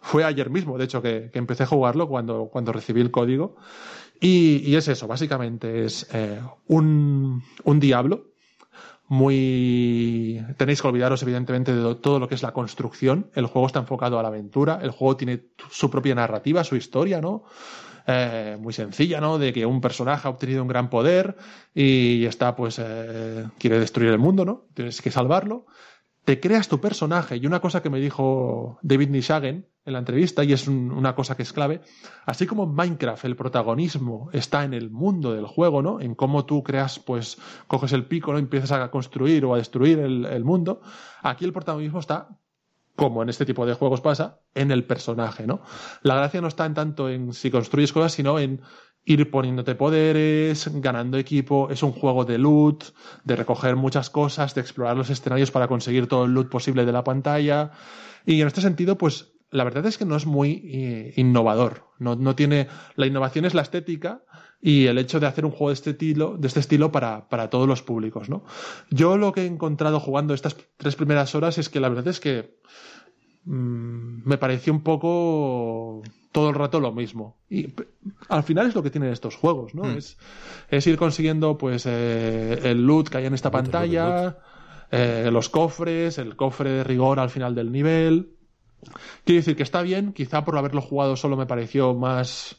fue 0.00 0.24
ayer 0.24 0.50
mismo, 0.50 0.76
de 0.76 0.86
hecho, 0.86 1.00
que, 1.00 1.30
empecé 1.34 1.62
a 1.62 1.66
jugarlo 1.66 2.08
cuando, 2.08 2.48
cuando 2.50 2.72
recibí 2.72 3.00
el 3.00 3.12
código. 3.12 3.54
Y, 4.20 4.56
y 4.68 4.74
es 4.74 4.88
eso, 4.88 5.06
básicamente 5.06 5.84
es 5.84 6.08
un, 6.66 7.44
un 7.62 7.80
Diablo 7.80 8.31
muy... 9.12 10.42
Tenéis 10.56 10.80
que 10.80 10.88
olvidaros 10.88 11.22
evidentemente 11.22 11.74
de 11.74 11.94
todo 11.96 12.18
lo 12.18 12.28
que 12.28 12.34
es 12.34 12.42
la 12.42 12.52
construcción. 12.52 13.30
El 13.34 13.44
juego 13.44 13.66
está 13.66 13.78
enfocado 13.78 14.18
a 14.18 14.22
la 14.22 14.28
aventura, 14.28 14.78
el 14.80 14.90
juego 14.90 15.18
tiene 15.18 15.48
su 15.70 15.90
propia 15.90 16.14
narrativa, 16.14 16.64
su 16.64 16.76
historia, 16.76 17.20
¿no? 17.20 17.44
Eh, 18.06 18.56
muy 18.58 18.72
sencilla, 18.72 19.20
¿no? 19.20 19.36
De 19.36 19.52
que 19.52 19.66
un 19.66 19.82
personaje 19.82 20.26
ha 20.26 20.30
obtenido 20.30 20.62
un 20.62 20.68
gran 20.68 20.88
poder 20.88 21.36
y 21.74 22.24
está, 22.24 22.56
pues, 22.56 22.80
eh, 22.82 23.44
quiere 23.58 23.78
destruir 23.78 24.12
el 24.12 24.18
mundo, 24.18 24.46
¿no? 24.46 24.64
Tienes 24.72 25.02
que 25.02 25.10
salvarlo. 25.10 25.66
Te 26.24 26.40
creas 26.40 26.68
tu 26.68 26.80
personaje. 26.80 27.36
Y 27.36 27.46
una 27.46 27.60
cosa 27.60 27.82
que 27.82 27.90
me 27.90 28.00
dijo 28.00 28.78
David 28.82 29.10
Nishagen 29.10 29.68
en 29.84 29.92
la 29.92 29.98
entrevista, 29.98 30.44
y 30.44 30.52
es 30.52 30.68
una 30.68 31.16
cosa 31.16 31.36
que 31.36 31.42
es 31.42 31.52
clave, 31.52 31.80
así 32.24 32.46
como 32.46 32.64
en 32.64 32.74
Minecraft 32.74 33.24
el 33.24 33.34
protagonismo 33.34 34.30
está 34.32 34.62
en 34.62 34.74
el 34.74 34.90
mundo 34.90 35.32
del 35.32 35.46
juego, 35.46 35.82
¿no? 35.82 36.00
En 36.00 36.14
cómo 36.14 36.44
tú 36.46 36.62
creas, 36.62 37.00
pues, 37.00 37.38
coges 37.66 37.92
el 37.92 38.06
pico, 38.06 38.32
¿no? 38.32 38.38
empiezas 38.38 38.70
a 38.70 38.90
construir 38.92 39.44
o 39.44 39.54
a 39.54 39.58
destruir 39.58 39.98
el 39.98 40.44
mundo. 40.44 40.82
Aquí 41.22 41.44
el 41.44 41.52
protagonismo 41.52 41.98
está 41.98 42.38
como 42.96 43.22
en 43.22 43.28
este 43.28 43.46
tipo 43.46 43.66
de 43.66 43.74
juegos 43.74 44.00
pasa, 44.00 44.40
en 44.54 44.70
el 44.70 44.84
personaje, 44.84 45.46
¿no? 45.46 45.62
La 46.02 46.14
gracia 46.14 46.40
no 46.40 46.48
está 46.48 46.66
en 46.66 46.74
tanto 46.74 47.08
en 47.08 47.32
si 47.32 47.50
construyes 47.50 47.92
cosas, 47.92 48.12
sino 48.12 48.38
en 48.38 48.60
ir 49.04 49.30
poniéndote 49.30 49.74
poderes, 49.74 50.70
ganando 50.80 51.18
equipo, 51.18 51.68
es 51.70 51.82
un 51.82 51.92
juego 51.92 52.24
de 52.24 52.38
loot, 52.38 52.84
de 53.24 53.36
recoger 53.36 53.76
muchas 53.76 54.10
cosas, 54.10 54.54
de 54.54 54.60
explorar 54.60 54.96
los 54.96 55.10
escenarios 55.10 55.50
para 55.50 55.68
conseguir 55.68 56.06
todo 56.06 56.24
el 56.24 56.32
loot 56.32 56.48
posible 56.48 56.84
de 56.84 56.92
la 56.92 57.04
pantalla. 57.04 57.72
Y 58.24 58.40
en 58.40 58.46
este 58.46 58.60
sentido, 58.60 58.96
pues 58.96 59.32
la 59.50 59.64
verdad 59.64 59.84
es 59.86 59.98
que 59.98 60.04
no 60.04 60.16
es 60.16 60.26
muy 60.26 60.62
eh, 60.72 61.14
innovador. 61.16 61.88
No, 61.98 62.14
no, 62.14 62.34
tiene. 62.36 62.68
La 62.94 63.06
innovación 63.06 63.44
es 63.44 63.54
la 63.54 63.62
estética 63.62 64.22
y 64.60 64.86
el 64.86 64.98
hecho 64.98 65.18
de 65.18 65.26
hacer 65.26 65.44
un 65.44 65.50
juego 65.50 65.68
de 65.68 65.74
este 65.74 65.90
estilo, 65.90 66.36
de 66.38 66.46
este 66.46 66.60
estilo 66.60 66.92
para, 66.92 67.28
para 67.28 67.50
todos 67.50 67.66
los 67.66 67.82
públicos, 67.82 68.28
¿no? 68.28 68.44
Yo 68.90 69.16
lo 69.16 69.32
que 69.32 69.42
he 69.42 69.46
encontrado 69.46 69.98
jugando 69.98 70.34
estas 70.34 70.56
tres 70.76 70.94
primeras 70.94 71.34
horas 71.34 71.58
es 71.58 71.68
que 71.68 71.80
la 71.80 71.88
verdad 71.88 72.08
es 72.08 72.20
que 72.20 72.60
Mm, 73.44 74.22
me 74.28 74.38
pareció 74.38 74.72
un 74.72 74.82
poco 74.82 76.02
todo 76.32 76.48
el 76.48 76.54
rato 76.54 76.80
lo 76.80 76.92
mismo. 76.92 77.36
Y 77.48 77.72
al 78.28 78.42
final 78.42 78.66
es 78.66 78.74
lo 78.74 78.82
que 78.82 78.90
tienen 78.90 79.12
estos 79.12 79.36
juegos, 79.36 79.74
¿no? 79.74 79.84
Mm. 79.84 79.98
Es, 79.98 80.16
es, 80.68 80.86
ir 80.86 80.96
consiguiendo 80.96 81.56
pues 81.58 81.84
eh, 81.86 82.58
el 82.64 82.84
loot 82.84 83.08
que 83.08 83.18
hay 83.18 83.26
en 83.26 83.34
esta 83.34 83.50
pantalla, 83.50 84.38
eh, 84.90 85.28
los 85.30 85.50
cofres, 85.50 86.18
el 86.18 86.34
cofre 86.34 86.70
de 86.70 86.84
rigor 86.84 87.20
al 87.20 87.30
final 87.30 87.54
del 87.54 87.70
nivel. 87.70 88.30
Quiero 89.24 89.40
decir 89.40 89.54
que 89.54 89.62
está 89.62 89.82
bien, 89.82 90.12
quizá 90.12 90.44
por 90.44 90.58
haberlo 90.58 90.80
jugado 90.80 91.14
solo 91.16 91.36
me 91.36 91.46
pareció 91.46 91.94
más... 91.94 92.56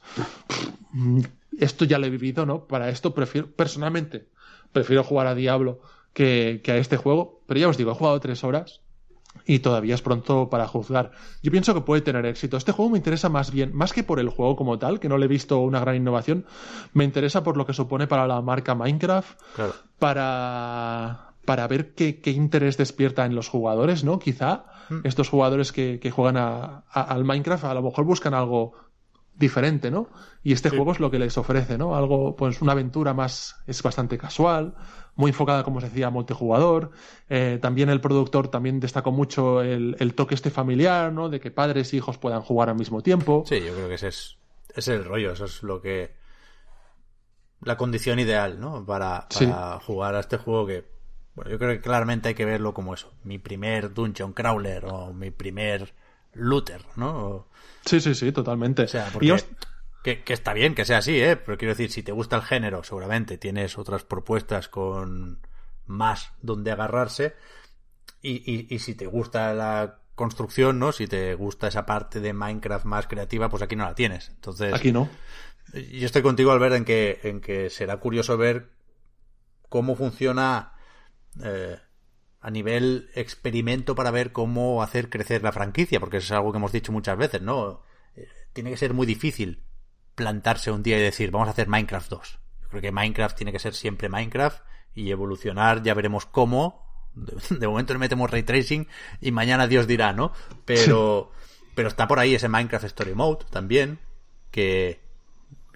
Esto 1.59 1.85
ya 1.85 1.99
lo 1.99 2.05
he 2.05 2.09
vivido, 2.09 2.45
¿no? 2.45 2.65
Para 2.65 2.89
esto 2.89 3.13
prefiero, 3.13 3.47
personalmente, 3.51 4.27
prefiero 4.71 5.03
jugar 5.03 5.27
a 5.27 5.35
Diablo 5.35 5.81
que, 6.13 6.61
que 6.63 6.71
a 6.71 6.77
este 6.77 6.97
juego. 6.97 7.41
Pero 7.45 7.59
ya 7.59 7.67
os 7.67 7.77
digo, 7.77 7.91
he 7.91 7.95
jugado 7.95 8.19
tres 8.19 8.43
horas 8.43 8.81
y 9.45 9.59
todavía 9.59 9.95
es 9.95 10.01
pronto 10.01 10.49
para 10.49 10.67
juzgar. 10.67 11.11
Yo 11.41 11.51
pienso 11.51 11.73
que 11.73 11.81
puede 11.81 12.01
tener 12.01 12.25
éxito. 12.25 12.57
Este 12.57 12.71
juego 12.71 12.91
me 12.91 12.97
interesa 12.97 13.29
más 13.29 13.51
bien, 13.51 13.75
más 13.75 13.93
que 13.93 14.03
por 14.03 14.19
el 14.19 14.29
juego 14.29 14.55
como 14.55 14.79
tal, 14.79 14.99
que 14.99 15.09
no 15.09 15.17
le 15.17 15.25
he 15.25 15.29
visto 15.29 15.59
una 15.59 15.79
gran 15.79 15.95
innovación, 15.95 16.45
me 16.93 17.03
interesa 17.03 17.43
por 17.43 17.57
lo 17.57 17.65
que 17.65 17.73
supone 17.73 18.07
para 18.07 18.27
la 18.27 18.41
marca 18.41 18.75
Minecraft, 18.75 19.39
para, 19.99 21.33
para 21.45 21.67
ver 21.67 21.93
qué, 21.93 22.19
interés 22.25 22.77
despierta 22.77 23.25
en 23.25 23.35
los 23.35 23.49
jugadores, 23.49 24.03
¿no? 24.03 24.19
Quizá 24.19 24.65
mm. 24.89 24.99
estos 25.03 25.29
jugadores 25.29 25.71
que, 25.71 26.11
juegan 26.11 26.37
al 26.37 27.23
Minecraft 27.25 27.65
a 27.65 27.73
lo 27.73 27.81
mejor 27.81 28.05
buscan 28.05 28.33
algo 28.33 28.73
diferente, 29.35 29.91
¿no? 29.91 30.09
Y 30.43 30.53
este 30.53 30.69
juego 30.69 30.91
es 30.91 30.99
lo 30.99 31.09
que 31.09 31.19
les 31.19 31.37
ofrece, 31.37 31.77
¿no? 31.77 31.95
Algo, 31.95 32.35
pues 32.35 32.61
una 32.61 32.73
aventura 32.73 33.13
más, 33.13 33.55
es 33.65 33.81
bastante 33.81 34.17
casual, 34.17 34.75
muy 35.15 35.29
enfocada, 35.29 35.63
como 35.63 35.79
se 35.79 35.89
decía, 35.89 36.07
a 36.07 36.09
multijugador. 36.09 36.91
Eh, 37.29 37.59
también 37.61 37.89
el 37.89 38.01
productor 38.01 38.49
también 38.49 38.79
destacó 38.79 39.11
mucho 39.11 39.61
el, 39.61 40.13
toque 40.15 40.35
este 40.35 40.49
familiar, 40.49 41.11
¿no? 41.13 41.29
De 41.29 41.39
que 41.39 41.51
padres 41.51 41.93
e 41.93 41.97
hijos 41.97 42.17
puedan 42.17 42.41
jugar 42.41 42.69
al 42.69 42.75
mismo 42.75 43.01
tiempo. 43.01 43.43
Sí, 43.47 43.59
yo 43.61 43.73
creo 43.73 43.87
que 43.87 43.95
ese 43.95 44.09
es, 44.09 44.37
es 44.75 44.87
el 44.87 45.05
rollo, 45.05 45.31
eso 45.31 45.45
es 45.45 45.63
lo 45.63 45.81
que... 45.81 46.15
La 47.61 47.77
condición 47.77 48.19
ideal, 48.19 48.59
¿no? 48.59 48.85
Para, 48.85 49.27
jugar 49.85 50.15
a 50.15 50.19
este 50.19 50.37
juego 50.37 50.67
que... 50.67 50.91
Bueno, 51.35 51.49
yo 51.49 51.57
creo 51.57 51.71
que 51.71 51.81
claramente 51.81 52.27
hay 52.27 52.35
que 52.35 52.45
verlo 52.45 52.73
como 52.73 52.93
eso. 52.93 53.13
Mi 53.23 53.39
primer 53.39 53.93
dungeon 53.93 54.33
crawler 54.33 54.85
o 54.85 55.13
mi 55.13 55.31
primer 55.31 55.93
looter, 56.33 56.81
¿no? 56.95 57.47
Sí, 57.85 57.99
sí, 57.99 58.15
sí, 58.15 58.31
totalmente. 58.31 58.83
O 58.83 58.87
sea, 58.87 59.11
que, 60.03 60.21
está 60.27 60.53
bien 60.53 60.75
que 60.75 60.85
sea 60.85 60.99
así, 60.99 61.19
¿eh? 61.19 61.37
Pero 61.37 61.57
quiero 61.57 61.73
decir, 61.73 61.91
si 61.91 62.03
te 62.03 62.11
gusta 62.11 62.35
el 62.35 62.41
género, 62.41 62.83
seguramente 62.83 63.37
tienes 63.37 63.77
otras 63.77 64.03
propuestas 64.03 64.67
con 64.67 65.39
más 65.85 66.33
donde 66.41 66.71
agarrarse. 66.71 67.35
Y, 68.21 68.73
y, 68.73 68.79
si 68.79 68.95
te 68.95 69.05
gusta 69.05 69.53
la 69.53 69.99
construcción, 70.15 70.79
¿no? 70.79 70.91
Si 70.91 71.07
te 71.07 71.35
gusta 71.35 71.67
esa 71.67 71.85
parte 71.85 72.19
de 72.19 72.33
Minecraft 72.33 72.85
más 72.85 73.07
creativa, 73.07 73.49
pues 73.49 73.63
aquí 73.63 73.75
no 73.75 73.83
la 73.85 73.95
tienes. 73.95 74.29
Entonces. 74.29 74.73
Aquí 74.73 74.91
no. 74.91 75.09
Yo 75.73 76.05
estoy 76.05 76.21
contigo, 76.21 76.51
Albert, 76.51 76.75
en 76.75 76.85
que, 76.85 77.19
en 77.23 77.41
que 77.41 77.69
será 77.69 77.97
curioso 77.97 78.37
ver 78.37 78.69
cómo 79.69 79.95
funciona 79.95 80.73
eh, 81.43 81.79
a 82.43 82.51
nivel 82.51 83.09
experimento 83.15 83.95
para 83.95 84.11
ver 84.11 84.33
cómo 84.33 84.83
hacer 84.83 85.09
crecer 85.09 85.43
la 85.43 85.53
franquicia, 85.53 86.01
porque 86.01 86.17
eso 86.17 86.25
es 86.25 86.31
algo 86.33 86.51
que 86.51 86.57
hemos 86.57 86.73
dicho 86.73 86.91
muchas 86.91 87.17
veces, 87.17 87.41
¿no? 87.41 87.81
Eh, 88.17 88.27
tiene 88.51 88.69
que 88.69 88.75
ser 88.75 88.93
muy 88.93 89.07
difícil 89.07 89.63
plantarse 90.13 90.69
un 90.69 90.83
día 90.83 90.97
y 90.97 91.01
decir, 91.01 91.31
vamos 91.31 91.47
a 91.47 91.51
hacer 91.51 91.69
Minecraft 91.69 92.09
2. 92.09 92.39
Yo 92.63 92.67
creo 92.67 92.81
que 92.81 92.91
Minecraft 92.91 93.37
tiene 93.37 93.53
que 93.53 93.59
ser 93.59 93.73
siempre 93.73 94.09
Minecraft 94.09 94.61
y 94.93 95.09
evolucionar, 95.09 95.83
ya 95.83 95.93
veremos 95.93 96.25
cómo. 96.25 96.83
De, 97.49 97.65
momento 97.65 97.93
le 97.93 97.99
metemos 97.99 98.29
ray 98.29 98.43
tracing 98.43 98.89
y 99.21 99.31
mañana 99.31 99.65
Dios 99.67 99.87
dirá, 99.87 100.11
¿no? 100.11 100.33
Pero, 100.65 101.31
pero 101.75 101.87
está 101.87 102.09
por 102.09 102.19
ahí 102.19 102.35
ese 102.35 102.49
Minecraft 102.49 102.83
Story 102.85 103.15
Mode 103.15 103.45
también, 103.51 103.99
que 104.51 104.99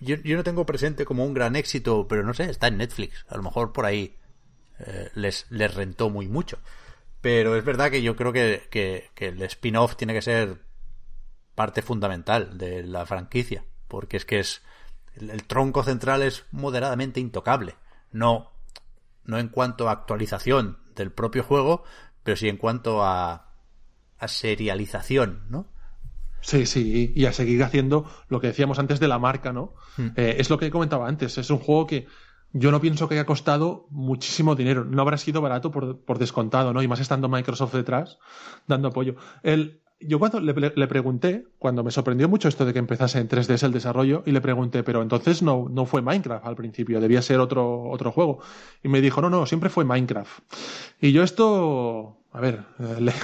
yo, 0.02 0.18
yo 0.18 0.36
no 0.36 0.44
tengo 0.44 0.66
presente 0.66 1.06
como 1.06 1.24
un 1.24 1.34
gran 1.34 1.56
éxito, 1.56 2.10
pero 2.10 2.24
no 2.24 2.34
sé, 2.34 2.50
está 2.50 2.68
en 2.68 2.76
Netflix. 2.76 3.26
A 3.30 3.38
lo 3.38 3.44
mejor 3.44 3.72
por 3.72 3.86
ahí 3.86 4.18
eh, 4.80 5.10
les, 5.16 5.46
les 5.50 5.74
rentó 5.74 6.10
muy 6.10 6.28
mucho. 6.28 6.60
Pero 7.22 7.56
es 7.56 7.66
verdad 7.66 7.92
que 7.92 8.02
yo 8.02 8.16
creo 8.16 8.32
que, 8.32 8.68
que 8.70 9.28
el 9.28 9.42
spin-off 9.44 9.96
tiene 9.96 10.14
que 10.14 10.22
ser 10.22 10.62
parte 11.56 11.82
fundamental 11.82 12.58
de 12.58 12.84
la 12.84 13.06
franquicia 13.06 13.64
porque 13.88 14.18
es 14.18 14.26
que 14.26 14.40
es 14.40 14.62
el, 15.16 15.44
tronco 15.44 15.84
central 15.84 16.22
es 16.22 16.46
moderadamente 16.52 17.20
intocable. 17.20 17.76
No, 18.12 18.52
no 19.26 19.38
en 19.38 19.50
cuanto 19.50 19.90
a 19.90 19.94
actualización 19.94 20.78
del 20.96 21.12
propio 21.12 21.44
juego, 21.44 21.84
pero 22.24 22.38
sí 22.38 22.50
en 22.50 22.58
cuanto 22.58 23.04
a, 23.04 23.54
a 24.20 24.28
serialización, 24.28 25.44
¿no? 25.50 25.68
Sí, 26.42 26.66
sí, 26.66 27.12
y 27.16 27.26
a 27.26 27.34
seguir 27.34 27.64
haciendo 27.64 28.10
lo 28.30 28.40
que 28.40 28.48
decíamos 28.48 28.80
antes 28.80 29.00
de 29.00 29.08
la 29.08 29.20
marca, 29.20 29.52
¿no? 29.52 29.74
Hmm. 29.98 30.10
Eh, 30.16 30.36
es 30.40 30.50
lo 30.50 30.58
que 30.58 30.70
comentaba 30.70 31.08
antes, 31.08 31.38
es 31.38 31.50
un 31.50 31.58
juego 31.58 31.88
que 31.88 32.08
yo 32.54 32.72
no 32.72 32.82
pienso 32.82 33.08
que 33.08 33.16
haya 33.16 33.26
costado 33.26 33.88
muchísimo 33.90 34.56
dinero, 34.56 34.86
no 34.86 35.02
habrá 35.02 35.18
sido 35.18 35.42
barato 35.42 35.72
por, 35.72 36.00
por 36.00 36.20
descontado, 36.20 36.74
¿no? 36.74 36.82
Y 36.82 36.88
más 36.88 37.00
estando 37.00 37.30
Microsoft 37.30 37.74
detrás, 37.74 38.18
dando 38.68 38.90
apoyo. 38.90 39.16
Yo 40.00 40.20
cuando 40.20 40.40
le, 40.40 40.88
pregunté, 40.88 41.48
cuando 41.58 41.84
me 41.84 41.90
sorprendió 41.90 42.30
mucho 42.30 42.48
esto 42.48 42.66
de 42.66 42.74
que 42.74 42.78
empezase 42.78 43.20
en 43.20 43.28
3DS 43.28 43.64
el 43.64 43.72
desarrollo, 43.72 44.22
y 44.28 44.32
le 44.32 44.42
pregunté, 44.42 44.84
pero 44.84 45.02
entonces 45.02 45.42
no, 45.42 45.68
no 45.72 45.88
fue 45.88 46.04
Minecraft 46.04 46.46
al 46.46 46.56
principio, 46.56 47.02
debía 47.02 47.24
ser 47.24 47.40
otro, 47.40 47.90
otro 47.90 48.12
juego. 48.12 48.40
Y 48.84 48.90
me 48.90 49.02
dijo, 49.02 49.22
no, 49.22 49.30
no, 49.32 49.48
siempre 49.48 49.72
fue 49.72 49.86
Minecraft. 49.86 50.44
Y 51.02 51.14
yo 51.14 51.24
esto, 51.24 52.20
a 52.32 52.40
ver, 52.40 52.64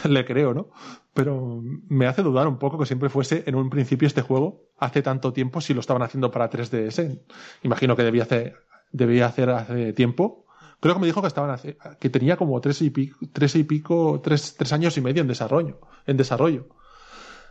le, 0.10 0.26
creo, 0.26 0.56
¿no? 0.56 0.72
Pero 1.14 1.62
me 1.90 2.08
hace 2.08 2.24
dudar 2.24 2.48
un 2.48 2.58
poco 2.58 2.80
que 2.80 2.88
siempre 2.88 3.10
fuese 3.10 3.44
en 3.46 3.54
un 3.54 3.70
principio 3.70 4.08
este 4.08 4.24
juego, 4.24 4.64
hace 4.80 5.04
tanto 5.04 5.32
tiempo, 5.32 5.62
si 5.62 5.76
lo 5.76 5.80
estaban 5.80 6.02
haciendo 6.02 6.32
para 6.32 6.50
3DS. 6.50 7.22
Imagino 7.62 7.96
que 7.96 8.02
debía 8.02 8.24
hacer, 8.24 8.56
debía 8.94 9.26
hacer 9.26 9.50
hace 9.50 9.92
tiempo, 9.92 10.44
Creo 10.84 10.96
que 10.96 11.00
me 11.00 11.08
dijo 11.08 11.22
que 11.22 11.30
estaban 11.30 11.58
que 11.98 12.10
tenía 12.10 12.36
como 12.36 12.60
tres 12.60 12.82
y 12.82 12.90
pico, 12.90 13.18
tres 13.32 13.56
y 13.56 13.64
pico, 13.64 14.20
tres, 14.22 14.56
tres 14.58 14.74
años 14.74 14.98
y 14.98 15.02
medio 15.02 15.22
en 15.22 15.30
desarrollo, 15.30 15.80
en 16.06 16.18
desarrollo. 16.18 16.68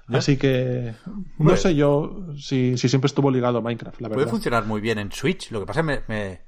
Así 0.09 0.37
que 0.37 0.95
no 1.07 1.49
pues 1.49 1.63
sé 1.63 1.75
yo 1.75 2.27
si, 2.37 2.77
si, 2.77 2.91
siempre 2.91 3.07
estuvo 3.07 3.31
ligado 3.31 3.57
a 3.57 3.61
Minecraft, 3.63 4.03
la 4.03 4.09
verdad. 4.09 4.25
Puede 4.25 4.31
funcionar 4.31 4.67
muy 4.67 4.83
bien 4.83 4.99
en 4.99 5.11
Switch. 5.13 5.51
Lo 5.51 5.61
que 5.61 5.65
pasa 5.65 5.81
es 5.81 6.01
que 6.01 6.13
me, 6.13 6.41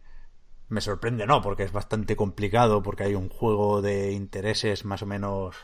me, 0.68 0.80
sorprende, 0.82 1.26
¿no? 1.26 1.40
Porque 1.40 1.62
es 1.62 1.72
bastante 1.72 2.16
complicado, 2.16 2.82
porque 2.82 3.04
hay 3.04 3.14
un 3.14 3.30
juego 3.30 3.80
de 3.80 4.12
intereses 4.12 4.84
más 4.84 5.00
o 5.00 5.06
menos 5.06 5.56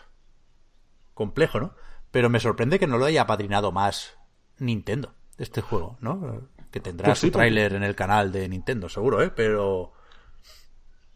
complejo, 1.13 1.61
¿no? 1.61 1.75
Pero 2.11 2.31
me 2.31 2.41
sorprende 2.41 2.79
que 2.79 2.87
no 2.87 2.97
lo 2.97 3.05
haya 3.05 3.21
apadrinado 3.21 3.73
más 3.73 4.17
Nintendo, 4.59 5.13
este 5.37 5.61
juego, 5.61 5.99
¿no? 6.01 6.49
Que 6.71 6.81
tendrá 6.81 7.07
pues 7.07 7.19
su 7.19 7.31
tráiler 7.31 7.75
en 7.75 7.83
el 7.83 7.95
canal 7.95 8.31
de 8.31 8.49
Nintendo, 8.49 8.89
seguro, 8.89 9.23
¿eh? 9.23 9.31
Pero 9.35 9.93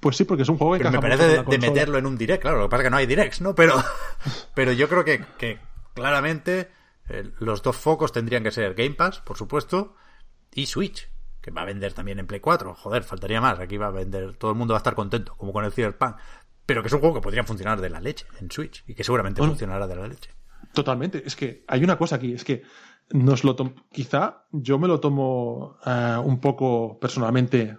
pues 0.04 0.18
sí, 0.18 0.24
porque 0.24 0.42
es 0.42 0.48
un 0.50 0.58
juego 0.58 0.76
que 0.76 0.90
me 0.90 1.00
parece 1.00 1.42
de, 1.42 1.58
meterlo 1.58 1.96
en 1.96 2.04
un 2.04 2.18
direct, 2.18 2.42
claro. 2.42 2.58
Lo 2.58 2.64
que 2.64 2.72
pasa 2.72 2.82
es 2.82 2.86
que 2.88 2.90
no 2.90 2.98
hay 2.98 3.06
directs, 3.06 3.40
¿no? 3.40 3.54
Pero, 3.54 3.82
pero 4.54 4.70
yo 4.72 4.86
creo 4.86 5.02
que, 5.02 5.58
claramente 5.94 6.68
eh, 7.08 7.30
los 7.38 7.62
dos 7.62 7.78
focos 7.78 8.12
tendrían 8.12 8.42
que 8.42 8.50
ser 8.50 8.74
Game 8.74 8.96
Pass, 8.96 9.20
por 9.20 9.38
supuesto, 9.38 9.96
y 10.52 10.66
Switch, 10.66 11.08
que 11.40 11.50
va 11.52 11.62
a 11.62 11.64
vender 11.64 11.94
también 11.94 12.18
en 12.18 12.26
Play 12.26 12.40
4. 12.40 12.74
Joder, 12.74 13.02
faltaría 13.02 13.40
más. 13.40 13.58
Aquí 13.60 13.78
va 13.78 13.86
a 13.86 13.92
vender, 13.92 14.36
todo 14.36 14.50
el 14.50 14.58
mundo 14.58 14.74
va 14.74 14.78
a 14.78 14.82
estar 14.82 14.94
contento, 14.94 15.34
como 15.38 15.54
con 15.54 15.64
el 15.64 15.72
Cyberpunk. 15.72 16.16
pero 16.66 16.82
que 16.82 16.88
es 16.88 16.92
un 16.92 17.00
juego 17.00 17.14
que 17.14 17.22
podría 17.22 17.44
funcionar 17.44 17.80
de 17.80 17.88
la 17.88 18.00
leche 18.00 18.26
en 18.42 18.50
Switch 18.50 18.84
y 18.86 18.94
que 18.94 19.04
seguramente 19.04 19.40
funcionará 19.40 19.86
de 19.86 19.96
la 19.96 20.06
leche. 20.06 20.30
Totalmente. 20.74 21.22
Es 21.24 21.34
que 21.34 21.64
hay 21.66 21.82
una 21.82 21.96
cosa 21.96 22.16
aquí, 22.16 22.34
es 22.34 22.44
que 22.44 22.62
nos 23.10 23.44
lo 23.44 23.56
quizá 23.92 24.46
yo 24.50 24.78
me 24.78 24.88
lo 24.88 25.00
tomo 25.00 25.76
eh, 25.84 26.16
un 26.24 26.38
poco 26.40 26.98
personalmente 26.98 27.76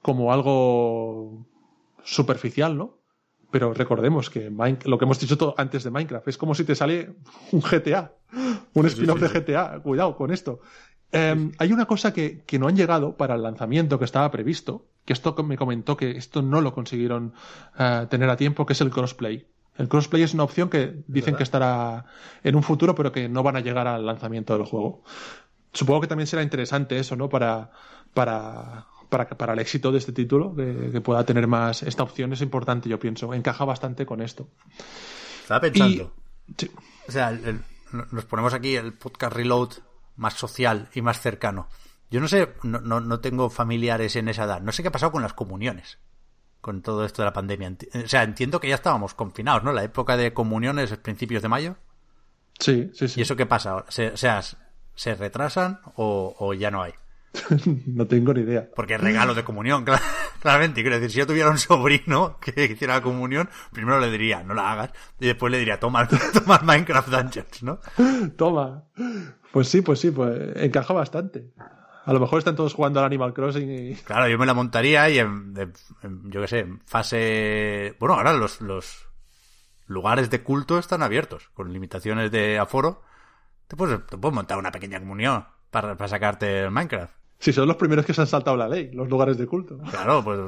como 0.00 0.32
algo 0.32 1.46
superficial, 2.04 2.76
¿no? 2.76 2.98
Pero 3.50 3.74
recordemos 3.74 4.30
que 4.30 4.50
lo 4.84 4.98
que 4.98 5.04
hemos 5.04 5.20
dicho 5.20 5.36
todo 5.36 5.54
antes 5.58 5.84
de 5.84 5.90
Minecraft 5.90 6.26
es 6.26 6.38
como 6.38 6.54
si 6.54 6.64
te 6.64 6.74
sale 6.74 7.16
un 7.52 7.60
GTA, 7.60 8.12
un 8.72 8.86
spin-off 8.86 9.20
de 9.20 9.28
GTA. 9.28 9.80
Cuidado 9.82 10.16
con 10.16 10.32
esto. 10.32 10.60
Em, 11.12 11.52
hay 11.58 11.72
una 11.72 11.84
cosa 11.84 12.14
que, 12.14 12.42
no 12.58 12.68
han 12.68 12.76
llegado 12.76 13.18
para 13.18 13.34
el 13.34 13.42
lanzamiento 13.42 13.98
que 13.98 14.06
estaba 14.06 14.30
previsto, 14.30 14.86
que 15.04 15.12
esto 15.12 15.34
me 15.44 15.58
comentó 15.58 15.98
que 15.98 16.12
esto 16.12 16.40
no 16.40 16.62
lo 16.62 16.72
consiguieron 16.72 17.34
eh, 17.78 18.06
tener 18.08 18.30
a 18.30 18.36
tiempo, 18.36 18.64
que 18.64 18.72
es 18.72 18.80
el 18.80 18.90
crossplay. 18.90 19.46
El 19.76 19.88
crossplay 19.88 20.22
es 20.22 20.34
una 20.34 20.44
opción 20.44 20.68
que 20.68 21.02
dicen 21.06 21.34
que 21.34 21.42
estará 21.42 22.04
en 22.42 22.56
un 22.56 22.62
futuro, 22.62 22.94
pero 22.94 23.10
que 23.10 23.28
no 23.28 23.42
van 23.42 23.56
a 23.56 23.60
llegar 23.60 23.88
al 23.88 24.04
lanzamiento 24.04 24.56
del 24.56 24.66
juego. 24.66 25.02
Supongo 25.72 26.02
que 26.02 26.06
también 26.06 26.26
será 26.26 26.42
interesante 26.42 26.98
eso, 26.98 27.16
¿no? 27.16 27.28
Para, 27.30 27.70
para, 28.12 28.86
para, 29.08 29.52
el 29.54 29.58
éxito 29.58 29.90
de 29.90 29.98
este 29.98 30.12
título, 30.12 30.54
que, 30.54 31.00
pueda 31.00 31.24
tener 31.24 31.46
más. 31.46 31.82
Esta 31.82 32.02
opción 32.02 32.32
es 32.32 32.42
importante, 32.42 32.88
yo 32.88 32.98
pienso. 32.98 33.32
Encaja 33.32 33.64
bastante 33.64 34.04
con 34.04 34.20
esto. 34.20 34.48
Estaba 35.42 35.60
pensando. 35.60 36.12
O 37.08 37.12
sea, 37.12 37.38
nos 38.10 38.24
ponemos 38.26 38.52
aquí 38.52 38.76
el 38.76 38.92
podcast 38.92 39.34
Reload 39.34 39.70
más 40.16 40.34
social 40.34 40.88
y 40.94 41.00
más 41.02 41.20
cercano. 41.20 41.68
Yo 42.10 42.20
no 42.20 42.28
sé, 42.28 42.52
no, 42.62 42.80
no, 42.80 43.20
tengo 43.20 43.48
familiares 43.48 44.16
en 44.16 44.28
esa 44.28 44.44
edad. 44.44 44.60
No 44.60 44.72
sé 44.72 44.82
qué 44.82 44.88
ha 44.88 44.92
pasado 44.92 45.12
con 45.12 45.22
las 45.22 45.32
comuniones. 45.32 45.98
Con 46.62 46.80
todo 46.80 47.04
esto 47.04 47.20
de 47.20 47.26
la 47.26 47.34
pandemia. 47.34 47.76
O 48.02 48.08
sea, 48.08 48.22
entiendo 48.22 48.58
que 48.58 48.68
ya 48.68 48.76
estábamos 48.76 49.12
confinados, 49.12 49.62
¿no? 49.62 49.72
La 49.74 49.84
época 49.84 50.16
de 50.16 50.32
comuniones 50.32 50.90
es 50.90 50.96
principios 50.96 51.42
de 51.42 51.48
mayo. 51.48 51.76
Sí, 52.58 52.90
sí, 52.94 53.08
sí. 53.08 53.20
¿Y 53.20 53.22
eso 53.24 53.36
qué 53.36 53.44
pasa 53.44 53.72
ahora? 53.72 53.86
o 53.88 54.16
sea, 54.16 54.40
¿se 54.94 55.14
retrasan 55.14 55.80
o 55.96 56.54
ya 56.54 56.70
no 56.70 56.82
hay? 56.82 56.94
no 57.86 58.06
tengo 58.06 58.34
ni 58.34 58.42
idea. 58.42 58.68
Porque 58.74 58.94
es 58.94 59.00
regalo 59.00 59.34
de 59.34 59.44
comunión, 59.44 59.84
claramente. 60.40 60.82
Quiero 60.82 60.96
decir, 60.96 61.10
si 61.10 61.18
yo 61.18 61.26
tuviera 61.26 61.50
un 61.50 61.58
sobrino 61.58 62.38
que 62.40 62.64
hiciera 62.64 62.94
la 62.94 63.02
comunión, 63.02 63.48
primero 63.72 64.00
le 64.00 64.10
diría, 64.10 64.42
no 64.42 64.54
la 64.54 64.72
hagas, 64.72 64.90
y 65.20 65.26
después 65.26 65.50
le 65.50 65.58
diría, 65.58 65.80
toma, 65.80 66.08
toma 66.08 66.60
Minecraft 66.62 67.08
Dungeons, 67.08 67.62
¿no? 67.62 67.80
Toma. 68.36 68.84
Pues 69.52 69.68
sí, 69.68 69.82
pues 69.82 70.00
sí, 70.00 70.10
pues 70.10 70.56
encaja 70.56 70.94
bastante. 70.94 71.52
A 72.04 72.12
lo 72.12 72.20
mejor 72.20 72.38
están 72.38 72.56
todos 72.56 72.74
jugando 72.74 73.00
al 73.00 73.06
Animal 73.06 73.32
Crossing 73.32 73.70
y... 73.70 73.94
Claro, 73.96 74.28
yo 74.28 74.38
me 74.38 74.46
la 74.46 74.54
montaría 74.54 75.08
y 75.08 75.18
en, 75.18 75.54
yo 76.24 76.40
qué 76.40 76.48
sé, 76.48 76.58
en 76.60 76.80
fase... 76.80 77.94
Bueno, 78.00 78.14
ahora 78.14 78.32
los, 78.32 78.60
los 78.60 79.06
lugares 79.86 80.30
de 80.30 80.42
culto 80.42 80.78
están 80.78 81.02
abiertos, 81.02 81.50
con 81.54 81.72
limitaciones 81.72 82.30
de 82.30 82.58
aforo. 82.58 83.02
Te 83.68 83.76
puedes, 83.76 84.04
te 84.06 84.18
puedes 84.18 84.34
montar 84.34 84.58
una 84.58 84.72
pequeña 84.72 84.98
comunión 84.98 85.46
para, 85.70 85.96
para 85.96 86.08
sacarte 86.08 86.60
el 86.60 86.70
Minecraft. 86.70 87.14
Si 87.38 87.52
son 87.52 87.66
los 87.66 87.76
primeros 87.76 88.06
que 88.06 88.14
se 88.14 88.20
han 88.20 88.26
saltado 88.26 88.56
la 88.56 88.68
ley, 88.68 88.90
los 88.92 89.08
lugares 89.08 89.36
de 89.36 89.46
culto. 89.46 89.78
Claro, 89.90 90.22
pues 90.22 90.38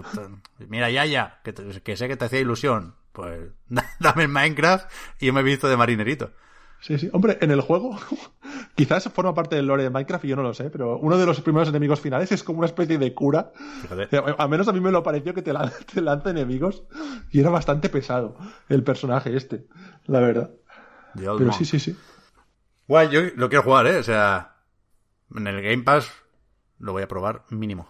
mira, 0.69 0.91
ya, 0.91 1.41
que, 1.43 1.53
que 1.53 1.97
sé 1.97 2.09
que 2.09 2.17
te 2.17 2.25
hacía 2.25 2.41
ilusión. 2.41 2.95
Pues 3.13 3.51
dame 4.01 4.25
el 4.25 4.29
Minecraft 4.29 4.91
y 5.21 5.27
yo 5.27 5.33
me 5.33 5.41
he 5.41 5.45
visto 5.45 5.69
de 5.69 5.77
marinerito. 5.77 6.31
Sí, 6.85 6.99
sí. 6.99 7.09
Hombre, 7.15 7.39
en 7.41 7.51
el 7.51 7.63
juego, 7.63 7.99
quizás 8.75 9.05
forma 9.05 9.33
parte 9.33 9.57
del 9.57 9.67
lore 9.67 9.85
de 9.85 9.89
Minecraft 9.89 10.27
y 10.27 10.29
yo 10.29 10.37
no 10.37 10.43
lo 10.43 10.53
sé, 10.53 10.69
pero 10.69 10.99
uno 10.99 11.17
de 11.17 11.25
los 11.25 11.41
primeros 11.41 11.71
enemigos 11.71 11.99
finales 11.99 12.31
es 12.31 12.45
como 12.45 12.59
una 12.59 12.67
especie 12.67 12.99
de 12.99 13.15
cura. 13.15 13.53
Fíjate. 13.81 14.15
Al 14.37 14.49
menos 14.51 14.69
a 14.69 14.73
mí 14.73 14.81
me 14.81 14.91
lo 14.91 15.03
pareció 15.03 15.33
que 15.33 15.41
te, 15.43 15.55
lanza, 15.55 16.29
enemigos 16.29 16.85
y 17.31 17.41
era 17.41 17.49
bastante 17.49 17.89
pesado 17.89 18.37
el 18.69 18.85
personaje 18.85 19.35
este, 19.35 19.67
la 20.05 20.21
verdad. 20.21 20.51
pero 21.15 21.53
sí, 21.53 21.65
sí, 21.65 21.79
sí. 21.81 21.97
Guay, 22.87 23.09
yo 23.09 23.23
lo 23.35 23.49
quiero 23.49 23.63
jugar, 23.63 23.87
¿eh? 23.87 23.97
O 23.97 24.03
sea, 24.03 24.57
en 25.35 25.47
el 25.47 25.63
Game 25.63 25.85
Pass 25.85 26.13
lo 26.79 26.93
voy 26.93 27.03
a 27.03 27.09
probar 27.09 27.45
mínimo. 27.49 27.89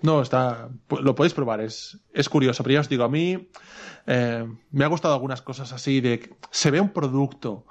No, 0.00 0.22
está, 0.22 0.70
lo 0.88 1.14
podéis 1.14 1.34
probar, 1.34 1.60
es, 1.60 1.98
es 2.14 2.30
curioso, 2.30 2.62
pero 2.62 2.72
ya 2.72 2.80
os 2.80 2.88
digo, 2.88 3.04
a 3.04 3.10
mí 3.10 3.50
eh, 4.06 4.46
me 4.70 4.84
ha 4.84 4.88
gustado 4.88 5.12
algunas 5.12 5.42
cosas 5.42 5.74
así 5.74 6.00
de 6.00 6.34
se 6.50 6.70
ve 6.70 6.80
un 6.80 6.90
producto 6.90 7.66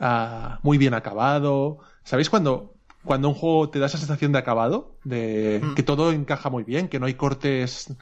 ah, 0.00 0.58
muy 0.62 0.78
bien 0.78 0.94
acabado. 0.94 1.78
¿Sabéis 2.04 2.30
cuando, 2.30 2.74
cuando 3.04 3.28
un 3.28 3.34
juego 3.34 3.70
te 3.70 3.78
da 3.78 3.86
esa 3.86 3.98
sensación 3.98 4.32
de 4.32 4.38
acabado? 4.38 4.96
De 5.04 5.60
mm. 5.62 5.74
que 5.74 5.82
todo 5.82 6.12
encaja 6.12 6.50
muy 6.50 6.64
bien, 6.64 6.88
que 6.88 6.98
no 6.98 7.06
hay 7.06 7.14
cortes. 7.14 7.94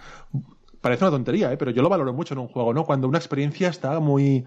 Parece 0.80 1.04
una 1.04 1.10
tontería, 1.10 1.52
¿eh? 1.52 1.56
pero 1.56 1.70
yo 1.70 1.82
lo 1.82 1.88
valoro 1.88 2.12
mucho 2.12 2.34
en 2.34 2.40
un 2.40 2.48
juego, 2.48 2.72
¿no? 2.72 2.84
Cuando 2.84 3.08
una 3.08 3.18
experiencia 3.18 3.68
está 3.68 3.98
muy, 3.98 4.44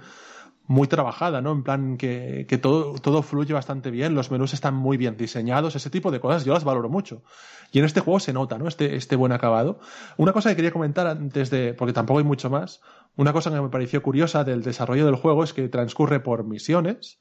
muy 0.70 0.88
trabajada, 0.88 1.41
¿no? 1.41 1.51
En 1.51 1.63
plan 1.63 1.97
que, 1.97 2.45
que, 2.47 2.59
todo, 2.59 2.93
todo 2.99 3.24
fluye 3.24 3.55
bastante 3.55 3.89
bien, 3.89 4.13
los 4.13 4.30
menús 4.30 4.53
están 4.53 4.76
muy 4.76 4.97
bien 4.97 5.17
diseñados, 5.17 5.76
ese 5.76 5.89
tipo 5.89 6.11
de 6.11 6.20
cosas 6.20 6.45
yo 6.45 6.53
las 6.53 6.63
valoro 6.63 6.89
mucho. 6.89 7.24
Y 7.72 7.80
en 7.80 7.86
este 7.86 8.01
juego 8.01 8.20
se 8.20 8.34
nota, 8.34 8.59
¿no? 8.59 8.67
Este, 8.67 8.95
este 8.95 9.15
buen 9.15 9.32
acabado. 9.32 9.80
Una 10.17 10.32
cosa 10.32 10.51
que 10.51 10.55
quería 10.55 10.72
comentar 10.72 11.07
antes 11.07 11.49
de, 11.49 11.74
porque 11.74 11.91
tampoco 11.91 12.20
hay 12.20 12.24
mucho 12.24 12.51
más, 12.51 12.82
una 13.15 13.34
cosa 13.34 13.49
que 13.49 13.59
me 13.59 13.70
pareció 13.70 14.03
curiosa 14.03 14.43
del 14.43 14.61
desarrollo 14.61 15.07
del 15.07 15.15
juego 15.15 15.43
es 15.43 15.53
que 15.53 15.67
transcurre 15.70 16.20
por 16.20 16.43
misiones, 16.43 17.20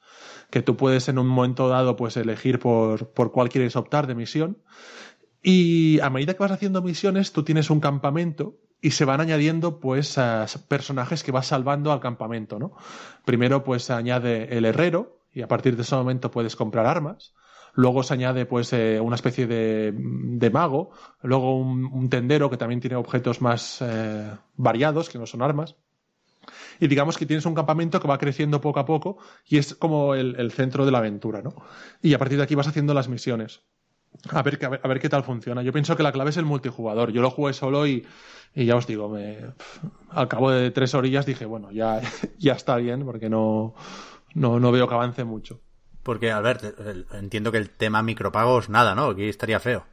que 0.50 0.60
tú 0.60 0.76
puedes 0.76 1.08
en 1.08 1.18
un 1.18 1.26
momento 1.26 1.70
dado 1.70 1.96
pues 1.96 2.18
elegir 2.18 2.58
por, 2.58 3.14
por 3.14 3.32
cuál 3.32 3.48
quieres 3.48 3.76
optar 3.76 4.06
de 4.06 4.14
misión. 4.14 4.58
Y 5.42 6.00
a 6.00 6.10
medida 6.10 6.34
que 6.34 6.40
vas 6.40 6.52
haciendo 6.52 6.82
misiones, 6.82 7.32
tú 7.32 7.44
tienes 7.44 7.70
un 7.70 7.80
campamento 7.80 8.58
y 8.80 8.92
se 8.92 9.04
van 9.04 9.20
añadiendo 9.20 9.80
pues 9.80 10.18
personajes 10.68 11.22
que 11.22 11.32
vas 11.32 11.46
salvando 11.46 11.92
al 11.92 12.00
campamento, 12.00 12.58
¿no? 12.58 12.72
Primero 13.24 13.64
pues 13.64 13.84
se 13.84 13.92
añade 13.92 14.56
el 14.56 14.64
herrero 14.64 15.20
y 15.32 15.42
a 15.42 15.48
partir 15.48 15.76
de 15.76 15.82
ese 15.82 15.96
momento 15.96 16.30
puedes 16.30 16.56
comprar 16.56 16.86
armas. 16.86 17.34
Luego 17.74 18.02
se 18.02 18.14
añade 18.14 18.46
pues 18.46 18.72
eh, 18.72 18.98
una 19.00 19.14
especie 19.14 19.46
de, 19.46 19.92
de, 19.94 20.50
mago, 20.50 20.90
luego 21.22 21.56
un, 21.56 22.08
tendero 22.08 22.50
que 22.50 22.56
también 22.56 22.80
tiene 22.80 22.96
objetos 22.96 23.40
más 23.40 23.78
eh, 23.80 24.32
variados 24.56 25.08
que 25.08 25.18
no 25.18 25.26
son 25.26 25.42
armas. 25.42 25.76
Y 26.80 26.88
digamos 26.88 27.18
que 27.18 27.26
tienes 27.26 27.46
un 27.46 27.54
campamento 27.54 28.00
que 28.00 28.08
va 28.08 28.18
creciendo 28.18 28.60
poco 28.60 28.80
a 28.80 28.86
poco 28.86 29.18
y 29.46 29.58
es 29.58 29.74
como 29.74 30.14
el, 30.14 30.50
centro 30.50 30.86
de 30.86 30.92
la 30.92 30.98
aventura, 30.98 31.42
¿no? 31.42 31.54
Y 32.00 32.14
a 32.14 32.18
partir 32.18 32.38
de 32.38 32.44
aquí 32.44 32.54
vas 32.54 32.68
haciendo 32.68 32.94
las 32.94 33.08
misiones. 33.08 33.60
A 34.30 34.42
ver, 34.42 34.58
a 34.64 34.68
ver, 34.70 34.80
a 34.82 34.88
ver 34.88 34.98
qué 34.98 35.08
tal 35.08 35.22
funciona. 35.22 35.62
Yo 35.62 35.72
pienso 35.72 35.94
que 35.96 36.02
la 36.02 36.12
clave 36.12 36.30
es 36.30 36.36
el 36.38 36.46
multijugador. 36.46 37.12
Yo 37.12 37.20
lo 37.20 37.30
jugué 37.30 37.52
solo 37.52 37.86
y, 37.86 38.06
y 38.54 38.64
ya 38.64 38.76
os 38.76 38.86
digo, 38.86 39.08
me, 39.08 39.38
al 40.10 40.28
cabo 40.28 40.50
de 40.50 40.70
tres 40.70 40.94
orillas 40.94 41.26
dije, 41.26 41.44
bueno, 41.44 41.70
ya, 41.70 42.00
ya 42.38 42.52
está 42.54 42.76
bien, 42.76 43.04
porque 43.04 43.28
no, 43.28 43.74
no, 44.34 44.58
no 44.60 44.72
veo 44.72 44.88
que 44.88 44.94
avance 44.94 45.24
mucho. 45.24 45.60
Porque, 46.02 46.32
Albert, 46.32 46.64
entiendo 47.12 47.52
que 47.52 47.58
el 47.58 47.70
tema 47.70 48.02
micropagos, 48.02 48.68
nada, 48.68 48.94
¿no? 48.94 49.06
Aquí 49.06 49.28
estaría 49.28 49.60
feo. 49.60 49.84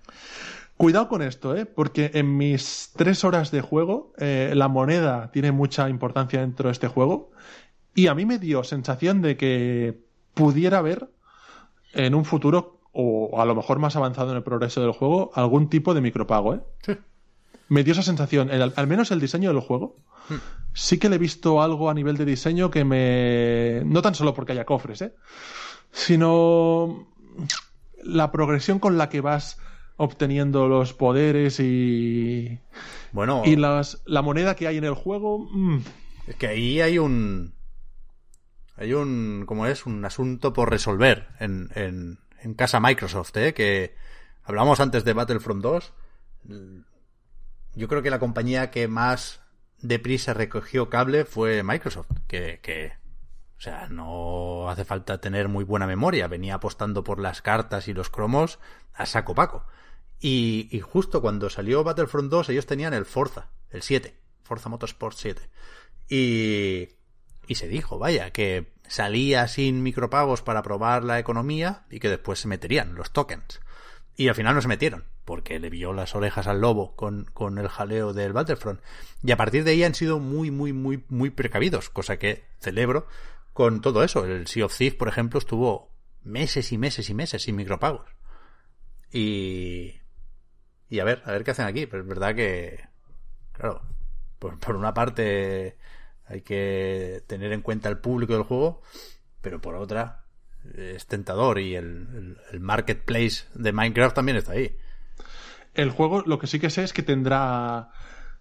Cuidado 0.77 1.07
con 1.07 1.21
esto, 1.21 1.55
¿eh? 1.55 1.65
Porque 1.65 2.11
en 2.13 2.37
mis 2.37 2.91
tres 2.95 3.23
horas 3.23 3.51
de 3.51 3.61
juego, 3.61 4.13
eh, 4.17 4.53
la 4.55 4.67
moneda 4.67 5.31
tiene 5.31 5.51
mucha 5.51 5.89
importancia 5.89 6.41
dentro 6.41 6.69
de 6.69 6.73
este 6.73 6.87
juego. 6.87 7.31
Y 7.93 8.07
a 8.07 8.15
mí 8.15 8.25
me 8.25 8.39
dio 8.39 8.63
sensación 8.63 9.21
de 9.21 9.35
que 9.37 9.99
pudiera 10.33 10.79
haber 10.79 11.09
en 11.93 12.15
un 12.15 12.25
futuro, 12.25 12.81
o 12.91 13.41
a 13.41 13.45
lo 13.45 13.55
mejor 13.55 13.79
más 13.79 13.95
avanzado 13.95 14.31
en 14.31 14.37
el 14.37 14.43
progreso 14.43 14.81
del 14.81 14.91
juego, 14.91 15.31
algún 15.33 15.69
tipo 15.69 15.93
de 15.93 16.01
micropago, 16.01 16.55
¿eh? 16.55 16.61
Sí 16.81 16.97
me 17.67 17.83
dio 17.83 17.93
esa 17.93 18.03
sensación, 18.03 18.49
al 18.51 18.87
menos 18.87 19.11
el 19.11 19.19
diseño 19.19 19.49
del 19.49 19.59
juego. 19.59 19.95
Hmm. 20.29 20.35
Sí 20.73 20.97
que 20.97 21.09
le 21.09 21.15
he 21.15 21.19
visto 21.19 21.61
algo 21.61 21.89
a 21.89 21.93
nivel 21.93 22.17
de 22.17 22.25
diseño 22.25 22.69
que 22.69 22.83
me... 22.83 23.81
No 23.85 24.01
tan 24.01 24.15
solo 24.15 24.33
porque 24.33 24.51
haya 24.51 24.65
cofres, 24.65 25.01
¿eh? 25.01 25.13
Sino 25.91 27.07
la 28.03 28.31
progresión 28.31 28.79
con 28.79 28.97
la 28.97 29.09
que 29.09 29.21
vas 29.21 29.57
obteniendo 29.97 30.67
los 30.67 30.93
poderes 30.93 31.59
y... 31.59 32.59
Bueno... 33.13 33.43
Y 33.45 33.55
las, 33.55 34.01
la 34.05 34.21
moneda 34.21 34.55
que 34.55 34.67
hay 34.67 34.77
en 34.77 34.83
el 34.83 34.93
juego... 34.93 35.47
Mm. 35.51 35.79
Es 36.27 36.35
que 36.35 36.47
ahí 36.47 36.81
hay 36.81 36.97
un... 36.97 37.53
Hay 38.75 38.93
un... 38.93 39.45
¿Cómo 39.47 39.65
es? 39.67 39.85
Un 39.85 40.03
asunto 40.03 40.51
por 40.51 40.69
resolver 40.69 41.29
en, 41.39 41.69
en, 41.75 42.19
en 42.41 42.53
casa 42.53 42.81
Microsoft, 42.81 43.37
¿eh? 43.37 43.53
Que 43.53 43.95
hablamos 44.43 44.81
antes 44.81 45.05
de 45.05 45.13
Battlefront 45.13 45.63
2 45.63 45.93
yo 47.75 47.87
creo 47.87 48.01
que 48.01 48.09
la 48.09 48.19
compañía 48.19 48.71
que 48.71 48.87
más 48.87 49.41
deprisa 49.81 50.33
recogió 50.33 50.89
cable 50.89 51.25
fue 51.25 51.63
Microsoft, 51.63 52.07
que, 52.27 52.59
que, 52.61 52.93
o 53.57 53.61
sea, 53.61 53.87
no 53.89 54.69
hace 54.69 54.85
falta 54.85 55.19
tener 55.19 55.47
muy 55.47 55.63
buena 55.63 55.87
memoria, 55.87 56.27
venía 56.27 56.55
apostando 56.55 57.03
por 57.03 57.19
las 57.19 57.41
cartas 57.41 57.87
y 57.87 57.93
los 57.93 58.09
cromos 58.09 58.59
a 58.93 59.05
saco 59.05 59.35
paco. 59.35 59.65
Y, 60.19 60.69
y 60.71 60.79
justo 60.79 61.21
cuando 61.21 61.49
salió 61.49 61.83
Battlefront 61.83 62.31
2 62.31 62.49
ellos 62.49 62.65
tenían 62.65 62.93
el 62.93 63.05
Forza, 63.05 63.49
el 63.69 63.81
7, 63.81 64.15
Forza 64.43 64.69
Motorsport 64.69 65.17
7. 65.17 65.49
Y, 66.09 66.89
y 67.47 67.55
se 67.55 67.67
dijo, 67.67 67.99
vaya, 67.99 68.31
que 68.31 68.73
salía 68.87 69.47
sin 69.47 69.83
micropagos 69.83 70.41
para 70.41 70.63
probar 70.63 71.03
la 71.03 71.19
economía 71.19 71.85
y 71.89 71.99
que 71.99 72.09
después 72.09 72.39
se 72.39 72.47
meterían 72.47 72.95
los 72.95 73.11
tokens. 73.11 73.59
Y 74.17 74.29
al 74.29 74.35
final 74.35 74.55
no 74.55 74.61
se 74.61 74.67
metieron, 74.67 75.03
porque 75.25 75.59
le 75.59 75.69
vio 75.69 75.91
las 75.91 76.15
orejas 76.15 76.47
al 76.47 76.61
lobo 76.61 76.95
con, 76.95 77.25
con 77.33 77.57
el 77.57 77.67
jaleo 77.67 78.13
del 78.13 78.33
Battlefront. 78.33 78.79
Y 79.23 79.31
a 79.31 79.37
partir 79.37 79.63
de 79.63 79.71
ahí 79.71 79.83
han 79.83 79.95
sido 79.95 80.19
muy, 80.19 80.51
muy, 80.51 80.71
muy, 80.71 81.03
muy 81.09 81.29
precavidos, 81.29 81.89
cosa 81.89 82.17
que 82.17 82.45
celebro 82.59 83.07
con 83.51 83.81
todo 83.81 84.03
eso. 84.03 84.25
El 84.25 84.47
Sea 84.47 84.65
of 84.65 84.77
Thieves, 84.77 84.97
por 84.97 85.09
ejemplo, 85.09 85.39
estuvo 85.39 85.91
meses 86.23 86.71
y 86.71 86.77
meses 86.77 87.09
y 87.09 87.13
meses 87.13 87.43
sin 87.43 87.55
micropagos. 87.55 88.09
Y. 89.11 90.01
Y 90.89 90.99
a 90.99 91.03
ver, 91.03 91.21
a 91.25 91.31
ver 91.31 91.43
qué 91.43 91.51
hacen 91.51 91.65
aquí. 91.65 91.85
Pero 91.85 92.03
es 92.03 92.07
verdad 92.07 92.35
que. 92.35 92.87
Claro, 93.51 93.81
por, 94.39 94.59
por 94.59 94.75
una 94.75 94.93
parte 94.93 95.77
hay 96.25 96.41
que 96.41 97.23
tener 97.27 97.51
en 97.53 97.61
cuenta 97.61 97.89
el 97.89 97.99
público 97.99 98.33
del 98.33 98.43
juego, 98.43 98.81
pero 99.41 99.61
por 99.61 99.75
otra 99.75 100.24
es 100.75 101.05
tentador 101.05 101.59
y 101.59 101.75
el, 101.75 102.37
marketplace 102.59 103.45
de 103.53 103.71
Minecraft 103.71 104.15
también 104.15 104.37
está 104.37 104.53
ahí. 104.53 104.75
El 105.73 105.89
juego, 105.89 106.23
lo 106.25 106.39
que 106.39 106.47
sí 106.47 106.59
que 106.59 106.69
sé 106.69 106.83
es 106.83 106.93
que 106.93 107.03
tendrá 107.03 107.89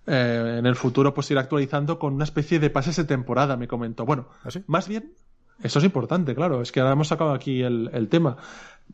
eh, 0.07 0.57
en 0.59 0.67
el 0.67 0.77
futuro 0.77 1.15
pues 1.15 1.31
ir 1.31 1.39
actualizando 1.39 1.99
con 1.99 2.15
una 2.15 2.25
especie 2.25 2.59
de 2.59 2.71
pases 2.71 2.97
de 2.97 3.05
temporada, 3.05 3.57
me 3.57 3.69
comentó. 3.69 4.05
Bueno, 4.05 4.29
¿Ah, 4.45 4.51
más 4.67 4.89
bien, 4.89 5.13
eso 5.62 5.78
es 5.78 5.85
importante, 5.85 6.35
claro, 6.35 6.60
es 6.60 6.72
que 6.72 6.81
ahora 6.81 6.93
hemos 6.93 7.09
sacado 7.09 7.32
aquí 7.32 7.62
el, 7.62 7.90
el 7.93 8.09
tema. 8.09 8.36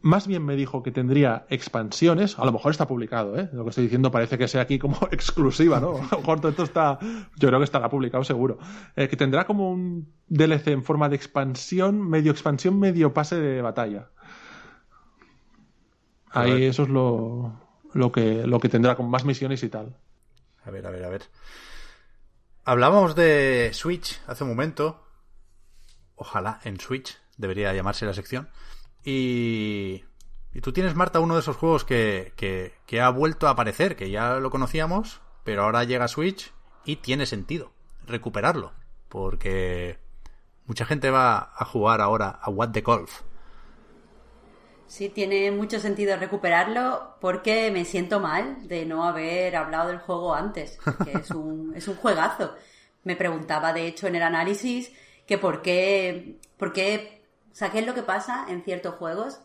Más 0.02 0.26
bien 0.26 0.44
me 0.44 0.56
dijo 0.56 0.82
que 0.82 0.92
tendría 0.92 1.46
expansiones, 1.48 2.38
a 2.38 2.44
lo 2.44 2.52
mejor 2.52 2.70
está 2.70 2.86
publicado, 2.86 3.38
¿eh? 3.38 3.48
lo 3.52 3.64
que 3.64 3.70
estoy 3.70 3.84
diciendo 3.84 4.10
parece 4.10 4.38
que 4.38 4.46
sea 4.46 4.62
aquí 4.62 4.78
como 4.78 4.96
exclusiva, 5.10 5.80
¿no? 5.80 5.96
A 5.96 6.08
lo 6.12 6.18
mejor 6.18 6.40
todo 6.40 6.50
esto 6.50 6.62
está, 6.62 6.98
yo 7.36 7.48
creo 7.48 7.58
que 7.58 7.64
estará 7.64 7.88
publicado 7.88 8.22
seguro, 8.24 8.58
eh, 8.96 9.08
que 9.08 9.16
tendrá 9.16 9.46
como 9.46 9.70
un 9.70 10.12
DLC 10.28 10.68
en 10.68 10.84
forma 10.84 11.08
de 11.08 11.16
expansión, 11.16 12.08
medio 12.08 12.30
expansión, 12.30 12.78
medio 12.78 13.12
pase 13.12 13.36
de 13.36 13.62
batalla. 13.62 14.08
Ahí 16.30 16.64
eso 16.64 16.84
es 16.84 16.88
lo, 16.88 17.52
lo, 17.92 18.12
que, 18.12 18.46
lo 18.46 18.60
que 18.60 18.68
tendrá 18.68 18.94
con 18.94 19.10
más 19.10 19.24
misiones 19.24 19.62
y 19.64 19.68
tal. 19.68 19.96
A 20.64 20.70
ver, 20.70 20.86
a 20.86 20.90
ver, 20.90 21.04
a 21.04 21.08
ver. 21.08 21.22
Hablábamos 22.64 23.16
de 23.16 23.70
Switch 23.72 24.20
hace 24.28 24.44
un 24.44 24.50
momento. 24.50 25.02
Ojalá 26.20 26.60
en 26.64 26.78
Switch 26.78 27.18
debería 27.38 27.72
llamarse 27.72 28.05
la 28.05 28.12
sección. 28.12 28.51
Y, 29.02 30.05
y 30.52 30.60
tú 30.60 30.70
tienes, 30.70 30.94
Marta, 30.94 31.18
uno 31.18 31.32
de 31.32 31.40
esos 31.40 31.56
juegos 31.56 31.84
que, 31.84 32.34
que, 32.36 32.74
que, 32.84 33.01
ha 33.01 33.09
vuelto 33.09 33.48
a 33.48 33.52
aparecer, 33.52 33.97
que 33.97 34.10
ya 34.10 34.34
lo 34.34 34.51
conocíamos, 34.51 35.22
pero 35.44 35.62
ahora 35.62 35.84
llega 35.84 36.05
a 36.05 36.09
Switch 36.09 36.52
y 36.84 36.97
tiene 36.97 37.24
sentido 37.24 37.72
recuperarlo, 38.06 38.74
porque 39.09 39.98
mucha 40.66 40.84
gente 40.84 41.10
va 41.10 41.55
a 41.56 41.64
jugar 41.64 42.02
ahora 42.02 42.28
a 42.28 42.51
What 42.51 42.72
the 42.72 42.82
Golf. 42.82 43.22
Sí, 44.86 45.09
tiene 45.09 45.51
mucho 45.52 45.80
sentido 45.80 46.18
recuperarlo 46.18 47.16
porque 47.18 47.70
me 47.70 47.86
siento 47.86 48.20
mal 48.20 48.68
de 48.68 48.84
no 48.84 49.05
haber 49.05 49.56
hablado 49.56 49.88
del 49.88 50.01
juego 50.01 50.34
antes, 50.34 50.78
que 51.02 51.12
es 51.12 51.30
un, 51.30 51.72
es 51.76 51.88
un 51.88 51.94
juegazo. 51.94 52.55
Me 53.05 53.16
preguntaba, 53.16 53.72
de 53.72 53.86
hecho, 53.86 54.06
en 54.06 54.16
el 54.16 54.22
análisis 54.22 54.92
que 55.31 55.39
por 55.39 55.62
qué, 55.62 56.40
por 56.59 56.73
qué 56.73 57.23
o 57.52 57.55
sea, 57.55 57.70
¿qué 57.70 57.78
es 57.78 57.86
lo 57.86 57.94
que 57.94 58.02
pasa 58.02 58.47
en 58.48 58.65
ciertos 58.65 58.97
juegos? 58.97 59.39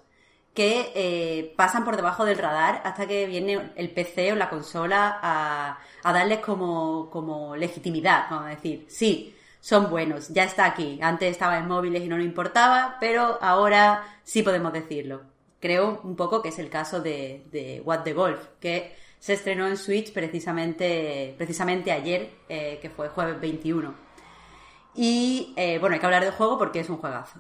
Que 0.56 0.92
eh, 0.96 1.54
pasan 1.56 1.86
por 1.86 1.96
debajo 1.96 2.26
del 2.26 2.40
radar 2.40 2.82
hasta 2.84 3.06
que 3.06 3.28
viene 3.28 3.72
el 3.76 3.92
PC 3.92 4.32
o 4.32 4.36
la 4.36 4.50
consola 4.50 5.20
a, 5.22 5.78
darles 6.12 6.40
como, 6.40 7.12
como 7.12 7.56
legitimidad, 7.56 8.26
vamos 8.32 8.48
a 8.48 8.56
decir, 8.56 8.88
sí, 8.90 9.36
son 9.62 9.92
buenos, 9.92 10.30
ya 10.30 10.46
está 10.46 10.66
aquí. 10.66 10.98
Antes 11.04 11.30
estaba 11.30 11.60
en 11.60 11.68
móviles 11.68 12.02
y 12.04 12.08
no 12.08 12.18
nos 12.18 12.26
importaba, 12.26 12.98
pero 13.00 13.38
ahora 13.44 14.18
sí 14.24 14.42
podemos 14.42 14.74
decirlo. 14.74 15.22
Creo 15.60 16.02
un 16.04 16.16
poco 16.16 16.42
que 16.42 16.50
es 16.50 16.58
el 16.58 16.70
caso 16.72 17.00
de, 17.00 17.46
de 17.52 17.80
What 17.86 18.02
the 18.02 18.14
Golf, 18.14 18.40
que 18.60 18.96
se 19.20 19.34
estrenó 19.34 19.68
en 19.68 19.78
Switch 19.78 20.12
precisamente, 20.14 21.36
precisamente 21.38 21.92
ayer, 21.92 22.32
eh, 22.50 22.80
que 22.82 22.90
fue 22.90 23.10
jueves 23.10 23.40
21. 23.40 24.05
Y 24.96 25.54
eh, 25.58 25.78
bueno, 25.80 25.94
hay 25.96 26.00
que 26.00 26.06
hablar 26.06 26.24
del 26.24 26.34
juego 26.34 26.58
porque 26.58 26.80
es 26.80 26.90
un 26.90 26.98
juegazo. 26.98 27.40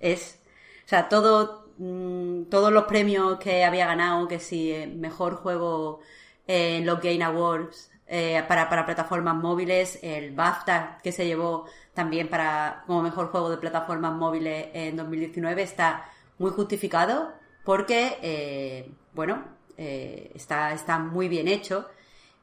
Es, 0.00 0.40
o 0.86 0.88
sea, 0.88 1.08
todo, 1.08 1.66
mm, 1.78 2.44
todos 2.44 2.72
los 2.72 2.84
premios 2.84 3.38
que 3.38 3.64
había 3.64 3.86
ganado, 3.86 4.26
que 4.28 4.40
si 4.40 4.72
eh, 4.72 4.86
mejor 4.86 5.36
juego 5.36 6.00
en 6.46 6.86
los 6.86 7.00
Game 7.00 7.22
Awards 7.22 7.90
eh, 8.06 8.42
para, 8.48 8.68
para 8.70 8.86
plataformas 8.86 9.36
móviles, 9.36 9.98
el 10.02 10.32
BAFTA 10.34 10.98
que 11.02 11.12
se 11.12 11.26
llevó 11.26 11.66
también 11.94 12.28
para 12.28 12.84
como 12.86 13.02
mejor 13.02 13.30
juego 13.30 13.50
de 13.50 13.58
plataformas 13.58 14.14
móviles 14.14 14.68
en 14.72 14.96
2019 14.96 15.62
está 15.62 16.10
muy 16.38 16.50
justificado 16.52 17.32
porque, 17.64 18.18
eh, 18.22 18.90
bueno, 19.12 19.44
está, 19.76 20.72
está 20.72 20.98
muy 20.98 21.28
bien 21.28 21.48
hecho 21.48 21.86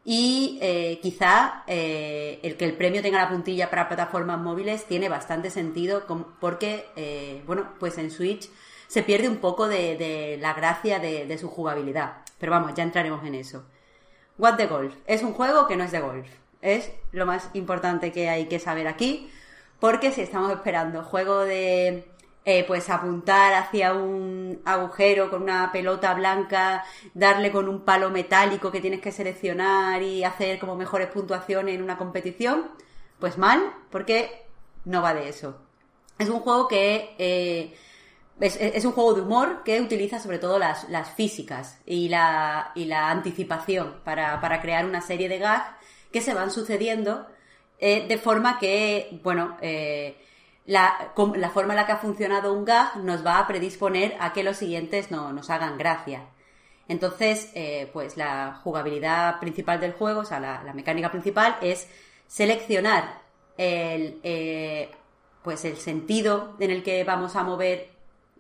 y 0.08 0.60
eh, 0.62 1.00
quizá 1.02 1.64
eh, 1.66 2.40
el 2.44 2.58
que 2.58 2.66
el 2.66 2.78
premio 2.78 3.02
tenga 3.02 3.18
la 3.18 3.28
puntilla 3.28 3.72
para 3.72 3.88
plataformas 3.88 4.40
móviles 4.40 4.86
tiene 4.86 5.10
bastante 5.10 5.50
sentido 5.50 6.04
porque, 6.40 6.86
eh, 6.96 7.42
bueno, 7.48 7.72
pues 7.80 7.98
en 7.98 8.12
Switch 8.12 8.48
se 8.86 9.02
pierde 9.02 9.28
un 9.28 9.38
poco 9.38 9.68
de, 9.68 10.38
la 10.40 10.54
gracia 10.54 11.00
de, 11.00 11.38
su 11.40 11.50
jugabilidad. 11.50 12.18
Pero 12.38 12.52
vamos, 12.52 12.76
ya 12.76 12.84
entraremos 12.84 13.26
en 13.26 13.34
eso. 13.34 13.66
What 14.38 14.58
the 14.58 14.68
Golf 14.68 14.94
es 15.08 15.24
un 15.24 15.34
juego 15.34 15.66
que 15.66 15.76
no 15.76 15.84
es 15.84 15.92
de 15.92 16.02
golf. 16.02 16.28
Es 16.62 16.92
lo 17.12 17.26
más 17.26 17.50
importante 17.54 18.12
que 18.12 18.30
hay 18.30 18.46
que 18.46 18.60
saber 18.60 18.88
aquí. 18.88 19.32
Porque 19.80 20.12
si 20.12 20.22
estamos 20.22 20.52
esperando 20.52 21.04
juego 21.04 21.40
de 21.40 22.08
eh, 22.48 22.64
pues 22.68 22.92
apuntar 22.92 23.56
hacia 23.56 23.94
un 23.94 24.62
agujero 24.66 25.32
con 25.32 25.42
una 25.42 25.72
pelota 25.72 26.14
blanca, 26.14 26.86
darle 27.16 27.52
con 27.52 27.68
un 27.68 27.82
palo 27.82 28.12
metálico 28.12 28.72
que 28.72 28.82
tienes 28.82 29.02
que 29.02 29.12
seleccionar 29.12 30.04
y 30.04 30.24
hacer 30.24 30.60
como 30.60 30.76
mejores 30.76 31.08
puntuaciones 31.08 31.74
en 31.74 31.82
una 31.82 31.98
competición, 31.98 32.70
pues 33.18 33.40
mal, 33.40 33.74
porque 33.90 34.46
no 34.86 35.02
va 35.02 35.16
de 35.16 35.28
eso. 35.28 35.60
Es 36.20 36.30
un 36.30 36.40
juego 36.42 36.68
que 36.68 37.16
eh, 37.18 37.76
es, 38.40 38.86
un 38.86 38.92
juego 38.92 39.16
de 39.16 39.22
humor 39.22 39.64
que 39.64 39.82
utiliza 39.82 40.20
sobre 40.20 40.38
todo 40.38 40.60
las, 40.60 40.86
físicas 41.16 41.80
y 41.84 42.10
la, 42.10 42.74
y 42.76 42.86
la 42.86 43.10
anticipación 43.10 44.02
para, 44.04 44.40
para, 44.40 44.62
crear 44.62 44.86
una 44.86 45.02
serie 45.02 45.30
de 45.30 45.40
gags 45.40 45.66
que 46.12 46.22
se 46.22 46.36
van 46.36 46.52
sucediendo 46.52 47.26
eh, 47.80 48.06
de 48.08 48.18
forma 48.20 48.60
que, 48.60 49.20
bueno, 49.24 49.58
la, 50.66 51.12
forma 51.54 51.74
en 51.74 51.78
la 51.78 51.86
que 51.86 51.92
ha 51.92 51.98
funcionado 51.98 52.54
un 52.54 52.66
gag 52.66 52.98
nos 52.98 53.26
va 53.26 53.40
a 53.40 53.48
predisponer 53.48 54.16
a 54.20 54.34
que 54.34 54.44
los 54.44 54.58
siguientes 54.58 55.12
no, 55.12 55.32
nos 55.32 55.50
hagan 55.50 55.78
gracia. 55.78 56.26
Entonces, 56.88 57.52
eh, 57.56 57.90
pues 57.94 58.18
la 58.18 58.60
jugabilidad 58.64 59.40
principal 59.40 59.80
del 59.80 59.94
juego, 59.94 60.22
o 60.22 60.26
sea, 60.26 60.40
la, 60.40 60.74
mecánica 60.74 61.12
principal 61.12 61.58
es 61.62 61.88
seleccionar 62.28 63.22
el, 63.58 64.20
eh, 64.24 64.92
pues 65.44 65.66
el 65.66 65.78
sentido 65.78 66.56
en 66.60 66.72
el 66.72 66.84
que 66.84 67.04
vamos 67.04 67.36
a 67.36 67.44
mover 67.44 67.90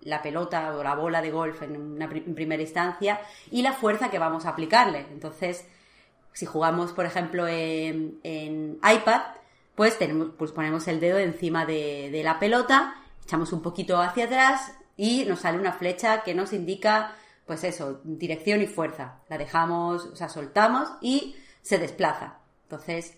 la 0.02 0.22
pelota 0.22 0.76
o 0.76 0.84
la 0.84 0.95
bola 0.95 1.22
de 1.22 1.31
golf 1.31 1.61
en, 1.64 1.76
una 1.76 2.07
primera 2.07 2.61
instancia 2.61 3.19
y 3.49 3.61
la 3.61 3.73
fuerza 3.73 4.10
que 4.10 4.19
vamos 4.19 4.45
a 4.45 4.49
aplicarle. 4.49 5.06
Entonces, 5.11 5.68
si 6.34 6.45
jugamos, 6.45 6.91
por 6.91 7.06
ejemplo, 7.06 7.47
en, 7.47 8.19
en 8.23 8.80
iPad, 8.84 9.22
pues, 9.76 9.97
tenemos, 9.99 10.30
pues 10.38 10.52
ponemos 10.52 10.88
el 10.88 10.99
dedo 10.99 11.19
encima 11.19 11.65
de, 11.65 12.22
la 12.23 12.39
pelota, 12.39 12.95
echamos 13.23 13.52
un 13.53 13.61
poquito 13.61 14.02
hacia 14.02 14.26
atrás 14.26 14.73
y 14.97 15.26
nos 15.26 15.41
sale 15.41 15.60
una 15.60 15.73
flecha 15.73 16.23
que 16.23 16.34
nos 16.34 16.53
indica, 16.53 17.15
pues 17.45 17.64
eso, 17.64 17.99
dirección 18.03 18.61
y 18.61 18.68
fuerza. 18.68 19.19
La 19.27 19.38
dejamos, 19.38 20.06
o 20.06 20.15
sea, 20.15 20.30
soltamos 20.30 20.89
y 21.02 21.35
se 21.61 21.77
desplaza. 21.77 22.39
Entonces, 22.64 23.18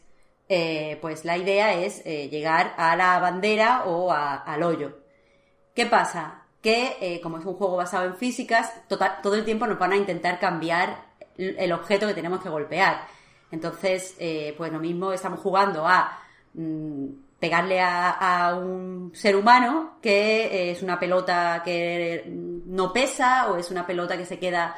eh, 0.50 0.98
pues 1.02 1.26
la 1.26 1.38
idea 1.38 1.74
es 1.74 2.02
eh, 2.06 2.30
llegar 2.30 2.74
a 2.78 2.96
la 2.96 3.20
bandera 3.20 3.84
o 3.86 4.12
al 4.12 4.64
hoyo. 4.64 4.98
¿Qué 5.76 5.86
pasa? 5.86 6.44
Que 6.62 6.98
eh, 7.02 7.22
como 7.22 7.38
es 7.38 7.46
un 7.46 7.54
juego 7.54 7.78
basado 7.78 8.06
en 8.06 8.16
físicas, 8.16 8.74
todo 8.88 9.36
el 9.36 9.46
tiempo 9.46 9.68
nos 9.68 9.78
van 9.78 9.92
a 9.92 9.98
intentar 9.98 10.40
cambiar 10.40 11.06
el 11.38 11.72
objeto 11.72 12.08
que 12.08 12.16
tenemos 12.16 12.42
que 12.42 12.50
golpear. 12.50 13.08
Entonces, 13.52 14.16
pues 14.58 14.72
lo 14.72 14.80
mismo 14.80 15.14
estamos 15.14 15.40
jugando 15.40 15.88
a 15.88 16.18
Mm, 16.58 17.10
pegarle 17.40 17.80
a, 17.82 18.56
un 18.60 19.12
ser 19.14 19.36
humano 19.36 20.00
que 20.02 20.72
es 20.72 20.82
una 20.82 21.00
pelota 21.00 21.62
que 21.64 22.24
no 22.26 22.92
pesa 22.92 23.52
o 23.52 23.58
es 23.58 23.70
una 23.70 23.86
pelota 23.86 24.18
que 24.18 24.26
se 24.26 24.40
queda 24.40 24.76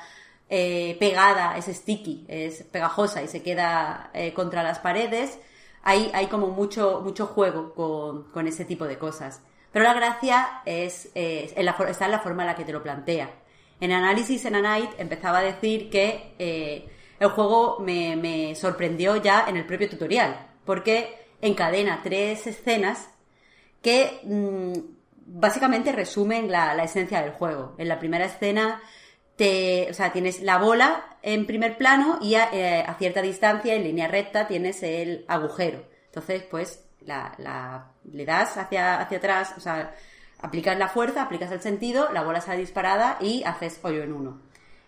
eh, 0.50 0.98
pegada, 1.00 1.56
es 1.58 1.68
sticky, 1.68 2.26
es 2.28 2.64
pegajosa 2.64 3.24
y 3.24 3.30
se 3.30 3.42
queda 3.42 4.12
eh, 4.14 4.34
contra 4.34 4.62
las 4.62 4.80
paredes. 4.80 5.40
Hay, 5.84 6.12
hay 6.14 6.28
como 6.28 6.48
mucho, 6.48 7.00
mucho 7.02 7.28
juego 7.28 7.74
con, 8.34 8.48
ese 8.48 8.66
tipo 8.66 8.86
de 8.86 8.98
cosas. 8.98 9.42
Pero 9.72 9.86
la 9.86 9.94
gracia 9.94 10.62
es, 10.66 11.10
está 11.16 12.06
en 12.06 12.12
la 12.12 12.20
forma 12.20 12.44
en 12.44 12.48
la 12.48 12.56
que 12.56 12.66
te 12.66 12.74
lo 12.74 12.84
plantea. 12.84 13.32
En 13.80 13.94
análisis 13.94 14.44
en 14.44 14.56
a 14.56 14.62
Night 14.62 14.92
empezaba 14.98 15.38
a 15.38 15.44
decir 15.44 15.90
que 15.90 16.36
eh, 16.38 16.90
el 17.20 17.30
juego 17.30 17.80
me, 17.80 18.18
me 18.18 18.56
sorprendió 18.56 19.16
ya 19.16 19.46
en 19.48 19.56
el 19.56 19.66
propio 19.66 19.90
tutorial, 19.90 20.48
porque 20.66 21.29
encadena 21.42 22.02
tres 22.04 22.48
escenas 22.48 23.10
que 23.82 24.20
mm, 24.24 24.74
básicamente 25.26 25.92
resumen 25.92 26.52
la, 26.52 26.84
esencia 26.84 27.22
del 27.22 27.32
juego. 27.32 27.76
En 27.78 27.88
la 27.88 28.00
primera 28.00 28.26
escena 28.26 28.82
te, 29.36 29.88
o 29.90 29.94
sea, 29.94 30.12
tienes 30.12 30.42
la 30.42 30.58
bola 30.58 31.18
en 31.22 31.46
primer 31.46 31.78
plano 31.78 32.20
y 32.22 32.36
a, 32.36 32.50
eh, 32.52 32.86
cierta 32.98 33.22
distancia, 33.22 33.76
en 33.76 33.84
línea 33.84 34.08
recta, 34.08 34.48
tienes 34.48 34.84
el 34.84 35.26
agujero. 35.28 35.86
Entonces, 36.06 36.44
pues, 36.44 36.84
la, 37.02 37.34
la, 37.38 37.92
le 38.12 38.26
das 38.26 38.58
hacia, 38.58 39.00
hacia 39.00 39.18
atrás, 39.18 39.54
o 39.56 39.60
sea, 39.62 39.96
aplicas 40.42 40.78
la 40.78 40.90
fuerza, 40.90 41.24
aplicas 41.24 41.52
el 41.52 41.62
sentido, 41.62 42.10
la 42.12 42.24
bola 42.24 42.42
sale 42.42 42.60
disparada 42.60 43.18
y 43.22 43.44
haces 43.44 43.80
hoyo 43.84 44.04
en 44.04 44.14
uno. 44.14 44.42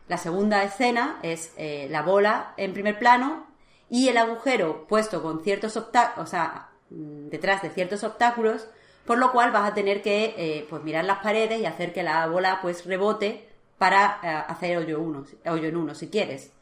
La 0.08 0.18
segunda 0.18 0.64
escena 0.64 1.20
es 1.22 1.54
eh, 1.58 1.88
la 1.90 2.02
bola 2.02 2.54
en 2.58 2.74
primer 2.74 3.00
plano 3.00 3.48
y 3.92 4.08
el 4.08 4.18
agujero 4.18 4.88
puesto 4.88 5.22
con 5.22 5.44
ciertos 5.44 5.76
obstáculos, 5.76 6.28
o 6.28 6.32
sea, 6.32 6.70
mm, 6.90 7.28
detrás 7.28 7.62
de 7.62 7.70
ciertos 7.70 8.04
obstáculos, 8.06 8.66
por 9.06 9.18
lo 9.18 9.34
cual 9.34 9.52
vas 9.52 9.70
a 9.70 9.74
tener 9.74 10.02
que 10.02 10.34
eh, 10.38 10.66
pues 10.70 10.82
mirar 10.82 11.04
las 11.04 11.20
paredes 11.20 11.60
y 11.60 11.66
hacer 11.66 11.92
que 11.92 12.02
la 12.02 12.26
bola 12.28 12.60
pues 12.62 12.86
rebote 12.86 13.50
para 13.78 14.20
eh, 14.24 14.28
hacer 14.48 14.78
hoyo, 14.78 15.02
uno, 15.02 15.26
hoyo 15.46 15.68
en 15.68 15.76
uno 15.76 15.94
si 15.94 16.08
quieres. 16.08 16.54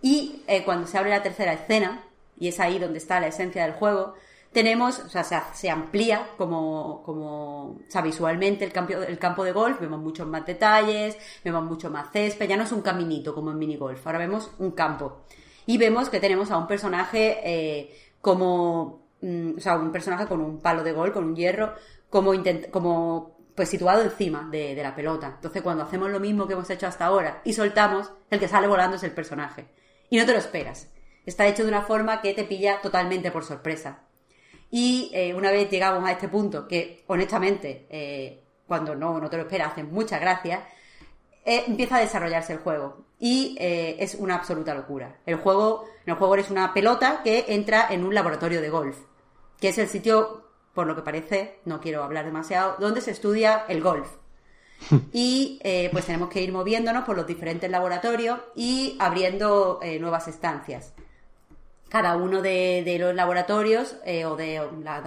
Y 0.00 0.42
cuando 0.66 0.86
se 0.86 0.98
abre 0.98 1.10
la 1.10 1.22
tercera 1.22 1.54
escena, 1.54 2.04
y 2.38 2.48
es 2.48 2.60
ahí 2.60 2.78
donde 2.78 2.98
está 2.98 3.20
la 3.20 3.28
esencia 3.28 3.64
del 3.64 3.72
juego, 3.72 4.14
tenemos, 4.52 4.98
o 4.98 5.08
sea, 5.08 5.24
se, 5.24 5.70
amplía 5.70 6.28
como, 6.36 7.02
como, 7.04 7.62
o 7.70 7.80
sea, 7.88 8.02
visualmente 8.02 8.66
el 8.66 8.72
campo, 8.72 8.92
el 8.92 9.18
campo 9.18 9.44
de 9.44 9.52
golf, 9.52 9.80
vemos 9.80 9.98
muchos 9.98 10.26
más 10.28 10.44
detalles, 10.44 11.16
vemos 11.42 11.64
mucho 11.64 11.90
más 11.90 12.12
césped, 12.12 12.46
ya 12.46 12.56
no 12.56 12.64
es 12.64 12.72
un 12.72 12.82
caminito 12.82 13.34
como 13.34 13.50
en 13.50 13.58
minigolf, 13.58 14.06
ahora 14.06 14.18
vemos 14.18 14.50
un 14.58 14.72
campo. 14.72 15.22
Y 15.66 15.78
vemos 15.78 16.10
que 16.10 16.20
tenemos 16.20 16.50
a 16.50 16.58
un 16.58 16.66
personaje 16.66 17.40
eh, 17.44 17.94
como, 18.20 19.08
mm, 19.20 19.56
o 19.56 19.60
sea, 19.60 19.76
un 19.76 19.92
personaje 19.92 20.26
con 20.26 20.40
un 20.40 20.60
palo 20.60 20.82
de 20.82 20.92
golf, 20.92 21.12
con 21.12 21.24
un 21.24 21.36
hierro, 21.36 21.74
como, 22.10 22.32
como 22.70 23.36
pues 23.54 23.68
situado 23.68 24.02
encima 24.02 24.48
de, 24.50 24.74
de 24.74 24.82
la 24.82 24.94
pelota. 24.94 25.32
Entonces 25.36 25.62
cuando 25.62 25.84
hacemos 25.84 26.10
lo 26.10 26.20
mismo 26.20 26.46
que 26.46 26.54
hemos 26.54 26.68
hecho 26.70 26.86
hasta 26.86 27.06
ahora 27.06 27.40
y 27.44 27.52
soltamos, 27.52 28.12
el 28.30 28.40
que 28.40 28.48
sale 28.48 28.66
volando 28.66 28.96
es 28.96 29.02
el 29.02 29.12
personaje. 29.12 29.66
Y 30.10 30.18
no 30.18 30.26
te 30.26 30.32
lo 30.32 30.38
esperas. 30.38 30.88
Está 31.26 31.46
hecho 31.46 31.62
de 31.62 31.70
una 31.70 31.82
forma 31.82 32.20
que 32.20 32.34
te 32.34 32.44
pilla 32.44 32.80
totalmente 32.82 33.30
por 33.30 33.44
sorpresa. 33.44 34.00
Y 34.70 35.10
eh, 35.14 35.34
una 35.34 35.50
vez 35.50 35.70
llegamos 35.70 36.04
a 36.04 36.12
este 36.12 36.28
punto, 36.28 36.66
que 36.66 37.04
honestamente, 37.06 37.86
eh, 37.90 38.42
cuando 38.66 38.94
no, 38.94 39.20
no 39.20 39.30
te 39.30 39.36
lo 39.36 39.44
esperas, 39.44 39.72
hacen 39.72 39.92
muchas 39.92 40.20
gracias, 40.20 40.64
eh, 41.44 41.64
empieza 41.66 41.96
a 41.96 42.00
desarrollarse 42.00 42.54
el 42.54 42.58
juego. 42.58 43.03
Y 43.26 43.56
es 43.58 44.16
una 44.16 44.34
absoluta 44.34 44.74
locura. 44.74 45.16
El 45.24 45.36
juego, 45.36 45.84
en 46.04 46.12
el 46.12 46.18
juego 46.18 46.34
eres 46.34 46.50
una 46.50 46.74
pelota 46.74 47.22
que 47.24 47.46
entra 47.48 47.86
en 47.90 48.04
un 48.04 48.14
laboratorio 48.14 48.60
de 48.60 48.68
golf, 48.68 48.98
que 49.58 49.68
es 49.68 49.78
el 49.78 49.88
sitio, 49.88 50.44
por 50.74 50.86
lo 50.86 50.94
que 50.94 51.02
parece, 51.02 51.60
no 51.64 51.80
quiero 51.80 52.02
hablar 52.02 52.26
demasiado, 52.26 52.76
donde 52.78 53.00
se 53.00 53.12
estudia 53.12 53.64
el 53.68 53.82
golf. 53.82 54.08
Y 55.12 55.60
pues 55.92 56.06
tenemos 56.06 56.28
que 56.28 56.42
ir 56.42 56.52
moviéndonos 56.52 57.04
por 57.04 57.16
los 57.16 57.26
diferentes 57.26 57.70
laboratorios 57.70 58.40
y 58.54 58.96
abriendo 58.98 59.80
nuevas 60.00 60.28
estancias 60.28 60.93
cada 61.94 62.16
uno 62.16 62.42
de, 62.42 62.96
los 62.98 63.14
laboratorios 63.14 63.94
eh, 64.04 64.24
o 64.24 64.34
de 64.34 64.60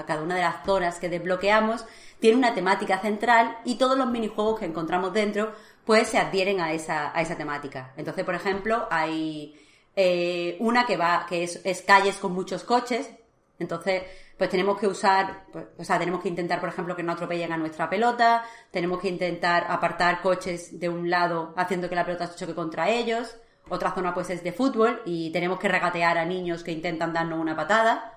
cada 0.08 0.22
una 0.22 0.36
de 0.36 0.42
las 0.42 0.66
zonas 0.66 1.00
que 1.00 1.10
desbloqueamos 1.10 1.84
tiene 2.22 2.38
una 2.38 2.56
temática 2.56 3.00
central 3.00 3.58
y 3.66 3.76
todos 3.76 3.98
los 3.98 4.10
minijuegos 4.10 4.58
que 4.58 4.68
encontramos 4.68 5.12
dentro 5.12 5.52
pues 5.84 6.08
se 6.08 6.18
adhieren 6.18 6.62
a 6.62 6.72
esa, 6.72 7.12
a 7.14 7.22
esa 7.22 7.36
temática. 7.36 7.92
Entonces, 7.98 8.24
por 8.24 8.36
ejemplo, 8.36 8.88
hay 8.90 9.60
eh, 9.98 10.56
una 10.62 10.86
que 10.86 10.96
va, 10.96 11.26
que 11.28 11.44
es, 11.44 11.84
calles 11.86 12.16
con 12.16 12.32
muchos 12.32 12.64
coches, 12.64 13.12
entonces 13.60 14.04
pues 14.38 14.50
tenemos 14.50 14.80
que 14.80 14.88
usar, 14.88 15.44
pues, 15.52 15.66
o 15.78 15.84
sea, 15.84 16.00
tenemos 16.00 16.22
que 16.22 16.30
intentar, 16.30 16.62
por 16.62 16.70
ejemplo, 16.70 16.96
que 16.96 17.04
no 17.04 17.12
atropellen 17.12 17.52
a 17.52 17.58
nuestra 17.58 17.90
pelota, 17.90 18.46
tenemos 18.72 19.02
que 19.02 19.10
intentar 19.10 19.66
apartar 19.70 20.22
coches 20.22 20.80
de 20.80 20.88
un 20.88 21.10
lado 21.10 21.54
haciendo 21.58 21.90
que 21.90 21.96
la 21.96 22.06
pelota 22.06 22.28
se 22.28 22.38
choque 22.38 22.56
contra 22.56 22.90
ellos, 22.90 23.36
otra 23.70 23.94
zona 23.94 24.14
pues 24.14 24.30
es 24.30 24.44
de 24.44 24.52
fútbol 24.52 25.02
y 25.06 25.32
tenemos 25.32 25.60
que 25.60 25.68
regatear 25.68 26.18
a 26.18 26.26
niños 26.26 26.64
que 26.64 26.72
intentan 26.72 27.14
darnos 27.14 27.40
una 27.40 27.56
patada. 27.56 28.14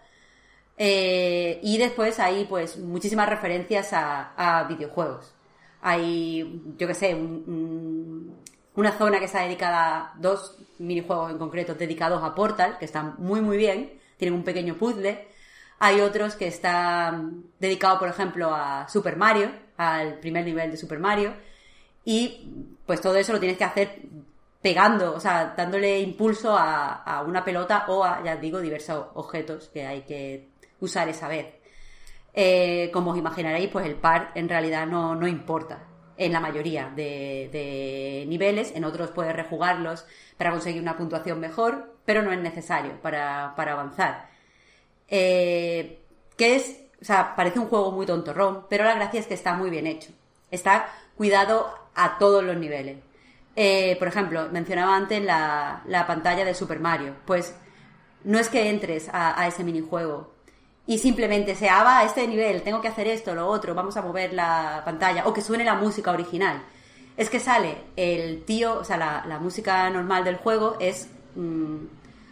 Eh, 0.77 1.61
y 1.63 1.77
después 1.79 2.19
hay 2.21 2.47
pues 2.47 2.79
muchísimas 2.79 3.29
referencias 3.29 3.91
a, 3.93 4.67
videojuegos. 4.69 5.35
Hay, 5.83 6.63
yo 6.79 6.87
que 6.87 6.95
sé, 6.95 7.15
una 7.15 8.93
zona 8.93 9.19
que 9.19 9.27
está 9.27 9.43
dedicada 9.43 9.97
a 9.99 10.15
dos 10.19 10.57
minijuegos 10.79 11.31
en 11.31 11.39
concreto 11.39 11.75
dedicados 11.75 12.23
a 12.23 12.35
Portal, 12.35 12.79
que 12.79 12.87
están 12.87 13.15
muy 13.19 13.41
muy 13.43 13.57
bien, 13.57 13.93
tienen 14.17 14.35
un 14.35 14.45
pequeño 14.45 14.77
puzzle. 14.77 15.29
Hay 15.79 16.01
otros 16.01 16.35
que 16.35 16.47
están 16.47 17.45
dedicados, 17.59 17.99
por 17.99 18.09
ejemplo, 18.09 18.55
a 18.55 18.89
Super 18.89 19.17
Mario, 19.17 19.51
al 19.77 20.19
primer 20.21 20.45
nivel 20.45 20.71
de 20.71 20.77
Super 20.77 20.99
Mario. 20.99 21.35
Y 22.05 22.49
pues 22.87 23.01
todo 23.01 23.17
eso 23.17 23.33
lo 23.33 23.41
tienes 23.41 23.59
que 23.59 23.65
hacer 23.65 24.01
pegando, 24.62 25.15
o 25.15 25.20
sea, 25.20 25.55
dándole 25.57 26.01
impulso 26.01 26.57
a, 26.57 27.24
una 27.27 27.45
pelota 27.45 27.87
o 27.89 28.05
a, 28.05 28.23
ya 28.24 28.37
digo, 28.37 28.61
diversos 28.61 29.07
objetos 29.15 29.69
que 29.69 29.87
hay 29.87 30.03
que 30.03 30.51
usar 30.81 31.09
esa 31.09 31.28
vez. 31.28 31.47
Eh, 32.35 32.91
como 32.93 33.12
os 33.12 33.19
imaginaréis, 33.19 33.70
pues 33.70 33.87
el 33.87 33.97
par 33.97 34.32
en 34.35 34.49
realidad 34.49 34.87
no, 34.87 35.15
no 35.15 35.27
importa 35.27 35.91
en 36.20 36.35
la 36.35 36.41
mayoría 36.41 36.93
de, 36.95 38.27
niveles, 38.28 38.73
en 38.77 38.85
otros 38.85 39.11
puedes 39.11 39.35
rejugarlos 39.35 40.05
para 40.37 40.51
conseguir 40.51 40.82
una 40.82 40.95
puntuación 40.95 41.41
mejor, 41.41 41.95
pero 42.05 42.20
no 42.20 42.31
es 42.31 42.39
necesario 42.39 43.01
para, 43.01 43.55
avanzar. 43.55 44.28
Eh, 45.09 45.99
que 46.37 46.57
es, 46.57 46.82
o 47.01 47.05
sea, 47.07 47.35
parece 47.35 47.59
un 47.59 47.69
juego 47.69 47.91
muy 47.93 48.05
tontorrón, 48.05 48.66
pero 48.69 48.85
la 48.85 48.97
gracia 48.97 49.19
es 49.19 49.27
que 49.27 49.35
está 49.35 49.55
muy 49.55 49.70
bien 49.70 49.87
hecho. 49.87 50.12
Está 50.51 50.91
cuidado 51.16 51.73
a 51.95 52.19
todos 52.19 52.45
los 52.45 52.57
niveles. 52.59 52.99
Eh, 53.57 53.97
por 53.99 54.09
ejemplo, 54.09 54.49
mencionaba 54.51 54.97
antes 54.97 55.23
la, 55.23 56.05
pantalla 56.07 56.45
de 56.45 56.55
Super 56.55 56.81
Mario. 56.81 57.15
Pues 57.25 57.55
no 58.25 58.39
es 58.39 58.49
que 58.49 58.69
entres 58.69 59.09
a, 59.13 59.47
ese 59.47 59.65
minijuego 59.65 60.33
y 60.87 60.99
simplemente 60.99 61.55
se 61.55 61.69
haga 61.69 61.99
a 61.99 62.05
este 62.05 62.27
nivel, 62.27 62.63
tengo 62.63 62.81
que 62.81 62.89
hacer 62.89 63.07
esto, 63.07 63.35
lo 63.35 63.47
otro, 63.47 63.75
vamos 63.75 63.97
a 63.97 64.03
mover 64.03 64.33
la 64.33 64.83
pantalla, 64.85 65.27
o 65.27 65.33
que 65.33 65.41
suene 65.41 65.65
la 65.65 65.75
música 65.75 66.11
original. 66.11 66.63
Es 67.17 67.31
que 67.31 67.39
sale 67.39 67.77
el 67.97 68.45
tío, 68.45 68.79
o 68.79 68.85
sea, 68.85 68.97
la, 68.97 69.39
música 69.39 69.89
normal 69.91 70.25
del 70.25 70.37
juego 70.37 70.77
es. 70.81 71.09
Mm, 71.35 71.87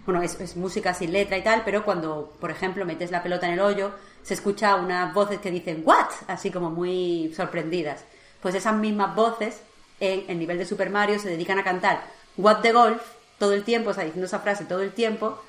bueno, 0.07 0.23
es, 0.23 0.41
es, 0.41 0.57
música 0.57 0.95
sin 0.95 1.13
letra 1.13 1.37
y 1.37 1.43
tal, 1.43 1.63
pero 1.65 1.85
cuando, 1.85 2.33
por 2.41 2.51
ejemplo, 2.51 2.87
metes 2.87 3.11
la 3.11 3.23
pelota 3.23 3.47
en 3.47 3.53
el 3.55 3.61
hoyo, 3.61 3.93
se 4.23 4.35
escucha 4.35 4.77
unas 4.77 5.13
voces 5.13 5.39
que 5.39 5.51
dicen 5.51 5.83
¿What? 5.85 6.09
Así 6.29 6.51
como 6.51 6.71
muy 6.71 7.33
sorprendidas. 7.37 8.05
Pues 8.41 8.55
esas 8.55 8.75
mismas 8.75 9.15
voces 9.15 9.61
en 10.01 10.25
el 10.29 10.39
nivel 10.39 10.59
de 10.59 10.67
Super 10.67 10.91
Mario 10.91 11.19
se 11.19 11.29
dedican 11.29 11.59
a 11.59 11.65
cantar 11.65 12.03
What 12.37 12.61
the 12.61 12.73
Golf 12.73 13.03
todo 13.39 13.53
el 13.53 13.65
tiempo, 13.65 13.91
o 13.91 13.95
sea, 13.95 14.05
diciendo 14.05 14.27
esa 14.27 14.41
frase 14.41 14.65
todo 14.65 14.83
el 14.83 14.93
tiempo, 14.93 15.41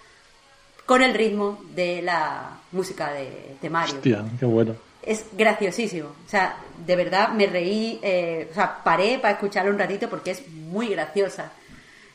con 0.86 1.02
el 1.02 1.14
ritmo 1.14 1.62
de 1.76 2.02
la 2.02 2.60
música 2.72 3.12
de, 3.14 3.70
Mario. 3.70 3.96
Hostia, 3.96 4.26
qué 4.40 4.46
bueno. 4.46 4.76
Es 5.04 5.26
graciosísimo. 5.34 6.10
O 6.26 6.30
sea, 6.30 6.58
de 6.86 6.96
verdad 6.96 7.30
me 7.30 7.48
reí, 7.48 8.00
eh, 8.02 8.48
o 8.52 8.54
sea, 8.54 8.84
paré 8.84 9.20
para 9.20 9.36
escucharlo 9.36 9.72
un 9.72 9.80
ratito 9.80 10.10
porque 10.10 10.32
es 10.32 10.48
muy 10.48 10.90
graciosa. 10.90 11.52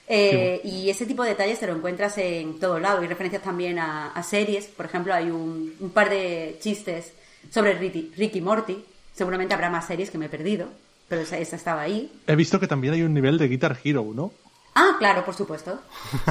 Eh, 0.06 0.60
y 0.64 0.90
ese 0.90 1.06
tipo 1.06 1.22
de 1.22 1.30
detalles 1.30 1.58
te 1.58 1.66
lo 1.66 1.74
encuentras 1.74 2.18
en 2.18 2.58
todo 2.58 2.78
lado. 2.78 3.00
Hay 3.00 3.06
referencias 3.06 3.42
también 3.42 3.78
a, 3.78 4.22
series. 4.22 4.66
Por 4.66 4.86
ejemplo, 4.86 5.14
hay 5.14 5.30
un, 5.30 5.74
un 5.80 5.90
par 5.90 6.10
de 6.10 6.58
chistes 6.60 7.12
sobre 7.50 7.74
Ricky, 7.74 8.12
Ricky 8.16 8.40
Morty. 8.40 8.84
Seguramente 9.14 9.54
habrá 9.54 9.70
más 9.70 9.86
series 9.86 10.10
que 10.10 10.18
me 10.18 10.26
he 10.26 10.28
perdido 10.28 10.68
pero 11.08 11.22
esa, 11.22 11.38
estaba 11.38 11.82
ahí. 11.82 12.10
He 12.26 12.36
visto 12.36 12.58
que 12.58 12.66
también 12.66 12.94
hay 12.94 13.02
un 13.02 13.14
nivel 13.14 13.38
de 13.38 13.48
Guitar 13.48 13.78
Hero, 13.82 14.06
¿no? 14.14 14.32
Ah, 14.74 14.96
claro, 14.98 15.24
por 15.24 15.34
supuesto. 15.34 15.80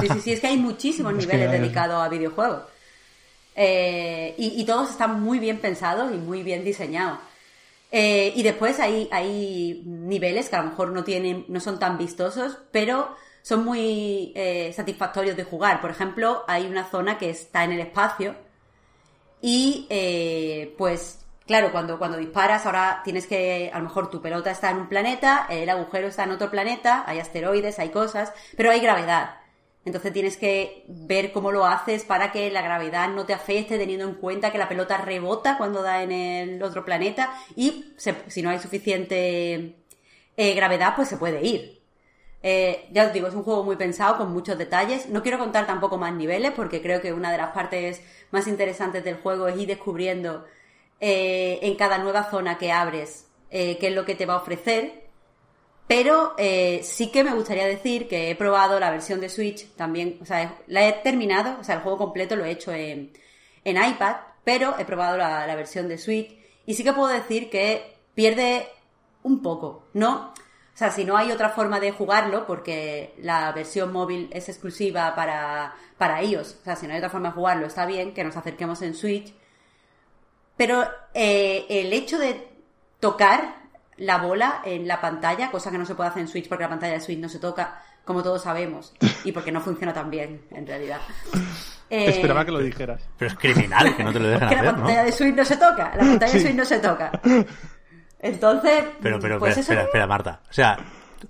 Sí, 0.00 0.08
sí, 0.12 0.20
sí, 0.20 0.32
es 0.32 0.40
que 0.40 0.48
hay 0.48 0.56
muchísimos 0.56 1.14
niveles 1.16 1.50
dedicados 1.50 2.02
a 2.02 2.08
videojuegos. 2.08 2.62
Eh, 3.56 4.34
y, 4.36 4.64
todos 4.64 4.90
están 4.90 5.20
muy 5.22 5.38
bien 5.38 5.58
pensados 5.58 6.12
y 6.12 6.16
muy 6.16 6.42
bien 6.42 6.64
diseñados. 6.64 7.20
Eh, 7.92 8.32
y 8.34 8.42
después 8.42 8.80
hay, 8.80 9.08
hay 9.12 9.82
niveles 9.86 10.48
que 10.48 10.56
a 10.56 10.62
lo 10.62 10.70
mejor 10.70 10.90
no 10.90 11.04
tienen, 11.04 11.44
no 11.48 11.60
son 11.60 11.78
tan 11.78 11.96
vistosos, 11.96 12.58
pero 12.72 13.14
son 13.42 13.64
muy 13.64 14.32
eh, 14.34 14.72
satisfactorios 14.74 15.36
de 15.36 15.44
jugar. 15.44 15.80
Por 15.80 15.90
ejemplo, 15.90 16.42
hay 16.48 16.66
una 16.66 16.90
zona 16.90 17.16
que 17.16 17.30
está 17.30 17.62
en 17.62 17.72
el 17.72 17.80
espacio 17.80 18.34
y 19.40 19.86
pues 20.76 21.23
Claro, 21.46 21.72
cuando, 21.72 21.98
cuando 21.98 22.16
disparas, 22.16 22.64
ahora 22.64 23.02
tienes 23.04 23.26
que, 23.26 23.70
a 23.72 23.78
lo 23.78 23.84
mejor 23.84 24.08
tu 24.08 24.22
pelota 24.22 24.50
está 24.50 24.70
en 24.70 24.78
un 24.78 24.88
planeta, 24.88 25.46
el 25.50 25.68
agujero 25.68 26.08
está 26.08 26.24
en 26.24 26.30
otro 26.30 26.50
planeta, 26.50 27.04
hay 27.06 27.18
asteroides, 27.18 27.78
hay 27.78 27.90
cosas, 27.90 28.32
pero 28.56 28.70
hay 28.70 28.80
gravedad. 28.80 29.36
Entonces 29.84 30.14
tienes 30.14 30.38
que 30.38 30.84
ver 30.88 31.32
cómo 31.32 31.52
lo 31.52 31.66
haces 31.66 32.04
para 32.04 32.32
que 32.32 32.50
la 32.50 32.62
gravedad 32.62 33.08
no 33.10 33.26
te 33.26 33.34
afecte, 33.34 33.76
teniendo 33.76 34.06
en 34.08 34.14
cuenta 34.14 34.50
que 34.50 34.56
la 34.56 34.68
pelota 34.68 34.96
rebota 34.96 35.58
cuando 35.58 35.82
da 35.82 36.02
en 36.02 36.12
el 36.12 36.62
otro 36.62 36.84
planeta 36.84 37.34
y 37.54 37.92
si 37.98 38.40
no 38.40 38.48
hay 38.48 38.58
suficiente 38.58 39.76
eh, 40.36 40.54
gravedad, 40.54 40.94
pues 40.96 41.08
se 41.08 41.18
puede 41.18 41.44
ir. 41.44 41.82
Eh, 42.42 42.88
ya 42.92 43.06
os 43.06 43.12
digo, 43.12 43.26
es 43.26 43.34
un 43.34 43.42
juego 43.42 43.64
muy 43.64 43.76
pensado, 43.76 44.16
con 44.18 44.32
muchos 44.32 44.56
detalles. 44.58 45.08
No 45.08 45.22
quiero 45.22 45.38
contar 45.38 45.66
tampoco 45.66 45.98
más 45.98 46.14
niveles, 46.14 46.52
porque 46.52 46.82
creo 46.82 47.00
que 47.00 47.12
una 47.12 47.32
de 47.32 47.38
las 47.38 47.50
partes 47.50 48.02
más 48.30 48.46
interesantes 48.46 49.04
del 49.04 49.16
juego 49.16 49.48
es 49.48 49.58
ir 49.58 49.68
descubriendo 49.68 50.44
eh, 51.06 51.58
en 51.60 51.76
cada 51.76 51.98
nueva 51.98 52.30
zona 52.30 52.56
que 52.56 52.72
abres, 52.72 53.26
eh, 53.50 53.76
qué 53.76 53.88
es 53.88 53.94
lo 53.94 54.06
que 54.06 54.14
te 54.14 54.24
va 54.24 54.34
a 54.34 54.38
ofrecer. 54.38 55.04
Pero 55.86 56.32
eh, 56.38 56.80
sí 56.82 57.12
que 57.12 57.22
me 57.22 57.34
gustaría 57.34 57.66
decir 57.66 58.08
que 58.08 58.30
he 58.30 58.36
probado 58.36 58.80
la 58.80 58.90
versión 58.90 59.20
de 59.20 59.28
Switch 59.28 59.68
también, 59.76 60.16
o 60.22 60.24
sea, 60.24 60.56
la 60.66 60.88
he 60.88 60.92
terminado, 60.94 61.60
o 61.60 61.62
sea, 61.62 61.74
el 61.74 61.82
juego 61.82 61.98
completo 61.98 62.36
lo 62.36 62.46
he 62.46 62.50
hecho 62.52 62.72
en, 62.72 63.12
en 63.64 63.76
iPad, 63.76 64.16
pero 64.44 64.76
he 64.78 64.86
probado 64.86 65.18
la, 65.18 65.54
versión 65.54 65.88
de 65.88 65.98
Switch 65.98 66.38
y 66.64 66.72
sí 66.72 66.82
que 66.82 66.94
puedo 66.94 67.08
decir 67.08 67.50
que 67.50 67.98
pierde 68.14 68.66
un 69.22 69.42
poco, 69.42 69.84
¿no? 69.92 70.32
O 70.32 70.76
sea, 70.76 70.90
si 70.90 71.04
no 71.04 71.18
hay 71.18 71.32
otra 71.32 71.50
forma 71.50 71.80
de 71.80 71.90
jugarlo, 71.90 72.46
porque 72.46 73.14
la 73.18 73.52
versión 73.52 73.92
móvil 73.92 74.30
es 74.32 74.48
exclusiva 74.48 75.14
para, 75.14 75.74
para 75.98 76.22
iOS, 76.22 76.60
o 76.62 76.64
sea, 76.64 76.76
si 76.76 76.86
no 76.86 76.94
hay 76.94 76.98
otra 76.98 77.10
forma 77.10 77.28
de 77.28 77.34
jugarlo, 77.34 77.66
está 77.66 77.84
bien 77.84 78.14
que 78.14 78.24
nos 78.24 78.38
acerquemos 78.38 78.80
en 78.80 78.94
Switch. 78.94 79.34
Pero 80.56 80.84
eh, 81.14 81.66
el 81.68 81.92
hecho 81.92 82.18
de 82.18 82.48
tocar 83.00 83.56
la 83.96 84.18
bola 84.18 84.60
en 84.64 84.86
la 84.88 85.00
pantalla, 85.00 85.50
cosa 85.50 85.70
que 85.70 85.78
no 85.78 85.86
se 85.86 85.94
puede 85.94 86.10
hacer 86.10 86.22
en 86.22 86.28
Switch 86.28 86.48
porque 86.48 86.64
la 86.64 86.70
pantalla 86.70 86.94
de 86.94 87.00
Switch 87.00 87.18
no 87.18 87.28
se 87.28 87.38
toca, 87.38 87.82
como 88.04 88.22
todos 88.22 88.42
sabemos, 88.42 88.92
y 89.24 89.32
porque 89.32 89.52
no 89.52 89.60
funciona 89.60 89.92
tan 89.92 90.10
bien, 90.10 90.42
en 90.50 90.66
realidad. 90.66 91.00
Eh, 91.90 92.06
Esperaba 92.08 92.44
que 92.44 92.50
lo 92.52 92.58
dijeras. 92.60 93.02
Pero 93.18 93.30
es 93.32 93.38
criminal 93.38 93.96
que 93.96 94.04
no 94.04 94.12
te 94.12 94.18
lo 94.20 94.28
dejen 94.28 94.48
que 94.48 94.54
hacer, 94.54 94.64
la 94.66 94.74
pantalla 94.74 95.04
de 95.04 95.12
Switch 95.12 95.34
no 95.34 95.44
se 95.44 95.56
toca, 95.56 95.92
la 95.96 95.98
pantalla 95.98 96.32
de 96.32 96.40
Switch 96.40 96.54
no 96.54 96.64
se 96.64 96.78
toca. 96.78 97.12
Entonces, 98.20 98.84
Pero, 99.02 99.18
pero, 99.20 99.38
pues 99.38 99.50
espera, 99.56 99.60
eso- 99.60 99.60
espera, 99.60 99.82
espera, 99.82 100.06
Marta. 100.06 100.40
O 100.48 100.52
sea, 100.52 100.78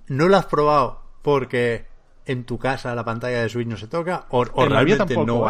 ¿no 0.07 0.27
lo 0.27 0.37
has 0.37 0.45
probado 0.45 1.01
porque 1.21 1.85
en 2.25 2.45
tu 2.45 2.57
casa 2.57 2.95
la 2.95 3.03
pantalla 3.03 3.41
de 3.41 3.49
Switch 3.49 3.67
no 3.67 3.77
se 3.77 3.87
toca? 3.87 4.25
¿O, 4.29 4.45
o 4.53 4.65
realmente 4.65 4.97
tampoco, 4.97 5.25
no 5.25 5.45
¿eh? 5.45 5.49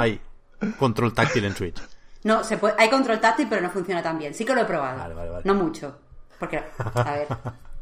hay 0.61 0.71
control 0.79 1.13
táctil 1.13 1.45
en 1.45 1.55
Switch? 1.55 1.81
No, 2.25 2.43
se 2.43 2.57
puede, 2.57 2.75
hay 2.77 2.89
control 2.89 3.19
táctil, 3.21 3.47
pero 3.49 3.61
no 3.61 3.69
funciona 3.69 4.01
tan 4.03 4.17
bien. 4.19 4.33
Sí 4.33 4.43
que 4.45 4.53
lo 4.53 4.61
he 4.61 4.65
probado. 4.65 4.97
Vale, 4.99 5.13
vale, 5.13 5.29
vale. 5.29 5.41
No 5.45 5.53
mucho. 5.53 5.97
Porque, 6.39 6.57
a 6.95 7.11
ver. 7.13 7.27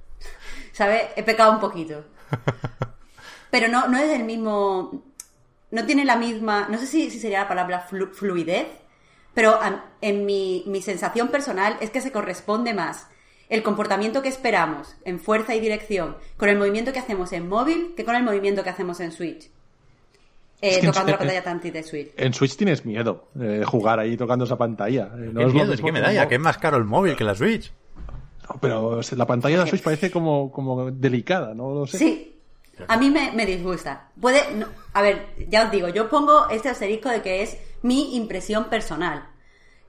¿Sabes? 0.74 1.02
He 1.16 1.24
pecado 1.24 1.52
un 1.54 1.60
poquito. 1.60 2.04
Pero 3.50 3.68
no, 3.68 3.88
no 3.88 3.98
es 3.98 4.10
el 4.12 4.24
mismo. 4.24 5.04
No 5.72 5.86
tiene 5.86 6.06
la 6.06 6.16
misma. 6.18 6.68
No 6.70 6.78
sé 6.78 6.88
si, 6.88 7.10
si 7.10 7.20
sería 7.20 7.40
la 7.42 7.48
palabra 7.48 7.88
flu- 7.90 8.12
fluidez. 8.12 8.68
Pero 9.34 9.60
en 10.02 10.26
mi, 10.26 10.64
mi 10.68 10.82
sensación 10.82 11.30
personal 11.30 11.78
es 11.80 11.90
que 11.90 12.02
se 12.02 12.12
corresponde 12.12 12.74
más 12.76 13.08
el 13.50 13.64
comportamiento 13.64 14.22
que 14.22 14.30
esperamos 14.30 14.96
en 15.06 15.20
fuerza 15.20 15.56
y 15.56 15.60
dirección 15.60 16.18
con 16.38 16.50
el 16.50 16.58
movimiento 16.58 16.94
que 16.94 17.00
hacemos 17.00 17.32
en 17.34 17.50
móvil 17.50 17.94
que 17.98 18.06
con 18.06 18.16
el 18.16 18.24
movimiento 18.24 18.64
que 18.64 18.70
hacemos 18.70 19.00
en 19.00 19.12
Switch. 19.12 19.50
Eh, 20.64 20.70
Es 20.70 20.78
que 20.78 20.86
en- 20.86 20.92
tocando 20.94 21.08
la 21.08 21.14
en- 21.14 21.18
pantalla 21.20 21.44
táctil 21.44 21.74
de 21.74 21.84
Switch. 21.84 22.12
En 22.16 22.34
Switch 22.34 22.56
tienes 22.56 22.86
miedo 22.86 23.28
de 23.34 23.66
jugar 23.66 24.00
ahí 24.00 24.16
tocando 24.16 24.46
esa 24.46 24.58
pantalla. 24.58 25.10
Eh, 25.14 25.30
No 25.34 25.40
¿Qué 25.42 25.46
es 25.46 25.48
lo 25.48 25.54
miedo? 25.54 25.54
mismo 25.68 25.74
Es 25.74 25.82
que 25.82 25.92
me 25.92 26.00
que 26.00 26.06
da 26.06 26.14
ya 26.14 26.28
que 26.30 26.36
es 26.36 26.42
más 26.42 26.58
caro 26.58 26.78
el 26.78 26.86
móvil 26.86 27.16
que 27.18 27.24
la 27.26 27.36
Switch. 27.36 27.72
No, 28.50 28.56
pero 28.62 29.00
la 29.16 29.26
pantalla 29.28 29.58
de 29.58 29.64
la 29.64 29.70
Switch 29.70 29.84
parece 29.84 30.10
como, 30.10 30.52
como 30.52 30.90
delicada, 30.92 31.54
no 31.54 31.74
lo 31.74 31.86
sé. 31.88 31.98
Sí. 31.98 32.30
A 32.88 32.98
mí 32.98 33.10
me, 33.10 33.32
me 33.34 33.46
disgusta. 33.46 34.10
Puede. 34.20 34.40
no- 34.56 34.68
a 34.94 35.02
ver, 35.02 35.28
ya 35.50 35.66
os 35.66 35.72
digo, 35.72 35.90
yo 35.90 36.10
pongo 36.10 36.48
este 36.50 36.70
asterisco 36.70 37.10
de 37.10 37.22
que 37.22 37.44
es 37.44 37.58
mi 37.82 38.16
impresión 38.16 38.66
personal. 38.66 39.28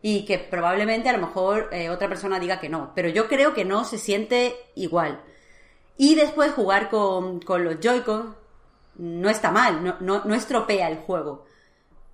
Y 0.02 0.24
que 0.26 0.38
probablemente 0.38 1.08
a 1.08 1.12
lo 1.16 1.24
mejor 1.26 1.68
eh, 1.72 1.88
otra 1.88 2.08
persona 2.08 2.38
diga 2.40 2.58
que 2.60 2.68
no. 2.68 2.90
Pero 2.94 3.08
yo 3.08 3.26
creo 3.28 3.54
que 3.54 3.64
no 3.64 3.84
se 3.84 3.96
siente 3.98 4.54
igual. 4.74 5.20
Y 5.96 6.14
después 6.16 6.52
jugar 6.52 6.90
con, 6.90 7.40
con 7.40 7.64
los 7.64 7.78
Joy-Con 7.80 8.34
no 8.96 9.30
está 9.30 9.50
mal, 9.50 9.82
no, 9.82 9.96
no, 10.00 10.24
no 10.24 10.34
estropea 10.34 10.88
el 10.88 10.98
juego. 10.98 11.44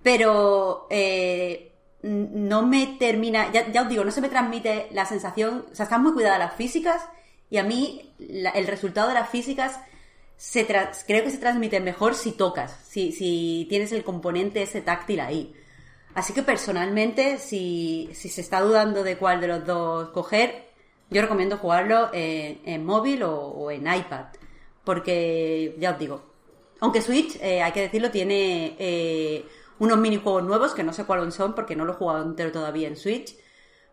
Pero 0.03 0.87
eh, 0.89 1.71
no 2.03 2.65
me 2.65 2.97
termina, 2.99 3.51
ya, 3.51 3.71
ya 3.71 3.83
os 3.83 3.89
digo, 3.89 4.03
no 4.03 4.11
se 4.11 4.21
me 4.21 4.29
transmite 4.29 4.87
la 4.91 5.05
sensación, 5.05 5.65
o 5.71 5.75
sea, 5.75 5.83
están 5.83 6.03
muy 6.03 6.13
cuidadas 6.13 6.39
las 6.39 6.55
físicas 6.55 7.07
y 7.49 7.57
a 7.57 7.63
mí 7.63 8.13
el 8.19 8.67
resultado 8.67 9.09
de 9.09 9.13
las 9.13 9.29
físicas 9.29 9.79
se 10.37 10.65
creo 10.65 11.23
que 11.23 11.29
se 11.29 11.37
transmite 11.37 11.79
mejor 11.79 12.15
si 12.15 12.31
tocas, 12.31 12.75
si, 12.87 13.11
si 13.11 13.67
tienes 13.69 13.91
el 13.91 14.03
componente 14.03 14.63
ese 14.63 14.81
táctil 14.81 15.19
ahí. 15.19 15.53
Así 16.15 16.33
que 16.33 16.43
personalmente, 16.43 17.37
si, 17.37 18.09
si 18.13 18.27
se 18.27 18.41
está 18.41 18.59
dudando 18.61 19.03
de 19.03 19.17
cuál 19.17 19.39
de 19.39 19.47
los 19.47 19.65
dos 19.65 20.09
coger, 20.09 20.65
yo 21.09 21.21
recomiendo 21.21 21.57
jugarlo 21.57 22.09
en, 22.13 22.59
en 22.65 22.85
móvil 22.85 23.23
o, 23.23 23.35
o 23.35 23.71
en 23.71 23.81
iPad. 23.81 24.25
Porque, 24.83 25.75
ya 25.79 25.91
os 25.91 25.99
digo, 25.99 26.30
aunque 26.81 27.01
Switch, 27.01 27.37
eh, 27.41 27.61
hay 27.61 27.71
que 27.71 27.81
decirlo, 27.81 28.11
tiene 28.11 28.75
eh, 28.79 29.45
unos 29.79 29.99
minijuegos 29.99 30.43
nuevos, 30.43 30.73
que 30.73 30.83
no 30.83 30.93
sé 30.93 31.05
cuáles 31.05 31.33
son 31.33 31.53
porque 31.53 31.75
no 31.75 31.85
lo 31.85 31.93
he 31.93 31.95
jugado 31.95 32.23
entero 32.23 32.51
todavía 32.51 32.87
en 32.87 32.97
Switch. 32.97 33.35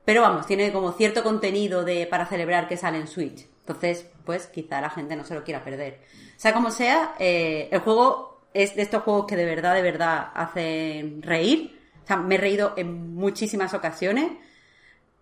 Pero 0.07 0.23
vamos, 0.23 0.47
tiene 0.47 0.73
como 0.73 0.93
cierto 0.93 1.23
contenido 1.23 1.85
de 1.85 2.07
para 2.07 2.25
celebrar 2.25 2.67
que 2.67 2.79
sale 2.79 2.97
en 2.99 3.07
Switch. 3.07 3.47
Entonces, 3.61 4.07
pues 4.25 4.47
quizá 4.47 4.81
la 4.81 4.89
gente 4.89 5.17
no 5.17 5.25
se 5.25 5.35
lo 5.35 5.45
quiera 5.45 5.63
perder. 5.63 6.01
Sea 6.37 6.55
como 6.55 6.71
sea, 6.71 7.15
eh, 7.19 7.69
el 7.71 7.81
juego 7.81 8.41
es 8.55 8.75
de 8.75 8.83
estos 8.83 9.03
juegos 9.03 9.27
que 9.27 9.37
de 9.37 9.45
verdad, 9.45 9.75
de 9.75 9.83
verdad 9.83 10.31
hacen 10.35 11.21
reír. 11.21 11.79
O 12.05 12.07
sea, 12.07 12.17
me 12.17 12.37
he 12.37 12.39
reído 12.39 12.73
en 12.79 13.15
muchísimas 13.15 13.75
ocasiones. 13.75 14.33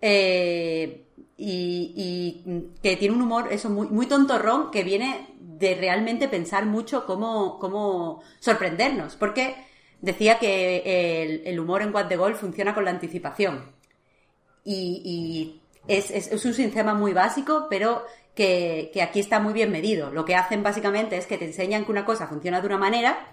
Eh, 0.01 1.05
y, 1.37 2.45
y 2.47 2.71
que 2.81 2.97
tiene 2.97 3.17
un 3.17 3.23
humor, 3.23 3.49
eso, 3.51 3.69
muy, 3.71 3.89
muy 3.89 4.07
tontorrón, 4.07 4.71
que 4.71 4.85
viene 4.85 5.36
de 5.59 5.75
realmente 5.75 6.29
pensar 6.29 6.67
mucho 6.67 7.07
cómo, 7.07 7.59
cómo 7.59 8.23
sorprendernos. 8.41 9.17
Porque 9.17 9.57
decía 10.01 10.39
que 10.39 11.23
el, 11.23 11.43
el 11.47 11.61
humor 11.61 11.83
en 11.83 11.95
What 11.95 12.09
the 12.09 12.17
Goal 12.17 12.35
funciona 12.35 12.75
con 12.75 12.85
la 12.85 12.91
anticipación. 12.91 13.73
Y, 14.65 15.03
y 15.05 15.63
es, 15.89 16.11
es, 16.11 16.45
un 16.45 16.55
sistema 16.55 16.95
muy 16.95 17.13
básico, 17.13 17.67
pero 17.71 18.05
que, 18.35 18.91
que 18.93 19.03
aquí 19.03 19.21
está 19.21 19.41
muy 19.41 19.53
bien 19.53 19.71
medido. 19.71 20.11
Lo 20.11 20.25
que 20.25 20.35
hacen 20.35 20.63
básicamente 20.63 21.17
es 21.17 21.27
que 21.27 21.39
te 21.39 21.47
enseñan 21.47 21.85
que 21.85 21.93
una 21.93 22.05
cosa 22.05 22.27
funciona 22.27 22.61
de 22.61 22.67
una 22.67 22.79
manera, 22.79 23.33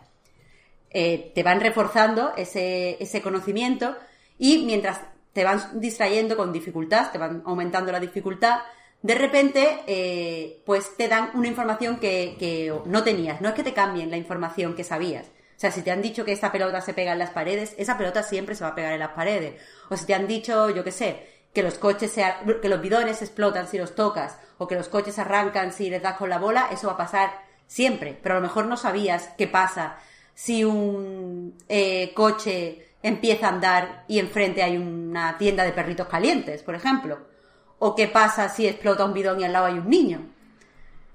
eh, 0.91 1.31
te 1.33 1.43
van 1.43 1.59
reforzando 1.59 2.33
ese, 2.37 2.97
ese 3.01 3.21
conocimiento 3.21 3.95
y 4.37 4.63
mientras 4.65 5.01
te 5.33 5.43
van 5.43 5.79
distrayendo 5.79 6.37
con 6.37 6.53
dificultad, 6.53 7.11
te 7.11 7.17
van 7.17 7.41
aumentando 7.45 7.91
la 7.91 7.99
dificultad, 7.99 8.59
de 9.03 9.15
repente 9.15 9.81
eh, 9.85 10.63
pues 10.65 10.95
te 10.95 11.09
dan 11.09 11.31
una 11.33 11.49
información 11.49 11.97
que, 11.99 12.37
que 12.39 12.73
no 12.85 13.03
tenías. 13.03 13.41
No 13.41 13.49
es 13.49 13.55
que 13.55 13.63
te 13.63 13.73
cambien 13.73 14.09
la 14.09 14.17
información 14.17 14.75
que 14.75 14.85
sabías. 14.85 15.27
O 15.27 15.59
sea, 15.59 15.71
si 15.71 15.81
te 15.81 15.91
han 15.91 16.01
dicho 16.01 16.25
que 16.25 16.31
esta 16.31 16.51
pelota 16.51 16.81
se 16.81 16.93
pega 16.93 17.11
en 17.11 17.19
las 17.19 17.29
paredes, 17.29 17.75
esa 17.77 17.97
pelota 17.97 18.23
siempre 18.23 18.55
se 18.55 18.63
va 18.63 18.71
a 18.71 18.75
pegar 18.75 18.93
en 18.93 18.99
las 18.99 19.11
paredes. 19.11 19.61
O 19.89 19.97
si 19.97 20.05
te 20.05 20.13
han 20.13 20.25
dicho, 20.25 20.69
yo 20.69 20.85
qué 20.85 20.91
sé, 20.91 21.27
que 21.53 21.63
los 21.63 21.77
coches 21.77 22.11
se, 22.11 22.25
que 22.61 22.69
los 22.69 22.81
bidones 22.81 23.21
explotan 23.21 23.67
si 23.67 23.77
los 23.77 23.93
tocas, 23.93 24.37
o 24.57 24.67
que 24.67 24.75
los 24.75 24.87
coches 24.87 25.19
arrancan 25.19 25.73
si 25.73 25.89
les 25.89 26.01
das 26.01 26.17
con 26.17 26.29
la 26.29 26.39
bola, 26.39 26.69
eso 26.71 26.87
va 26.87 26.93
a 26.93 26.97
pasar 26.97 27.41
siempre. 27.67 28.17
Pero 28.23 28.35
a 28.35 28.39
lo 28.39 28.47
mejor 28.47 28.65
no 28.67 28.77
sabías 28.77 29.31
qué 29.37 29.47
pasa 29.47 29.97
si 30.33 30.63
un 30.63 31.57
eh, 31.67 32.13
coche 32.13 32.87
empieza 33.03 33.47
a 33.47 33.49
andar 33.49 34.05
y 34.07 34.19
enfrente 34.19 34.63
hay 34.63 34.77
una 34.77 35.37
tienda 35.37 35.65
de 35.65 35.73
perritos 35.73 36.07
calientes, 36.07 36.63
por 36.63 36.75
ejemplo. 36.75 37.32
O 37.79 37.95
qué 37.95 38.07
pasa 38.07 38.49
si 38.49 38.67
explota 38.67 39.03
un 39.05 39.13
bidón 39.13 39.39
y 39.39 39.43
al 39.43 39.53
lado 39.53 39.65
hay 39.65 39.73
un 39.77 39.89
niño. 39.89 40.21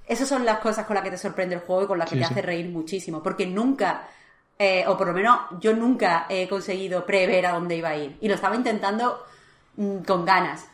Esas 0.07 0.29
son 0.29 0.45
las 0.45 0.59
cosas 0.59 0.87
con 0.87 0.95
las 0.95 1.05
que 1.05 1.11
te 1.11 1.19
sorprende 1.19 1.55
el 1.55 1.61
juego 1.63 1.85
y 1.85 1.87
con 1.87 1.99
las 1.99 2.09
que 2.09 2.17
Sí, 2.17 2.21
te 2.23 2.27
sí. 2.27 2.33
hace 2.33 2.43
reír 2.43 2.69
muchísimo. 2.69 3.23
Porque 3.23 3.47
nunca, 3.47 4.09
eh, 4.59 4.85
o 4.87 4.97
por 4.97 5.07
lo 5.09 5.13
menos 5.13 5.39
yo 5.61 5.75
nunca 5.75 6.27
he 6.29 6.49
conseguido 6.49 7.05
prever 7.05 7.47
a 7.47 7.53
dónde 7.53 7.77
iba 7.77 7.91
a 7.91 7.97
ir. 7.97 8.17
Y 8.21 8.29
lo 8.29 8.35
estaba 8.35 8.57
intentando 8.57 9.23
mm, 9.77 9.99
con 9.99 10.25
ganas. 10.25 10.67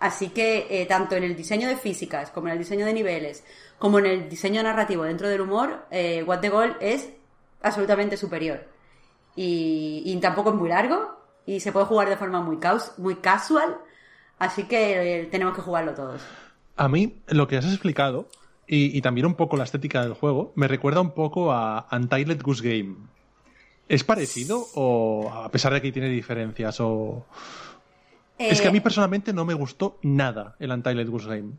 Así 0.00 0.28
que 0.28 0.66
eh, 0.70 0.86
tanto 0.86 1.16
en 1.16 1.24
el 1.24 1.34
diseño 1.34 1.66
de 1.68 1.76
físicas, 1.76 2.30
como 2.30 2.46
en 2.46 2.52
el 2.52 2.58
diseño 2.60 2.86
de 2.86 2.92
niveles, 2.92 3.42
como 3.80 3.98
en 3.98 4.06
el 4.06 4.28
diseño 4.28 4.62
narrativo 4.62 5.02
dentro 5.04 5.28
del 5.28 5.40
humor, 5.40 5.86
eh, 5.90 6.22
What 6.24 6.38
the 6.40 6.48
Goal 6.48 6.76
es 6.80 7.08
absolutamente 7.62 8.16
superior. 8.16 8.64
Y, 9.34 10.02
y 10.04 10.16
tampoco 10.20 10.50
es 10.50 10.56
muy 10.56 10.68
largo 10.68 11.16
y 11.46 11.60
se 11.60 11.72
puede 11.72 11.86
jugar 11.86 12.08
de 12.08 12.16
forma 12.16 12.40
muy, 12.40 12.58
caus- 12.58 12.92
muy 12.98 13.16
casual. 13.16 13.76
Así 14.38 14.64
que 14.64 15.20
eh, 15.20 15.24
tenemos 15.26 15.54
que 15.54 15.62
jugarlo 15.62 15.94
todos. 15.94 16.22
A 16.76 16.88
mí, 16.88 17.20
lo 17.26 17.48
que 17.48 17.56
has 17.56 17.64
explicado, 17.64 18.28
y, 18.66 18.96
y 18.96 19.00
también 19.02 19.26
un 19.26 19.34
poco 19.34 19.56
la 19.56 19.64
estética 19.64 20.02
del 20.02 20.14
juego, 20.14 20.52
me 20.54 20.68
recuerda 20.68 21.00
un 21.00 21.10
poco 21.12 21.52
a 21.52 21.86
Untitled 21.90 22.42
Goose 22.42 22.62
Game. 22.62 22.96
¿Es 23.88 24.04
parecido 24.04 24.66
o 24.74 25.30
a 25.32 25.50
pesar 25.50 25.72
de 25.72 25.80
que 25.80 25.90
tiene 25.90 26.08
diferencias? 26.10 26.78
O... 26.80 27.24
Es 28.38 28.60
que 28.60 28.68
a 28.68 28.70
mí 28.70 28.78
Eh, 28.78 28.82
personalmente 28.82 29.32
no 29.32 29.44
me 29.44 29.54
gustó 29.54 29.98
nada 30.02 30.54
el 30.60 30.70
Untitled 30.70 31.08
Goose 31.08 31.28
Game. 31.28 31.52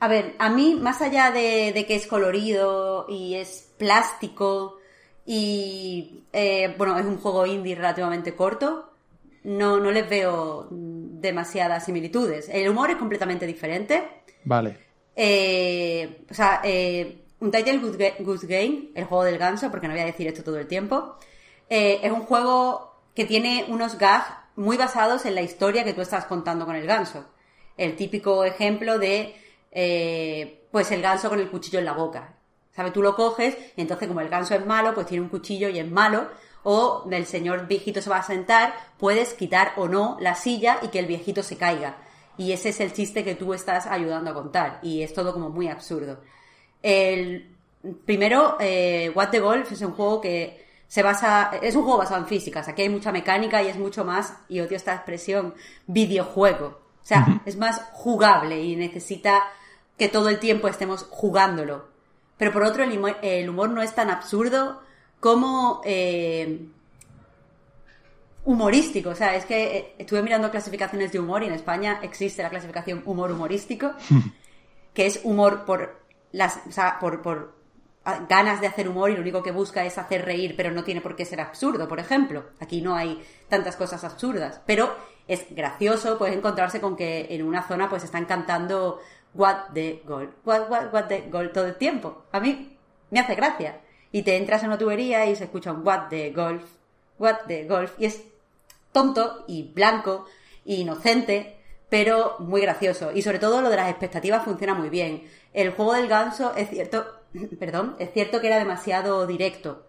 A 0.00 0.08
ver, 0.08 0.34
a 0.40 0.48
mí, 0.48 0.74
más 0.74 1.00
allá 1.00 1.30
de, 1.30 1.72
de 1.72 1.86
que 1.86 1.94
es 1.94 2.08
colorido 2.08 3.06
y 3.08 3.34
es 3.34 3.72
plástico 3.78 4.78
y, 5.24 6.24
eh, 6.32 6.74
bueno, 6.76 6.98
es 6.98 7.04
un 7.04 7.18
juego 7.18 7.46
indie 7.46 7.76
relativamente 7.76 8.34
corto, 8.34 8.91
no, 9.44 9.78
no 9.78 9.90
les 9.90 10.08
veo 10.08 10.68
demasiadas 10.70 11.84
similitudes. 11.84 12.48
El 12.48 12.68
humor 12.68 12.90
es 12.90 12.96
completamente 12.96 13.46
diferente. 13.46 14.22
Vale. 14.44 14.78
Eh, 15.14 16.24
o 16.30 16.34
sea, 16.34 16.60
eh, 16.64 17.22
un 17.40 17.50
Title 17.50 17.78
Goose 18.20 18.46
Game, 18.46 18.90
el 18.94 19.04
juego 19.04 19.24
del 19.24 19.38
ganso, 19.38 19.70
porque 19.70 19.88
no 19.88 19.94
voy 19.94 20.02
a 20.02 20.06
decir 20.06 20.28
esto 20.28 20.44
todo 20.44 20.58
el 20.58 20.68
tiempo, 20.68 21.16
eh, 21.68 22.00
es 22.02 22.12
un 22.12 22.22
juego 22.22 23.00
que 23.14 23.24
tiene 23.24 23.66
unos 23.68 23.98
gags 23.98 24.26
muy 24.56 24.76
basados 24.76 25.26
en 25.26 25.34
la 25.34 25.42
historia 25.42 25.84
que 25.84 25.92
tú 25.92 26.02
estás 26.02 26.26
contando 26.26 26.66
con 26.66 26.76
el 26.76 26.86
ganso. 26.86 27.24
El 27.76 27.96
típico 27.96 28.44
ejemplo 28.44 28.98
de, 28.98 29.34
eh, 29.70 30.66
pues 30.70 30.90
el 30.92 31.02
ganso 31.02 31.28
con 31.28 31.40
el 31.40 31.50
cuchillo 31.50 31.78
en 31.78 31.84
la 31.84 31.94
boca. 31.94 32.36
¿Sabes? 32.70 32.92
Tú 32.92 33.02
lo 33.02 33.14
coges 33.14 33.56
y 33.76 33.80
entonces 33.80 34.08
como 34.08 34.20
el 34.20 34.28
ganso 34.28 34.54
es 34.54 34.64
malo, 34.64 34.94
pues 34.94 35.06
tiene 35.06 35.22
un 35.22 35.28
cuchillo 35.28 35.68
y 35.68 35.78
es 35.78 35.90
malo. 35.90 36.28
O 36.64 37.06
el 37.10 37.26
señor 37.26 37.66
viejito 37.66 38.00
se 38.00 38.10
va 38.10 38.18
a 38.18 38.22
sentar, 38.22 38.74
puedes 38.98 39.34
quitar 39.34 39.72
o 39.76 39.88
no 39.88 40.16
la 40.20 40.34
silla 40.34 40.78
y 40.82 40.88
que 40.88 40.98
el 40.98 41.06
viejito 41.06 41.42
se 41.42 41.56
caiga. 41.56 41.96
Y 42.36 42.52
ese 42.52 42.70
es 42.70 42.80
el 42.80 42.92
chiste 42.92 43.24
que 43.24 43.34
tú 43.34 43.52
estás 43.52 43.86
ayudando 43.86 44.30
a 44.30 44.34
contar. 44.34 44.78
Y 44.82 45.02
es 45.02 45.12
todo 45.12 45.32
como 45.32 45.50
muy 45.50 45.68
absurdo. 45.68 46.20
El, 46.82 47.56
primero, 48.04 48.56
eh, 48.60 49.12
What 49.14 49.30
the 49.30 49.40
Golf 49.40 49.72
es 49.72 49.82
un 49.82 49.92
juego 49.92 50.20
que 50.20 50.64
se 50.88 51.02
basa, 51.02 51.50
es 51.62 51.74
un 51.74 51.82
juego 51.84 51.98
basado 51.98 52.20
en 52.20 52.26
físicas. 52.26 52.68
Aquí 52.68 52.82
hay 52.82 52.88
mucha 52.88 53.12
mecánica 53.12 53.62
y 53.62 53.68
es 53.68 53.76
mucho 53.76 54.04
más, 54.04 54.36
y 54.48 54.60
odio 54.60 54.76
esta 54.76 54.94
expresión, 54.94 55.54
videojuego. 55.86 56.66
O 56.66 57.04
sea, 57.04 57.42
es 57.46 57.56
más 57.56 57.80
jugable 57.92 58.62
y 58.62 58.76
necesita 58.76 59.42
que 59.98 60.08
todo 60.08 60.28
el 60.28 60.38
tiempo 60.38 60.68
estemos 60.68 61.06
jugándolo. 61.10 61.86
Pero 62.36 62.52
por 62.52 62.62
otro, 62.62 62.84
el 62.84 63.48
humor, 63.48 63.70
no 63.70 63.82
es 63.82 63.94
tan 63.94 64.10
absurdo 64.10 64.80
como 65.22 65.82
eh, 65.84 66.66
humorístico. 68.44 69.10
O 69.10 69.14
sea, 69.14 69.36
es 69.36 69.46
que 69.46 69.76
eh, 69.76 69.94
estuve 69.96 70.20
mirando 70.20 70.50
clasificaciones 70.50 71.12
de 71.12 71.20
humor 71.20 71.44
y 71.44 71.46
en 71.46 71.52
España 71.52 72.00
existe 72.02 72.42
la 72.42 72.50
clasificación 72.50 73.04
humor 73.06 73.30
humorístico, 73.30 73.92
que 74.92 75.06
es 75.06 75.20
humor 75.22 75.64
por 75.64 76.02
las, 76.32 76.58
o 76.68 76.72
sea, 76.72 76.98
por, 76.98 77.22
por 77.22 77.54
ganas 78.28 78.60
de 78.60 78.66
hacer 78.66 78.88
humor 78.88 79.12
y 79.12 79.14
lo 79.14 79.20
único 79.20 79.44
que 79.44 79.52
busca 79.52 79.84
es 79.84 79.96
hacer 79.96 80.24
reír, 80.24 80.54
pero 80.56 80.72
no 80.72 80.82
tiene 80.82 81.00
por 81.00 81.14
qué 81.14 81.24
ser 81.24 81.40
absurdo, 81.40 81.86
por 81.86 82.00
ejemplo. 82.00 82.46
Aquí 82.58 82.82
no 82.82 82.96
hay 82.96 83.22
tantas 83.48 83.76
cosas 83.76 84.02
absurdas, 84.02 84.60
pero 84.66 84.92
es 85.28 85.46
gracioso, 85.50 86.18
puedes 86.18 86.36
encontrarse 86.36 86.80
con 86.80 86.96
que 86.96 87.28
en 87.30 87.44
una 87.44 87.62
zona 87.68 87.88
pues 87.88 88.02
están 88.02 88.24
cantando 88.24 88.98
what 89.34 89.70
the 89.72 90.02
golf, 90.04 90.30
what, 90.44 90.68
what, 90.68 90.92
what 90.92 91.04
the 91.04 91.28
golf 91.30 91.52
todo 91.52 91.66
el 91.66 91.76
tiempo. 91.76 92.24
A 92.32 92.40
mí 92.40 92.76
me 93.12 93.20
hace 93.20 93.36
gracia. 93.36 93.82
Y 94.12 94.22
te 94.22 94.36
entras 94.36 94.62
en 94.62 94.68
una 94.68 94.78
tubería 94.78 95.26
y 95.26 95.34
se 95.34 95.44
escucha 95.44 95.72
un 95.72 95.86
what 95.86 96.08
the 96.10 96.30
golf, 96.30 96.62
what 97.18 97.38
the 97.48 97.64
golf, 97.64 97.92
y 97.98 98.04
es 98.04 98.22
tonto 98.92 99.44
y 99.48 99.64
blanco 99.64 100.26
e 100.64 100.74
inocente, 100.74 101.56
pero 101.88 102.36
muy 102.38 102.60
gracioso. 102.60 103.10
Y 103.12 103.22
sobre 103.22 103.38
todo 103.38 103.62
lo 103.62 103.70
de 103.70 103.76
las 103.76 103.90
expectativas 103.90 104.44
funciona 104.44 104.74
muy 104.74 104.90
bien. 104.90 105.28
El 105.52 105.70
juego 105.70 105.94
del 105.94 106.08
ganso 106.08 106.54
es 106.54 106.68
cierto, 106.70 107.06
perdón, 107.58 107.96
es 107.98 108.12
cierto 108.12 108.40
que 108.40 108.46
era 108.46 108.58
demasiado 108.58 109.26
directo 109.26 109.84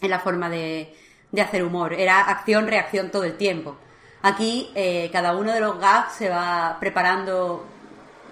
en 0.00 0.10
la 0.10 0.20
forma 0.20 0.48
de, 0.48 0.94
de 1.32 1.42
hacer 1.42 1.64
humor. 1.64 1.92
Era 1.94 2.22
acción-reacción 2.22 3.10
todo 3.10 3.24
el 3.24 3.36
tiempo. 3.36 3.76
Aquí 4.22 4.70
eh, 4.74 5.10
cada 5.12 5.36
uno 5.36 5.52
de 5.52 5.60
los 5.60 5.78
gags 5.78 6.14
se 6.14 6.30
va 6.30 6.78
preparando 6.80 7.66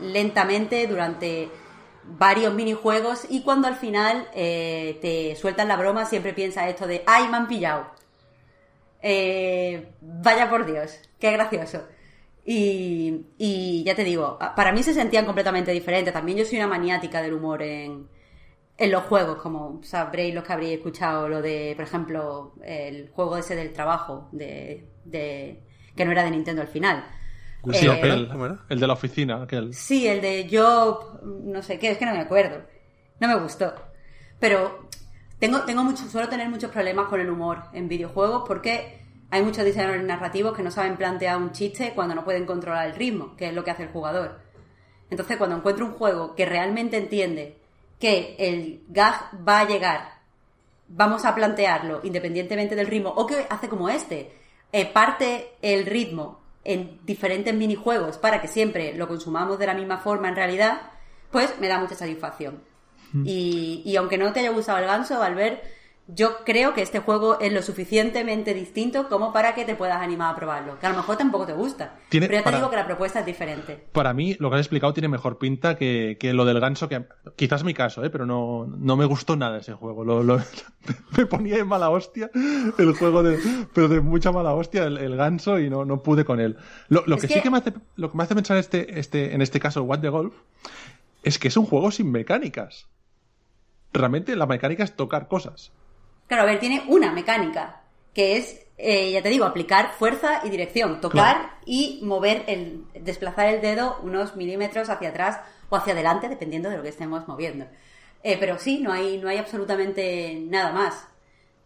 lentamente 0.01 0.87
durante 0.87 1.51
varios 2.05 2.55
minijuegos 2.55 3.27
y 3.29 3.43
cuando 3.43 3.69
al 3.69 3.77
final 3.77 4.29
eh, 4.35 4.99
te 5.01 5.37
sueltan 5.37 5.69
la 5.69 5.77
broma 5.77 6.07
siempre 6.07 6.33
piensa 6.33 6.69
esto 6.69 6.87
de 6.87 7.03
¡ay, 7.07 7.29
me 7.29 7.37
han 7.37 7.49
pillado! 7.49 7.87
Eh, 9.03 9.93
vaya 10.01 10.49
por 10.49 10.67
Dios, 10.67 11.01
qué 11.19 11.33
gracioso. 11.33 11.87
Y, 12.45 13.27
y, 13.39 13.85
ya 13.85 13.95
te 13.95 14.05
digo, 14.05 14.39
para 14.57 14.73
mí 14.73 14.83
se 14.83 14.95
sentían 14.95 15.27
completamente 15.27 15.71
diferentes. 15.73 16.13
También 16.13 16.39
yo 16.39 16.45
soy 16.45 16.59
una 16.59 16.67
maniática 16.67 17.23
del 17.23 17.35
humor 17.35 17.63
en, 17.63 18.09
en 18.77 18.91
los 18.91 19.05
juegos, 19.05 19.39
como 19.39 19.81
sabréis 19.85 20.35
los 20.35 20.45
que 20.45 20.53
habréis 20.53 20.79
escuchado 20.79 21.29
lo 21.29 21.43
de, 21.43 21.73
por 21.77 21.85
ejemplo, 21.85 22.55
el 22.65 23.11
juego 23.11 23.37
ese 23.37 23.55
del 23.57 23.73
trabajo, 23.73 24.29
de 24.33 24.89
que 25.05 26.05
no 26.05 26.13
era 26.13 26.25
de 26.25 26.31
Nintendo 26.31 26.63
al 26.63 26.69
final. 26.69 27.05
Sí, 27.73 27.87
eh, 27.87 28.01
el, 28.03 28.59
el, 28.69 28.81
de 28.81 28.87
la 28.87 28.93
oficina. 28.93 29.43
Aquel. 29.43 29.73
Sí, 29.73 30.09
el 30.09 30.21
de 30.21 30.49
Job, 30.51 31.23
no 31.23 31.63
sé 31.63 31.79
qué, 31.79 31.93
es 31.93 31.99
que 31.99 32.07
no 32.07 32.13
me 32.13 32.21
acuerdo. 32.21 32.63
No 33.21 33.29
me 33.29 33.37
gustó. 33.37 33.73
Pero 34.41 34.89
tengo, 35.39 35.61
tengo 35.63 35.85
mucho, 35.85 36.09
suelo 36.09 36.29
tener 36.29 36.49
muchos 36.49 36.73
problemas 36.73 37.07
con 37.07 37.21
el 37.21 37.31
humor 37.31 37.63
en 37.73 37.89
videojuegos 37.89 38.43
porque 38.47 39.01
hay 39.31 39.43
muchos 39.43 39.65
diseñadores 39.65 40.05
narrativos 40.05 40.57
que 40.57 40.63
no 40.63 40.71
saben 40.71 40.97
plantear 40.97 41.37
un 41.37 41.53
chiste 41.53 41.93
cuando 41.95 42.15
no 42.15 42.25
pueden 42.25 42.47
controlar 42.47 42.89
el 42.89 42.97
ritmo, 42.97 43.37
que 43.37 43.47
es 43.47 43.55
lo 43.55 43.63
que 43.63 43.71
hace 43.71 43.85
el 43.85 43.91
jugador. 43.91 44.41
Entonces, 45.09 45.37
cuando 45.37 45.57
encuentro 45.57 45.87
un 45.87 45.93
juego 45.93 46.35
que 46.35 46.45
realmente 46.45 46.97
entiende 46.97 47.59
que 48.01 48.35
el 48.39 48.83
gag 48.89 49.31
va 49.49 49.61
a 49.61 49.69
llegar, 49.69 50.23
vamos 50.89 51.25
a 51.25 51.35
plantearlo 51.35 52.01
independientemente 52.03 52.75
del 52.75 52.89
ritmo, 52.89 53.11
o 53.11 53.27
que 53.27 53.47
hace 53.49 53.69
como 53.69 53.89
este, 53.89 54.33
eh, 54.73 54.87
parte 54.87 55.53
el 55.63 55.87
ritmo 55.87 56.42
en 56.65 57.01
diferentes 57.05 57.55
minijuegos 57.55 58.19
para 58.19 58.41
que 58.41 58.49
siempre 58.49 58.95
lo 58.95 59.09
consumamos 59.09 59.59
de 59.59 59.67
la 59.67 59.75
misma 59.75 59.99
forma 59.99 60.29
en 60.29 60.37
realidad, 60.37 60.81
pues 61.31 61.59
me 61.61 61.69
da 61.69 61.79
mucha 61.79 61.95
satisfacción. 61.95 62.63
Mm. 63.13 63.25
Y, 63.27 63.83
y, 63.85 63.97
aunque 63.97 64.19
no 64.19 64.33
te 64.33 64.41
haya 64.41 64.51
gustado 64.51 64.79
el 64.79 64.87
ganso, 64.87 65.23
al 65.23 65.35
ver, 65.35 65.63
yo 66.09 66.39
creo 66.45 66.75
que 66.75 66.83
este 66.83 66.99
juego 66.99 67.39
es 67.41 67.53
lo 67.53 67.63
suficientemente 67.63 68.55
distinto 68.55 69.09
como 69.09 69.33
para 69.33 69.55
que 69.55 69.65
te 69.65 69.77
puedas 69.77 70.03
animar 70.03 70.33
a 70.33 70.37
probarlo. 70.37 70.79
Que 70.79 70.87
a 70.87 70.91
lo 70.91 70.97
mejor 70.97 71.17
tampoco 71.17 71.47
te 71.47 71.53
gusta. 71.53 71.95
pero 72.11 72.33
ya 72.33 72.43
te 72.43 72.57
digo 72.57 72.71
que 72.71 72.77
la 72.77 72.87
propuesta 72.87 73.21
es 73.21 73.27
diferente. 73.27 73.87
Para 73.93 74.13
mí, 74.13 74.35
lo 74.41 74.51
que 74.51 74.57
has 74.57 74.61
explicado 74.63 74.93
tiene 74.93 75.09
mejor 75.09 75.39
pinta 75.39 75.77
que, 75.77 76.17
que 76.19 76.33
lo 76.33 76.45
del 76.45 76.59
ganso, 76.59 76.89
que 76.89 77.07
quizás 77.37 77.63
mi 77.63 77.73
caso, 77.73 78.05
¿eh? 78.05 78.11
pero 78.11 78.27
no, 78.27 78.67
no 78.67 78.97
me 78.97 79.05
gustó 79.05 79.37
nada 79.37 79.59
ese 79.59 79.75
juego. 79.75 80.05
Lo, 80.05 80.23
lo, 80.25 80.41
me 81.17 81.27
ponía 81.27 81.59
en 81.59 81.69
mala 81.69 81.89
hostia 81.91 82.31
el 82.35 82.95
juego, 82.95 83.23
de, 83.23 83.39
pero 83.73 83.89
de 83.89 84.01
mucha 84.01 84.33
mala 84.33 84.55
hostia 84.55 84.85
el, 84.85 85.17
ganso 85.17 85.61
y 85.61 85.71
no, 85.71 85.85
no 85.85 86.03
pude 86.03 86.25
con 86.25 86.41
él. 86.41 86.57
Lo, 86.89 87.05
lo 87.07 87.17
que, 87.17 87.29
sí 87.29 87.41
que 87.41 87.51
me 87.51 87.59
hace, 87.59 87.75
lo 87.95 88.11
que 88.11 88.17
me 88.17 88.25
hace 88.25 88.35
pensar 88.35 88.57
este, 88.57 88.99
este, 88.99 89.35
en 89.35 89.41
este 89.41 89.61
caso, 89.61 89.85
What 89.85 90.01
the 90.01 90.09
Golf, 90.09 90.35
es 91.23 91.39
que 91.39 91.47
es 91.47 91.57
un 91.57 91.65
juego 91.65 91.93
sin 91.93 92.11
mecánicas. 92.11 92.89
Realmente 93.93 94.35
la 94.35 94.47
mecánica 94.47 94.83
es 94.83 94.97
tocar 94.97 95.29
cosas. 95.29 95.71
Claro, 96.27 96.45
a 96.45 96.47
ver, 96.47 96.61
tiene 96.61 96.83
una 96.89 97.13
mecánica, 97.13 97.83
que 98.15 98.37
es, 98.37 98.61
eh, 98.79 99.13
ya 99.13 99.23
te 99.23 99.29
digo, 99.29 99.45
aplicar 99.45 99.93
fuerza 99.99 100.41
y 100.45 100.51
dirección, 100.51 101.01
tocar 101.01 101.59
y 101.67 102.01
mover 102.03 102.45
el, 102.47 102.85
desplazar 102.95 103.49
el 103.49 103.61
dedo 103.61 103.99
unos 104.03 104.37
milímetros 104.37 104.89
hacia 104.89 105.11
atrás 105.11 105.41
o 105.69 105.77
hacia 105.77 105.93
adelante, 105.93 106.29
dependiendo 106.29 106.71
de 106.71 106.77
lo 106.77 106.83
que 106.83 106.89
estemos 106.89 107.29
moviendo. 107.29 107.67
Eh, 108.23 108.37
pero 108.39 108.59
sí, 108.59 108.79
no 108.79 108.93
hay, 108.93 109.19
no 109.19 109.29
hay 109.29 109.39
absolutamente 109.39 110.39
nada 110.49 110.73
más. 110.73 111.07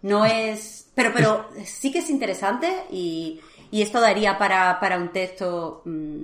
No 0.02 0.24
es. 0.24 0.90
Pero, 0.94 1.12
pero 1.12 1.48
sí 1.64 1.92
que 1.92 1.98
es 1.98 2.10
interesante 2.10 2.84
y, 2.90 3.40
y 3.70 3.82
esto 3.82 4.00
daría 4.00 4.38
para, 4.38 4.78
para 4.80 4.96
un 4.96 5.10
texto 5.10 5.82
mm, 5.84 6.22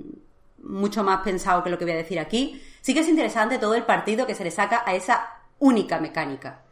mucho 0.63 1.03
más 1.03 1.21
pensado 1.21 1.63
que 1.63 1.69
lo 1.69 1.77
que 1.77 1.85
voy 1.85 1.93
a 1.93 1.97
decir 1.97 2.19
aquí. 2.19 2.61
Sí 2.81 2.93
que 2.93 3.01
es 3.01 3.09
interesante 3.09 3.59
todo 3.59 3.75
el 3.75 3.83
partido 3.83 4.25
que 4.25 4.35
se 4.35 4.43
le 4.43 4.51
saca 4.51 4.83
a 4.85 4.95
esa 4.95 5.29
única 5.59 5.99
mecánica. 5.99 6.62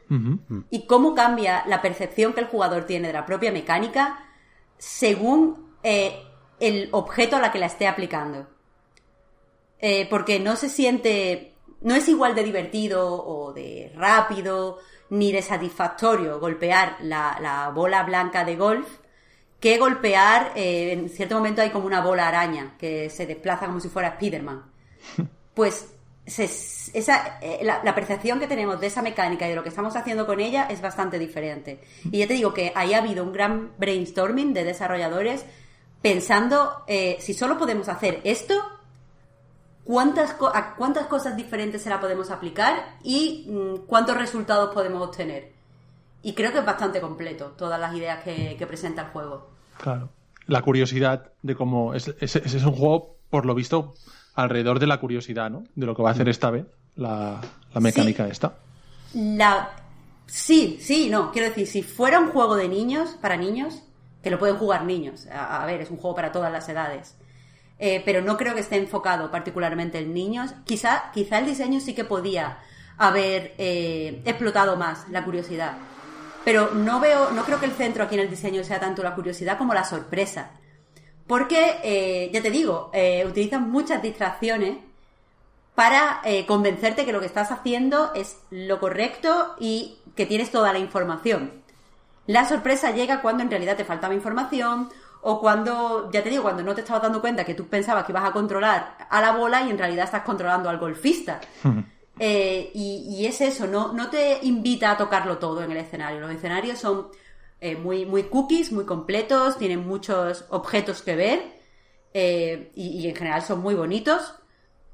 Y 0.70 0.88
cómo 0.88 1.16
cambia 1.16 1.64
la 1.68 1.82
percepción 1.82 2.34
que 2.34 2.42
el 2.42 2.48
jugador 2.48 2.86
tiene 2.86 3.08
de 3.08 3.14
la 3.14 3.26
propia 3.26 3.52
mecánica 3.52 4.26
según 4.78 5.76
eh, 5.84 6.24
el 6.60 6.90
objeto 6.92 7.38
a 7.38 7.40
la 7.40 7.52
que 7.52 7.60
la 7.60 7.68
esté 7.68 7.88
aplicando. 7.88 8.48
Eh, 9.80 10.08
porque 10.10 10.40
no 10.40 10.56
se 10.56 10.70
siente, 10.70 11.56
no 11.82 11.96
es 11.96 12.08
igual 12.10 12.36
de 12.36 12.44
divertido 12.44 13.24
o 13.24 13.54
de 13.54 13.92
rápido 13.96 14.80
ni 15.10 15.32
de 15.32 15.42
satisfactorio 15.42 16.40
golpear 16.40 16.98
la, 17.02 17.72
bola 17.74 18.04
blanca 18.04 18.44
de 18.46 18.56
golf 18.56 18.88
que 19.60 19.78
golpear, 19.78 20.54
eh, 20.56 20.94
en 20.94 21.10
cierto 21.10 21.36
momento 21.36 21.62
hay 21.62 21.70
como 21.70 21.86
una 21.86 22.02
bola 22.02 22.28
araña 22.28 22.76
que 22.80 23.10
se 23.10 23.28
desplaza 23.28 23.68
como 23.68 23.80
si 23.80 23.90
fuera 23.90 24.16
Spiderman. 24.16 24.72
Pues 25.54 25.91
esa, 26.26 27.40
eh, 27.42 27.60
la, 27.64 27.96
percepción 27.96 28.40
que 28.40 28.48
tenemos 28.48 28.80
de 28.80 28.88
esa 28.88 29.02
mecánica 29.02 29.46
y 29.46 29.50
de 29.50 29.56
lo 29.56 29.64
que 29.64 29.70
estamos 29.70 29.96
haciendo 29.96 30.26
con 30.26 30.40
ella 30.40 30.68
es 30.70 30.82
bastante 30.82 31.18
diferente. 31.18 31.82
Y 32.06 32.20
ya 32.20 32.28
te 32.28 32.36
digo 32.36 32.54
que 32.54 32.72
ahí 32.76 32.94
ha 32.94 33.00
habido 33.00 33.24
un 33.24 33.34
gran 33.34 33.72
brainstorming 33.78 34.54
de 34.54 34.64
desarrolladores 34.64 35.46
pensando 36.02 36.84
eh, 36.88 37.18
si 37.20 37.34
solo 37.34 37.58
podemos 37.58 37.90
hacer 37.90 38.22
esto, 38.24 38.56
cuántas, 39.84 40.36
cuántas 40.78 41.08
cosas 41.08 41.36
diferentes 41.36 41.82
se 41.82 41.90
la 41.90 42.00
podemos 42.00 42.30
aplicar 42.30 42.98
y 43.04 43.48
mm, 43.50 43.88
cuántos 43.88 44.18
resultados 44.18 44.74
podemos 44.74 45.08
obtener. 45.08 45.52
Y 46.24 46.34
creo 46.34 46.52
que 46.52 46.60
es 46.60 46.66
bastante 46.66 47.02
completo 47.02 47.54
todas 47.58 47.80
las 47.80 47.96
ideas 47.96 48.24
que, 48.24 48.64
presenta 48.68 49.02
el 49.02 49.08
juego. 49.08 49.50
Claro. 49.78 50.10
La 50.46 50.62
curiosidad 50.62 51.32
de 51.42 51.56
cómo 51.56 51.96
es, 51.96 52.08
es 52.20 52.64
un 52.64 52.74
juego, 52.74 53.16
por 53.30 53.46
lo 53.46 53.56
visto, 53.56 53.96
alrededor 54.36 54.80
de 54.80 54.88
la 54.88 55.00
curiosidad, 55.00 55.50
¿no? 55.50 55.64
De 55.76 55.86
lo 55.86 55.96
que 55.96 56.02
va 56.02 56.10
a 56.10 56.12
hacer 56.14 56.30
esta 56.30 56.50
vez 56.52 56.66
la, 56.96 57.42
mecánica 57.80 58.28
esta. 58.28 58.54
La... 59.14 59.70
Sí, 60.26 60.78
sí, 60.82 61.10
no. 61.10 61.32
Quiero 61.32 61.50
decir, 61.50 61.68
si 61.68 61.84
fuera 61.84 62.20
un 62.20 62.32
juego 62.32 62.56
de 62.56 62.70
niños, 62.70 63.18
para 63.22 63.36
niños, 63.36 63.84
que 64.24 64.32
lo 64.32 64.40
pueden 64.40 64.58
jugar 64.58 64.86
niños. 64.86 65.28
A, 65.28 65.66
ver, 65.66 65.82
es 65.82 65.92
un 65.92 65.98
juego 65.98 66.16
para 66.16 66.32
todas 66.32 66.52
las 66.52 66.68
edades. 66.70 67.16
Eh, 67.80 68.02
pero 68.06 68.22
no 68.22 68.38
creo 68.38 68.54
que 68.54 68.62
esté 68.62 68.78
enfocado 68.78 69.32
particularmente 69.32 70.00
en 70.00 70.14
niños. 70.14 70.54
Quizá, 70.66 71.12
quizá 71.14 71.40
el 71.40 71.48
diseño 71.48 71.80
sí 71.80 71.94
que 71.94 72.06
podía 72.06 72.60
haber 72.98 73.56
eh, 73.58 74.22
explotado 74.26 74.78
más 74.78 75.10
la 75.10 75.26
curiosidad. 75.26 75.74
Pero 76.46 76.72
no 76.74 77.00
veo, 77.00 77.32
no 77.32 77.44
creo 77.44 77.60
que 77.60 77.66
el 77.66 77.74
centro 77.74 78.04
aquí 78.04 78.16
en 78.16 78.22
el 78.22 78.30
diseño 78.30 78.64
sea 78.64 78.80
tanto 78.80 79.04
la 79.04 79.16
curiosidad 79.16 79.58
como 79.58 79.74
la 79.74 79.84
sorpresa. 79.84 80.52
Porque, 81.28 81.80
eh, 81.84 82.30
ya 82.34 82.42
te 82.42 82.52
digo, 82.52 82.90
eh, 82.94 83.26
utilizan 83.26 83.70
muchas 83.70 84.02
distracciones 84.02 84.78
para 85.76 86.22
eh, 86.26 86.46
convencerte 86.46 87.06
que 87.06 87.14
lo 87.14 87.20
que 87.20 87.26
estás 87.26 87.52
haciendo 87.52 88.14
es 88.14 88.38
lo 88.50 88.80
correcto 88.80 89.56
y 89.60 89.98
que 90.16 90.26
tienes 90.26 90.52
toda 90.52 90.74
la 90.74 90.80
información. 90.80 91.52
La 92.28 92.48
sorpresa 92.48 92.92
llega 92.92 93.22
cuando 93.22 93.44
en 93.44 93.50
realidad 93.50 93.78
te 93.78 93.86
faltaba 93.86 94.14
información 94.14 94.90
o 95.22 95.40
cuando, 95.40 96.10
ya 96.12 96.24
te 96.24 96.30
digo, 96.30 96.44
cuando 96.44 96.64
no 96.64 96.76
te 96.76 96.82
estabas 96.82 97.04
dando 97.04 97.22
cuenta 97.22 97.46
que 97.46 97.54
tú 97.54 97.68
pensabas 97.68 98.06
que 98.06 98.12
ibas 98.12 98.26
a 98.26 98.32
controlar 98.32 98.96
a 99.10 99.22
la 99.22 99.32
bola 99.32 99.62
y 99.62 99.70
en 99.70 99.78
realidad 99.78 100.06
estás 100.06 100.24
controlando 100.24 100.70
al 100.70 100.78
golfista. 100.78 101.40
Eh, 102.20 102.72
y, 102.74 103.26
es 103.26 103.42
eso, 103.42 103.66
no, 103.66 103.94
no 103.94 104.10
te 104.10 104.40
invita 104.44 104.92
a 104.92 104.98
tocarlo 104.98 105.38
todo 105.38 105.64
en 105.64 105.72
el 105.72 105.78
escenario. 105.78 106.20
Los 106.20 106.32
escenarios 106.32 106.80
son 106.80 107.08
eh, 107.62 107.76
muy, 107.76 108.06
muy 108.06 108.24
cookies, 108.24 108.72
muy 108.72 108.86
completos, 108.86 109.58
tienen 109.58 109.88
muchos 109.88 110.46
objetos 110.50 111.02
que 111.02 111.16
ver 111.16 111.44
eh, 112.14 112.72
y, 112.76 113.08
en 113.08 113.16
general 113.16 113.42
son 113.42 113.62
muy 113.62 113.76
bonitos, 113.76 114.34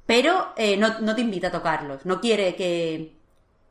pero 0.06 0.54
no, 0.78 1.16
te 1.16 1.22
invita 1.22 1.48
a 1.48 1.52
tocarlos. 1.52 2.06
No 2.06 2.22
quiere 2.22 2.56
que, 2.56 3.16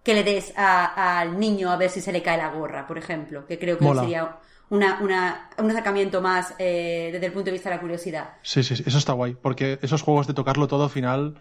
le 0.04 0.24
des 0.24 0.52
al 0.56 1.38
niño 1.38 1.70
a 1.70 1.76
ver 1.76 1.90
si 1.90 2.00
se 2.00 2.12
le 2.12 2.22
cae 2.22 2.38
la 2.38 2.48
gorra, 2.48 2.86
por 2.86 2.98
ejemplo, 2.98 3.46
que 3.46 3.58
creo 3.58 3.78
que 3.78 3.94
sería 3.94 4.38
una, 4.70 4.98
un 5.00 5.70
acercamiento 5.70 6.20
más 6.20 6.56
desde 6.58 7.24
el 7.26 7.32
punto 7.32 7.46
de 7.46 7.52
vista 7.52 7.70
de 7.70 7.76
la 7.76 7.80
curiosidad. 7.80 8.34
Sí, 8.42 8.62
sí, 8.62 8.82
eso 8.84 8.98
está 8.98 9.12
guay, 9.12 9.36
porque 9.40 9.78
esos 9.82 10.02
juegos 10.02 10.26
de 10.26 10.34
tocarlo 10.34 10.66
todo 10.66 10.84
al 10.84 10.90
final 10.90 11.36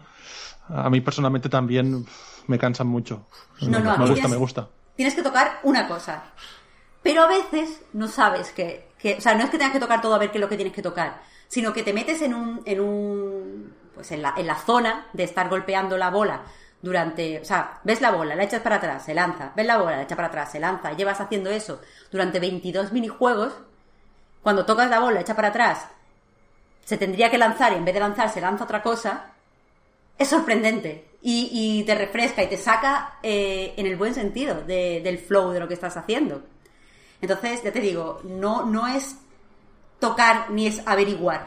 a 0.68 0.90
mí 0.90 1.00
personalmente 1.00 1.48
también 1.48 2.06
me 2.46 2.58
cansan 2.58 2.86
mucho. 2.86 3.26
No, 3.60 3.78
no, 3.78 3.98
me 3.98 4.06
gusta, 4.06 4.28
me 4.28 4.36
gusta. 4.36 4.68
Tienes 4.96 5.14
que 5.14 5.22
tocar 5.22 5.60
una 5.62 5.86
cosa. 5.86 6.24
Pero 7.06 7.22
a 7.22 7.28
veces 7.28 7.82
no 7.92 8.08
sabes 8.08 8.50
que, 8.50 8.88
O 9.16 9.20
sea, 9.20 9.36
no 9.36 9.44
es 9.44 9.50
que 9.50 9.58
tengas 9.58 9.72
que 9.72 9.78
tocar 9.78 10.00
todo 10.00 10.16
a 10.16 10.18
ver 10.18 10.32
qué 10.32 10.38
es 10.38 10.40
lo 10.40 10.48
que 10.48 10.56
tienes 10.56 10.74
que 10.74 10.82
tocar, 10.82 11.22
sino 11.46 11.72
que 11.72 11.84
te 11.84 11.92
metes 11.92 12.20
en 12.20 12.34
un. 12.34 12.62
En 12.64 12.80
un 12.80 13.74
pues 13.94 14.10
en 14.10 14.22
la, 14.22 14.34
en 14.36 14.48
la 14.48 14.56
zona 14.56 15.06
de 15.12 15.22
estar 15.22 15.48
golpeando 15.48 15.96
la 15.96 16.10
bola 16.10 16.42
durante. 16.82 17.38
O 17.40 17.44
sea, 17.44 17.78
ves 17.84 18.00
la 18.00 18.10
bola, 18.10 18.34
la 18.34 18.42
echas 18.42 18.60
para 18.60 18.76
atrás, 18.76 19.04
se 19.04 19.14
lanza. 19.14 19.52
Ves 19.54 19.66
la 19.66 19.78
bola, 19.78 19.98
la 19.98 20.02
echas 20.02 20.16
para 20.16 20.26
atrás, 20.26 20.50
se 20.50 20.58
lanza. 20.58 20.94
Llevas 20.94 21.20
haciendo 21.20 21.48
eso 21.48 21.80
durante 22.10 22.40
22 22.40 22.90
minijuegos. 22.90 23.52
Cuando 24.42 24.66
tocas 24.66 24.90
la 24.90 24.98
bola, 24.98 25.20
echa 25.20 25.36
para 25.36 25.48
atrás, 25.48 25.86
se 26.84 26.98
tendría 26.98 27.30
que 27.30 27.38
lanzar 27.38 27.72
y 27.72 27.76
en 27.76 27.84
vez 27.84 27.94
de 27.94 28.00
lanzar 28.00 28.30
se 28.30 28.40
lanza 28.40 28.64
otra 28.64 28.82
cosa 28.82 29.26
es 30.18 30.28
sorprendente 30.28 31.04
y, 31.22 31.82
te 31.84 31.94
refresca 31.94 32.42
y 32.42 32.48
te 32.48 32.56
saca 32.56 33.18
eh, 33.22 33.74
en 33.76 33.86
el 33.86 33.96
buen 33.96 34.14
sentido 34.14 34.62
del 34.62 35.18
flow 35.18 35.50
de 35.50 35.60
lo 35.60 35.68
que 35.68 35.74
estás 35.74 35.96
haciendo. 35.96 36.42
Entonces, 37.20 37.62
ya 37.62 37.72
te 37.72 37.80
digo, 37.80 38.20
no, 38.24 38.64
no 38.66 38.86
es 38.86 39.16
tocar 39.98 40.50
ni 40.50 40.66
es 40.66 40.82
averiguar, 40.86 41.46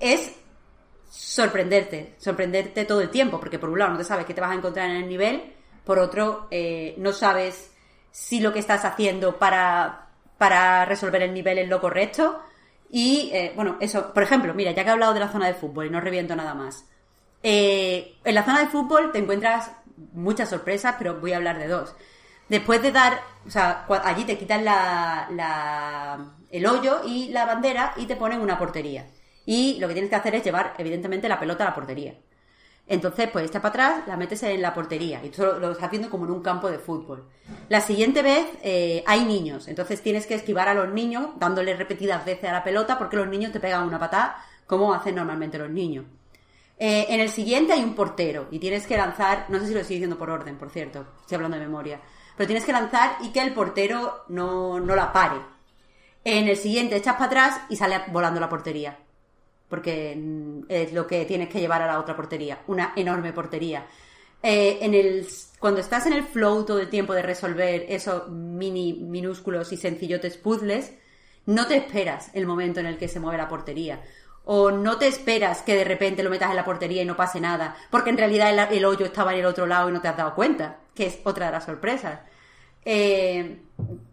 es 0.00 0.34
sorprenderte, 1.08 2.16
sorprenderte 2.18 2.84
todo 2.84 3.00
el 3.00 3.10
tiempo, 3.10 3.38
porque 3.38 3.58
por 3.58 3.70
un 3.70 3.78
lado 3.78 3.92
no 3.92 3.98
te 3.98 4.04
sabes 4.04 4.26
qué 4.26 4.34
te 4.34 4.40
vas 4.40 4.50
a 4.50 4.54
encontrar 4.54 4.90
en 4.90 4.96
el 4.96 5.08
nivel, 5.08 5.54
por 5.84 5.98
otro 5.98 6.48
eh, 6.50 6.94
no 6.98 7.12
sabes 7.12 7.70
si 8.10 8.40
lo 8.40 8.52
que 8.52 8.58
estás 8.58 8.84
haciendo 8.84 9.38
para, 9.38 10.08
para 10.38 10.84
resolver 10.84 11.22
el 11.22 11.34
nivel 11.34 11.58
es 11.58 11.68
lo 11.68 11.80
correcto. 11.80 12.40
Y 12.90 13.30
eh, 13.32 13.52
bueno, 13.56 13.76
eso, 13.80 14.12
por 14.12 14.22
ejemplo, 14.22 14.54
mira, 14.54 14.70
ya 14.70 14.84
que 14.84 14.90
he 14.90 14.92
hablado 14.92 15.14
de 15.14 15.20
la 15.20 15.32
zona 15.32 15.48
de 15.48 15.54
fútbol 15.54 15.86
y 15.86 15.90
no 15.90 16.00
reviento 16.00 16.36
nada 16.36 16.54
más. 16.54 16.84
Eh, 17.42 18.16
en 18.24 18.34
la 18.34 18.44
zona 18.44 18.60
de 18.60 18.68
fútbol 18.68 19.10
te 19.12 19.18
encuentras 19.18 19.72
muchas 20.12 20.48
sorpresas, 20.48 20.94
pero 20.96 21.20
voy 21.20 21.32
a 21.32 21.36
hablar 21.36 21.58
de 21.58 21.66
dos. 21.66 21.94
Después 22.48 22.82
de 22.82 22.92
dar, 22.92 23.20
o 23.46 23.50
sea, 23.50 23.86
allí 24.04 24.24
te 24.24 24.38
quitan 24.38 24.64
la, 24.64 26.18
el 26.50 26.66
hoyo 26.66 27.00
y 27.06 27.28
la 27.28 27.46
bandera 27.46 27.94
y 27.96 28.06
te 28.06 28.16
ponen 28.16 28.40
una 28.40 28.58
portería. 28.58 29.06
Y 29.46 29.78
lo 29.78 29.88
que 29.88 29.94
tienes 29.94 30.10
que 30.10 30.16
hacer 30.16 30.34
es 30.34 30.44
llevar, 30.44 30.74
evidentemente, 30.78 31.28
la 31.28 31.40
pelota 31.40 31.64
a 31.64 31.68
la 31.68 31.74
portería. 31.74 32.14
Entonces, 32.86 33.30
pues 33.32 33.46
esta 33.46 33.62
para 33.62 33.70
atrás, 33.70 34.08
la 34.08 34.16
metes 34.16 34.42
en 34.42 34.60
la 34.60 34.74
portería 34.74 35.24
y 35.24 35.30
tú 35.30 35.42
lo, 35.42 35.70
estás 35.70 35.86
haciendo 35.86 36.10
como 36.10 36.26
en 36.26 36.32
un 36.32 36.42
campo 36.42 36.70
de 36.70 36.78
fútbol. 36.78 37.24
La 37.70 37.80
siguiente 37.80 38.20
vez 38.20 38.46
eh, 38.62 39.02
hay 39.06 39.24
niños, 39.24 39.68
entonces 39.68 40.02
tienes 40.02 40.26
que 40.26 40.34
esquivar 40.34 40.68
a 40.68 40.74
los 40.74 40.92
niños 40.92 41.30
dándoles 41.38 41.78
repetidas 41.78 42.26
veces 42.26 42.50
a 42.50 42.52
la 42.52 42.62
pelota 42.62 42.98
porque 42.98 43.16
los 43.16 43.26
niños 43.26 43.52
te 43.52 43.60
pegan 43.60 43.86
una 43.86 43.98
patada 43.98 44.36
como 44.66 44.92
hacen 44.92 45.14
normalmente 45.14 45.56
los 45.56 45.70
niños. 45.70 46.04
Eh, 46.78 47.06
en 47.08 47.20
el 47.20 47.30
siguiente 47.30 47.72
hay 47.72 47.82
un 47.82 47.94
portero 47.94 48.48
y 48.50 48.58
tienes 48.58 48.86
que 48.86 48.96
lanzar, 48.98 49.46
no 49.48 49.60
sé 49.60 49.68
si 49.68 49.74
lo 49.74 49.80
estoy 49.80 49.96
diciendo 49.96 50.18
por 50.18 50.28
orden, 50.28 50.58
por 50.58 50.68
cierto, 50.68 51.06
estoy 51.20 51.36
hablando 51.36 51.56
de 51.56 51.64
memoria, 51.64 52.00
pero 52.36 52.46
tienes 52.46 52.64
que 52.64 52.72
lanzar 52.72 53.16
y 53.22 53.30
que 53.30 53.40
el 53.40 53.52
portero 53.52 54.24
no, 54.28 54.80
no 54.80 54.96
la 54.96 55.12
pare. 55.12 55.36
En 56.24 56.48
el 56.48 56.56
siguiente 56.56 56.96
echas 56.96 57.14
para 57.14 57.26
atrás 57.26 57.60
y 57.68 57.76
sale 57.76 58.00
volando 58.08 58.40
la 58.40 58.48
portería, 58.48 58.98
porque 59.68 60.16
mm, 60.16 60.62
es 60.68 60.92
lo 60.92 61.06
que 61.06 61.24
tienes 61.24 61.48
que 61.48 61.60
llevar 61.60 61.82
a 61.82 61.86
la 61.86 62.00
otra 62.00 62.16
portería, 62.16 62.62
una 62.66 62.92
enorme 62.96 63.32
portería. 63.32 63.86
Eh, 64.42 64.78
en 64.82 64.94
el, 64.94 65.26
cuando 65.58 65.80
estás 65.80 66.06
en 66.06 66.12
el 66.12 66.24
flow 66.24 66.64
todo 66.64 66.78
el 66.78 66.90
tiempo 66.90 67.14
de 67.14 67.22
resolver 67.22 67.86
esos 67.88 68.28
mini, 68.28 68.94
minúsculos 68.94 69.72
y 69.72 69.76
sencillotes 69.76 70.36
puzzles, 70.36 70.92
no 71.46 71.66
te 71.66 71.76
esperas 71.76 72.30
el 72.34 72.46
momento 72.46 72.80
en 72.80 72.86
el 72.86 72.98
que 72.98 73.08
se 73.08 73.20
mueve 73.20 73.38
la 73.38 73.48
portería 73.48 74.00
o 74.46 74.70
no 74.70 74.98
te 74.98 75.06
esperas 75.06 75.62
que 75.62 75.74
de 75.74 75.84
repente 75.84 76.22
lo 76.22 76.30
metas 76.30 76.50
en 76.50 76.56
la 76.56 76.64
portería 76.64 77.02
y 77.02 77.06
no 77.06 77.16
pase 77.16 77.40
nada, 77.40 77.76
porque 77.90 78.10
en 78.10 78.18
realidad 78.18 78.72
el, 78.72 78.84
hoyo 78.84 79.06
estaba 79.06 79.32
en 79.32 79.40
el 79.40 79.46
otro 79.46 79.66
lado 79.66 79.88
y 79.88 79.92
no 79.92 80.00
te 80.00 80.08
has 80.08 80.16
dado 80.16 80.34
cuenta, 80.34 80.78
que 80.94 81.06
es 81.06 81.18
otra 81.24 81.46
de 81.46 81.52
las 81.52 81.64
sorpresas. 81.64 82.20
Eh, 82.84 83.62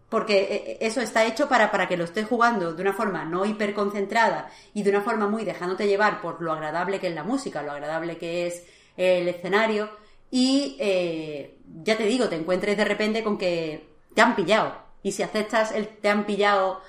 porque 0.07 0.39
eh, 0.39 0.77
eso 0.81 1.01
está 1.01 1.25
hecho 1.25 1.49
para, 1.49 1.71
para 1.71 1.87
que 1.87 1.97
lo 1.97 2.05
estés 2.05 2.25
jugando 2.25 2.73
de 2.73 2.81
una 2.81 2.93
forma 2.93 3.25
no 3.25 3.45
hiperconcentrada 3.45 4.49
y 4.73 4.83
de 4.83 4.89
una 4.89 5.01
forma 5.01 5.27
muy 5.27 5.43
dejándote 5.43 5.87
llevar 5.87 6.21
por 6.21 6.41
lo 6.41 6.53
agradable 6.53 6.99
que 6.99 7.07
es 7.07 7.15
la 7.15 7.23
música, 7.23 7.61
lo 7.61 7.71
agradable 7.71 8.17
que 8.17 8.47
es 8.47 8.65
el 8.95 9.27
escenario 9.27 9.89
y 10.29 10.77
eh, 10.79 11.57
ya 11.83 11.97
te 11.97 12.05
digo, 12.05 12.29
te 12.29 12.35
encuentres 12.35 12.77
de 12.77 12.85
repente 12.85 13.23
con 13.23 13.37
que 13.37 13.89
te 14.13 14.21
han 14.21 14.35
pillado 14.35 14.73
y 15.03 15.11
si 15.11 15.23
aceptas 15.23 15.73
el 15.73 15.87
te 15.87 16.09
han 16.09 16.25
pillado 16.25 16.81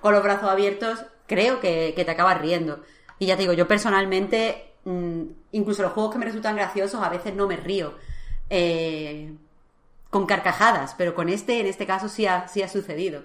con 0.00 0.12
los 0.12 0.22
brazos 0.22 0.48
abiertos, 0.48 1.04
creo 1.26 1.60
que, 1.60 1.92
te 1.94 2.10
acabas 2.10 2.40
riendo. 2.40 2.82
Y 3.18 3.26
ya 3.26 3.36
te 3.36 3.42
digo, 3.42 3.52
yo 3.52 3.68
personalmente, 3.68 4.74
mm, 4.84 5.22
incluso 5.52 5.82
los 5.82 5.92
juegos 5.92 6.12
que 6.12 6.18
me 6.18 6.26
resultan 6.26 6.56
graciosos, 6.56 7.02
a 7.02 7.08
veces 7.08 7.34
no 7.34 7.46
me 7.46 7.56
río. 7.56 7.94
Eh, 8.50 9.32
con 10.10 10.26
carcajadas, 10.26 10.94
pero 10.96 11.14
con 11.14 11.28
este, 11.28 11.58
en 11.58 11.66
este 11.66 11.86
caso, 11.86 12.08
sí 12.08 12.26
ha, 12.26 12.46
sí 12.46 12.62
ha 12.62 12.68
sucedido. 12.68 13.24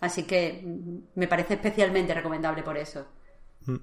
Así 0.00 0.24
que 0.24 0.62
mm, 0.64 1.18
me 1.18 1.28
parece 1.28 1.54
especialmente 1.54 2.12
recomendable 2.12 2.62
por 2.62 2.76
eso. 2.76 3.06
Mm. 3.66 3.76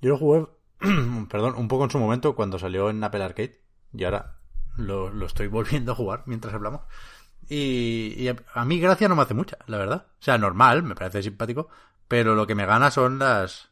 Yo 0.00 0.10
lo 0.10 0.18
jugué, 0.18 0.46
perdón, 1.30 1.54
un 1.56 1.68
poco 1.68 1.84
en 1.84 1.90
su 1.90 1.98
momento 1.98 2.34
cuando 2.34 2.58
salió 2.58 2.90
en 2.90 3.04
Apple 3.04 3.22
Arcade 3.22 3.60
y 3.92 4.04
ahora 4.04 4.38
lo, 4.76 5.10
lo 5.10 5.26
estoy 5.26 5.46
volviendo 5.48 5.92
a 5.92 5.94
jugar 5.94 6.22
mientras 6.26 6.54
hablamos. 6.54 6.82
Y, 7.48 8.14
y, 8.16 8.28
a 8.28 8.64
mí 8.64 8.80
gracia 8.80 9.06
no 9.08 9.16
me 9.16 9.22
hace 9.22 9.34
mucha, 9.34 9.58
la 9.66 9.76
verdad. 9.76 10.06
O 10.18 10.22
sea, 10.22 10.38
normal, 10.38 10.82
me 10.82 10.94
parece 10.94 11.22
simpático, 11.22 11.68
pero 12.08 12.34
lo 12.34 12.46
que 12.46 12.54
me 12.54 12.66
gana 12.66 12.90
son 12.90 13.18
las, 13.18 13.70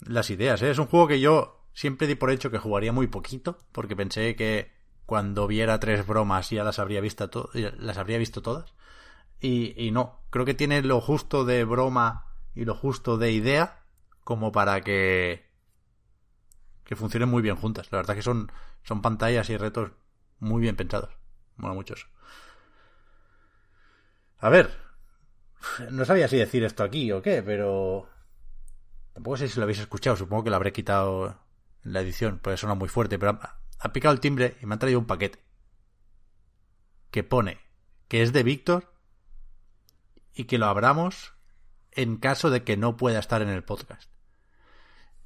las 0.00 0.30
ideas. 0.30 0.62
¿eh? 0.62 0.70
Es 0.70 0.78
un 0.78 0.86
juego 0.86 1.08
que 1.08 1.20
yo 1.20 1.66
siempre 1.72 2.06
di 2.06 2.14
por 2.14 2.30
hecho 2.30 2.50
que 2.50 2.58
jugaría 2.58 2.92
muy 2.92 3.06
poquito, 3.06 3.58
porque 3.72 3.96
pensé 3.96 4.36
que 4.36 4.72
cuando 5.06 5.46
viera 5.46 5.80
tres 5.80 6.06
bromas 6.06 6.50
ya 6.50 6.64
las 6.64 6.78
habría 6.78 7.00
visto, 7.00 7.50
las 7.52 7.98
habría 7.98 8.18
visto 8.18 8.42
todas. 8.42 8.74
Y, 9.40 9.74
y 9.76 9.90
no, 9.90 10.20
creo 10.30 10.44
que 10.44 10.54
tiene 10.54 10.82
lo 10.82 11.00
justo 11.00 11.44
de 11.44 11.64
broma 11.64 12.26
y 12.54 12.64
lo 12.64 12.74
justo 12.74 13.18
de 13.18 13.32
idea 13.32 13.82
como 14.24 14.52
para 14.52 14.82
que 14.82 15.50
que 16.84 16.96
funcionen 16.96 17.28
muy 17.28 17.42
bien 17.42 17.56
juntas. 17.56 17.88
La 17.90 17.98
verdad 17.98 18.14
que 18.14 18.22
son, 18.22 18.52
son 18.82 19.02
pantallas 19.02 19.48
y 19.50 19.56
retos 19.56 19.92
muy 20.40 20.60
bien 20.60 20.76
pensados. 20.76 21.10
Mola 21.56 21.74
mucho 21.74 21.94
eso. 21.94 22.06
A 24.38 24.48
ver, 24.48 24.76
no 25.90 26.04
sabía 26.04 26.28
si 26.28 26.36
decir 26.36 26.64
esto 26.64 26.82
aquí 26.82 27.12
o 27.12 27.22
qué, 27.22 27.42
pero. 27.42 28.08
Tampoco 29.12 29.36
sé 29.36 29.48
si 29.48 29.58
lo 29.58 29.64
habéis 29.64 29.80
escuchado, 29.80 30.16
supongo 30.16 30.44
que 30.44 30.50
lo 30.50 30.56
habré 30.56 30.72
quitado 30.72 31.38
en 31.84 31.92
la 31.92 32.00
edición, 32.00 32.40
porque 32.42 32.56
suena 32.56 32.74
muy 32.74 32.88
fuerte, 32.88 33.18
pero 33.18 33.38
ha, 33.78 33.92
picado 33.92 34.14
el 34.14 34.20
timbre 34.20 34.56
y 34.62 34.66
me 34.66 34.74
han 34.74 34.78
traído 34.78 34.98
un 34.98 35.06
paquete. 35.06 35.38
Que 37.10 37.22
pone 37.22 37.60
que 38.08 38.22
es 38.22 38.32
de 38.32 38.42
Víctor 38.42 38.94
y 40.34 40.44
que 40.44 40.58
lo 40.58 40.66
abramos 40.66 41.34
en 41.90 42.16
caso 42.16 42.48
de 42.48 42.64
que 42.64 42.76
no 42.76 42.96
pueda 42.96 43.18
estar 43.18 43.42
en 43.42 43.50
el 43.50 43.64
podcast. 43.64 44.10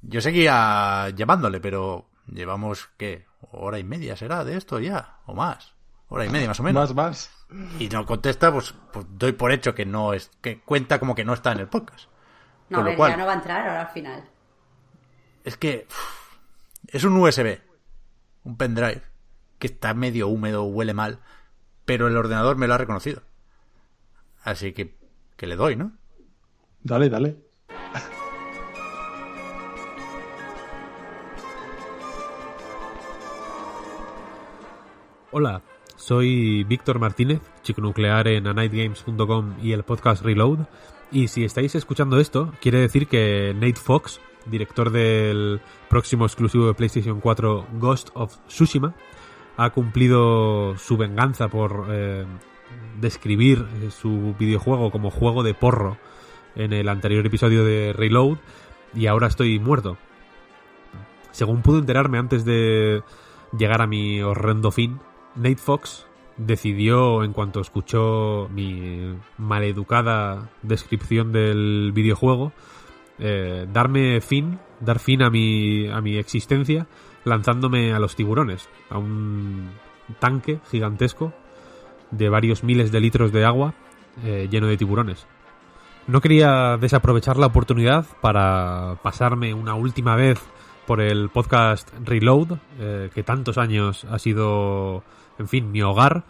Yo 0.01 0.19
seguía 0.19 1.09
llamándole, 1.09 1.61
pero 1.61 2.09
llevamos, 2.27 2.89
¿qué? 2.97 3.25
¿Hora 3.39 3.79
y 3.79 3.83
media 3.83 4.17
será 4.17 4.43
de 4.43 4.57
esto 4.57 4.79
ya? 4.79 5.19
¿O 5.25 5.33
más? 5.33 5.76
Hora 6.09 6.25
y 6.25 6.29
media 6.29 6.47
más 6.47 6.59
o 6.59 6.63
menos. 6.63 6.93
Más, 6.93 6.95
más 6.95 7.37
y 7.79 7.87
no 7.89 8.05
contesta, 8.05 8.51
pues, 8.51 8.73
pues, 8.91 9.05
doy 9.11 9.31
por 9.31 9.51
hecho 9.51 9.73
que 9.73 9.85
no 9.85 10.13
es, 10.13 10.29
que 10.41 10.59
cuenta 10.61 10.99
como 10.99 11.15
que 11.15 11.23
no 11.23 11.33
está 11.33 11.53
en 11.53 11.59
el 11.59 11.67
podcast. 11.67 12.09
No, 12.69 12.81
lo 12.83 12.95
cual, 12.95 13.11
ya 13.11 13.17
no 13.17 13.25
va 13.25 13.31
a 13.31 13.35
entrar 13.35 13.67
ahora 13.67 13.81
al 13.81 13.89
final. 13.89 14.29
Es 15.43 15.55
que 15.57 15.87
es 16.87 17.03
un 17.05 17.15
USB, 17.15 17.61
un 18.43 18.57
pendrive, 18.57 19.01
que 19.59 19.67
está 19.67 19.93
medio 19.93 20.27
húmedo, 20.27 20.63
huele 20.63 20.93
mal, 20.93 21.19
pero 21.85 22.07
el 22.07 22.17
ordenador 22.17 22.57
me 22.57 22.67
lo 22.67 22.73
ha 22.73 22.77
reconocido. 22.77 23.23
Así 24.43 24.73
que, 24.73 24.97
que 25.37 25.47
le 25.47 25.55
doy, 25.55 25.77
¿no? 25.77 25.93
Dale, 26.83 27.09
dale. 27.09 27.37
Hola, 35.31 35.61
soy 35.97 36.63
Víctor 36.63 36.99
Martínez, 36.99 37.41
chico 37.63 37.81
nuclear 37.81 38.27
en 38.29 38.47
anightgames.com 38.47 39.55
y 39.61 39.73
el 39.73 39.83
podcast 39.83 40.23
Reload. 40.23 40.59
Y 41.11 41.27
si 41.27 41.43
estáis 41.43 41.75
escuchando 41.75 42.19
esto, 42.19 42.53
quiere 42.61 42.79
decir 42.79 43.07
que 43.07 43.53
Nate 43.53 43.75
Fox, 43.75 44.21
director 44.45 44.91
del 44.91 45.59
próximo 45.89 46.25
exclusivo 46.25 46.67
de 46.67 46.73
PlayStation 46.73 47.19
4 47.19 47.67
Ghost 47.73 48.09
of 48.13 48.37
Tsushima, 48.47 48.93
ha 49.57 49.71
cumplido 49.71 50.77
su 50.77 50.97
venganza 50.97 51.49
por 51.49 51.87
eh, 51.89 52.25
describir 53.01 53.65
su 53.89 54.35
videojuego 54.37 54.91
como 54.91 55.09
juego 55.09 55.43
de 55.43 55.55
porro 55.55 55.97
en 56.55 56.73
el 56.73 56.89
anterior 56.89 57.25
episodio 57.25 57.65
de 57.65 57.91
Reload 57.93 58.37
y 58.93 59.07
ahora 59.07 59.27
estoy 59.27 59.59
muerto. 59.59 59.97
Según 61.31 61.61
pude 61.61 61.79
enterarme 61.79 62.17
antes 62.17 62.45
de 62.45 63.03
llegar 63.57 63.81
a 63.81 63.87
mi 63.87 64.21
horrendo 64.21 64.71
fin, 64.71 64.99
Nate 65.37 65.57
Fox 65.57 66.05
decidió, 66.37 67.23
en 67.23 67.33
cuanto 67.33 67.61
escuchó 67.61 68.49
mi 68.49 69.15
maleducada 69.37 70.49
descripción 70.61 71.31
del 71.31 71.91
videojuego, 71.93 72.51
eh, 73.19 73.65
darme 73.71 74.21
fin, 74.21 74.59
dar 74.79 74.99
fin 74.99 75.23
a 75.23 75.29
mi, 75.29 75.87
a 75.87 76.01
mi 76.01 76.17
existencia, 76.17 76.87
lanzándome 77.23 77.93
a 77.93 77.99
los 77.99 78.15
tiburones, 78.15 78.69
a 78.89 78.97
un 78.97 79.71
tanque 80.19 80.59
gigantesco 80.69 81.33
de 82.11 82.29
varios 82.29 82.63
miles 82.63 82.91
de 82.91 82.99
litros 82.99 83.31
de 83.31 83.45
agua 83.45 83.73
eh, 84.23 84.47
lleno 84.49 84.67
de 84.67 84.77
tiburones. 84.77 85.27
No 86.07 86.21
quería 86.21 86.77
desaprovechar 86.77 87.37
la 87.37 87.47
oportunidad 87.47 88.05
para 88.21 88.97
pasarme 89.03 89.53
una 89.53 89.75
última 89.75 90.15
vez 90.15 90.39
por 90.85 91.01
el 91.01 91.29
podcast 91.29 91.91
Reload, 92.05 92.57
eh, 92.79 93.09
que 93.13 93.23
tantos 93.23 93.57
años 93.57 94.05
ha 94.09 94.17
sido, 94.17 95.03
en 95.39 95.47
fin, 95.47 95.71
mi 95.71 95.81
hogar, 95.81 96.25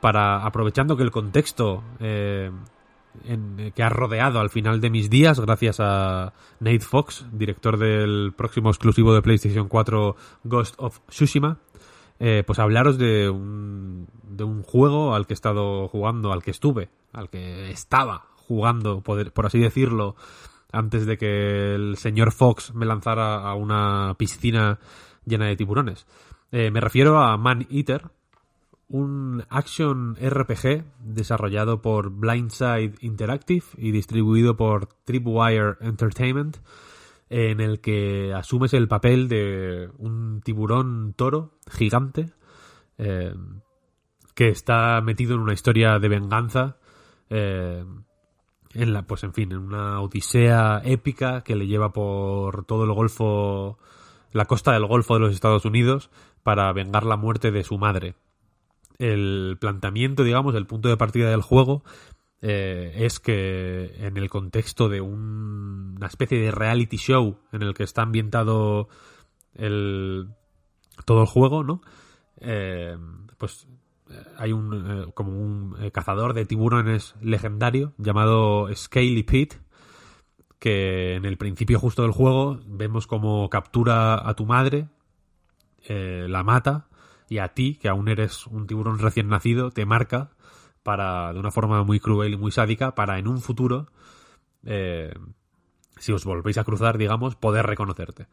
para 0.00 0.44
aprovechando 0.44 0.96
que 0.96 1.02
el 1.02 1.10
contexto 1.10 1.82
eh, 2.00 2.50
que 3.74 3.82
ha 3.82 3.88
rodeado 3.88 4.40
al 4.40 4.50
final 4.50 4.80
de 4.80 4.90
mis 4.90 5.10
días, 5.10 5.38
gracias 5.38 5.78
a 5.80 6.32
Nate 6.60 6.80
Fox, 6.80 7.26
director 7.32 7.78
del 7.78 8.32
próximo 8.36 8.70
exclusivo 8.70 9.14
de 9.14 9.22
PlayStation 9.22 9.68
4 9.68 10.16
Ghost 10.44 10.74
of 10.78 11.00
Tsushima, 11.08 11.58
eh, 12.18 12.42
pues 12.46 12.58
hablaros 12.58 12.98
de 12.98 13.28
un, 13.28 14.08
de 14.22 14.44
un 14.44 14.62
juego 14.62 15.14
al 15.14 15.26
que 15.26 15.32
he 15.32 15.34
estado 15.34 15.88
jugando, 15.88 16.32
al 16.32 16.42
que 16.42 16.52
estuve, 16.52 16.88
al 17.12 17.28
que 17.28 17.70
estaba 17.70 18.26
jugando, 18.36 19.00
por, 19.02 19.46
así 19.46 19.58
decirlo, 19.58 20.16
antes 20.72 21.06
de 21.06 21.18
que 21.18 21.74
el 21.74 21.96
señor 21.96 22.32
Fox 22.32 22.74
me 22.74 22.86
lanzara 22.86 23.36
a 23.42 23.54
una 23.54 24.14
piscina 24.18 24.78
llena 25.24 25.46
de 25.46 25.56
tiburones. 25.56 26.06
Eh, 26.50 26.70
me 26.70 26.80
refiero 26.80 27.18
a 27.18 27.36
Man 27.36 27.66
Eater, 27.70 28.10
un 28.92 29.42
action 29.48 30.16
RPG 30.16 30.84
desarrollado 31.00 31.80
por 31.80 32.10
Blindside 32.10 32.94
Interactive 33.00 33.64
y 33.78 33.90
distribuido 33.90 34.54
por 34.58 34.86
Tripwire 35.04 35.76
Entertainment, 35.80 36.58
en 37.30 37.60
el 37.62 37.80
que 37.80 38.34
asumes 38.34 38.74
el 38.74 38.88
papel 38.88 39.28
de 39.28 39.88
un 39.96 40.42
tiburón 40.44 41.14
toro 41.16 41.58
gigante 41.70 42.34
eh, 42.98 43.34
que 44.34 44.48
está 44.48 45.00
metido 45.00 45.36
en 45.36 45.40
una 45.40 45.54
historia 45.54 45.98
de 45.98 46.08
venganza 46.08 46.76
eh, 47.30 47.86
en 48.74 48.92
la, 48.92 49.06
pues 49.06 49.24
en 49.24 49.32
fin, 49.32 49.52
en 49.52 49.58
una 49.58 50.02
odisea 50.02 50.82
épica 50.84 51.42
que 51.42 51.56
le 51.56 51.66
lleva 51.66 51.94
por 51.94 52.66
todo 52.66 52.84
el 52.84 52.92
Golfo, 52.92 53.78
la 54.32 54.44
costa 54.44 54.72
del 54.72 54.86
Golfo 54.86 55.14
de 55.14 55.20
los 55.20 55.32
Estados 55.32 55.64
Unidos 55.64 56.10
para 56.42 56.70
vengar 56.74 57.06
la 57.06 57.16
muerte 57.16 57.50
de 57.50 57.64
su 57.64 57.78
madre. 57.78 58.16
El 58.98 59.56
planteamiento, 59.60 60.24
digamos, 60.24 60.54
el 60.54 60.66
punto 60.66 60.88
de 60.88 60.96
partida 60.96 61.30
del 61.30 61.42
juego 61.42 61.84
eh, 62.40 62.92
es 62.96 63.20
que 63.20 63.94
en 63.98 64.16
el 64.16 64.28
contexto 64.30 64.88
de 64.88 65.00
una 65.00 66.06
especie 66.06 66.38
de 66.40 66.50
reality 66.50 66.96
show 66.96 67.38
en 67.52 67.62
el 67.62 67.74
que 67.74 67.84
está 67.84 68.02
ambientado 68.02 68.88
el, 69.54 70.28
todo 71.04 71.22
el 71.22 71.26
juego, 71.26 71.64
¿no? 71.64 71.82
Eh, 72.40 72.96
pues 73.38 73.66
hay 74.36 74.52
un 74.52 74.74
eh, 74.74 75.12
como 75.14 75.32
un 75.32 75.76
eh, 75.80 75.90
cazador 75.90 76.34
de 76.34 76.46
tiburones 76.46 77.14
legendario 77.20 77.92
llamado 77.98 78.68
Scaly 78.74 79.22
Pete 79.22 79.58
que 80.58 81.14
en 81.14 81.24
el 81.24 81.36
principio 81.36 81.78
justo 81.78 82.02
del 82.02 82.12
juego 82.12 82.60
vemos 82.66 83.06
como 83.06 83.48
captura 83.50 84.28
a 84.28 84.34
tu 84.34 84.46
madre 84.46 84.88
eh, 85.88 86.26
la 86.28 86.42
mata 86.42 86.88
y 87.32 87.38
a 87.38 87.48
ti 87.48 87.76
que 87.76 87.88
aún 87.88 88.08
eres 88.08 88.46
un 88.46 88.66
tiburón 88.66 88.98
recién 88.98 89.28
nacido 89.28 89.70
te 89.70 89.86
marca 89.86 90.30
para 90.82 91.32
de 91.32 91.38
una 91.38 91.50
forma 91.50 91.82
muy 91.84 92.00
cruel 92.00 92.34
y 92.34 92.36
muy 92.36 92.52
sádica 92.52 92.94
para 92.94 93.18
en 93.18 93.26
un 93.26 93.40
futuro 93.40 93.88
si 94.62 96.12
os 96.12 96.24
volvéis 96.24 96.58
a 96.58 96.64
cruzar 96.64 96.98
digamos 96.98 97.36
poder 97.36 97.66
reconocerte 97.66 98.26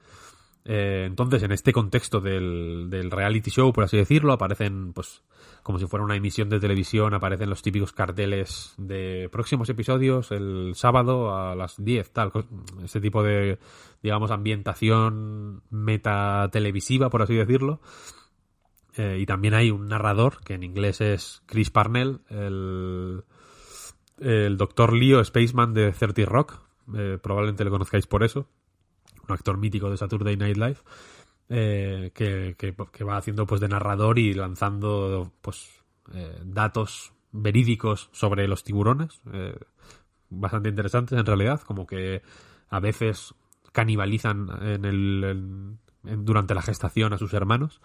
eh, 0.66 1.06
entonces, 1.08 1.42
en 1.44 1.52
este 1.52 1.72
contexto 1.72 2.20
del, 2.22 3.10
reality 3.10 3.50
show, 3.50 3.72
por 3.74 3.86
así 3.86 3.98
decirlo, 3.98 4.34
aparecen, 4.34 4.94
pues, 4.94 5.24
como 5.64 5.80
si 5.80 5.88
fuera 5.88 6.06
una 6.06 6.16
emisión 6.16 6.50
de 6.50 6.60
televisión, 6.60 7.14
aparecen 7.14 7.50
los 7.50 7.62
típicos 7.62 7.94
carteles 7.94 8.74
de 8.78 9.30
próximos 9.32 9.70
episodios 9.70 10.32
el 10.32 10.74
sábado 10.76 11.36
a 11.36 11.56
las 11.56 11.84
10, 11.84 12.12
tal, 12.12 12.32
ese 12.84 13.00
tipo 13.00 13.24
de, 13.24 13.58
digamos, 14.04 14.32
ambientación 14.32 15.64
meta 15.70 16.50
televisiva, 16.52 17.10
por 17.10 17.22
así 17.22 17.36
decirlo. 17.36 17.82
Eh, 19.00 19.20
y 19.22 19.26
también 19.26 19.54
hay 19.54 19.72
un 19.72 19.88
narrador, 19.88 20.42
que 20.44 20.56
en 20.56 20.64
inglés 20.64 21.00
es 21.00 21.42
Chris 21.46 21.70
Parnell, 21.70 22.20
el, 22.28 23.24
el 24.18 24.58
doctor 24.58 24.92
Leo 24.92 25.24
Spaceman 25.24 25.74
de 25.74 25.94
30 25.94 26.26
Rock, 26.26 26.60
eh, 26.94 27.18
probablemente 27.24 27.64
le 27.64 27.70
conozcáis 27.70 28.08
por 28.08 28.26
eso. 28.26 28.50
Un 29.26 29.34
actor 29.34 29.58
mítico 29.58 29.90
de 29.90 29.96
Saturday 29.96 30.36
Night 30.36 30.58
Live, 30.58 30.78
eh, 31.48 32.12
que, 32.14 32.76
va 33.06 33.16
haciendo 33.16 33.46
pues 33.46 33.62
de 33.62 33.70
narrador 33.70 34.20
y 34.20 34.34
lanzando 34.34 35.32
pues 35.42 35.70
datos 36.44 37.14
verídicos 37.32 38.10
sobre 38.12 38.50
los 38.50 38.66
tiburones, 38.66 39.22
bastante 40.30 40.68
interesantes 40.68 41.18
en 41.18 41.26
realidad, 41.26 41.62
como 41.62 41.88
que 41.88 42.22
a 42.70 42.80
veces 42.82 43.34
canibalizan 43.72 44.50
en 44.62 44.84
el, 44.84 45.78
durante 46.04 46.54
la 46.54 46.64
gestación 46.64 47.14
a 47.14 47.18
sus 47.18 47.34
hermanos 47.34 47.80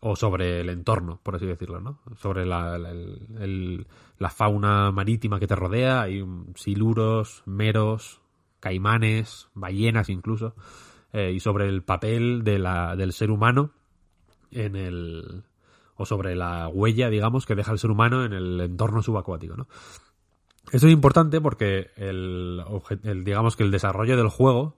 o 0.00 0.16
sobre 0.16 0.60
el 0.60 0.70
entorno, 0.70 1.20
por 1.22 1.36
así 1.36 1.46
decirlo, 1.46 1.80
¿no? 1.80 2.00
Sobre 2.16 2.46
la, 2.46 2.78
la 2.78 4.30
fauna 4.30 4.90
marítima 4.92 5.38
que 5.38 5.46
te 5.46 5.54
rodea, 5.54 6.02
hay 6.02 6.24
siluros, 6.54 7.42
meros, 7.44 8.20
caimanes, 8.60 9.48
ballenas 9.54 10.08
incluso, 10.08 10.54
eh, 11.12 11.32
y 11.34 11.40
sobre 11.40 11.68
el 11.68 11.82
papel 11.82 12.44
de 12.44 12.58
la, 12.58 12.96
del 12.96 13.12
ser 13.12 13.30
humano 13.30 13.72
en 14.50 14.76
el 14.76 15.44
o 15.96 16.06
sobre 16.06 16.34
la 16.34 16.68
huella, 16.68 17.10
digamos, 17.10 17.44
que 17.44 17.54
deja 17.54 17.72
el 17.72 17.78
ser 17.78 17.90
humano 17.90 18.24
en 18.24 18.32
el 18.32 18.58
entorno 18.60 19.02
subacuático, 19.02 19.54
¿no? 19.54 19.68
Esto 20.72 20.86
es 20.86 20.92
importante 20.92 21.42
porque 21.42 21.90
el, 21.96 22.64
digamos 23.22 23.54
que 23.54 23.64
el 23.64 23.70
desarrollo 23.70 24.16
del 24.16 24.28
juego, 24.28 24.76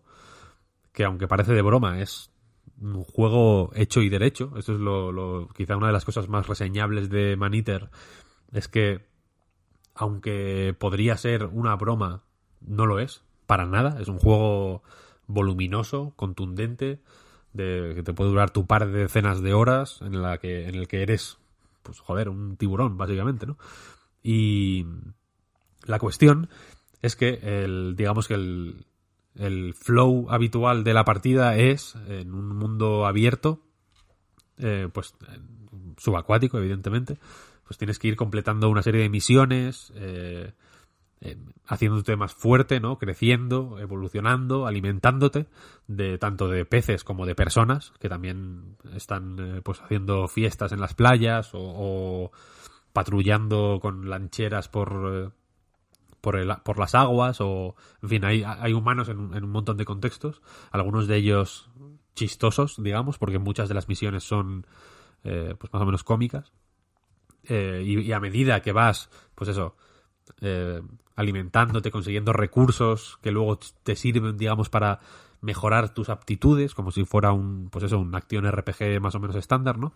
que 0.93 1.05
aunque 1.05 1.29
parece 1.29 1.53
de 1.53 1.63
broma, 1.63 2.01
es 2.01 2.32
un 2.83 3.05
juego 3.05 3.71
hecho 3.75 4.03
y 4.03 4.09
derecho, 4.09 4.53
esto 4.57 4.75
es 4.75 4.81
lo, 4.81 5.49
quizá 5.55 5.77
una 5.77 5.87
de 5.87 5.93
las 5.93 6.05
cosas 6.05 6.29
más 6.29 6.47
reseñables 6.47 7.09
de 7.11 7.37
Maniter, 7.37 7.91
es 8.53 8.69
que 8.69 9.07
aunque 9.95 10.75
podría 10.79 11.17
ser 11.17 11.45
una 11.47 11.77
broma, 11.77 12.23
no 12.61 12.87
lo 12.87 12.99
es 12.99 13.23
para 13.47 13.67
nada. 13.67 14.01
Es 14.01 14.09
un 14.09 14.19
juego 14.19 14.83
voluminoso, 15.27 16.13
contundente, 16.17 17.01
de, 17.53 17.93
que 17.95 18.03
te 18.03 18.15
puede 18.15 18.31
durar 18.31 18.51
tu 18.51 18.67
par 18.67 18.87
de 18.87 19.01
decenas 19.01 19.43
de 19.43 19.53
horas, 19.53 20.01
en, 20.03 20.23
la 20.23 20.39
que, 20.39 20.69
en 20.69 20.75
el 20.75 20.89
que 20.89 21.03
eres, 21.03 21.39
pues 21.83 22.01
joder, 22.01 22.29
un 22.29 22.57
tiburón, 22.57 22.97
básicamente, 22.97 23.47
¿no? 23.47 23.59
Y 24.23 24.87
la 25.85 25.99
cuestión 25.99 26.49
es 27.03 27.17
que 27.17 27.41
el, 27.43 27.95
digamos 27.97 28.29
que 28.29 28.35
el, 28.35 28.87
el 29.35 29.75
flow 29.75 30.27
habitual 30.31 30.85
de 30.85 30.95
la 30.95 31.05
partida 31.05 31.57
es 31.57 31.95
en 32.09 32.35
un 32.35 32.49
mundo 32.57 33.07
abierto, 33.07 33.61
eh, 34.59 34.89
pues 34.93 35.15
subacuático, 35.97 36.59
evidentemente, 36.59 37.19
pues 37.65 37.79
tienes 37.79 37.99
que 37.99 38.09
ir 38.09 38.17
completando 38.17 38.69
una 38.69 38.83
serie 38.83 39.03
de 39.03 39.09
misiones, 39.09 39.93
eh, 39.97 40.53
eh, 41.25 41.37
haciéndote 41.69 42.17
más 42.17 42.35
fuerte, 42.35 42.81
¿no? 42.81 42.99
Creciendo, 42.99 43.79
evolucionando, 43.79 44.67
alimentándote 44.67 45.47
de 45.87 46.19
tanto 46.19 46.49
de 46.49 46.65
peces 46.65 47.05
como 47.05 47.27
de 47.27 47.37
personas 47.37 47.93
que 48.01 48.09
también 48.09 48.77
están 48.97 49.39
eh, 49.39 49.61
pues 49.63 49.81
haciendo 49.81 50.27
fiestas 50.27 50.73
en 50.73 50.81
las 50.81 50.95
playas 50.95 51.51
o, 51.53 52.33
patrullando 52.93 53.79
con 53.81 54.11
lancheras 54.11 54.69
por 54.69 55.11
eh, 55.13 55.31
por, 56.23 56.37
el, 56.37 56.55
por, 56.65 56.79
las 56.79 56.95
aguas 56.95 57.43
o 57.43 57.77
en 58.03 58.09
fin 58.09 58.25
hay, 58.25 58.43
hay 58.43 58.73
humanos 58.73 59.11
en, 59.11 59.19
un 59.19 59.51
montón 59.51 59.77
de 59.77 59.85
contextos 59.85 60.41
algunos 60.71 61.07
de 61.07 61.17
ellos 61.17 61.69
chistosos 62.15 62.83
digamos 62.83 63.19
porque 63.19 63.39
muchas 63.39 63.69
de 63.69 63.75
las 63.75 63.89
misiones 63.89 64.25
son 64.25 64.67
pues 65.23 65.73
más 65.73 65.83
o 65.83 65.87
menos 65.87 66.03
cómicas 66.03 66.53
eh, 67.45 67.83
y, 67.85 68.13
a 68.13 68.21
medida 68.21 68.63
que 68.63 68.73
vas, 68.73 69.11
pues 69.35 69.51
eso, 69.51 69.77
eh, 70.41 70.81
alimentándote, 71.17 71.91
consiguiendo 71.91 72.33
recursos 72.33 73.19
que 73.23 73.33
luego 73.33 73.59
te 73.83 73.97
sirven, 73.97 74.37
digamos, 74.37 74.69
para 74.69 75.01
mejorar 75.41 75.93
tus 75.93 76.09
aptitudes, 76.09 76.75
como 76.75 76.93
si 76.93 77.05
fuera 77.05 77.33
un, 77.33 77.69
pues 77.71 77.85
eso, 77.85 77.99
un 77.99 78.15
acción 78.15 78.51
RPG 78.51 79.01
más 79.01 79.15
o 79.15 79.21
menos 79.21 79.37
estándar, 79.37 79.79
¿no? 79.79 79.93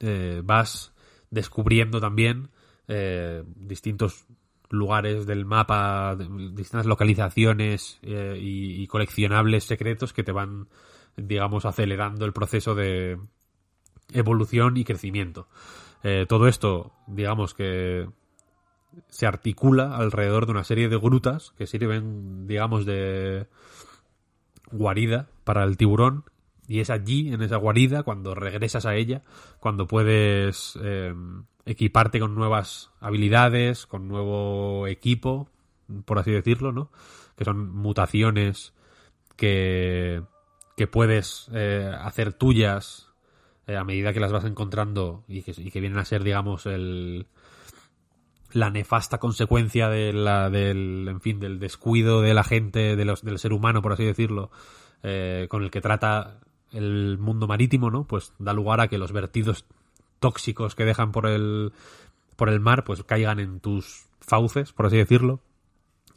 Eh, 0.00 0.40
vas 0.44 0.92
descubriendo 1.30 2.00
también 2.00 2.50
eh, 2.88 3.44
distintos 3.56 4.24
lugares 4.72 5.26
del 5.26 5.44
mapa, 5.44 6.16
distintas 6.16 6.86
localizaciones 6.86 7.98
eh, 8.02 8.38
y, 8.40 8.82
y 8.82 8.86
coleccionables 8.88 9.64
secretos 9.64 10.12
que 10.12 10.24
te 10.24 10.32
van, 10.32 10.68
digamos, 11.16 11.64
acelerando 11.64 12.24
el 12.24 12.32
proceso 12.32 12.74
de 12.74 13.18
evolución 14.12 14.76
y 14.76 14.84
crecimiento. 14.84 15.46
Eh, 16.02 16.26
todo 16.28 16.48
esto, 16.48 16.92
digamos 17.06 17.54
que 17.54 18.08
se 19.08 19.26
articula 19.26 19.96
alrededor 19.96 20.46
de 20.46 20.52
una 20.52 20.64
serie 20.64 20.88
de 20.88 20.98
grutas 20.98 21.52
que 21.56 21.66
sirven, 21.66 22.46
digamos, 22.46 22.84
de 22.84 23.46
guarida 24.70 25.28
para 25.44 25.64
el 25.64 25.76
tiburón. 25.76 26.24
Y 26.68 26.80
es 26.80 26.90
allí, 26.90 27.32
en 27.32 27.42
esa 27.42 27.56
guarida, 27.56 28.02
cuando 28.02 28.34
regresas 28.34 28.86
a 28.86 28.94
ella, 28.94 29.22
cuando 29.58 29.86
puedes 29.86 30.78
eh, 30.82 31.14
equiparte 31.66 32.20
con 32.20 32.34
nuevas 32.34 32.90
habilidades, 33.00 33.86
con 33.86 34.08
nuevo 34.08 34.86
equipo, 34.86 35.48
por 36.04 36.18
así 36.18 36.30
decirlo, 36.30 36.72
¿no? 36.72 36.90
Que 37.36 37.44
son 37.44 37.74
mutaciones 37.74 38.74
que, 39.36 40.22
que 40.76 40.86
puedes 40.86 41.50
eh, 41.52 41.92
hacer 42.00 42.32
tuyas 42.32 43.12
eh, 43.66 43.76
a 43.76 43.84
medida 43.84 44.12
que 44.12 44.20
las 44.20 44.32
vas 44.32 44.44
encontrando 44.44 45.24
y 45.26 45.42
que, 45.42 45.52
y 45.56 45.70
que 45.70 45.80
vienen 45.80 45.98
a 45.98 46.04
ser, 46.04 46.22
digamos, 46.22 46.66
el, 46.66 47.26
la 48.52 48.70
nefasta 48.70 49.18
consecuencia 49.18 49.88
de 49.88 50.12
la, 50.12 50.48
del, 50.48 51.08
en 51.08 51.20
fin, 51.20 51.40
del 51.40 51.58
descuido 51.58 52.22
de 52.22 52.34
la 52.34 52.44
gente, 52.44 52.94
de 52.94 53.04
los, 53.04 53.22
del 53.22 53.40
ser 53.40 53.52
humano, 53.52 53.82
por 53.82 53.92
así 53.92 54.04
decirlo, 54.04 54.52
con 55.48 55.64
el 55.64 55.70
que 55.72 55.80
trata 55.80 56.38
el 56.72 57.18
mundo 57.18 57.46
marítimo, 57.46 57.90
¿no? 57.90 58.04
Pues 58.04 58.32
da 58.38 58.52
lugar 58.52 58.80
a 58.80 58.88
que 58.88 58.98
los 58.98 59.12
vertidos 59.12 59.64
tóxicos 60.20 60.74
que 60.74 60.84
dejan 60.84 61.12
por 61.12 61.26
el, 61.26 61.72
por 62.36 62.48
el 62.48 62.60
mar, 62.60 62.84
pues 62.84 63.02
caigan 63.02 63.40
en 63.40 63.60
tus 63.60 64.06
fauces, 64.20 64.72
por 64.72 64.86
así 64.86 64.96
decirlo, 64.96 65.40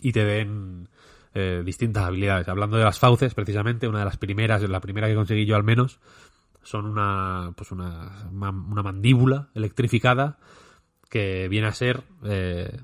y 0.02 0.12
te 0.12 0.24
den 0.24 0.90
eh, 1.34 1.64
distintas 1.66 2.04
habilidades. 2.04 2.48
Hablando 2.48 2.78
de 2.78 2.84
las 2.84 3.00
fauces, 3.00 3.34
precisamente, 3.34 3.88
una 3.88 4.00
de 4.00 4.06
las 4.06 4.18
primeras, 4.18 4.62
la 4.70 4.80
primera 4.80 5.08
que 5.08 5.16
conseguí 5.16 5.46
yo 5.46 5.56
al 5.56 5.64
menos, 5.64 6.00
son 6.64 6.86
una, 6.86 7.54
pues 7.56 7.72
una, 7.72 8.30
una 8.32 8.84
mandíbula 8.84 9.50
electrificada 9.54 10.38
que 11.10 11.48
viene 11.48 11.68
a 11.68 11.72
ser 11.72 12.04
eh, 12.24 12.82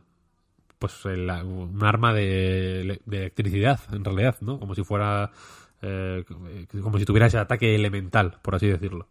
pues 0.81 1.05
un 1.05 1.79
arma 1.83 2.13
de, 2.13 3.01
de 3.05 3.17
electricidad 3.17 3.79
en 3.91 4.03
realidad 4.03 4.37
no 4.41 4.59
como 4.59 4.73
si 4.73 4.83
fuera 4.83 5.31
eh, 5.81 6.23
como 6.81 6.97
si 6.97 7.05
tuviera 7.05 7.27
ese 7.27 7.37
ataque 7.37 7.75
elemental 7.75 8.37
por 8.41 8.55
así 8.55 8.67
decirlo. 8.67 9.07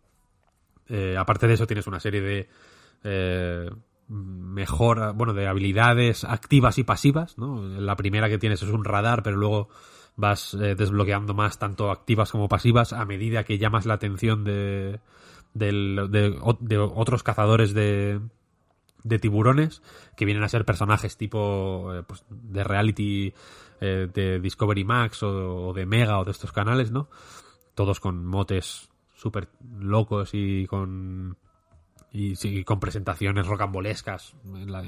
Eh, 0.88 1.16
aparte 1.16 1.46
de 1.46 1.54
eso 1.54 1.66
tienes 1.66 1.86
una 1.86 2.00
serie 2.00 2.20
de 2.20 2.48
eh, 3.04 3.70
bueno 4.08 5.32
de 5.34 5.46
habilidades 5.46 6.24
activas 6.24 6.78
y 6.78 6.84
pasivas 6.84 7.38
no 7.38 7.62
la 7.62 7.94
primera 7.96 8.28
que 8.28 8.38
tienes 8.38 8.62
es 8.62 8.68
un 8.68 8.84
radar 8.84 9.22
pero 9.22 9.36
luego 9.36 9.68
vas 10.16 10.54
eh, 10.54 10.74
desbloqueando 10.74 11.32
más 11.32 11.58
tanto 11.58 11.90
activas 11.90 12.32
como 12.32 12.48
pasivas 12.48 12.92
a 12.92 13.04
medida 13.04 13.44
que 13.44 13.58
llamas 13.58 13.86
la 13.86 13.94
atención 13.94 14.44
de 14.44 15.00
de, 15.54 16.38
o- 16.42 16.58
de 16.60 16.78
otros 16.78 17.22
cazadores 17.22 17.72
de, 17.74 18.20
de 19.04 19.18
tiburones 19.18 19.82
que 20.16 20.24
vienen 20.24 20.42
a 20.44 20.48
ser 20.48 20.64
personajes 20.64 21.16
tipo 21.16 21.92
pues, 22.06 22.24
de 22.30 22.64
reality 22.64 23.32
eh, 23.80 24.08
de 24.12 24.40
Discovery 24.40 24.84
Max 24.84 25.22
o, 25.22 25.72
de 25.72 25.86
Mega 25.86 26.18
o 26.18 26.24
de 26.24 26.30
estos 26.30 26.52
canales, 26.52 26.90
¿no? 26.90 27.08
Todos 27.74 28.00
con 28.00 28.24
motes 28.26 28.88
súper 29.14 29.48
locos 29.78 30.30
y 30.32 30.66
con 30.66 31.36
y 32.12 32.64
con 32.64 32.80
presentaciones 32.80 33.46
rocambolescas. 33.46 34.34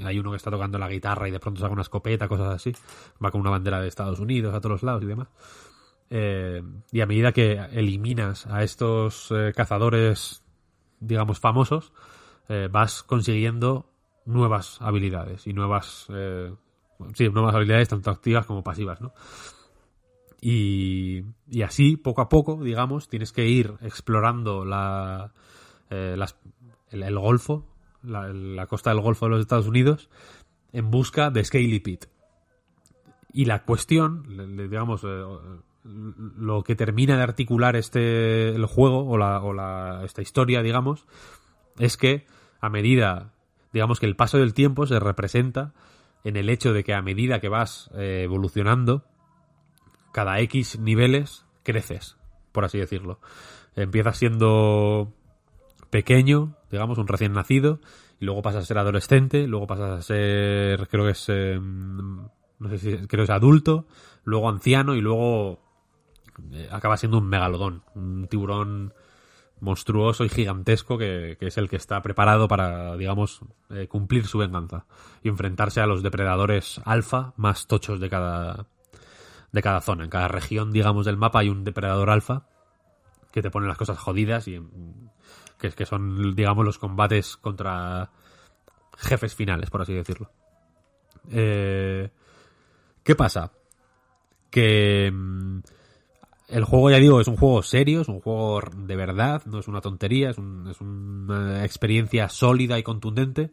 Hay 0.03 0.19
uno 0.19 0.31
que 0.31 0.37
está 0.37 0.51
tocando 0.51 0.77
la 0.77 0.89
guitarra 0.89 1.27
y 1.27 1.31
de 1.31 1.39
pronto 1.39 1.61
saca 1.61 1.71
una 1.71 1.81
escopeta, 1.81 2.27
cosas 2.27 2.55
así. 2.55 2.75
Va 3.23 3.31
con 3.31 3.41
una 3.41 3.49
bandera 3.49 3.79
de 3.79 3.87
Estados 3.87 4.19
Unidos 4.19 4.53
a 4.53 4.59
todos 4.59 4.83
lados 4.83 5.03
y 5.03 5.05
demás. 5.05 5.29
Eh, 6.09 6.61
y 6.91 7.01
a 7.01 7.05
medida 7.05 7.31
que 7.31 7.53
eliminas 7.71 8.45
a 8.47 8.63
estos 8.63 9.31
eh, 9.31 9.53
cazadores, 9.55 10.43
digamos, 10.99 11.39
famosos, 11.39 11.93
eh, 12.49 12.67
vas 12.71 13.03
consiguiendo 13.03 13.89
nuevas 14.25 14.81
habilidades 14.81 15.47
y 15.47 15.53
nuevas 15.53 16.07
sí, 17.13 17.29
nuevas 17.29 17.55
habilidades 17.55 17.89
tanto 17.89 18.09
activas 18.11 18.45
como 18.45 18.63
pasivas, 18.63 19.01
¿no? 19.01 19.13
Y, 20.41 21.23
y 21.49 21.61
así, 21.61 21.95
poco 21.95 22.21
a 22.21 22.27
poco, 22.27 22.61
digamos, 22.61 23.07
tienes 23.07 23.31
que 23.31 23.47
ir 23.47 23.75
explorando 23.81 24.65
la, 24.65 25.31
eh, 25.89 26.17
el, 26.91 27.17
Golfo, 27.17 27.65
la, 28.03 28.67
costa 28.67 28.89
del 28.89 28.99
Golfo 28.99 29.25
de 29.25 29.31
los 29.31 29.39
Estados 29.39 29.67
Unidos, 29.67 30.09
en 30.73 30.91
busca 30.91 31.29
de 31.29 31.45
Scaly 31.45 31.79
Pit. 31.79 32.05
Y 33.31 33.45
la 33.45 33.63
cuestión, 33.63 34.57
digamos, 34.57 35.05
eh, 35.05 35.23
lo 35.83 36.63
que 36.63 36.75
termina 36.75 37.15
de 37.15 37.23
articular 37.23 37.75
este 37.75 38.49
el 38.49 38.65
juego 38.65 39.07
o 39.07 39.17
la, 39.17 39.41
o 39.41 39.53
la 39.53 40.01
esta 40.03 40.21
historia, 40.21 40.61
digamos, 40.61 41.05
es 41.79 41.95
que 41.95 42.25
a 42.59 42.69
medida, 42.69 43.33
digamos 43.71 43.99
que 43.99 44.05
el 44.05 44.15
paso 44.15 44.37
del 44.37 44.53
tiempo 44.53 44.87
se 44.87 44.99
representa 44.99 45.73
en 46.23 46.37
el 46.37 46.49
hecho 46.49 46.73
de 46.73 46.83
que 46.83 46.93
a 46.93 47.01
medida 47.01 47.39
que 47.39 47.49
vas 47.49 47.89
eh, 47.95 48.21
evolucionando, 48.23 49.03
cada 50.11 50.39
X 50.39 50.79
niveles 50.79 51.45
creces, 51.63 52.17
por 52.51 52.65
así 52.65 52.77
decirlo. 52.77 53.19
Empiezas 53.75 54.17
siendo 54.17 55.13
pequeño, 55.89 56.55
digamos, 56.71 56.97
un 56.97 57.07
recién 57.07 57.33
nacido, 57.33 57.79
y 58.19 58.25
luego 58.25 58.41
pasas 58.41 58.63
a 58.63 58.65
ser 58.65 58.77
adolescente, 58.77 59.47
luego 59.47 59.67
pasas 59.67 59.99
a 59.99 60.01
ser, 60.01 60.87
creo 60.87 61.05
que 61.05 61.11
es, 61.11 61.25
eh, 61.29 61.59
no 61.59 62.69
sé 62.69 62.77
si, 62.77 62.95
creo 63.07 63.07
que 63.07 63.23
es 63.23 63.29
adulto, 63.29 63.85
luego 64.23 64.49
anciano 64.49 64.95
y 64.95 65.01
luego 65.01 65.59
eh, 66.51 66.67
acaba 66.71 66.97
siendo 66.97 67.17
un 67.17 67.27
megalodón, 67.27 67.83
un 67.95 68.27
tiburón 68.27 68.93
monstruoso 69.63 70.25
y 70.25 70.29
gigantesco 70.29 70.97
que, 70.97 71.37
que 71.39 71.47
es 71.47 71.57
el 71.57 71.69
que 71.69 71.77
está 71.77 72.01
preparado 72.01 72.47
para, 72.47 72.97
digamos, 72.97 73.39
eh, 73.69 73.87
cumplir 73.87 74.27
su 74.27 74.37
venganza 74.37 74.85
y 75.23 75.29
enfrentarse 75.29 75.79
a 75.79 75.87
los 75.87 76.03
depredadores 76.03 76.81
alfa 76.83 77.33
más 77.37 77.65
tochos 77.65 77.99
de 77.99 78.09
cada, 78.09 78.67
de 79.51 79.61
cada 79.61 79.79
zona. 79.81 80.03
En 80.03 80.09
cada 80.09 80.27
región, 80.27 80.73
digamos, 80.73 81.05
del 81.05 81.17
mapa 81.17 81.39
hay 81.39 81.49
un 81.49 81.63
depredador 81.63 82.09
alfa 82.09 82.45
que 83.31 83.41
te 83.41 83.49
pone 83.49 83.67
las 83.67 83.77
cosas 83.77 83.97
jodidas 83.97 84.47
y 84.49 84.59
mm, 84.59 85.09
que, 85.57 85.71
que 85.71 85.85
son, 85.85 86.35
digamos, 86.35 86.65
los 86.65 86.77
combates 86.77 87.37
contra 87.37 88.11
jefes 88.97 89.33
finales, 89.33 89.69
por 89.69 89.81
así 89.81 89.93
decirlo. 89.93 90.29
Eh, 91.31 92.09
¿Qué 93.01 93.15
pasa? 93.15 93.53
Que 94.49 95.09
mm, 95.09 95.59
el 96.49 96.63
juego, 96.65 96.91
ya 96.91 96.97
digo, 96.97 97.21
es 97.21 97.27
un 97.27 97.37
juego 97.37 97.63
serio, 97.63 98.01
es 98.01 98.07
un 98.07 98.19
juego 98.21 98.61
de 98.75 98.95
verdad, 98.95 99.43
no 99.45 99.59
es 99.59 99.67
una 99.67 99.81
tontería, 99.81 100.29
es, 100.29 100.37
un- 100.37 100.67
es 100.69 100.81
una 100.81 101.63
experiencia 101.65 102.29
sólida 102.29 102.77
y 102.77 102.83
contundente, 102.83 103.51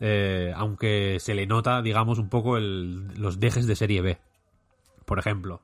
eh, 0.00 0.52
aunque 0.56 1.18
se 1.20 1.34
le 1.34 1.46
nota, 1.46 1.82
digamos, 1.82 2.18
un 2.18 2.28
poco 2.28 2.58
los 2.58 3.40
dejes 3.40 3.66
de 3.66 3.76
serie 3.76 4.00
B. 4.02 4.18
Por 5.04 5.18
ejemplo, 5.18 5.62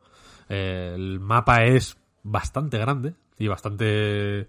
eh, 0.48 0.92
el 0.96 1.20
mapa 1.20 1.64
es 1.64 1.96
bastante 2.22 2.78
grande 2.78 3.14
y 3.38 3.46
bastante 3.48 4.48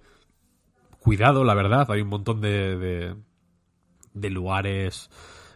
cuidado, 1.00 1.44
la 1.44 1.54
verdad. 1.54 1.86
Hay 1.92 2.02
un 2.02 2.08
montón 2.10 2.42
de, 2.42 2.78
de, 2.78 3.16
de 4.14 4.30
lugares 4.30 5.10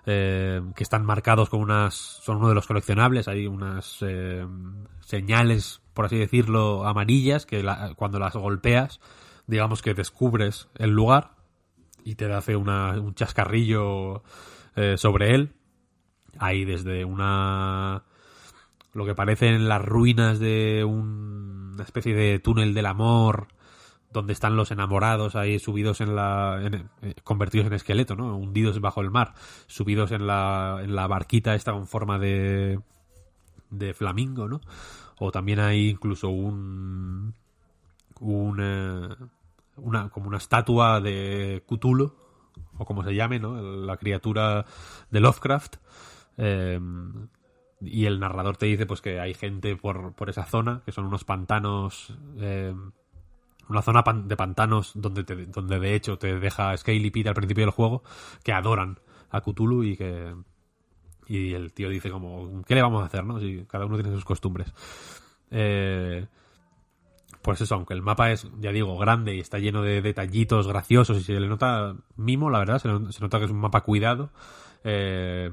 eh, 0.05 0.61
que 0.75 0.83
están 0.83 1.05
marcados 1.05 1.49
con 1.49 1.61
unas. 1.61 1.93
Son 1.95 2.37
uno 2.37 2.49
de 2.49 2.55
los 2.55 2.67
coleccionables. 2.67 3.27
Hay 3.27 3.47
unas 3.47 3.97
eh, 4.01 4.45
señales, 5.01 5.81
por 5.99 6.05
así 6.05 6.17
decirlo, 6.17 6.87
amarillas 6.87 7.45
que 7.45 7.61
la- 7.61 7.93
cuando 7.97 8.19
las 8.19 8.33
golpeas, 8.33 9.01
digamos 9.47 9.81
que 9.81 9.93
descubres 9.93 10.69
el 10.75 10.91
lugar 10.91 11.31
y 12.05 12.15
te 12.15 12.31
hace 12.31 12.55
una, 12.55 12.91
un 13.01 13.15
chascarrillo 13.15 14.23
eh, 14.77 14.95
sobre 14.97 15.35
él. 15.35 15.51
Hay 16.37 16.63
desde 16.63 17.03
una 17.03 18.03
lo 18.93 19.05
que 19.05 19.13
parecen 19.13 19.67
las 19.67 19.83
ruinas 19.83 20.39
de 20.39 20.85
un- 20.85 21.71
una 21.73 21.83
especie 21.83 22.15
de 22.15 22.39
túnel 22.39 22.73
del 22.73 22.85
amor 22.85 23.49
donde 24.09 24.31
están 24.31 24.55
los 24.55 24.71
enamorados 24.71 25.35
ahí 25.35 25.59
subidos 25.59 25.99
en 25.99 26.15
la 26.15 26.61
eh, 27.01 27.13
convertidos 27.25 27.67
en 27.67 27.73
esqueleto 27.73 28.15
no 28.15 28.37
hundidos 28.37 28.79
bajo 28.79 29.01
el 29.01 29.11
mar 29.11 29.33
subidos 29.67 30.13
en 30.13 30.27
la 30.27 30.79
en 30.81 30.95
la 30.95 31.07
barquita 31.07 31.55
esta 31.55 31.73
con 31.73 31.87
forma 31.87 32.17
de 32.19 32.79
de 33.69 33.93
flamingo 33.93 34.47
no 34.47 34.61
o 35.19 35.31
también 35.31 35.59
hay 35.59 35.89
incluso 35.89 36.29
un 36.29 37.33
un 38.21 39.29
una 39.77 40.09
como 40.09 40.27
una 40.27 40.37
estatua 40.37 40.99
de 41.01 41.63
Cthulhu 41.67 42.13
o 42.77 42.85
como 42.85 43.03
se 43.03 43.13
llame, 43.13 43.39
¿no? 43.39 43.61
La 43.61 43.97
criatura 43.97 44.65
de 45.11 45.19
Lovecraft. 45.19 45.77
Eh, 46.37 46.79
y 47.81 48.05
el 48.05 48.19
narrador 48.19 48.57
te 48.57 48.65
dice 48.65 48.85
pues 48.85 49.01
que 49.01 49.19
hay 49.19 49.33
gente 49.33 49.75
por, 49.75 50.13
por 50.13 50.29
esa 50.29 50.45
zona, 50.45 50.81
que 50.85 50.91
son 50.91 51.05
unos 51.05 51.23
pantanos, 51.23 52.13
eh, 52.37 52.73
una 53.69 53.81
zona 53.81 54.03
de 54.03 54.35
pantanos 54.35 54.91
donde, 54.95 55.23
donde 55.23 55.79
de 55.79 55.95
hecho 55.95 56.17
te 56.17 56.39
deja 56.39 56.75
Scaly 56.75 57.11
Pete 57.11 57.29
al 57.29 57.35
principio 57.35 57.65
del 57.65 57.71
juego, 57.71 58.03
que 58.43 58.53
adoran 58.53 58.99
a 59.29 59.41
Cthulhu 59.41 59.83
y 59.83 59.97
que... 59.97 60.35
Y 61.29 61.53
el 61.53 61.71
tío 61.71 61.89
dice 61.89 62.09
como, 62.09 62.63
¿qué 62.65 62.75
le 62.75 62.81
vamos 62.81 63.03
a 63.03 63.05
hacer, 63.05 63.23
no? 63.23 63.39
Si 63.39 63.63
cada 63.69 63.85
uno 63.85 63.95
tiene 63.95 64.11
sus 64.11 64.25
costumbres. 64.25 64.73
Eh, 65.51 66.25
pues 67.41 67.61
eso, 67.61 67.75
aunque 67.75 67.93
el 67.93 68.01
mapa 68.01 68.31
es, 68.31 68.47
ya 68.59 68.71
digo, 68.71 68.97
grande 68.97 69.35
y 69.35 69.39
está 69.39 69.59
lleno 69.59 69.83
de 69.83 70.01
detallitos 70.01 70.67
graciosos 70.67 71.17
y 71.17 71.23
se 71.23 71.39
le 71.39 71.47
nota 71.47 71.95
mimo, 72.17 72.49
la 72.49 72.59
verdad, 72.59 72.79
se, 72.79 72.89
nota 73.21 73.39
que 73.39 73.45
es 73.45 73.51
un 73.51 73.59
mapa 73.59 73.81
cuidado. 73.81 74.31
Eh, 74.83 75.51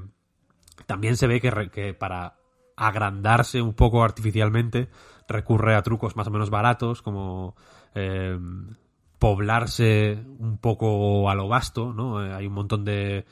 también 0.87 1.15
se 1.15 1.27
ve 1.27 1.39
que, 1.39 1.93
para 1.93 2.37
agrandarse 2.75 3.61
un 3.61 3.73
poco 3.73 4.03
artificialmente 4.03 4.89
recurre 5.27 5.75
a 5.75 5.81
trucos 5.81 6.15
más 6.15 6.27
o 6.27 6.31
menos 6.31 6.49
baratos 6.49 7.01
como 7.01 7.55
eh, 7.95 8.37
poblarse 9.19 10.23
un 10.39 10.57
poco 10.57 11.29
a 11.29 11.35
lo 11.35 11.47
vasto, 11.47 11.93
¿no? 11.93 12.23
Eh, 12.23 12.33
hay 12.33 12.47
un 12.47 12.53
montón 12.53 12.85
de, 12.85 13.25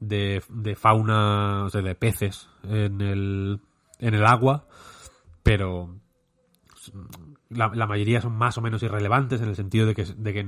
de, 0.00 0.42
fauna, 0.76 1.64
o 1.64 1.70
sea, 1.70 1.82
de 1.82 1.94
peces 1.94 2.48
en 2.64 3.00
el, 3.00 3.60
en 3.98 4.14
el 4.14 4.26
agua, 4.26 4.66
pero 5.42 5.94
la, 7.50 7.86
mayoría 7.86 8.20
son 8.20 8.32
más 8.36 8.56
o 8.58 8.62
menos 8.62 8.82
irrelevantes 8.82 9.40
en 9.40 9.48
el 9.48 9.56
sentido 9.56 9.86
de 9.86 9.94
que, 9.94 10.04
de 10.04 10.32
que 10.32 10.46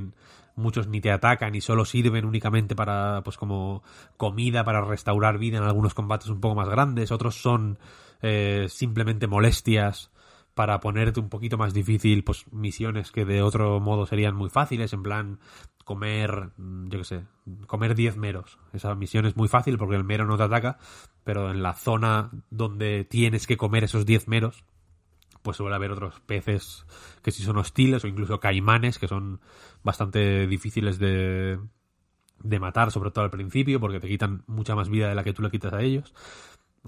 muchos 0.57 0.89
ni 0.89 1.01
te 1.01 1.11
atacan 1.11 1.55
y 1.55 1.61
solo 1.61 1.85
sirven 1.85 2.25
únicamente 2.25 2.75
para, 2.75 3.23
pues 3.23 3.37
como 3.37 3.83
comida, 4.17 4.65
para 4.65 4.83
restaurar 4.83 5.39
vida 5.39 5.59
en 5.59 5.65
algunos 5.65 5.95
combates 5.95 6.29
un 6.29 6.41
poco 6.41 6.55
más 6.55 6.69
grandes, 6.69 7.13
otros 7.13 7.37
son 7.37 7.79
eh, 8.23 8.67
simplemente 8.69 9.27
molestias 9.27 10.11
para 10.55 10.81
ponerte 10.81 11.19
un 11.19 11.31
poquito 11.31 11.57
más 11.57 11.73
difícil, 11.73 12.25
pues 12.25 12.45
misiones 12.53 13.11
que 13.11 13.25
de 13.25 13.43
otro 13.43 13.81
modo 13.81 14.07
serían 14.07 14.35
muy 14.35 14.51
fáciles, 14.51 14.93
en 14.93 15.03
plan 15.03 15.39
comer, 15.85 16.51
mm, 16.57 16.89
yo 16.89 16.99
qué 16.99 17.05
sé, 17.05 17.25
comer 17.67 17.95
10 17.95 18.17
meros. 18.17 18.59
Esa 18.73 18.95
misión 18.95 19.27
es 19.27 19.37
muy 19.37 19.49
fácil 19.49 19.79
porque 19.79 19.97
el 19.97 20.05
mero 20.05 20.27
no 20.27 20.37
te 20.37 20.45
ataca, 20.45 20.79
pero 21.25 21.51
en 21.51 21.63
la 21.63 21.75
zona 21.75 22.31
donde 22.51 23.05
tienes 23.05 23.47
que 23.47 23.57
comer 23.57 23.85
esos 23.85 24.07
10 24.07 24.29
meros, 24.29 24.65
pues 25.43 25.57
suele 25.57 25.75
haber 25.75 25.91
otros 25.91 26.21
peces 26.21 26.87
que 27.23 27.33
sí 27.33 27.43
son 27.43 27.59
hostiles 27.59 28.05
o 28.05 28.09
incluso 28.09 28.41
caimanes 28.41 28.99
que 28.99 29.09
son 29.09 29.41
bastante 29.83 30.47
difíciles 30.47 30.99
de, 30.99 31.59
de 32.43 32.61
matar, 32.61 32.91
sobre 32.91 33.11
todo 33.11 33.25
al 33.25 33.31
principio, 33.31 33.81
porque 33.81 34.01
te 34.01 34.09
quitan 34.09 34.45
mucha 34.47 34.75
más 34.75 34.89
vida 34.89 35.09
de 35.09 35.15
la 35.15 35.25
que 35.25 35.33
tú 35.33 35.43
le 35.43 35.51
quitas 35.51 35.73
a 35.73 35.83
ellos. 35.83 36.15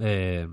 Eh, 0.00 0.48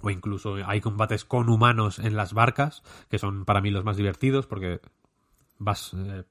o 0.00 0.10
incluso 0.10 0.56
hay 0.66 0.80
combates 0.80 1.24
con 1.24 1.48
humanos 1.48 1.98
en 1.98 2.14
las 2.14 2.34
barcas, 2.34 2.82
que 3.08 3.18
son 3.18 3.44
para 3.44 3.60
mí 3.60 3.70
los 3.70 3.84
más 3.84 3.96
divertidos, 3.96 4.46
porque 4.46 4.80
vas 5.58 5.92
eh, 5.94 6.24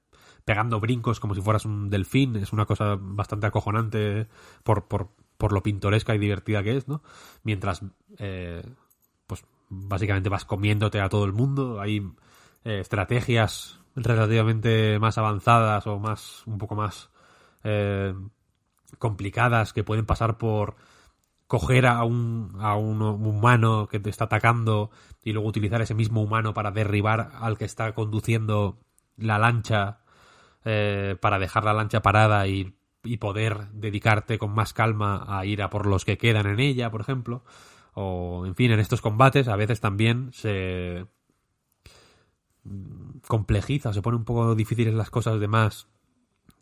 pegando 0.44 0.80
brincos 0.80 1.20
como 1.20 1.34
si 1.34 1.40
fueras 1.40 1.64
un 1.64 1.90
delfín. 1.90 2.36
Es 2.36 2.52
una 2.52 2.66
cosa 2.66 2.96
bastante 3.00 3.46
acojonante 3.46 4.28
por, 4.62 4.86
por, 4.86 5.10
por 5.36 5.52
lo 5.52 5.62
pintoresca 5.62 6.14
y 6.14 6.18
divertida 6.18 6.62
que 6.62 6.76
es, 6.76 6.88
¿no? 6.88 7.02
Mientras, 7.42 7.82
eh, 8.18 8.62
pues 9.26 9.44
básicamente 9.68 10.28
vas 10.28 10.44
comiéndote 10.44 11.00
a 11.00 11.08
todo 11.08 11.24
el 11.24 11.32
mundo. 11.32 11.80
Hay 11.80 11.98
eh, 12.64 12.80
estrategias 12.80 13.80
relativamente 13.96 14.98
más 14.98 15.18
avanzadas 15.18 15.86
o 15.86 15.98
más 15.98 16.42
un 16.46 16.58
poco 16.58 16.74
más 16.74 17.10
eh, 17.62 18.14
complicadas 18.98 19.72
que 19.72 19.84
pueden 19.84 20.06
pasar 20.06 20.36
por 20.36 20.76
coger 21.46 21.86
a 21.86 22.02
un, 22.04 22.56
a 22.60 22.74
un 22.74 23.02
humano 23.02 23.86
que 23.88 24.00
te 24.00 24.10
está 24.10 24.24
atacando 24.24 24.90
y 25.22 25.32
luego 25.32 25.48
utilizar 25.48 25.80
ese 25.82 25.94
mismo 25.94 26.22
humano 26.22 26.54
para 26.54 26.70
derribar 26.70 27.32
al 27.34 27.58
que 27.58 27.64
está 27.64 27.94
conduciendo 27.94 28.78
la 29.16 29.38
lancha 29.38 30.00
eh, 30.64 31.16
para 31.20 31.38
dejar 31.38 31.64
la 31.64 31.74
lancha 31.74 32.02
parada 32.02 32.46
y, 32.46 32.74
poder 33.20 33.68
dedicarte 33.72 34.38
con 34.38 34.54
más 34.54 34.72
calma 34.72 35.26
a 35.28 35.44
ir 35.44 35.60
a 35.62 35.68
por 35.68 35.84
los 35.84 36.06
que 36.06 36.16
quedan 36.16 36.46
en 36.46 36.58
ella, 36.58 36.90
por 36.90 37.02
ejemplo. 37.02 37.44
O, 37.92 38.44
en 38.46 38.54
fin, 38.54 38.70
en 38.72 38.80
estos 38.80 39.02
combates 39.02 39.46
a 39.46 39.56
veces 39.56 39.80
también 39.80 40.32
se 40.32 41.06
complejiza, 43.26 43.92
se 43.92 44.00
pone 44.00 44.16
un 44.16 44.24
poco 44.24 44.54
difíciles 44.54 44.94
las 44.94 45.10
cosas 45.10 45.38
de 45.38 45.48
más 45.48 45.86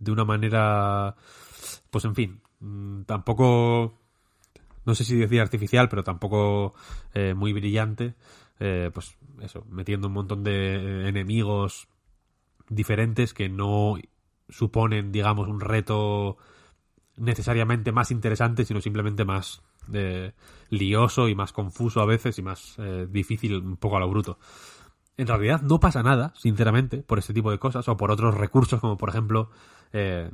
de 0.00 0.10
una 0.10 0.24
manera, 0.24 1.14
pues 1.90 2.04
en 2.04 2.14
fin, 2.16 2.40
mm, 2.58 3.02
tampoco, 3.02 4.00
no 4.84 4.94
sé 4.96 5.04
si 5.04 5.16
decir 5.16 5.40
artificial, 5.40 5.88
pero 5.88 6.02
tampoco 6.02 6.74
eh, 7.14 7.34
muy 7.34 7.52
brillante, 7.52 8.14
eh, 8.58 8.90
pues 8.92 9.16
eso, 9.40 9.64
metiendo 9.70 10.08
un 10.08 10.14
montón 10.14 10.42
de 10.42 11.08
enemigos 11.08 11.88
diferentes 12.74 13.34
que 13.34 13.48
no 13.48 13.96
suponen, 14.48 15.12
digamos, 15.12 15.48
un 15.48 15.60
reto 15.60 16.36
necesariamente 17.16 17.92
más 17.92 18.10
interesante, 18.10 18.64
sino 18.64 18.80
simplemente 18.80 19.24
más 19.24 19.62
eh, 19.92 20.32
lioso 20.70 21.28
y 21.28 21.34
más 21.34 21.52
confuso 21.52 22.00
a 22.00 22.06
veces 22.06 22.38
y 22.38 22.42
más 22.42 22.76
difícil 23.08 23.56
un 23.56 23.76
poco 23.76 23.96
a 23.96 24.00
lo 24.00 24.08
bruto 24.08 24.38
en 25.16 25.26
realidad 25.26 25.60
no 25.62 25.80
pasa 25.80 26.02
nada, 26.02 26.32
sinceramente, 26.36 26.98
por 26.98 27.18
este 27.18 27.34
tipo 27.34 27.50
de 27.50 27.58
cosas 27.58 27.88
o 27.88 27.96
por 27.96 28.10
otros 28.10 28.34
recursos, 28.34 28.80
como 28.80 28.96
por 28.96 29.08
ejemplo, 29.08 29.50
eh, 29.92 30.30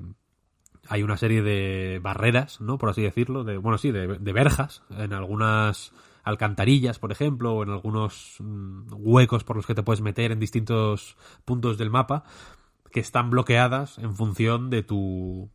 hay 0.88 1.02
una 1.02 1.16
serie 1.16 1.42
de 1.42 2.00
barreras, 2.02 2.60
¿no? 2.60 2.78
Por 2.78 2.90
así 2.90 3.02
decirlo, 3.02 3.44
de, 3.44 3.58
bueno, 3.58 3.78
sí, 3.78 3.90
de, 3.90 4.06
verjas 4.32 4.82
en 4.90 5.12
algunas 5.12 5.92
alcantarillas, 6.28 6.98
por 6.98 7.10
ejemplo, 7.10 7.54
o 7.54 7.62
en 7.62 7.70
algunos 7.70 8.36
mm, 8.40 8.92
huecos 8.92 9.44
por 9.44 9.56
los 9.56 9.66
que 9.66 9.74
te 9.74 9.82
puedes 9.82 10.02
meter 10.02 10.30
en 10.30 10.38
distintos 10.38 11.16
puntos 11.44 11.78
del 11.78 11.90
mapa, 11.90 12.24
que 12.92 13.00
están 13.00 13.30
bloqueadas 13.30 13.98
en 13.98 14.14
función 14.14 14.70
de 14.70 14.82
tu 14.82 15.50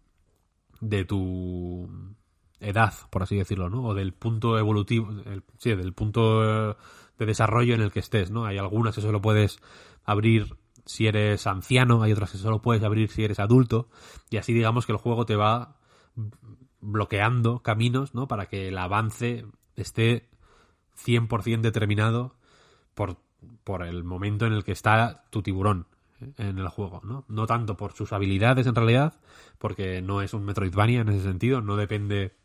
de 0.82 1.06
tu 1.06 1.90
edad, 2.60 2.94
por 3.10 3.24
así 3.24 3.36
decirlo, 3.36 3.70
¿no? 3.70 3.84
O 3.84 3.94
del 3.94 4.14
punto 4.14 4.58
evolutivo, 4.58 5.10
sí, 5.58 5.76
del 5.76 5.94
punto 5.94 6.72
eh, 6.72 6.76
de 7.20 7.26
desarrollo 7.26 7.76
en 7.76 7.82
el 7.82 7.92
que 7.92 8.00
estés, 8.00 8.32
¿no? 8.32 8.46
Hay 8.46 8.58
algunas 8.58 8.96
que 8.96 9.02
solo 9.02 9.22
puedes 9.22 9.60
abrir 10.04 10.58
si 10.86 11.08
eres 11.08 11.48
anciano, 11.48 12.04
hay 12.04 12.12
otras 12.12 12.32
que 12.32 12.38
solo 12.38 12.62
puedes 12.62 12.84
abrir 12.84 13.10
si 13.10 13.24
eres 13.24 13.40
adulto, 13.40 13.90
y 14.30 14.38
así 14.38 14.54
digamos 14.54 14.86
que 14.86 14.92
el 14.92 14.98
juego 14.98 15.26
te 15.26 15.36
va 15.36 15.78
bloqueando 16.82 17.62
caminos, 17.62 18.14
¿no? 18.14 18.28
Para 18.28 18.48
que 18.48 18.68
el 18.68 18.78
avance 18.78 19.46
esté 19.76 20.30
100% 20.98 21.62
determinado 21.62 22.36
por, 22.94 23.18
por 23.64 23.84
el 23.84 24.04
momento 24.04 24.46
en 24.46 24.54
el 24.54 24.64
que 24.64 24.72
está 24.72 25.26
tu 25.30 25.42
tiburón 25.42 25.88
en 26.38 26.58
el 26.58 26.68
juego, 26.70 27.02
¿no? 27.04 27.26
No 27.28 27.46
tanto 27.46 27.76
por 27.76 27.94
sus 27.94 28.14
habilidades 28.14 28.66
en 28.68 28.76
realidad, 28.76 29.14
porque 29.58 30.02
no 30.02 30.22
es 30.22 30.34
un 30.34 30.46
Metroidvania 30.46 31.02
en 31.02 31.10
ese 31.10 31.24
sentido, 31.24 31.62
no 31.62 31.76
depende 31.76 32.36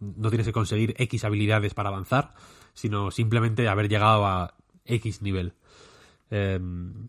no 0.00 0.30
tienes 0.30 0.46
que 0.46 0.52
conseguir 0.52 0.94
X 0.98 1.24
habilidades 1.24 1.74
para 1.74 1.90
avanzar, 1.90 2.34
sino 2.74 3.10
simplemente 3.10 3.68
haber 3.68 3.88
llegado 3.88 4.26
a 4.26 4.54
X 4.86 5.22
nivel. 5.22 5.54
Em, 6.30 7.08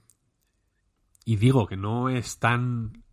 y 1.26 1.38
digo 1.38 1.68
que 1.68 1.77
no 1.77 2.10
es 2.10 2.38
tan 2.39 3.03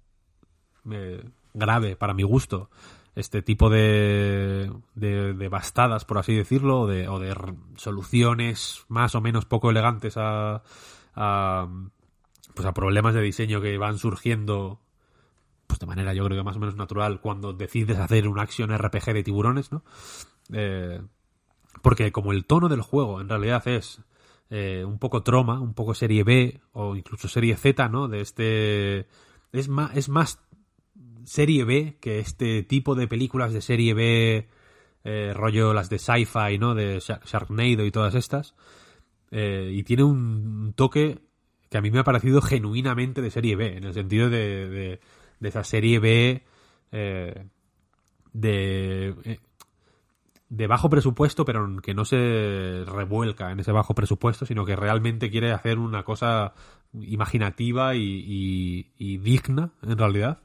eh, 0.90 1.22
grave 1.54 1.96
para 1.96 2.14
mi 2.14 2.24
gusto 2.24 2.70
este 3.18 3.42
tipo 3.42 3.68
de, 3.68 4.70
de, 4.94 5.48
bastadas, 5.48 6.04
por 6.04 6.18
así 6.18 6.36
decirlo, 6.36 6.86
de, 6.86 7.08
o 7.08 7.18
de 7.18 7.34
soluciones 7.76 8.84
más 8.88 9.16
o 9.16 9.20
menos 9.20 9.44
poco 9.44 9.70
elegantes 9.70 10.16
a, 10.16 10.62
a, 11.16 11.68
pues 12.54 12.66
a 12.66 12.72
problemas 12.72 13.14
de 13.14 13.22
diseño 13.22 13.60
que 13.60 13.76
van 13.76 13.98
surgiendo 13.98 14.80
pues 15.66 15.80
de 15.80 15.86
manera 15.86 16.14
yo 16.14 16.24
creo 16.24 16.38
que 16.38 16.44
más 16.44 16.56
o 16.56 16.60
menos 16.60 16.76
natural 16.76 17.20
cuando 17.20 17.52
decides 17.52 17.98
hacer 17.98 18.28
una 18.28 18.42
acción 18.42 18.76
RPG 18.76 19.12
de 19.12 19.22
tiburones, 19.24 19.70
¿no? 19.70 19.82
Eh, 20.52 21.02
porque 21.82 22.10
como 22.12 22.32
el 22.32 22.46
tono 22.46 22.68
del 22.68 22.82
juego 22.82 23.20
en 23.20 23.28
realidad 23.28 23.66
es 23.66 24.00
eh, 24.48 24.84
un 24.86 24.98
poco 24.98 25.22
troma, 25.22 25.60
un 25.60 25.74
poco 25.74 25.92
serie 25.94 26.22
B 26.22 26.60
o 26.72 26.96
incluso 26.96 27.28
serie 27.28 27.56
Z, 27.56 27.88
¿no? 27.88 28.08
De 28.08 28.20
este... 28.20 29.08
Es 29.50 29.68
más, 29.68 29.96
es 29.96 30.08
más 30.08 30.40
serie 31.28 31.64
B 31.64 31.96
que 32.00 32.18
este 32.18 32.62
tipo 32.62 32.94
de 32.94 33.06
películas 33.08 33.52
de 33.52 33.60
serie 33.60 33.94
B, 33.94 34.48
eh, 35.04 35.32
rollo 35.34 35.74
las 35.74 35.90
de 35.90 35.98
sci-fi, 35.98 36.58
¿no? 36.58 36.74
De 36.74 37.00
Sharknado 37.00 37.84
y 37.84 37.90
todas 37.90 38.14
estas. 38.14 38.54
Eh, 39.30 39.70
y 39.72 39.82
tiene 39.84 40.04
un 40.04 40.72
toque 40.74 41.20
que 41.70 41.78
a 41.78 41.80
mí 41.82 41.90
me 41.90 41.98
ha 42.00 42.04
parecido 42.04 42.40
genuinamente 42.40 43.20
de 43.20 43.30
serie 43.30 43.56
B, 43.56 43.76
en 43.76 43.84
el 43.84 43.94
sentido 43.94 44.30
de, 44.30 44.98
de, 45.38 45.48
esa 45.48 45.64
serie 45.64 45.98
B 45.98 46.42
de 48.32 49.38
de 50.48 50.66
bajo 50.66 50.88
presupuesto, 50.88 51.44
pero 51.44 51.80
que 51.82 51.94
no 51.94 52.04
se 52.04 52.84
revuelca 52.86 53.50
en 53.50 53.60
ese 53.60 53.72
bajo 53.72 53.94
presupuesto, 53.94 54.46
sino 54.46 54.64
que 54.64 54.76
realmente 54.76 55.30
quiere 55.30 55.52
hacer 55.52 55.78
una 55.78 56.04
cosa 56.04 56.54
imaginativa 56.94 57.94
y, 57.94 59.18
digna, 59.18 59.72
en 59.82 59.98
realidad. 59.98 60.38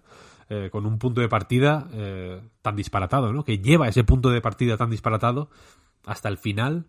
Eh, 0.55 0.69
con 0.69 0.85
un 0.85 0.99
punto 0.99 1.19
de 1.19 1.27
partida 1.27 1.87
eh, 1.93 2.39
tan 2.61 2.75
disparatado, 2.75 3.33
¿no? 3.33 3.43
Que 3.43 3.57
lleva 3.57 3.87
ese 3.87 4.03
punto 4.03 4.29
de 4.29 4.39
partida 4.39 4.77
tan 4.77 4.91
disparatado 4.91 5.49
hasta 6.05 6.29
el 6.29 6.37
final 6.37 6.85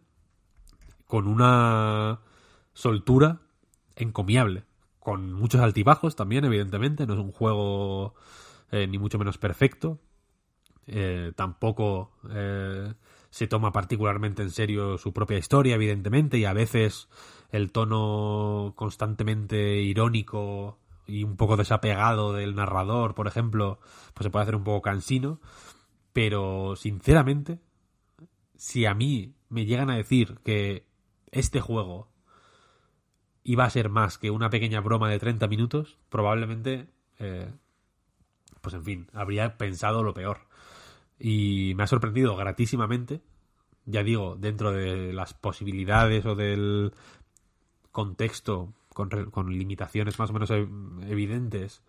con 1.07 1.27
una 1.27 2.21
soltura 2.75 3.41
encomiable. 3.97 4.65
Con 4.99 5.33
muchos 5.33 5.63
altibajos 5.63 6.15
también, 6.15 6.45
evidentemente. 6.45 7.07
No 7.07 7.15
es 7.15 7.21
un 7.21 7.33
juego 7.33 8.15
eh, 8.71 8.87
ni 8.87 8.99
mucho 8.99 9.19
menos 9.19 9.39
perfecto. 9.39 9.99
tampoco 11.35 12.13
se 13.31 13.47
toma 13.47 13.73
particularmente 13.73 14.43
en 14.43 14.51
serio 14.51 14.99
su 14.99 15.15
propia 15.15 15.39
historia, 15.39 15.77
evidentemente, 15.77 16.37
y 16.37 16.45
a 16.45 16.53
veces 16.53 17.09
el 17.51 17.73
tono 17.73 18.75
constantemente 18.77 19.81
irónico 19.81 20.79
y 21.07 21.25
un 21.25 21.37
poco 21.37 21.57
desapegado 21.57 22.33
del 22.33 22.55
narrador, 22.55 23.15
por 23.15 23.27
ejemplo, 23.27 23.79
pues 24.15 24.25
se 24.25 24.31
puede 24.31 24.45
hacer 24.45 24.57
un 24.57 24.65
poco 24.65 24.83
cansino, 24.83 25.41
pero 26.13 26.77
sinceramente, 26.77 27.61
si 28.57 28.87
a 28.87 28.95
mí 28.95 29.35
me 29.49 29.67
llegan 29.67 29.91
a 29.91 29.97
decir 29.97 30.39
que 30.45 30.87
este 31.31 31.61
juego 31.61 32.09
iba 33.43 33.65
a 33.65 33.71
ser 33.71 33.91
más 33.91 34.19
que 34.19 34.31
una 34.31 34.51
pequeña 34.51 34.81
broma 34.81 35.11
de 35.11 35.19
30 35.19 35.47
minutos, 35.49 35.99
probablemente, 36.09 36.89
eh, 37.19 37.53
pues 38.61 38.75
en 38.75 38.85
fin, 38.85 39.11
habría 39.13 39.59
pensado 39.59 40.03
lo 40.03 40.15
peor. 40.15 40.47
Y 41.19 41.75
me 41.77 41.85
ha 41.85 41.87
sorprendido 41.87 42.37
gratísimamente, 42.37 43.21
ya 43.85 44.03
digo, 44.03 44.37
dentro 44.37 44.73
de 44.73 45.13
las 45.13 45.35
posibilidades 45.35 46.25
o 46.25 46.35
del 46.35 46.93
contexto 47.93 48.73
con, 48.95 49.11
limitaciones 49.51 50.19
más 50.19 50.31
o 50.31 50.33
menos 50.33 50.51
evidentes, 50.51 51.83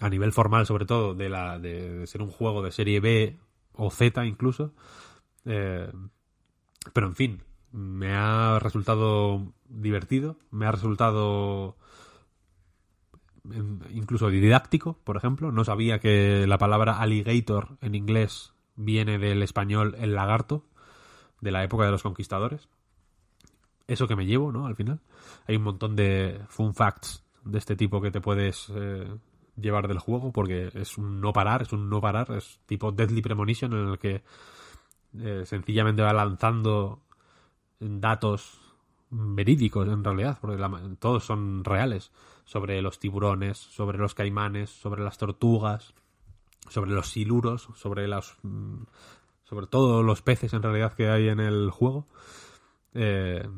a 0.00 0.08
nivel 0.08 0.32
formal 0.32 0.66
sobre 0.66 0.86
todo, 0.86 1.14
de, 1.14 1.28
la, 1.28 1.58
de, 1.58 2.06
ser 2.06 2.22
un 2.22 2.30
juego 2.30 2.62
de 2.62 2.72
serie 2.72 2.98
B 2.98 3.36
o 3.74 3.90
Z 3.90 4.26
incluso. 4.26 4.72
Eh, 5.44 5.92
pero 6.92 7.06
en 7.06 7.14
fin, 7.14 7.42
me 7.72 8.14
ha 8.14 8.58
resultado 8.58 9.52
divertido, 9.68 10.36
me 10.50 10.66
ha 10.66 10.72
resultado 10.72 11.76
incluso 13.90 14.28
didáctico, 14.28 14.98
por 15.04 15.16
ejemplo. 15.16 15.52
No 15.52 15.64
sabía 15.64 16.00
que 16.00 16.46
la 16.48 16.58
palabra 16.58 17.00
alligator 17.00 17.76
en 17.80 17.94
inglés 17.94 18.54
viene 18.74 19.18
del 19.18 19.42
español 19.42 19.94
el 20.00 20.14
lagarto, 20.14 20.64
de 21.40 21.52
la 21.52 21.62
época 21.62 21.84
de 21.84 21.90
los 21.90 22.02
conquistadores 22.02 22.68
eso 23.86 24.08
que 24.08 24.16
me 24.16 24.26
llevo, 24.26 24.52
¿no? 24.52 24.66
Al 24.66 24.76
final. 24.76 25.00
Hay 25.46 25.56
un 25.56 25.62
montón 25.62 25.96
de 25.96 26.40
fun 26.48 26.74
facts 26.74 27.24
de 27.44 27.58
este 27.58 27.76
tipo 27.76 28.00
que 28.00 28.10
te 28.10 28.20
puedes 28.20 28.70
eh, 28.74 29.06
llevar 29.56 29.88
del 29.88 29.98
juego 29.98 30.32
porque 30.32 30.70
es 30.74 30.98
un 30.98 31.20
no 31.20 31.32
parar, 31.32 31.62
es 31.62 31.72
un 31.72 31.88
no 31.88 32.00
parar, 32.00 32.30
es 32.32 32.60
tipo 32.66 32.92
Deadly 32.92 33.22
Premonition 33.22 33.72
en 33.72 33.88
el 33.88 33.98
que 33.98 34.22
eh, 35.18 35.42
sencillamente 35.46 36.02
va 36.02 36.12
lanzando 36.12 37.00
datos 37.78 38.60
verídicos 39.10 39.88
en 39.88 40.02
realidad, 40.02 40.38
porque 40.40 40.62
todos 40.98 41.24
son 41.24 41.64
reales, 41.64 42.10
sobre 42.44 42.80
los 42.82 42.98
tiburones, 42.98 43.58
sobre 43.58 43.98
los 43.98 44.14
caimanes, 44.14 44.70
sobre 44.70 45.02
las 45.02 45.18
tortugas, 45.18 45.94
sobre 46.68 46.90
los 46.90 47.08
siluros, 47.10 47.68
sobre 47.74 48.06
mm, 48.08 48.84
sobre 49.44 49.66
todos 49.68 50.04
los 50.04 50.22
peces 50.22 50.52
en 50.52 50.62
realidad 50.62 50.94
que 50.94 51.08
hay 51.08 51.28
en 51.28 51.40
el 51.40 51.70
juego. 51.70 52.06
Eh, 52.94 53.48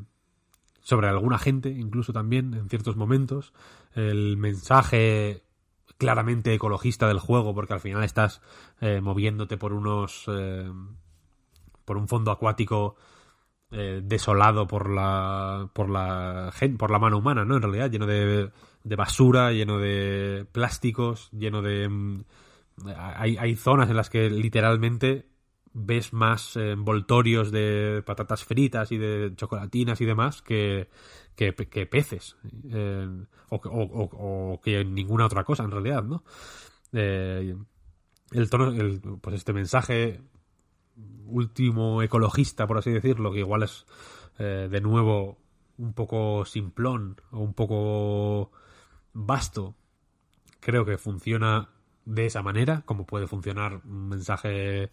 sobre 0.89 1.07
alguna 1.07 1.37
gente, 1.37 1.69
incluso 1.69 2.15
también 2.15 2.55
en 2.55 2.71
ciertos 2.71 2.97
momentos. 2.97 3.53
El 3.95 4.39
mensaje 4.39 5.43
claramente 5.99 6.55
ecologista 6.55 7.07
del 7.09 7.19
juego, 7.19 7.55
porque 7.55 7.75
al 7.75 7.81
final 7.81 8.05
estás 8.05 8.41
eh, 8.81 9.03
moviéndote 9.03 9.59
por 9.59 9.75
unos. 9.75 10.25
Eh, 10.29 10.73
por 11.85 11.99
un 11.99 12.09
fondo 12.09 12.31
acuático 12.31 12.97
eh, 13.71 14.01
desolado 14.03 14.67
por 14.67 14.89
la. 14.89 15.69
por 15.75 15.91
la 15.91 16.55
por 16.79 16.91
la 16.91 16.99
mano 16.99 17.19
humana, 17.19 17.45
¿no? 17.45 17.57
En 17.57 17.63
realidad, 17.63 17.91
lleno 17.91 18.07
de, 18.07 18.51
de 18.83 18.97
basura, 18.97 19.53
lleno 19.53 19.77
de 19.77 20.47
plásticos, 20.53 21.29
lleno 21.33 21.61
de. 21.61 21.87
Mm, 21.87 22.25
hay, 22.97 23.37
hay 23.37 23.57
zonas 23.57 23.91
en 23.91 23.97
las 23.97 24.09
que 24.09 24.31
literalmente 24.31 25.28
ves 25.73 26.13
más 26.13 26.57
envoltorios 26.57 27.51
de 27.51 28.03
patatas 28.05 28.45
fritas 28.45 28.93
y 28.93 28.99
de 28.99 29.33
chocolatinas 29.37 30.01
y 30.01 30.05
demás 30.05 30.43
que, 30.43 30.89
que, 31.35 31.53
peces 31.87 32.37
o, 33.51 34.61
que 34.63 34.85
ninguna 34.85 35.27
otra 35.27 35.45
cosa 35.45 35.65
en 35.65 35.71
realidad, 35.71 36.03
¿no? 36.03 36.25
Eh, 36.93 37.55
el 38.33 38.51
tono, 38.51 38.69
el, 38.73 39.01
pues 39.21 39.37
este 39.37 39.53
mensaje 39.53 40.21
último 41.27 42.03
ecologista, 42.03 42.67
por 42.67 42.79
así 42.79 42.91
decirlo, 42.91 43.33
que 43.33 43.41
igual 43.41 43.63
es 43.63 43.87
eh, 44.39 44.69
de 44.71 44.81
nuevo 44.81 45.39
un 45.77 45.93
poco 45.93 46.45
simplón 46.45 47.21
o 47.31 47.39
un 47.39 47.55
poco 47.55 48.51
vasto, 49.13 49.77
creo 50.61 50.85
que 50.85 50.99
funciona 50.99 51.71
de 52.05 52.27
esa 52.27 52.43
manera, 52.43 52.83
como 52.85 53.07
puede 53.07 53.27
funcionar 53.27 53.81
un 53.85 54.09
mensaje 54.09 54.91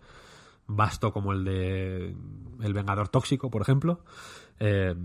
vasto 0.68 1.12
como 1.12 1.34
el 1.34 1.44
de 1.44 2.16
El 2.62 2.74
Vengador 2.74 3.10
Tóxico, 3.10 3.50
por 3.50 3.62
ejemplo. 3.62 4.04
Eh, 4.60 4.96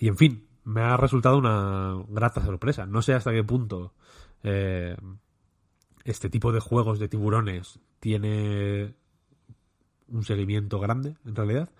y 0.00 0.08
en 0.08 0.16
fin, 0.16 0.46
me 0.64 0.82
ha 0.82 0.96
resultado 0.96 1.38
una 1.38 1.96
grata 2.08 2.44
sorpresa. 2.44 2.86
No 2.86 3.02
sé 3.02 3.14
hasta 3.14 3.32
qué 3.32 3.44
punto 3.44 3.94
eh, 4.42 4.96
este 6.04 6.28
tipo 6.28 6.52
de 6.52 6.60
juegos 6.60 6.98
de 6.98 7.08
tiburones 7.08 7.80
tiene 8.00 8.94
un 10.08 10.24
seguimiento 10.24 10.80
grande, 10.80 11.16
en 11.24 11.34
realidad. 11.34 11.70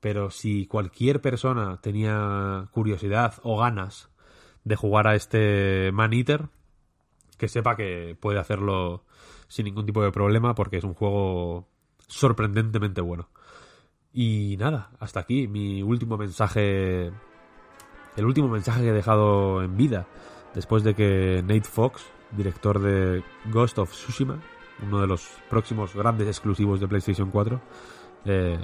Pero 0.00 0.30
si 0.30 0.66
cualquier 0.66 1.20
persona 1.20 1.80
tenía 1.80 2.68
curiosidad 2.72 3.34
o 3.42 3.58
ganas 3.58 4.10
de 4.64 4.76
jugar 4.76 5.06
a 5.06 5.14
este 5.14 5.90
Man 5.92 6.12
Eater, 6.12 6.48
que 7.38 7.48
sepa 7.48 7.76
que 7.76 8.16
puede 8.18 8.38
hacerlo 8.38 9.04
sin 9.48 9.64
ningún 9.64 9.86
tipo 9.86 10.02
de 10.02 10.10
problema 10.10 10.54
porque 10.54 10.78
es 10.78 10.84
un 10.84 10.94
juego 10.94 11.68
sorprendentemente 12.06 13.00
bueno. 13.00 13.28
Y 14.12 14.56
nada, 14.58 14.90
hasta 14.98 15.20
aquí 15.20 15.46
mi 15.46 15.82
último 15.82 16.16
mensaje. 16.16 17.12
El 18.16 18.24
último 18.24 18.48
mensaje 18.48 18.82
que 18.82 18.88
he 18.88 18.92
dejado 18.92 19.62
en 19.62 19.76
vida. 19.76 20.06
Después 20.54 20.82
de 20.84 20.94
que 20.94 21.42
Nate 21.42 21.68
Fox, 21.68 22.02
director 22.30 22.80
de 22.80 23.22
Ghost 23.52 23.78
of 23.78 23.90
Tsushima, 23.90 24.40
uno 24.82 25.00
de 25.00 25.06
los 25.06 25.28
próximos 25.50 25.94
grandes 25.94 26.26
exclusivos 26.28 26.80
de 26.80 26.88
PlayStation 26.88 27.30
4, 27.30 27.60
eh, 28.24 28.58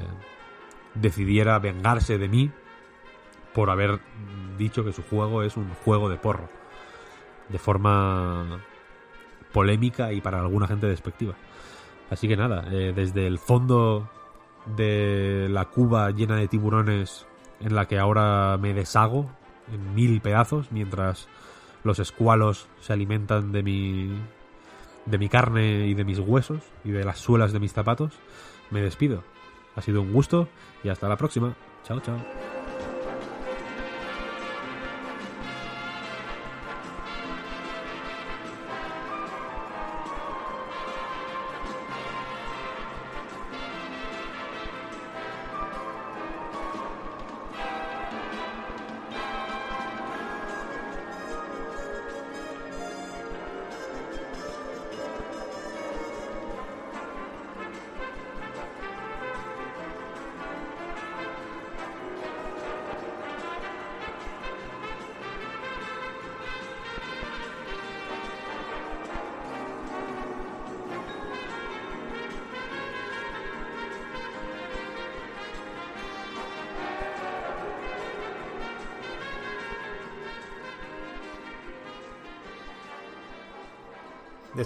decidiera 0.94 1.59
vengarse 1.59 2.16
de 2.16 2.28
mí 2.28 2.51
por 3.52 3.69
haber 3.69 4.01
dicho 4.56 4.85
que 4.85 4.93
su 4.93 5.02
juego 5.02 5.43
es 5.43 5.59
un 5.59 5.69
juego 5.85 6.09
de 6.09 6.16
porro. 6.16 6.48
De 7.51 7.59
forma 7.59 8.62
polémica 9.52 10.12
y 10.12 10.20
para 10.23 10.40
alguna 10.40 10.66
gente 10.66 10.86
despectiva. 10.86 11.35
Así 12.12 12.28
que 12.28 12.36
nada, 12.36 12.66
eh, 12.70 12.93
desde 12.94 13.26
el 13.26 13.39
fondo 13.39 14.06
de 14.76 15.48
la 15.51 15.64
cuba 15.70 16.10
llena 16.10 16.36
de 16.36 16.47
tiburones 16.47 17.26
en 17.59 17.74
la 17.74 17.89
que 17.89 17.98
ahora 17.98 18.59
me 18.59 18.74
deshago 18.74 19.30
en 19.72 19.94
mil 19.94 20.20
pedazos 20.20 20.70
mientras 20.70 21.26
los 21.84 21.98
escualos 21.98 22.68
se 22.80 22.93
alimentan 22.93 23.51
de 23.51 23.62
mi 23.62 24.12
de 25.06 25.18
mi 25.18 25.30
carne 25.30 25.86
y 25.86 25.94
de 25.94 26.05
mis 26.05 26.18
huesos 26.18 26.60
y 26.84 26.90
de 26.90 27.02
las 27.02 27.18
suelas 27.18 27.55
de 27.55 27.60
mis 27.60 27.72
zapatos, 27.72 28.12
me 28.70 28.82
despido. 28.82 29.24
Ha 29.74 29.80
sido 29.80 30.02
un 30.02 30.12
gusto 30.12 30.48
y 30.84 30.90
hasta 30.90 31.09
la 31.09 31.16
próxima. 31.16 31.55
Chao, 31.82 31.98
chao. 32.01 32.18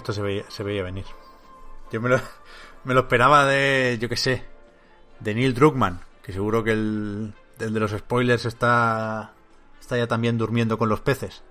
Esto 0.07 0.13
se 0.13 0.21
veía, 0.21 0.49
se 0.49 0.63
veía 0.63 0.83
venir. 0.83 1.03
Yo 1.91 1.99
me 1.99 2.07
lo, 2.07 2.17
me 2.85 2.93
lo 2.93 3.01
esperaba 3.01 3.45
de, 3.45 3.97
yo 3.99 4.07
qué 4.07 4.15
sé, 4.15 4.45
de 5.19 5.35
Neil 5.35 5.53
Druckmann, 5.53 5.99
que 6.23 6.31
seguro 6.31 6.63
que 6.63 6.71
el, 6.71 7.33
el 7.59 7.73
de 7.73 7.79
los 7.79 7.91
spoilers 7.91 8.45
está, 8.45 9.33
está 9.81 9.97
ya 9.97 10.07
también 10.07 10.37
durmiendo 10.37 10.77
con 10.77 10.87
los 10.87 11.01
peces. 11.01 11.43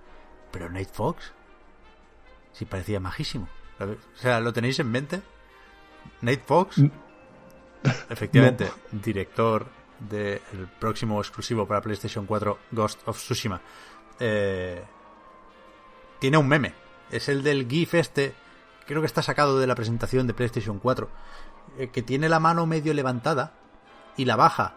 Pero 0.51 0.71
Nate 0.71 0.89
Fox, 0.91 1.33
sí 2.51 2.65
parecía 2.65 2.99
majísimo. 2.99 3.47
O 3.79 4.17
sea, 4.17 4.39
¿lo 4.39 4.51
tenéis 4.53 4.79
en 4.79 4.89
mente? 4.89 5.21
Nate 6.21 6.41
Fox, 6.43 6.81
efectivamente, 8.09 8.71
director 8.91 9.67
del 9.99 10.41
próximo 10.79 11.19
exclusivo 11.21 11.67
para 11.67 11.81
PlayStation 11.81 12.25
4, 12.25 12.57
Ghost 12.71 13.07
of 13.07 13.17
Tsushima. 13.17 13.61
Eh, 14.19 14.83
tiene 16.17 16.37
un 16.37 16.47
meme. 16.47 16.73
Es 17.11 17.29
el 17.29 17.43
del 17.43 17.69
GIF 17.69 17.93
este, 17.93 18.33
creo 18.87 19.01
que 19.01 19.07
está 19.07 19.21
sacado 19.21 19.59
de 19.59 19.67
la 19.67 19.75
presentación 19.75 20.25
de 20.25 20.33
PlayStation 20.33 20.79
4, 20.79 21.09
eh, 21.77 21.89
que 21.89 22.01
tiene 22.01 22.29
la 22.29 22.39
mano 22.39 22.65
medio 22.65 22.93
levantada 22.93 23.53
y 24.15 24.25
la 24.25 24.35
baja 24.35 24.75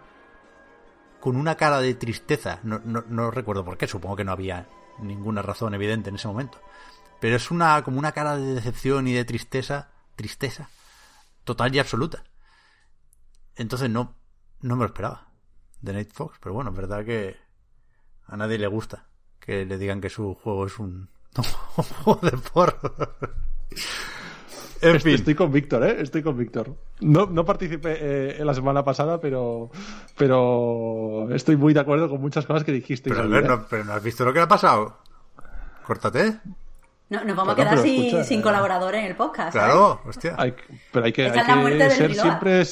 con 1.20 1.37
una 1.37 1.55
cara 1.55 1.81
de 1.81 1.95
tristeza. 1.95 2.61
No, 2.62 2.81
no, 2.85 3.05
no 3.09 3.31
recuerdo 3.31 3.65
por 3.65 3.78
qué, 3.78 3.87
supongo 3.87 4.16
que 4.16 4.24
no 4.24 4.32
había 4.32 4.69
ninguna 4.99 5.43
razón 5.43 5.74
evidente 5.74 6.11
en 6.11 6.16
ese 6.16 6.28
momento. 6.28 6.61
Pero 7.20 7.37
es 7.37 7.51
una 7.51 7.82
como 7.82 7.99
una 7.99 8.12
cara 8.12 8.37
de 8.37 8.55
decepción 8.55 9.07
y 9.07 9.12
de 9.12 9.24
tristeza, 9.24 9.89
tristeza 10.16 10.69
total 11.45 11.74
y 11.74 11.78
absoluta. 11.78 12.24
Entonces 13.57 13.91
no 13.91 14.15
no 14.61 14.77
me 14.77 14.81
lo 14.81 14.87
esperaba 14.87 15.28
de 15.81 15.93
Nate 15.93 16.11
Fox, 16.12 16.39
pero 16.41 16.55
bueno, 16.55 16.70
es 16.70 16.77
verdad 16.77 17.05
que 17.05 17.37
a 18.27 18.37
nadie 18.37 18.59
le 18.59 18.66
gusta 18.66 19.07
que 19.39 19.65
le 19.65 19.78
digan 19.78 20.01
que 20.01 20.11
su 20.11 20.35
juego 20.35 20.66
es 20.66 20.78
un, 20.78 21.09
un 21.37 21.85
juego 21.85 22.20
de 22.23 22.37
porro. 22.37 22.95
En 24.83 24.97
estoy, 24.97 25.13
fin. 25.13 25.21
estoy 25.21 25.35
con 25.35 25.53
Víctor, 25.53 25.85
¿eh? 25.85 25.97
Estoy 26.01 26.23
con 26.23 26.39
Víctor. 26.39 26.75
No, 27.01 27.27
no 27.27 27.45
participé 27.45 27.99
eh, 28.01 28.37
en 28.39 28.47
la 28.47 28.55
semana 28.55 28.83
pasada, 28.83 29.21
pero, 29.21 29.71
pero 30.17 31.29
estoy 31.35 31.57
muy 31.57 31.75
de 31.75 31.81
acuerdo 31.81 32.09
con 32.09 32.21
muchas 32.21 32.47
cosas 32.47 32.65
que 32.65 32.73
dijiste. 32.73 33.11
Pero, 33.11 33.29
ver, 33.29 33.45
¿eh? 33.45 33.49
no, 33.49 33.67
pero 33.69 33.85
no 33.85 33.93
has 33.93 34.03
visto 34.03 34.25
lo 34.25 34.33
que 34.33 34.39
le 34.39 34.45
ha 34.45 34.49
pasado. 34.49 34.99
Córtate. 35.87 36.39
No, 37.11 37.25
nos 37.25 37.37
vamos 37.37 37.55
claro, 37.57 37.71
a 37.71 37.75
quedar 37.75 37.85
sin, 37.85 38.05
escucha, 38.05 38.25
sin, 38.25 38.41
colaboradores 38.41 39.01
en 39.01 39.07
el 39.07 39.17
podcast. 39.17 39.53
Claro, 39.53 40.01
¿eh? 40.05 40.09
hostia. 40.09 40.35
Hay, 40.39 40.55
pero 40.93 41.05
hay 41.05 41.13
que, 41.13 41.25
hay 41.25 41.79
que 41.79 41.91
ser 41.91 42.15
siempre. 42.15 42.63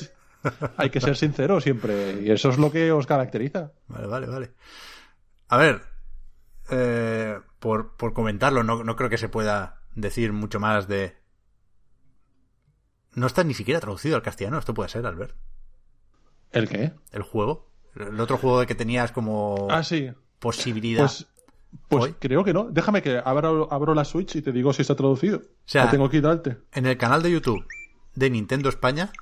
Hay 0.76 0.90
que 0.90 1.00
ser 1.00 1.16
sincero 1.16 1.60
siempre. 1.60 2.22
Y 2.22 2.30
eso 2.30 2.48
es 2.50 2.58
lo 2.58 2.70
que 2.70 2.92
os 2.92 3.06
caracteriza. 3.06 3.72
Vale, 3.88 4.06
vale, 4.06 4.26
vale. 4.28 4.50
A 5.48 5.56
ver, 5.58 5.82
eh, 6.70 7.38
por, 7.58 7.96
por 7.96 8.12
comentarlo, 8.14 8.62
no, 8.62 8.84
no 8.84 8.96
creo 8.96 9.10
que 9.10 9.18
se 9.18 9.28
pueda 9.28 9.77
decir 10.00 10.32
mucho 10.32 10.60
más 10.60 10.88
de, 10.88 11.16
no 13.14 13.26
está 13.26 13.44
ni 13.44 13.54
siquiera 13.54 13.80
traducido 13.80 14.16
al 14.16 14.22
castellano, 14.22 14.58
esto 14.58 14.74
puede 14.74 14.88
ser, 14.88 15.06
Albert. 15.06 15.36
¿El 16.52 16.68
qué? 16.68 16.92
El 17.12 17.22
juego. 17.22 17.70
El 17.94 18.18
otro 18.20 18.38
juego 18.38 18.64
que 18.66 18.74
tenías 18.74 19.12
como 19.12 19.68
ah, 19.70 19.82
sí. 19.82 20.10
posibilidad. 20.38 21.02
Pues, 21.02 21.26
pues 21.88 22.14
creo 22.18 22.44
que 22.44 22.54
no. 22.54 22.68
Déjame 22.70 23.02
que 23.02 23.20
abro, 23.22 23.68
abro, 23.70 23.94
la 23.94 24.04
Switch 24.04 24.36
y 24.36 24.42
te 24.42 24.52
digo 24.52 24.72
si 24.72 24.82
está 24.82 24.94
traducido. 24.94 25.38
O 25.38 25.42
sea, 25.66 25.90
tengo 25.90 26.08
que 26.08 26.20
darte. 26.20 26.58
En 26.72 26.86
el 26.86 26.96
canal 26.96 27.22
de 27.22 27.32
YouTube 27.32 27.66
de 28.14 28.30
Nintendo 28.30 28.68
España 28.68 29.12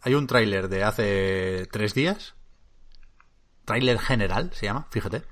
hay 0.00 0.14
un 0.14 0.26
tráiler 0.26 0.68
de 0.68 0.82
hace 0.82 1.68
tres 1.70 1.94
días. 1.94 2.34
Tráiler 3.64 3.98
general 3.98 4.50
se 4.52 4.66
llama, 4.66 4.88
fíjate. 4.90 5.22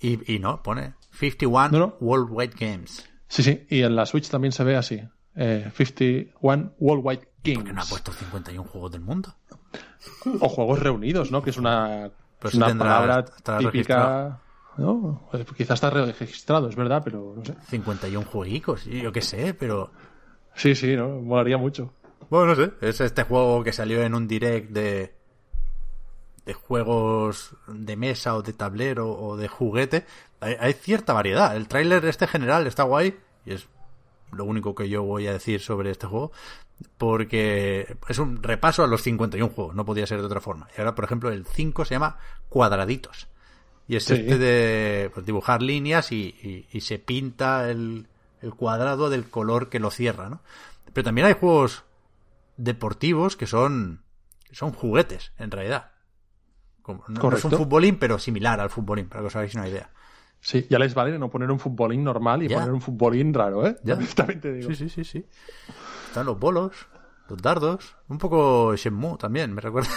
Y, 0.00 0.34
y 0.34 0.38
no, 0.38 0.62
pone 0.62 0.94
51 1.12 1.68
no, 1.70 1.78
no. 1.78 1.96
Worldwide 2.00 2.54
Games. 2.58 3.08
Sí, 3.28 3.42
sí, 3.42 3.66
y 3.68 3.82
en 3.82 3.96
la 3.96 4.06
Switch 4.06 4.28
también 4.28 4.52
se 4.52 4.64
ve 4.64 4.76
así 4.76 5.02
eh, 5.36 5.70
51 5.74 6.74
Worldwide 6.78 7.28
Games. 7.42 7.58
¿Por 7.58 7.64
qué 7.66 7.72
no 7.72 7.82
ha 7.82 7.84
puesto 7.84 8.12
51 8.12 8.68
juegos 8.68 8.92
del 8.92 9.00
mundo? 9.00 9.34
O 10.40 10.48
juegos 10.48 10.80
reunidos, 10.80 11.30
¿no? 11.30 11.42
Que 11.42 11.50
es 11.50 11.56
una, 11.56 12.10
es 12.42 12.54
una 12.54 12.74
palabra 12.76 13.24
típica. 13.58 14.40
¿no? 14.76 15.28
Pues 15.30 15.44
quizás 15.56 15.76
está 15.76 15.90
registrado, 15.90 16.68
es 16.68 16.76
verdad, 16.76 17.02
pero 17.04 17.34
no 17.36 17.44
sé. 17.44 17.54
51 17.68 18.26
jueguicos, 18.26 18.84
yo 18.84 19.12
qué 19.12 19.22
sé, 19.22 19.54
pero. 19.54 19.92
Sí, 20.54 20.74
sí, 20.74 20.94
¿no? 20.96 21.20
Molaría 21.20 21.56
mucho. 21.58 21.92
Bueno, 22.30 22.46
no 22.46 22.54
sé. 22.54 22.72
Es 22.80 23.00
este 23.00 23.24
juego 23.24 23.62
que 23.64 23.72
salió 23.72 24.02
en 24.02 24.14
un 24.14 24.26
direct 24.28 24.70
de. 24.70 25.14
De 26.46 26.54
juegos 26.54 27.56
de 27.66 27.96
mesa 27.96 28.34
o 28.36 28.42
de 28.42 28.52
tablero 28.52 29.10
o 29.10 29.36
de 29.36 29.48
juguete. 29.48 30.06
Hay, 30.40 30.56
hay 30.58 30.72
cierta 30.74 31.12
variedad. 31.12 31.56
El 31.56 31.68
tráiler 31.68 32.04
este 32.04 32.26
general 32.26 32.66
está 32.66 32.82
guay 32.82 33.18
y 33.46 33.54
es 33.54 33.68
lo 34.34 34.44
único 34.44 34.74
que 34.74 34.88
yo 34.88 35.02
voy 35.02 35.26
a 35.26 35.32
decir 35.32 35.60
sobre 35.60 35.90
este 35.90 36.06
juego, 36.06 36.32
porque 36.98 37.96
es 38.08 38.18
un 38.18 38.42
repaso 38.42 38.82
a 38.84 38.86
los 38.86 39.02
51 39.02 39.52
juegos, 39.52 39.74
no 39.74 39.84
podía 39.84 40.06
ser 40.06 40.20
de 40.20 40.26
otra 40.26 40.40
forma. 40.40 40.68
Y 40.76 40.80
ahora, 40.80 40.94
por 40.94 41.04
ejemplo, 41.04 41.30
el 41.30 41.46
5 41.46 41.84
se 41.84 41.94
llama 41.94 42.18
Cuadraditos. 42.48 43.28
Y 43.86 43.96
es 43.96 44.04
sí. 44.04 44.14
este 44.14 44.38
de 44.38 45.10
pues, 45.12 45.26
dibujar 45.26 45.62
líneas 45.62 46.10
y, 46.10 46.34
y, 46.42 46.66
y 46.72 46.80
se 46.80 46.98
pinta 46.98 47.70
el, 47.70 48.08
el, 48.40 48.54
cuadrado 48.54 49.10
del 49.10 49.28
color 49.28 49.68
que 49.68 49.78
lo 49.78 49.90
cierra, 49.90 50.30
¿no? 50.30 50.40
Pero 50.92 51.04
también 51.04 51.26
hay 51.26 51.34
juegos 51.34 51.84
deportivos 52.56 53.36
que 53.36 53.46
son, 53.46 54.02
son 54.52 54.72
juguetes, 54.72 55.32
en 55.38 55.50
realidad. 55.50 55.92
Como, 56.84 57.02
no, 57.08 57.30
no, 57.30 57.34
es 57.34 57.42
un 57.42 57.52
futbolín, 57.52 57.98
pero 57.98 58.18
similar 58.18 58.60
al 58.60 58.68
futbolín, 58.68 59.08
para 59.08 59.22
que 59.22 59.28
os 59.28 59.36
hagáis 59.36 59.54
una 59.54 59.66
idea. 59.66 59.90
Sí, 60.42 60.66
ya 60.68 60.78
les 60.78 60.92
vale 60.92 61.18
no 61.18 61.30
poner 61.30 61.50
un 61.50 61.58
futbolín 61.58 62.04
normal 62.04 62.42
y 62.42 62.48
ya. 62.48 62.56
poner 62.58 62.72
un 62.72 62.82
futbolín 62.82 63.32
raro, 63.32 63.66
¿eh? 63.66 63.78
Ya. 63.82 63.98
También 64.14 64.42
te 64.42 64.52
digo. 64.52 64.68
Sí, 64.68 64.76
sí, 64.76 64.90
sí, 64.90 65.02
sí. 65.02 65.26
Están 66.08 66.26
los 66.26 66.38
bolos, 66.38 66.86
los 67.30 67.40
dardos, 67.40 67.96
un 68.08 68.18
poco 68.18 68.76
Shenmue 68.76 69.16
también, 69.16 69.54
me 69.54 69.62
recuerda. 69.62 69.88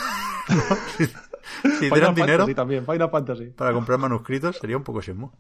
si, 0.98 1.06
si 1.06 1.90
Final 1.90 2.16
dinero 2.16 2.38
Fantasy 2.38 2.56
también, 2.56 2.86
Final 2.86 3.10
Fantasy. 3.10 3.46
para 3.48 3.74
comprar 3.74 4.00
manuscritos, 4.00 4.56
sería 4.56 4.78
un 4.78 4.84
poco 4.84 5.02
Shenmue. 5.02 5.32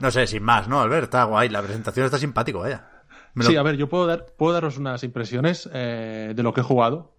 No 0.00 0.10
sé, 0.10 0.26
sin 0.26 0.42
más, 0.42 0.68
¿no, 0.68 0.82
Albert? 0.82 1.04
Está 1.04 1.24
guay, 1.24 1.48
la 1.48 1.62
presentación 1.62 2.04
está 2.04 2.18
simpático, 2.18 2.58
vaya. 2.58 2.90
Lo... 3.32 3.44
Sí, 3.44 3.56
a 3.56 3.62
ver, 3.62 3.76
yo 3.76 3.88
puedo, 3.88 4.06
dar, 4.06 4.26
puedo 4.36 4.52
daros 4.52 4.76
unas 4.76 5.02
impresiones 5.02 5.68
eh, 5.72 6.34
de 6.36 6.42
lo 6.42 6.52
que 6.52 6.60
he 6.60 6.64
jugado, 6.64 7.13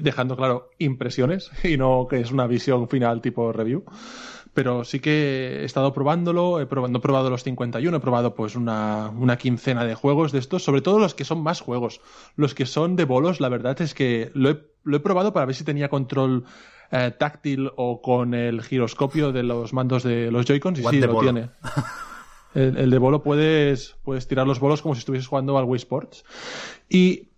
dejando 0.00 0.36
claro 0.36 0.70
impresiones 0.78 1.50
y 1.64 1.76
no 1.76 2.06
que 2.08 2.20
es 2.20 2.30
una 2.32 2.46
visión 2.46 2.88
final 2.88 3.20
tipo 3.20 3.52
review 3.52 3.84
pero 4.58 4.82
sí 4.82 4.98
que 4.98 5.60
he 5.60 5.64
estado 5.64 5.92
probándolo, 5.92 6.60
he 6.60 6.66
probado, 6.66 6.90
no 6.90 6.98
he 6.98 7.00
probado 7.00 7.30
los 7.30 7.44
51, 7.44 7.96
he 7.96 8.00
probado 8.00 8.34
pues 8.34 8.56
una, 8.56 9.08
una, 9.10 9.38
quincena 9.38 9.84
de 9.84 9.94
juegos 9.94 10.32
de 10.32 10.40
estos, 10.40 10.64
sobre 10.64 10.80
todo 10.80 10.98
los 10.98 11.14
que 11.14 11.24
son 11.24 11.44
más 11.44 11.60
juegos. 11.60 12.00
Los 12.34 12.56
que 12.56 12.66
son 12.66 12.96
de 12.96 13.04
bolos, 13.04 13.40
la 13.40 13.50
verdad 13.50 13.80
es 13.80 13.94
que 13.94 14.32
lo 14.34 14.50
he, 14.50 14.58
lo 14.82 14.96
he 14.96 15.00
probado 15.00 15.32
para 15.32 15.46
ver 15.46 15.54
si 15.54 15.62
tenía 15.62 15.88
control 15.88 16.44
eh, 16.90 17.12
táctil 17.16 17.70
o 17.76 18.02
con 18.02 18.34
el 18.34 18.62
giroscopio 18.62 19.30
de 19.30 19.44
los 19.44 19.72
mandos 19.72 20.02
de 20.02 20.32
los 20.32 20.44
Joy-Cons 20.44 20.80
y 20.80 20.82
sí, 20.82 21.00
lo 21.02 21.12
bolo. 21.12 21.32
tiene. 21.32 21.50
El, 22.54 22.78
el, 22.78 22.90
de 22.90 22.98
bolo 22.98 23.22
puedes, 23.22 23.94
puedes 24.02 24.26
tirar 24.26 24.46
los 24.46 24.58
bolos 24.58 24.80
como 24.80 24.94
si 24.94 25.00
estuvieses 25.00 25.28
jugando 25.28 25.56
al 25.58 25.66
Wii 25.66 25.76
Sports. 25.76 26.24
Y 26.88 27.28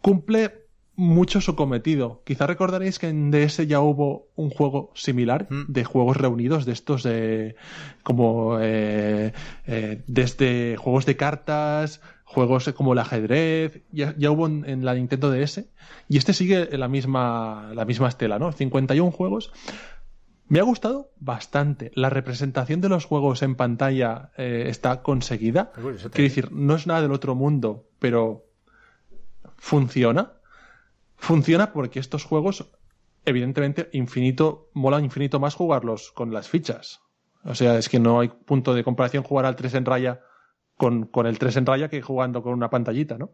cumple 0.00 0.61
mucho 1.02 1.40
su 1.40 1.56
cometido. 1.56 2.22
Quizá 2.24 2.46
recordaréis 2.46 2.98
que 2.98 3.08
en 3.08 3.30
DS 3.30 3.66
ya 3.66 3.80
hubo 3.80 4.28
un 4.36 4.50
juego 4.50 4.92
similar 4.94 5.48
mm. 5.50 5.72
de 5.72 5.84
juegos 5.84 6.16
reunidos 6.16 6.64
de 6.64 6.72
estos 6.72 7.02
de 7.02 7.56
como 8.04 8.58
eh, 8.60 9.32
eh, 9.66 10.02
desde 10.06 10.76
juegos 10.76 11.04
de 11.04 11.16
cartas, 11.16 12.00
juegos 12.24 12.72
como 12.74 12.92
el 12.92 13.00
ajedrez, 13.00 13.82
ya, 13.90 14.14
ya 14.16 14.30
hubo 14.30 14.46
en, 14.46 14.64
en, 14.66 14.84
la 14.84 14.94
Nintendo 14.94 15.30
DS 15.30 15.64
y 16.08 16.16
este 16.16 16.32
sigue 16.32 16.78
la 16.78 16.88
misma 16.88 17.72
la 17.74 17.84
misma 17.84 18.08
estela, 18.08 18.38
¿no? 18.38 18.52
51 18.52 19.10
juegos. 19.10 19.52
Me 20.46 20.60
ha 20.60 20.64
gustado 20.64 21.10
bastante. 21.18 21.90
La 21.94 22.10
representación 22.10 22.80
de 22.80 22.90
los 22.90 23.06
juegos 23.06 23.42
en 23.42 23.56
pantalla 23.56 24.30
eh, 24.36 24.66
está 24.68 25.02
conseguida. 25.02 25.72
Quiero 25.72 26.28
decir, 26.28 26.52
no 26.52 26.76
es 26.76 26.86
nada 26.86 27.02
del 27.02 27.12
otro 27.12 27.34
mundo, 27.34 27.88
pero 27.98 28.44
funciona 29.56 30.34
Funciona 31.22 31.72
porque 31.72 32.00
estos 32.00 32.24
juegos, 32.24 32.68
evidentemente, 33.24 33.88
infinito, 33.92 34.70
mola 34.72 35.00
infinito 35.00 35.38
más 35.38 35.54
jugarlos 35.54 36.10
con 36.10 36.34
las 36.34 36.48
fichas. 36.48 37.00
O 37.44 37.54
sea, 37.54 37.78
es 37.78 37.88
que 37.88 38.00
no 38.00 38.18
hay 38.18 38.26
punto 38.26 38.74
de 38.74 38.82
comparación 38.82 39.22
jugar 39.22 39.46
al 39.46 39.54
3 39.54 39.74
en 39.74 39.84
raya 39.84 40.20
con, 40.76 41.06
con 41.06 41.28
el 41.28 41.38
3 41.38 41.58
en 41.58 41.66
raya 41.66 41.88
que 41.88 42.02
jugando 42.02 42.42
con 42.42 42.54
una 42.54 42.70
pantallita, 42.70 43.18
¿no? 43.18 43.30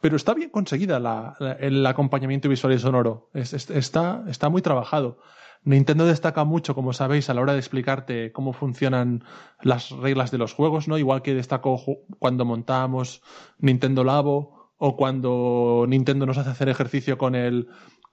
Pero 0.00 0.14
está 0.14 0.32
bien 0.32 0.50
conseguida 0.50 1.00
el 1.58 1.84
acompañamiento 1.84 2.48
visual 2.48 2.72
y 2.72 2.78
sonoro. 2.78 3.30
Es, 3.34 3.52
es, 3.52 3.68
está, 3.70 4.22
está 4.28 4.48
muy 4.48 4.62
trabajado. 4.62 5.18
Nintendo 5.64 6.06
destaca 6.06 6.44
mucho, 6.44 6.76
como 6.76 6.92
sabéis, 6.92 7.28
a 7.28 7.34
la 7.34 7.40
hora 7.40 7.54
de 7.54 7.58
explicarte 7.58 8.30
cómo 8.30 8.52
funcionan 8.52 9.24
las 9.60 9.90
reglas 9.90 10.30
de 10.30 10.38
los 10.38 10.54
juegos, 10.54 10.86
¿no? 10.86 10.98
Igual 10.98 11.22
que 11.22 11.34
destacó 11.34 11.80
cuando 12.20 12.44
montábamos 12.44 13.22
Nintendo 13.58 14.04
Labo 14.04 14.61
o 14.84 14.96
cuando 14.96 15.84
Nintendo 15.86 16.26
nos 16.26 16.38
hace 16.38 16.50
hacer 16.50 16.68
ejercicio 16.68 17.16
con 17.16 17.36
el, 17.36 17.68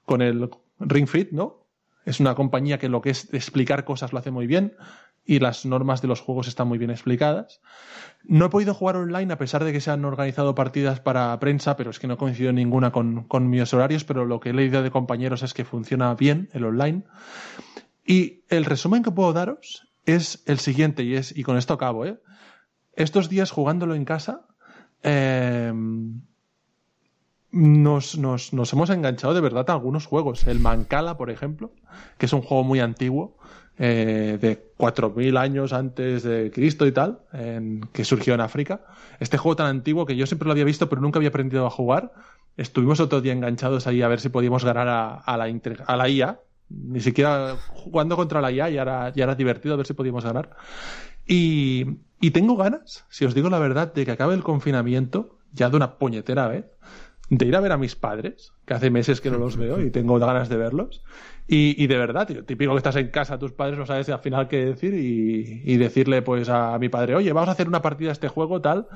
con 0.05 0.21
el 0.21 0.51
Ring 0.77 1.07
Fit, 1.07 1.31
¿no? 1.31 1.65
Es 2.05 2.19
una 2.19 2.35
compañía 2.35 2.77
que 2.77 2.89
lo 2.89 3.01
que 3.01 3.09
es 3.09 3.27
explicar 3.33 3.85
cosas 3.85 4.13
lo 4.13 4.19
hace 4.19 4.29
muy 4.29 4.45
bien 4.45 4.75
y 5.25 5.39
las 5.39 5.65
normas 5.65 6.03
de 6.03 6.07
los 6.07 6.21
juegos 6.21 6.47
están 6.47 6.67
muy 6.67 6.77
bien 6.77 6.91
explicadas. 6.91 7.59
No 8.23 8.45
he 8.45 8.49
podido 8.49 8.75
jugar 8.75 8.97
online 8.97 9.33
a 9.33 9.39
pesar 9.39 9.63
de 9.63 9.73
que 9.73 9.81
se 9.81 9.89
han 9.89 10.05
organizado 10.05 10.53
partidas 10.53 10.99
para 10.99 11.39
prensa, 11.39 11.75
pero 11.75 11.89
es 11.89 11.97
que 11.97 12.05
no 12.05 12.19
coincido 12.19 12.53
ninguna 12.53 12.91
con, 12.91 13.23
con 13.23 13.49
mis 13.49 13.73
horarios, 13.73 14.03
pero 14.03 14.25
lo 14.25 14.39
que 14.39 14.51
he 14.51 14.53
leído 14.53 14.83
de 14.83 14.91
compañeros 14.91 15.41
es 15.41 15.55
que 15.55 15.65
funciona 15.65 16.13
bien 16.13 16.49
el 16.53 16.65
online. 16.65 17.01
Y 18.05 18.43
el 18.49 18.63
resumen 18.63 19.01
que 19.01 19.09
puedo 19.09 19.33
daros 19.33 19.87
es 20.05 20.43
el 20.45 20.59
siguiente, 20.59 21.01
y, 21.01 21.15
es, 21.15 21.35
y 21.35 21.41
con 21.41 21.57
esto 21.57 21.73
acabo, 21.73 22.05
¿eh? 22.05 22.19
Estos 22.93 23.27
días 23.27 23.49
jugándolo 23.49 23.95
en 23.95 24.05
casa, 24.05 24.45
eh, 25.01 25.73
nos, 27.51 28.17
nos, 28.17 28.53
nos, 28.53 28.73
hemos 28.73 28.89
enganchado 28.89 29.33
de 29.33 29.41
verdad 29.41 29.69
a 29.69 29.73
algunos 29.73 30.05
juegos. 30.05 30.45
El 30.47 30.59
Mancala, 30.59 31.17
por 31.17 31.29
ejemplo, 31.29 31.71
que 32.17 32.25
es 32.25 32.33
un 32.33 32.41
juego 32.41 32.63
muy 32.63 32.79
antiguo, 32.79 33.37
eh, 33.77 34.37
de 34.39 34.73
4.000 34.77 35.37
años 35.37 35.73
antes 35.73 36.23
de 36.23 36.51
Cristo 36.51 36.85
y 36.85 36.91
tal, 36.91 37.21
en, 37.33 37.81
que 37.93 38.03
surgió 38.03 38.33
en 38.33 38.41
África. 38.41 38.81
Este 39.19 39.37
juego 39.37 39.55
tan 39.55 39.67
antiguo 39.67 40.05
que 40.05 40.15
yo 40.15 40.25
siempre 40.25 40.45
lo 40.47 40.51
había 40.51 40.65
visto, 40.65 40.89
pero 40.89 41.01
nunca 41.01 41.17
había 41.17 41.29
aprendido 41.29 41.65
a 41.65 41.69
jugar. 41.69 42.13
Estuvimos 42.57 42.99
otro 42.99 43.21
día 43.21 43.33
enganchados 43.33 43.87
ahí 43.87 44.01
a 44.01 44.07
ver 44.07 44.19
si 44.19 44.29
podíamos 44.29 44.65
ganar 44.65 44.87
a, 44.87 45.13
a, 45.15 45.37
la, 45.37 45.45
a 45.85 45.95
la 45.95 46.09
IA. 46.09 46.39
Ni 46.69 46.99
siquiera 46.99 47.55
jugando 47.69 48.15
contra 48.15 48.41
la 48.41 48.51
IA 48.51 48.69
ya 48.69 48.81
era, 48.81 49.13
ya 49.13 49.23
era 49.23 49.35
divertido 49.35 49.73
a 49.73 49.77
ver 49.77 49.87
si 49.87 49.93
podíamos 49.93 50.23
ganar. 50.23 50.55
Y, 51.25 51.85
y 52.19 52.31
tengo 52.31 52.57
ganas, 52.57 53.05
si 53.09 53.25
os 53.25 53.33
digo 53.33 53.49
la 53.49 53.59
verdad, 53.59 53.93
de 53.93 54.05
que 54.05 54.11
acabe 54.11 54.33
el 54.33 54.43
confinamiento, 54.43 55.37
ya 55.53 55.69
de 55.69 55.77
una 55.77 55.97
puñetera 55.97 56.47
vez, 56.47 56.65
de 57.29 57.45
ir 57.45 57.55
a 57.55 57.59
ver 57.59 57.71
a 57.71 57.77
mis 57.77 57.95
padres, 57.95 58.53
que 58.65 58.73
hace 58.73 58.89
meses 58.89 59.21
que 59.21 59.29
no 59.29 59.37
los 59.37 59.55
veo 59.55 59.81
y 59.81 59.91
tengo 59.91 60.17
ganas 60.19 60.49
de 60.49 60.57
verlos. 60.57 61.03
Y, 61.47 61.75
y 61.81 61.87
de 61.87 61.97
verdad, 61.97 62.27
tío, 62.27 62.43
típico 62.43 62.73
que 62.73 62.77
estás 62.77 62.95
en 62.95 63.09
casa, 63.09 63.39
tus 63.39 63.53
padres 63.53 63.77
no 63.77 63.85
sabes 63.85 64.07
al 64.09 64.19
final 64.19 64.47
qué 64.47 64.65
decir 64.65 64.93
y, 64.93 65.63
y, 65.65 65.77
decirle 65.77 66.21
pues 66.21 66.47
a 66.49 66.77
mi 66.77 66.89
padre, 66.89 67.15
oye, 67.15 67.33
vamos 67.33 67.49
a 67.49 67.53
hacer 67.53 67.67
una 67.67 67.81
partida 67.81 68.09
a 68.09 68.11
este 68.11 68.27
juego, 68.27 68.61
tal. 68.61 68.87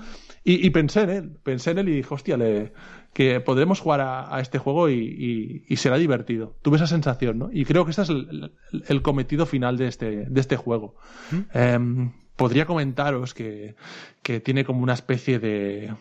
Y, 0.44 0.66
y 0.66 0.70
pensé 0.70 1.02
en 1.02 1.10
él, 1.10 1.38
pensé 1.44 1.72
en 1.72 1.80
él 1.80 1.90
y 1.90 1.96
dije, 1.96 2.14
hostia, 2.14 2.38
le, 2.38 2.74
que 3.14 3.40
podremos 3.40 3.80
jugar 3.80 4.02
a, 4.02 4.36
a 4.36 4.40
este 4.40 4.60
juego 4.60 4.90
y, 4.90 5.66
y, 5.68 5.76
será 5.78 5.98
divertido. 5.98 6.56
Tuve 6.62 6.78
esa 6.78 6.88
sensación, 6.88 7.40
¿no? 7.40 7.50
Y 7.52 7.66
creo 7.66 7.86
que 7.86 7.92
este 7.92 8.04
es 8.04 8.10
el, 8.10 8.52
el, 8.72 8.84
el 8.88 9.02
cometido 9.02 9.48
final 9.48 9.78
de 9.78 9.88
este, 9.88 10.26
de 10.28 10.42
este 10.42 10.56
juego. 10.56 10.96
¿Mm? 11.32 11.40
Eh, 11.54 12.12
podría 12.36 12.66
comentaros 12.66 13.34
que, 13.34 13.76
que, 14.22 14.40
tiene 14.40 14.66
como 14.66 14.82
una 14.82 14.94
especie 14.94 15.40
de, 15.40 15.94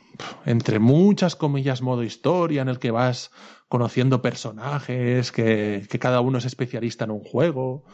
entre 0.46 0.78
muchas 0.78 1.36
comillas, 1.36 1.82
modo 1.82 2.02
historia 2.02 2.62
en 2.62 2.68
el 2.68 2.78
que 2.78 2.90
vas 2.90 3.30
conociendo 3.68 4.20
personajes, 4.20 5.32
que, 5.32 5.86
que 5.88 5.98
cada 5.98 6.20
uno 6.20 6.36
es 6.36 6.44
especialista 6.44 7.04
en 7.04 7.10
un 7.10 7.24
juego, 7.24 7.84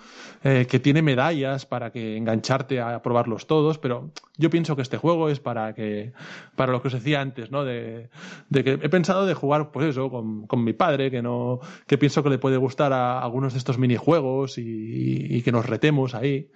eh, 0.42 0.66
que 0.68 0.80
tiene 0.80 1.02
medallas 1.02 1.66
para 1.66 1.92
que 1.92 2.16
engancharte 2.16 2.80
a 2.80 3.00
probarlos 3.00 3.46
todos, 3.46 3.78
pero 3.78 4.10
yo 4.36 4.50
pienso 4.50 4.74
que 4.74 4.82
este 4.82 4.96
juego 4.96 5.28
es 5.28 5.38
para 5.38 5.74
que, 5.74 6.12
para 6.56 6.72
lo 6.72 6.82
que 6.82 6.88
os 6.88 6.94
decía 6.94 7.20
antes, 7.20 7.52
¿no? 7.52 7.64
De, 7.64 8.08
de 8.48 8.64
que 8.64 8.72
he 8.72 8.88
pensado 8.88 9.24
de 9.24 9.34
jugar, 9.34 9.70
pues 9.70 9.86
eso, 9.86 10.10
con, 10.10 10.48
con, 10.48 10.64
mi 10.64 10.72
padre, 10.72 11.12
que 11.12 11.22
no, 11.22 11.60
que 11.86 11.96
pienso 11.96 12.24
que 12.24 12.30
le 12.30 12.38
puede 12.38 12.56
gustar 12.56 12.92
a 12.92 13.20
algunos 13.20 13.52
de 13.52 13.60
estos 13.60 13.78
minijuegos 13.78 14.58
y, 14.58 14.62
y, 14.62 15.36
y 15.36 15.42
que 15.42 15.52
nos 15.52 15.66
retemos 15.66 16.16
ahí. 16.16 16.50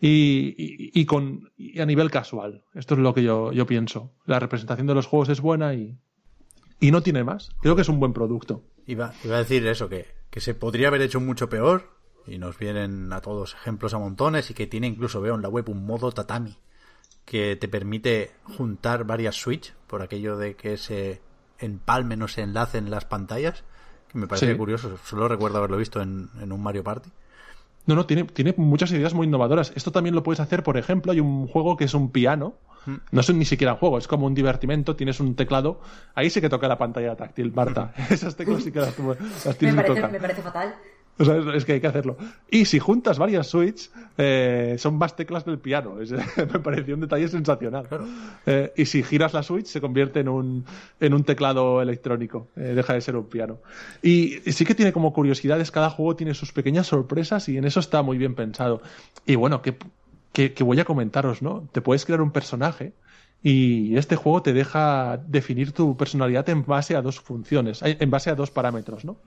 Y, 0.00 0.54
y, 0.56 1.00
y, 1.00 1.06
con, 1.06 1.50
y 1.56 1.80
a 1.80 1.86
nivel 1.86 2.10
casual. 2.10 2.64
Esto 2.74 2.94
es 2.94 3.00
lo 3.00 3.14
que 3.14 3.22
yo, 3.22 3.52
yo 3.52 3.66
pienso. 3.66 4.12
La 4.26 4.38
representación 4.38 4.86
de 4.86 4.94
los 4.94 5.06
juegos 5.06 5.28
es 5.28 5.40
buena 5.40 5.74
y, 5.74 5.98
y 6.80 6.90
no 6.90 7.02
tiene 7.02 7.24
más. 7.24 7.50
Creo 7.60 7.76
que 7.76 7.82
es 7.82 7.88
un 7.88 8.00
buen 8.00 8.12
producto. 8.12 8.64
Iba, 8.86 9.14
iba 9.24 9.36
a 9.36 9.38
decir 9.38 9.66
eso, 9.66 9.88
que, 9.88 10.06
que 10.30 10.40
se 10.40 10.54
podría 10.54 10.88
haber 10.88 11.02
hecho 11.02 11.20
mucho 11.20 11.48
peor 11.48 11.94
y 12.26 12.38
nos 12.38 12.58
vienen 12.58 13.12
a 13.12 13.20
todos 13.20 13.54
ejemplos 13.54 13.94
a 13.94 13.98
montones 13.98 14.50
y 14.50 14.54
que 14.54 14.66
tiene 14.66 14.86
incluso, 14.86 15.20
veo 15.20 15.34
en 15.34 15.42
la 15.42 15.48
web, 15.48 15.68
un 15.68 15.86
modo 15.86 16.12
tatami 16.12 16.56
que 17.24 17.56
te 17.56 17.68
permite 17.68 18.32
juntar 18.42 19.04
varias 19.04 19.36
Switch 19.36 19.74
por 19.86 20.02
aquello 20.02 20.36
de 20.36 20.56
que 20.56 20.76
se 20.76 21.22
empalmen 21.58 22.22
o 22.22 22.28
se 22.28 22.42
enlacen 22.42 22.90
las 22.90 23.04
pantallas, 23.06 23.64
que 24.08 24.18
me 24.18 24.26
parece 24.26 24.52
sí. 24.52 24.58
curioso. 24.58 24.98
Solo 25.04 25.28
recuerdo 25.28 25.58
haberlo 25.58 25.76
visto 25.76 26.02
en, 26.02 26.28
en 26.40 26.52
un 26.52 26.62
Mario 26.62 26.84
Party. 26.84 27.10
No, 27.86 27.94
no, 27.94 28.06
tiene, 28.06 28.24
tiene 28.24 28.54
muchas 28.56 28.90
ideas 28.92 29.14
muy 29.14 29.26
innovadoras. 29.26 29.72
Esto 29.74 29.92
también 29.92 30.14
lo 30.14 30.22
puedes 30.22 30.40
hacer, 30.40 30.62
por 30.62 30.76
ejemplo, 30.76 31.12
hay 31.12 31.20
un 31.20 31.46
juego 31.46 31.76
que 31.76 31.84
es 31.84 31.94
un 31.94 32.10
piano. 32.10 32.54
No 33.10 33.20
es 33.20 33.32
ni 33.32 33.46
siquiera 33.46 33.72
un 33.72 33.78
juego, 33.78 33.96
es 33.96 34.06
como 34.06 34.26
un 34.26 34.34
divertimento, 34.34 34.94
tienes 34.94 35.18
un 35.18 35.34
teclado. 35.36 35.80
Ahí 36.14 36.28
sí 36.28 36.42
que 36.42 36.50
toca 36.50 36.68
la 36.68 36.76
pantalla 36.76 37.16
táctil, 37.16 37.50
Marta. 37.54 37.94
Esas 38.10 38.36
teclas 38.36 38.62
sí 38.62 38.72
que 38.72 38.80
las, 38.80 38.98
las 38.98 39.56
tienes 39.56 39.74
me 39.74 39.82
parece, 39.82 39.94
que 39.94 40.00
tocar. 40.00 40.12
Me 40.12 40.20
parece 40.20 40.42
fatal. 40.42 40.74
O 41.16 41.24
sea, 41.24 41.36
es 41.54 41.64
que 41.64 41.74
hay 41.74 41.80
que 41.80 41.86
hacerlo. 41.86 42.16
Y 42.50 42.64
si 42.64 42.80
juntas 42.80 43.18
varias 43.18 43.46
Switch, 43.46 43.90
eh, 44.18 44.74
son 44.78 44.96
más 44.98 45.14
teclas 45.14 45.44
del 45.44 45.58
piano. 45.58 46.00
Es, 46.00 46.10
me 46.36 46.58
pareció 46.58 46.94
un 46.94 47.02
detalle 47.02 47.28
sensacional. 47.28 47.86
Claro. 47.86 48.06
Eh, 48.46 48.72
y 48.76 48.86
si 48.86 49.02
giras 49.02 49.32
la 49.32 49.42
Switch, 49.42 49.66
se 49.66 49.80
convierte 49.80 50.20
en 50.20 50.28
un, 50.28 50.64
en 50.98 51.14
un 51.14 51.22
teclado 51.22 51.80
electrónico. 51.80 52.48
Eh, 52.56 52.72
deja 52.74 52.94
de 52.94 53.00
ser 53.00 53.16
un 53.16 53.26
piano. 53.26 53.58
Y, 54.02 54.48
y, 54.48 54.52
sí 54.52 54.64
que 54.64 54.74
tiene 54.74 54.92
como 54.92 55.12
curiosidades. 55.12 55.70
Cada 55.70 55.90
juego 55.90 56.16
tiene 56.16 56.34
sus 56.34 56.52
pequeñas 56.52 56.88
sorpresas 56.88 57.48
y 57.48 57.58
en 57.58 57.64
eso 57.64 57.78
está 57.78 58.02
muy 58.02 58.18
bien 58.18 58.34
pensado. 58.34 58.82
Y 59.24 59.36
bueno, 59.36 59.62
que, 59.62 59.76
que, 60.32 60.52
que 60.52 60.64
voy 60.64 60.80
a 60.80 60.84
comentaros, 60.84 61.42
¿no? 61.42 61.68
Te 61.70 61.80
puedes 61.80 62.04
crear 62.04 62.22
un 62.22 62.32
personaje. 62.32 62.92
Y 63.40 63.98
este 63.98 64.16
juego 64.16 64.40
te 64.40 64.54
deja 64.54 65.18
definir 65.28 65.72
tu 65.72 65.98
personalidad 65.98 66.48
en 66.48 66.64
base 66.64 66.96
a 66.96 67.02
dos 67.02 67.20
funciones, 67.20 67.80
en 67.82 68.10
base 68.10 68.30
a 68.30 68.34
dos 68.34 68.50
parámetros, 68.50 69.04
¿no? 69.04 69.18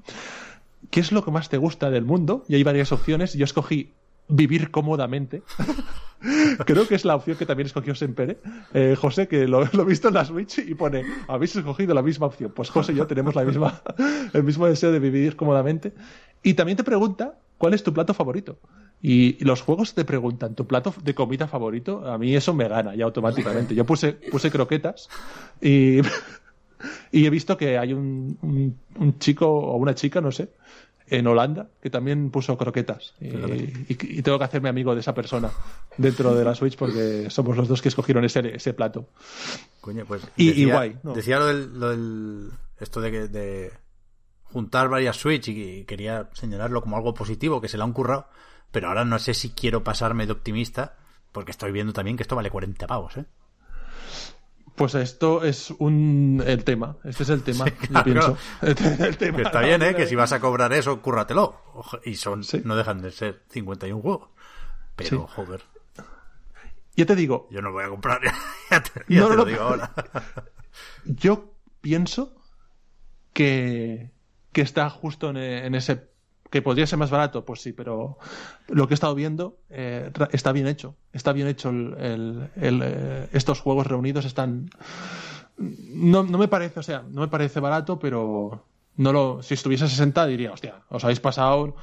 ¿Qué 0.89 0.99
es 0.99 1.11
lo 1.11 1.23
que 1.23 1.31
más 1.31 1.49
te 1.49 1.57
gusta 1.57 1.89
del 1.89 2.05
mundo? 2.05 2.43
Y 2.47 2.55
hay 2.55 2.63
varias 2.63 2.91
opciones. 2.91 3.33
Yo 3.33 3.45
escogí 3.45 3.93
vivir 4.27 4.71
cómodamente. 4.71 5.43
Creo 6.65 6.87
que 6.87 6.95
es 6.95 7.05
la 7.05 7.15
opción 7.15 7.37
que 7.37 7.45
también 7.45 7.67
escogió 7.67 7.93
Sempere. 7.95 8.39
Eh, 8.73 8.95
José, 8.99 9.27
que 9.27 9.47
lo, 9.47 9.63
he 9.63 9.85
visto 9.85 10.07
en 10.07 10.15
la 10.15 10.25
Switch 10.25 10.59
y 10.59 10.73
pone, 10.75 11.05
habéis 11.27 11.55
escogido 11.55 11.93
la 11.93 12.01
misma 12.01 12.27
opción. 12.27 12.51
Pues 12.55 12.69
José 12.69 12.93
y 12.93 12.95
yo 12.95 13.07
tenemos 13.07 13.35
la 13.35 13.43
misma, 13.43 13.81
el 14.33 14.43
mismo 14.43 14.65
deseo 14.65 14.91
de 14.91 14.99
vivir 14.99 15.35
cómodamente. 15.35 15.93
Y 16.43 16.55
también 16.55 16.77
te 16.77 16.83
pregunta, 16.83 17.37
¿cuál 17.57 17.73
es 17.73 17.83
tu 17.83 17.93
plato 17.93 18.13
favorito? 18.13 18.59
Y 19.01 19.43
los 19.43 19.61
juegos 19.61 19.93
te 19.93 20.05
preguntan, 20.05 20.55
¿tu 20.55 20.65
plato 20.65 20.93
de 21.03 21.13
comida 21.13 21.47
favorito? 21.47 22.07
A 22.07 22.17
mí 22.17 22.35
eso 22.35 22.53
me 22.53 22.67
gana 22.67 22.95
ya 22.95 23.05
automáticamente. 23.05 23.75
Yo 23.75 23.85
puse, 23.85 24.13
puse 24.13 24.51
croquetas 24.51 25.09
y... 25.61 26.01
Y 27.11 27.25
he 27.25 27.29
visto 27.29 27.57
que 27.57 27.77
hay 27.77 27.93
un, 27.93 28.37
un, 28.41 28.77
un, 28.97 29.19
chico 29.19 29.47
o 29.47 29.75
una 29.77 29.95
chica, 29.95 30.21
no 30.21 30.31
sé, 30.31 30.51
en 31.07 31.25
Holanda 31.25 31.69
que 31.81 31.89
también 31.89 32.29
puso 32.31 32.57
croquetas. 32.57 33.13
Y, 33.19 33.27
y, 33.27 33.85
y, 33.89 34.21
tengo 34.21 34.37
que 34.37 34.43
hacerme 34.43 34.69
amigo 34.69 34.93
de 34.93 35.01
esa 35.01 35.13
persona 35.13 35.51
dentro 35.97 36.35
de 36.35 36.43
la 36.43 36.53
Switch 36.53 36.77
porque 36.77 37.29
somos 37.29 37.57
los 37.57 37.67
dos 37.67 37.81
que 37.81 37.89
escogieron 37.89 38.25
ese, 38.25 38.55
ese 38.55 38.73
plato. 38.73 39.07
Coño, 39.81 40.05
pues. 40.05 40.27
Y, 40.35 40.49
decía, 40.49 40.63
y 40.63 40.71
guay. 40.71 40.97
¿no? 41.03 41.13
Decía 41.13 41.39
lo 41.39 41.47
del, 41.47 41.79
lo 41.79 41.89
del. 41.89 42.51
Esto 42.79 43.01
de, 43.01 43.27
de 43.27 43.71
juntar 44.43 44.89
varias 44.89 45.17
Switch 45.17 45.47
y 45.47 45.83
quería 45.85 46.29
señalarlo 46.33 46.81
como 46.81 46.97
algo 46.97 47.13
positivo, 47.13 47.61
que 47.61 47.67
se 47.67 47.77
le 47.77 47.83
han 47.83 47.93
currado. 47.93 48.27
Pero 48.71 48.89
ahora 48.89 49.05
no 49.05 49.17
sé 49.17 49.33
si 49.33 49.51
quiero 49.51 49.83
pasarme 49.83 50.25
de 50.25 50.33
optimista 50.33 50.97
porque 51.31 51.51
estoy 51.51 51.71
viendo 51.71 51.93
también 51.93 52.17
que 52.17 52.23
esto 52.23 52.35
vale 52.35 52.49
40 52.49 52.87
pavos, 52.87 53.17
¿eh? 53.17 53.25
Pues 54.77 54.93
esto 54.93 55.43
es 55.43 55.71
un 55.71 56.43
el 56.45 56.63
tema. 56.63 56.97
Este 57.03 57.23
es 57.23 57.29
el 57.29 57.41
tema, 57.41 57.65
sí, 57.65 57.71
claro, 57.71 58.13
yo 58.13 58.13
pienso. 58.13 58.37
El 59.03 59.17
tema. 59.17 59.41
Está 59.41 59.61
bien, 59.61 59.81
¿eh? 59.81 59.95
Que 59.95 60.05
si 60.05 60.13
vas 60.13 60.31
a 60.33 60.39
cobrar 60.39 60.71
eso, 60.71 61.01
cúrratelo. 61.01 61.59
Y 62.05 62.13
son, 62.13 62.43
sí. 62.43 62.61
no 62.63 62.75
dejan 62.75 63.01
de 63.01 63.11
ser 63.11 63.41
51 63.49 63.99
juegos. 63.99 64.29
Pero, 64.95 65.09
sí. 65.09 65.33
joder. 65.35 65.63
Ya 66.95 67.07
te 67.07 67.15
digo. 67.15 67.47
Yo 67.49 67.63
no 67.63 67.71
voy 67.71 67.85
a 67.85 67.89
comprar, 67.89 68.21
ya 68.69 68.83
te, 68.83 69.03
ya 69.07 69.21
no, 69.21 69.29
te 69.29 69.35
lo 69.35 69.37
no, 69.37 69.45
digo 69.45 69.61
ahora. 69.63 69.91
Yo 71.05 71.55
pienso 71.81 72.35
que, 73.33 74.11
que 74.51 74.61
está 74.61 74.91
justo 74.91 75.31
en, 75.31 75.37
en 75.37 75.73
ese 75.73 76.07
que 76.49 76.61
podría 76.61 76.87
ser 76.87 76.99
más 76.99 77.09
barato, 77.09 77.43
pues 77.45 77.61
sí, 77.61 77.73
pero 77.73 78.17
lo 78.67 78.87
que 78.87 78.93
he 78.93 78.95
estado 78.95 79.15
viendo 79.15 79.57
eh, 79.69 80.11
está 80.31 80.51
bien 80.51 80.67
hecho. 80.67 80.95
Está 81.11 81.33
bien 81.33 81.47
hecho 81.47 81.69
el, 81.69 82.49
eh, 82.55 83.27
estos 83.33 83.59
juegos 83.59 83.87
reunidos 83.87 84.25
están. 84.25 84.69
No, 85.57 86.23
no, 86.23 86.37
me 86.37 86.47
parece, 86.47 86.79
o 86.79 86.83
sea, 86.83 87.03
no 87.09 87.21
me 87.21 87.27
parece 87.27 87.59
barato, 87.59 87.99
pero 87.99 88.65
no 88.95 89.11
lo. 89.11 89.43
Si 89.43 89.55
estuviese 89.55 89.85
a 89.85 89.87
60 89.87 90.25
diría, 90.27 90.51
hostia, 90.51 90.83
os 90.89 91.03
habéis 91.03 91.19
pasado. 91.19 91.75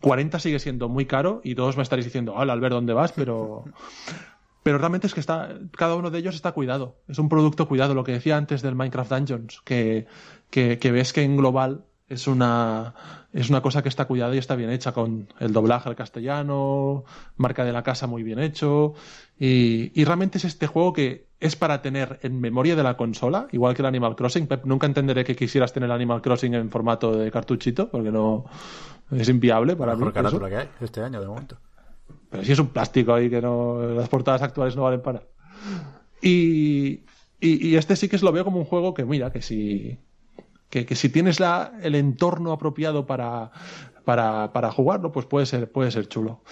40 0.00 0.38
sigue 0.40 0.58
siendo 0.58 0.90
muy 0.90 1.06
caro 1.06 1.40
y 1.42 1.54
todos 1.54 1.76
me 1.76 1.82
estaréis 1.82 2.04
diciendo, 2.04 2.34
hola, 2.34 2.52
al 2.52 2.60
ver 2.60 2.72
dónde 2.72 2.92
vas, 2.92 3.12
pero. 3.12 3.64
Pero 4.62 4.78
realmente 4.78 5.06
es 5.06 5.14
que 5.14 5.20
está, 5.20 5.60
cada 5.70 5.94
uno 5.94 6.10
de 6.10 6.18
ellos 6.18 6.34
está 6.34 6.50
cuidado. 6.50 6.96
Es 7.06 7.20
un 7.20 7.28
producto 7.28 7.68
cuidado. 7.68 7.94
Lo 7.94 8.02
que 8.02 8.12
decía 8.12 8.36
antes 8.36 8.62
del 8.62 8.74
Minecraft 8.74 9.10
Dungeons, 9.10 9.62
que, 9.64 10.06
que 10.50 10.90
ves 10.90 11.12
que 11.12 11.22
en 11.22 11.36
global 11.36 11.84
es 12.08 12.26
una, 12.26 12.94
es 13.32 13.50
una 13.50 13.60
cosa 13.60 13.82
que 13.82 13.88
está 13.88 14.04
cuidada 14.04 14.34
y 14.34 14.38
está 14.38 14.54
bien 14.54 14.70
hecha 14.70 14.92
con 14.92 15.28
el 15.40 15.52
doblaje 15.52 15.88
al 15.88 15.96
castellano, 15.96 17.04
marca 17.36 17.64
de 17.64 17.72
la 17.72 17.82
casa 17.82 18.06
muy 18.06 18.22
bien 18.22 18.38
hecho. 18.38 18.94
Y, 19.38 19.90
y, 20.00 20.04
realmente 20.04 20.38
es 20.38 20.44
este 20.44 20.66
juego 20.66 20.92
que 20.92 21.26
es 21.40 21.56
para 21.56 21.82
tener 21.82 22.18
en 22.22 22.40
memoria 22.40 22.76
de 22.76 22.82
la 22.82 22.96
consola, 22.96 23.48
igual 23.52 23.74
que 23.74 23.82
el 23.82 23.86
Animal 23.86 24.16
Crossing. 24.16 24.46
Pep, 24.46 24.64
nunca 24.64 24.86
entenderé 24.86 25.24
que 25.24 25.36
quisieras 25.36 25.72
tener 25.72 25.90
Animal 25.90 26.22
Crossing 26.22 26.54
en 26.54 26.70
formato 26.70 27.12
de 27.12 27.30
cartuchito, 27.30 27.90
porque 27.90 28.10
no 28.10 28.46
es 29.10 29.28
inviable 29.28 29.76
para 29.76 29.92
la 29.92 29.98
mejor 29.98 30.12
mí. 30.12 30.14
carátula 30.14 30.48
que 30.48 30.56
hay 30.56 30.68
este 30.80 31.02
año, 31.02 31.20
de 31.20 31.26
momento. 31.26 31.58
Pero 32.30 32.44
si 32.44 32.52
es 32.52 32.58
un 32.58 32.68
plástico 32.68 33.14
ahí 33.14 33.28
que 33.28 33.42
no. 33.42 33.80
Las 33.94 34.08
portadas 34.08 34.42
actuales 34.42 34.76
no 34.76 34.82
valen 34.82 35.02
para. 35.02 35.22
Y, 36.22 37.04
y, 37.40 37.68
y 37.68 37.76
este 37.76 37.96
sí 37.96 38.08
que 38.08 38.18
lo 38.18 38.32
veo 38.32 38.44
como 38.44 38.58
un 38.58 38.64
juego 38.64 38.94
que, 38.94 39.04
mira, 39.04 39.30
que 39.32 39.42
si. 39.42 39.98
Que, 40.70 40.84
que 40.84 40.94
si 40.94 41.08
tienes 41.08 41.40
la, 41.40 41.72
el 41.82 41.94
entorno 41.94 42.52
apropiado 42.52 43.06
para, 43.06 43.52
para, 44.04 44.52
para 44.52 44.70
jugarlo, 44.72 45.12
pues 45.12 45.26
puede 45.26 45.46
ser, 45.46 45.70
puede 45.70 45.90
ser 45.90 46.08
chulo. 46.08 46.42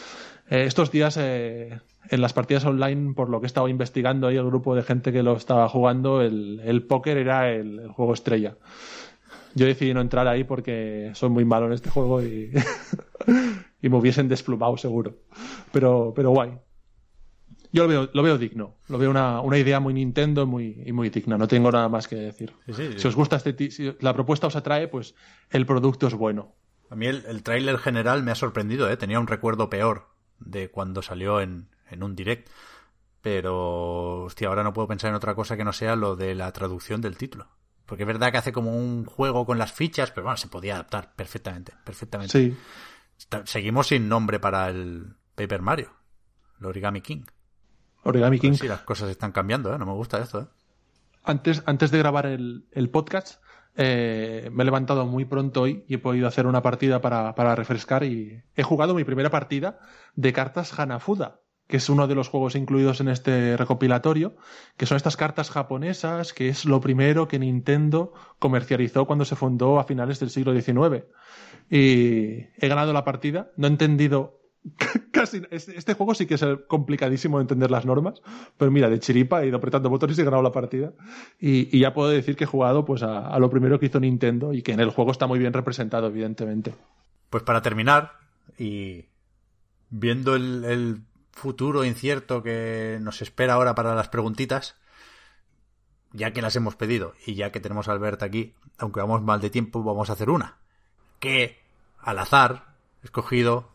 Eh, 0.50 0.64
estos 0.66 0.90
días 0.90 1.16
eh, 1.16 1.80
en 2.10 2.20
las 2.20 2.32
partidas 2.32 2.64
online, 2.64 3.14
por 3.14 3.30
lo 3.30 3.40
que 3.40 3.46
he 3.46 3.48
estado 3.48 3.68
investigando 3.68 4.26
ahí 4.26 4.36
el 4.36 4.46
grupo 4.46 4.74
de 4.74 4.82
gente 4.82 5.12
que 5.12 5.22
lo 5.22 5.36
estaba 5.36 5.68
jugando, 5.68 6.20
el, 6.20 6.60
el 6.64 6.82
póker 6.82 7.16
era 7.16 7.50
el, 7.50 7.78
el, 7.78 7.88
juego 7.88 8.12
estrella. 8.12 8.56
Yo 9.54 9.66
decidí 9.66 9.94
no 9.94 10.00
entrar 10.00 10.26
ahí 10.26 10.44
porque 10.44 11.12
soy 11.14 11.30
muy 11.30 11.44
malo 11.44 11.66
en 11.66 11.72
este 11.72 11.88
juego 11.88 12.22
y, 12.22 12.50
y 13.82 13.88
me 13.88 13.96
hubiesen 13.96 14.28
desplumado 14.28 14.76
seguro. 14.76 15.14
Pero, 15.72 16.12
pero 16.14 16.30
guay. 16.30 16.58
Yo 17.74 17.82
lo 17.82 17.88
veo, 17.88 18.10
lo 18.12 18.22
veo 18.22 18.38
digno. 18.38 18.76
Lo 18.86 18.98
veo 18.98 19.10
una, 19.10 19.40
una 19.40 19.58
idea 19.58 19.80
muy 19.80 19.94
Nintendo 19.94 20.46
muy, 20.46 20.80
y 20.86 20.92
muy 20.92 21.10
digna. 21.10 21.36
No 21.36 21.48
tengo 21.48 21.72
nada 21.72 21.88
más 21.88 22.06
que 22.06 22.14
decir. 22.14 22.52
Sí, 22.66 22.72
sí, 22.72 22.92
sí. 22.92 22.98
Si 23.00 23.08
os 23.08 23.16
gusta 23.16 23.34
este, 23.34 23.70
si 23.72 23.96
la 23.98 24.14
propuesta 24.14 24.46
os 24.46 24.54
atrae, 24.54 24.86
pues 24.86 25.16
el 25.50 25.66
producto 25.66 26.06
es 26.06 26.14
bueno. 26.14 26.54
A 26.88 26.94
mí 26.94 27.06
el, 27.06 27.24
el 27.26 27.42
tráiler 27.42 27.78
general 27.78 28.22
me 28.22 28.30
ha 28.30 28.36
sorprendido, 28.36 28.88
¿eh? 28.88 28.96
Tenía 28.96 29.18
un 29.18 29.26
recuerdo 29.26 29.68
peor 29.68 30.06
de 30.38 30.70
cuando 30.70 31.02
salió 31.02 31.40
en, 31.40 31.68
en 31.90 32.04
un 32.04 32.14
direct. 32.14 32.48
Pero, 33.20 34.24
hostia, 34.24 34.46
ahora 34.46 34.62
no 34.62 34.72
puedo 34.72 34.86
pensar 34.86 35.10
en 35.10 35.16
otra 35.16 35.34
cosa 35.34 35.56
que 35.56 35.64
no 35.64 35.72
sea 35.72 35.96
lo 35.96 36.14
de 36.14 36.36
la 36.36 36.52
traducción 36.52 37.00
del 37.00 37.16
título. 37.16 37.48
Porque 37.86 38.04
es 38.04 38.06
verdad 38.06 38.30
que 38.30 38.38
hace 38.38 38.52
como 38.52 38.76
un 38.76 39.04
juego 39.04 39.44
con 39.46 39.58
las 39.58 39.72
fichas, 39.72 40.12
pero 40.12 40.24
bueno, 40.24 40.36
se 40.36 40.46
podía 40.46 40.74
adaptar 40.74 41.14
perfectamente, 41.16 41.72
perfectamente. 41.84 42.38
Sí. 42.38 42.56
Seguimos 43.46 43.88
sin 43.88 44.08
nombre 44.08 44.38
para 44.38 44.68
el 44.68 45.16
Paper 45.34 45.60
Mario, 45.62 45.90
el 46.60 46.66
Origami 46.66 47.00
King. 47.00 47.24
Origami 48.04 48.38
King. 48.38 48.50
Pues 48.50 48.60
sí, 48.60 48.68
las 48.68 48.82
cosas 48.82 49.10
están 49.10 49.32
cambiando, 49.32 49.74
¿eh? 49.74 49.78
No 49.78 49.86
me 49.86 49.92
gusta 49.92 50.18
esto, 50.18 50.40
¿eh? 50.40 50.46
Antes, 51.24 51.62
antes 51.66 51.90
de 51.90 51.98
grabar 51.98 52.26
el, 52.26 52.66
el 52.72 52.90
podcast, 52.90 53.42
eh, 53.76 54.50
me 54.52 54.62
he 54.62 54.64
levantado 54.64 55.06
muy 55.06 55.24
pronto 55.24 55.62
hoy 55.62 55.84
y 55.88 55.94
he 55.94 55.98
podido 55.98 56.28
hacer 56.28 56.46
una 56.46 56.62
partida 56.62 57.00
para, 57.00 57.34
para, 57.34 57.56
refrescar 57.56 58.04
y 58.04 58.42
he 58.54 58.62
jugado 58.62 58.94
mi 58.94 59.04
primera 59.04 59.30
partida 59.30 59.80
de 60.14 60.32
cartas 60.32 60.78
Hanafuda, 60.78 61.40
que 61.66 61.78
es 61.78 61.88
uno 61.88 62.06
de 62.06 62.14
los 62.14 62.28
juegos 62.28 62.54
incluidos 62.54 63.00
en 63.00 63.08
este 63.08 63.56
recopilatorio, 63.56 64.36
que 64.76 64.86
son 64.86 64.96
estas 64.96 65.16
cartas 65.16 65.50
japonesas, 65.50 66.32
que 66.32 66.48
es 66.48 66.66
lo 66.66 66.80
primero 66.80 67.26
que 67.26 67.38
Nintendo 67.38 68.12
comercializó 68.38 69.06
cuando 69.06 69.24
se 69.24 69.34
fundó 69.34 69.80
a 69.80 69.84
finales 69.84 70.20
del 70.20 70.30
siglo 70.30 70.52
XIX. 70.52 71.06
Y 71.68 72.46
he 72.58 72.68
ganado 72.68 72.92
la 72.92 73.04
partida, 73.04 73.50
no 73.56 73.66
he 73.66 73.70
entendido 73.70 74.43
casi 75.12 75.42
este 75.50 75.94
juego 75.94 76.14
sí 76.14 76.26
que 76.26 76.34
es 76.34 76.44
complicadísimo 76.68 77.38
de 77.38 77.42
entender 77.42 77.70
las 77.70 77.84
normas, 77.84 78.22
pero 78.56 78.70
mira, 78.70 78.88
de 78.88 78.98
chiripa 78.98 79.42
he 79.42 79.48
ido 79.48 79.58
apretando 79.58 79.90
botones 79.90 80.18
y 80.18 80.22
he 80.22 80.24
ganado 80.24 80.42
la 80.42 80.52
partida. 80.52 80.92
Y, 81.38 81.78
ya 81.78 81.92
puedo 81.92 82.08
decir 82.08 82.36
que 82.36 82.44
he 82.44 82.48
jugado 82.48 82.84
pues 82.84 83.02
a, 83.02 83.38
lo 83.38 83.50
primero 83.50 83.78
que 83.78 83.86
hizo 83.86 84.00
Nintendo 84.00 84.52
y 84.52 84.62
que 84.62 84.72
en 84.72 84.80
el 84.80 84.90
juego 84.90 85.12
está 85.12 85.26
muy 85.26 85.38
bien 85.38 85.52
representado, 85.52 86.06
evidentemente. 86.06 86.74
Pues 87.30 87.42
para 87.42 87.62
terminar, 87.62 88.12
y 88.58 89.04
viendo 89.90 90.34
el, 90.34 90.64
el 90.64 91.02
futuro 91.32 91.84
incierto 91.84 92.42
que 92.42 92.98
nos 93.00 93.20
espera 93.22 93.54
ahora 93.54 93.74
para 93.74 93.94
las 93.94 94.08
preguntitas, 94.08 94.76
ya 96.12 96.32
que 96.32 96.42
las 96.42 96.56
hemos 96.56 96.76
pedido 96.76 97.14
y 97.26 97.34
ya 97.34 97.50
que 97.50 97.60
tenemos 97.60 97.88
a 97.88 97.92
Albert 97.92 98.22
aquí, 98.22 98.54
aunque 98.78 99.00
vamos 99.00 99.20
mal 99.22 99.40
de 99.40 99.50
tiempo, 99.50 99.82
vamos 99.82 100.08
a 100.08 100.14
hacer 100.14 100.30
una. 100.30 100.56
Que 101.18 101.58
al 101.98 102.18
azar 102.18 102.76
escogido 103.02 103.73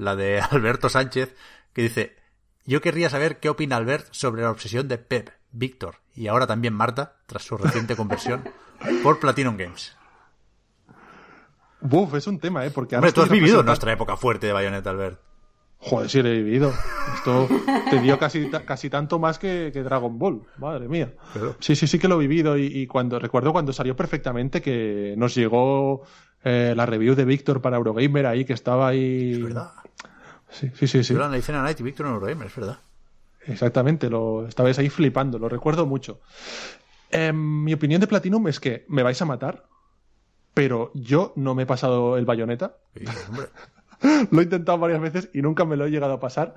la 0.00 0.16
de 0.16 0.40
Alberto 0.50 0.88
Sánchez, 0.88 1.34
que 1.72 1.82
dice, 1.82 2.16
yo 2.64 2.80
querría 2.80 3.10
saber 3.10 3.38
qué 3.38 3.48
opina 3.48 3.76
Albert 3.76 4.08
sobre 4.10 4.42
la 4.42 4.50
obsesión 4.50 4.88
de 4.88 4.98
Pep, 4.98 5.30
Víctor 5.52 5.96
y 6.14 6.26
ahora 6.26 6.46
también 6.46 6.74
Marta, 6.74 7.16
tras 7.26 7.42
su 7.42 7.56
reciente 7.56 7.96
conversión, 7.96 8.44
por 9.02 9.20
Platinum 9.20 9.56
Games. 9.56 9.96
Buf, 11.80 12.14
es 12.14 12.26
un 12.26 12.38
tema, 12.38 12.66
¿eh? 12.66 12.70
Porque 12.70 12.96
Hombre, 12.96 13.12
tú 13.12 13.22
has 13.22 13.30
vivido 13.30 13.62
nuestra 13.62 13.92
época 13.92 14.16
fuerte 14.16 14.46
de 14.46 14.52
Bayonetta, 14.52 14.90
Albert. 14.90 15.20
Joder, 15.78 16.10
sí 16.10 16.22
lo 16.22 16.28
he 16.28 16.42
vivido. 16.42 16.74
Esto 17.14 17.48
te 17.88 18.00
dio 18.00 18.18
casi, 18.18 18.50
casi 18.50 18.90
tanto 18.90 19.18
más 19.18 19.38
que, 19.38 19.70
que 19.72 19.82
Dragon 19.82 20.18
Ball. 20.18 20.42
Madre 20.58 20.88
mía. 20.88 21.14
Pero... 21.32 21.56
Sí, 21.58 21.74
sí, 21.74 21.86
sí 21.86 21.98
que 21.98 22.06
lo 22.06 22.16
he 22.16 22.18
vivido. 22.18 22.58
Y, 22.58 22.66
y, 22.66 22.86
cuando 22.86 23.18
recuerdo 23.18 23.50
cuando 23.50 23.72
salió 23.72 23.96
perfectamente 23.96 24.60
que 24.60 25.14
nos 25.16 25.34
llegó 25.34 26.02
eh, 26.44 26.74
la 26.76 26.86
review 26.86 27.14
de 27.14 27.24
Víctor 27.24 27.60
para 27.60 27.76
Eurogamer 27.76 28.26
ahí, 28.26 28.44
que 28.44 28.52
estaba 28.52 28.88
ahí. 28.88 29.32
Es 29.32 29.42
verdad. 29.42 29.72
Sí, 30.50 30.70
sí, 30.74 30.86
sí. 30.86 31.04
sí. 31.04 31.12
Yo 31.14 31.20
la 31.20 31.26
analicé 31.26 31.52
en 31.52 31.62
Night 31.62 31.80
y 31.80 31.82
Víctor 31.82 32.06
en 32.06 32.12
Eurogamer, 32.12 32.46
es 32.46 32.56
verdad. 32.56 32.78
Exactamente, 33.46 34.10
lo 34.10 34.46
estabais 34.46 34.78
ahí 34.78 34.88
flipando, 34.88 35.38
lo 35.38 35.48
recuerdo 35.48 35.86
mucho. 35.86 36.20
Eh, 37.10 37.32
mi 37.32 37.72
opinión 37.72 38.00
de 38.00 38.06
Platinum 38.06 38.46
es 38.48 38.60
que 38.60 38.84
me 38.88 39.02
vais 39.02 39.20
a 39.20 39.24
matar, 39.24 39.66
pero 40.54 40.90
yo 40.94 41.32
no 41.36 41.54
me 41.54 41.64
he 41.64 41.66
pasado 41.66 42.16
el 42.16 42.24
bayoneta. 42.24 42.76
Sí, 42.94 43.04
lo 44.30 44.40
he 44.40 44.44
intentado 44.44 44.78
varias 44.78 45.00
veces 45.00 45.30
y 45.32 45.42
nunca 45.42 45.64
me 45.64 45.76
lo 45.76 45.86
he 45.86 45.90
llegado 45.90 46.14
a 46.14 46.20
pasar. 46.20 46.54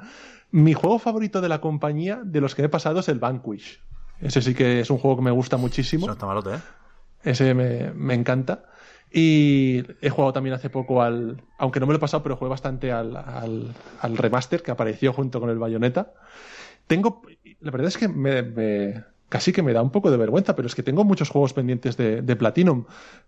Mi 0.51 0.73
juego 0.73 0.99
favorito 0.99 1.41
de 1.41 1.49
la 1.49 1.61
compañía, 1.61 2.21
de 2.23 2.41
los 2.41 2.53
que 2.53 2.63
he 2.63 2.69
pasado, 2.69 2.99
es 2.99 3.09
el 3.09 3.19
Vanquish. 3.19 3.81
Ese 4.19 4.41
sí 4.41 4.53
que 4.53 4.81
es 4.81 4.89
un 4.89 4.99
juego 4.99 5.17
que 5.17 5.23
me 5.23 5.31
gusta 5.31 5.57
muchísimo. 5.57 6.05
No 6.05 6.13
está 6.13 6.25
malote, 6.25 6.55
¿eh? 6.55 6.59
Ese 7.23 7.53
me, 7.53 7.91
me, 7.93 8.13
encanta. 8.13 8.65
Y 9.15 9.83
he 10.01 10.09
jugado 10.09 10.33
también 10.33 10.55
hace 10.55 10.71
poco 10.71 11.03
al. 11.03 11.39
Aunque 11.59 11.79
no 11.79 11.85
me 11.85 11.93
lo 11.93 11.97
he 11.97 12.01
pasado, 12.01 12.23
pero 12.23 12.35
jugué 12.35 12.49
bastante 12.49 12.91
al, 12.91 13.15
al, 13.15 13.71
al 13.99 14.17
remaster 14.17 14.63
que 14.63 14.71
apareció 14.71 15.13
junto 15.13 15.39
con 15.39 15.51
el 15.51 15.59
Bayonetta. 15.59 16.13
Tengo. 16.87 17.21
La 17.59 17.69
verdad 17.69 17.89
es 17.89 17.97
que 17.97 18.07
me, 18.07 18.41
me, 18.41 19.03
casi 19.29 19.53
que 19.53 19.61
me 19.61 19.71
da 19.71 19.83
un 19.83 19.91
poco 19.91 20.09
de 20.09 20.17
vergüenza, 20.17 20.55
pero 20.55 20.67
es 20.67 20.73
que 20.73 20.83
tengo 20.83 21.03
muchos 21.03 21.29
juegos 21.29 21.53
pendientes 21.53 21.95
de, 21.95 22.23
de 22.23 22.35
Platinum. 22.35 22.85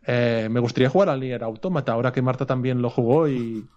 Eh, 0.07 0.47
me 0.51 0.59
gustaría 0.59 0.89
jugar 0.89 1.09
al 1.09 1.19
Nier 1.19 1.43
Automata, 1.43 1.93
ahora 1.93 2.11
que 2.11 2.21
Marta 2.21 2.45
también 2.45 2.81
lo 2.81 2.89
jugó 2.89 3.27
y, 3.27 3.67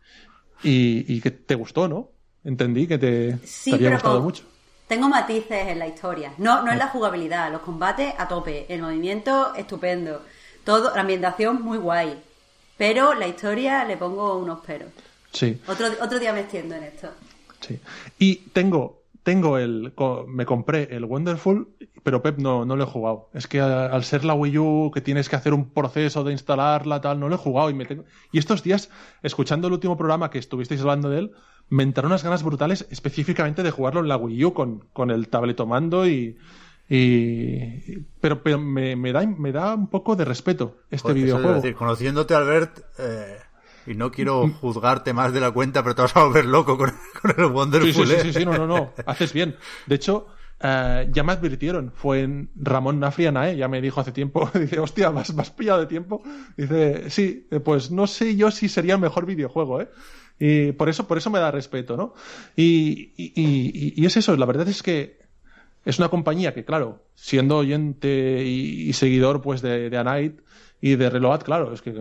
y, 0.62 1.04
y 1.14 1.20
que 1.20 1.30
te 1.30 1.54
gustó, 1.54 1.88
¿no? 1.88 2.10
Entendí 2.42 2.86
que 2.86 2.96
te, 2.98 3.38
sí, 3.44 3.70
te 3.70 3.76
había 3.76 3.90
gustado 3.90 4.16
con, 4.16 4.24
mucho. 4.24 4.44
Tengo 4.88 5.08
matices 5.08 5.68
en 5.68 5.78
la 5.78 5.86
historia. 5.86 6.32
No, 6.38 6.62
no 6.62 6.72
en 6.72 6.78
la 6.78 6.88
jugabilidad, 6.88 7.52
los 7.52 7.60
combates 7.60 8.14
a 8.16 8.26
tope, 8.26 8.64
el 8.68 8.80
movimiento 8.80 9.54
estupendo, 9.54 10.22
todo, 10.68 10.94
la 10.94 11.00
ambientación 11.00 11.62
muy 11.62 11.78
guay. 11.78 12.22
Pero 12.76 13.14
la 13.14 13.26
historia 13.26 13.86
le 13.86 13.96
pongo 13.96 14.36
unos 14.36 14.60
peros. 14.60 14.90
Sí. 15.32 15.58
Otro, 15.66 15.86
otro 16.02 16.18
día 16.18 16.34
me 16.34 16.40
extiendo 16.40 16.74
en 16.74 16.84
esto. 16.84 17.08
Sí. 17.60 17.80
Y 18.18 18.34
tengo, 18.52 19.00
tengo 19.22 19.56
el, 19.56 19.94
me 20.26 20.44
compré 20.44 20.94
el 20.94 21.06
Wonderful, 21.06 21.68
pero 22.02 22.20
Pep 22.20 22.36
no, 22.36 22.66
no 22.66 22.76
lo 22.76 22.84
he 22.84 22.86
jugado. 22.86 23.30
Es 23.32 23.46
que 23.46 23.62
al 23.62 24.04
ser 24.04 24.26
la 24.26 24.34
Wii 24.34 24.58
U, 24.58 24.90
que 24.92 25.00
tienes 25.00 25.30
que 25.30 25.36
hacer 25.36 25.54
un 25.54 25.70
proceso 25.70 26.22
de 26.22 26.32
instalarla, 26.32 27.00
tal, 27.00 27.18
no 27.18 27.30
lo 27.30 27.36
he 27.36 27.38
jugado 27.38 27.70
y 27.70 27.74
me 27.74 27.86
tengo... 27.86 28.04
Y 28.30 28.38
estos 28.38 28.62
días, 28.62 28.90
escuchando 29.22 29.68
el 29.68 29.72
último 29.72 29.96
programa 29.96 30.28
que 30.28 30.38
estuvisteis 30.38 30.82
hablando 30.82 31.08
de 31.08 31.20
él, 31.20 31.32
me 31.70 31.82
entraron 31.82 32.12
unas 32.12 32.24
ganas 32.24 32.42
brutales 32.42 32.86
específicamente 32.90 33.62
de 33.62 33.70
jugarlo 33.70 34.00
en 34.00 34.08
la 34.08 34.18
Wii 34.18 34.44
U 34.44 34.52
con, 34.52 34.80
con 34.92 35.10
el 35.10 35.28
tabletomando 35.28 36.06
y, 36.06 36.36
y 36.88 37.98
pero, 38.20 38.42
pero 38.42 38.58
me, 38.58 38.96
me, 38.96 39.12
da, 39.12 39.26
me 39.26 39.52
da 39.52 39.74
un 39.74 39.88
poco 39.88 40.16
de 40.16 40.24
respeto 40.24 40.78
este 40.90 41.08
Joder, 41.08 41.22
videojuego. 41.22 41.56
Es 41.56 41.62
decir, 41.62 41.76
conociéndote, 41.76 42.34
Albert, 42.34 42.80
eh, 42.98 43.36
y 43.86 43.94
no 43.94 44.10
quiero 44.10 44.48
juzgarte 44.48 45.12
más 45.12 45.32
de 45.32 45.40
la 45.40 45.50
cuenta, 45.50 45.82
pero 45.82 45.94
te 45.94 46.02
vas 46.02 46.16
a 46.16 46.24
volver 46.24 46.46
loco 46.46 46.78
con, 46.78 46.90
con 47.22 47.34
el 47.36 47.46
Wonderful. 47.46 47.92
Sí, 47.92 48.06
sí, 48.06 48.12
¿eh? 48.12 48.20
sí, 48.22 48.32
sí, 48.32 48.44
no, 48.44 48.56
no, 48.56 48.66
no, 48.66 48.92
haces 49.04 49.34
bien. 49.34 49.56
De 49.86 49.96
hecho, 49.96 50.28
uh, 50.62 51.10
ya 51.12 51.22
me 51.24 51.32
advirtieron, 51.32 51.92
fue 51.94 52.22
en 52.22 52.50
Ramón 52.56 53.00
Nafrianae, 53.00 53.56
ya 53.56 53.68
me 53.68 53.82
dijo 53.82 54.00
hace 54.00 54.12
tiempo, 54.12 54.50
dice, 54.54 54.78
hostia, 54.78 55.10
¿vas, 55.10 55.34
vas 55.34 55.50
pillado 55.50 55.80
de 55.80 55.86
tiempo? 55.86 56.22
Dice, 56.56 57.10
sí, 57.10 57.48
pues 57.64 57.90
no 57.90 58.06
sé 58.06 58.34
yo 58.34 58.50
si 58.50 58.68
sería 58.68 58.94
el 58.94 59.00
mejor 59.00 59.26
videojuego, 59.26 59.82
¿eh? 59.82 59.88
Y 60.40 60.72
por 60.72 60.88
eso, 60.88 61.06
por 61.06 61.18
eso 61.18 61.30
me 61.30 61.40
da 61.40 61.50
respeto, 61.50 61.96
¿no? 61.96 62.14
Y, 62.56 63.12
y, 63.16 63.32
y, 63.34 63.94
y 63.96 64.06
es 64.06 64.16
eso, 64.16 64.36
la 64.36 64.46
verdad 64.46 64.68
es 64.68 64.84
que 64.84 65.27
es 65.84 65.98
una 65.98 66.08
compañía 66.08 66.54
que, 66.54 66.64
claro, 66.64 67.02
siendo 67.14 67.58
oyente 67.58 68.42
y, 68.44 68.88
y 68.88 68.92
seguidor 68.92 69.40
pues 69.40 69.62
de, 69.62 69.90
de 69.90 69.96
Anite 69.98 70.42
y 70.80 70.96
de 70.96 71.10
Reload, 71.10 71.42
claro, 71.42 71.72
es 71.72 71.82
que 71.82 71.94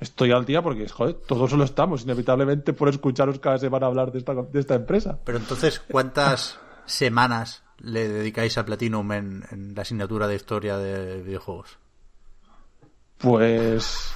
estoy 0.00 0.32
al 0.32 0.44
día 0.44 0.62
porque, 0.62 0.88
joder, 0.88 1.14
todos 1.14 1.52
lo 1.52 1.64
estamos, 1.64 2.02
inevitablemente 2.02 2.72
por 2.72 2.88
escucharos 2.88 3.38
cada 3.38 3.58
semana 3.58 3.86
hablar 3.86 4.12
de 4.12 4.18
esta, 4.18 4.34
de 4.34 4.60
esta 4.60 4.74
empresa. 4.74 5.18
Pero 5.24 5.38
entonces, 5.38 5.80
¿cuántas 5.80 6.58
semanas 6.86 7.64
le 7.78 8.08
dedicáis 8.08 8.58
a 8.58 8.64
Platinum 8.64 9.12
en, 9.12 9.44
en 9.50 9.74
la 9.74 9.82
asignatura 9.82 10.26
de 10.26 10.34
historia 10.34 10.76
de 10.78 11.22
videojuegos? 11.22 11.78
Pues... 13.18 14.12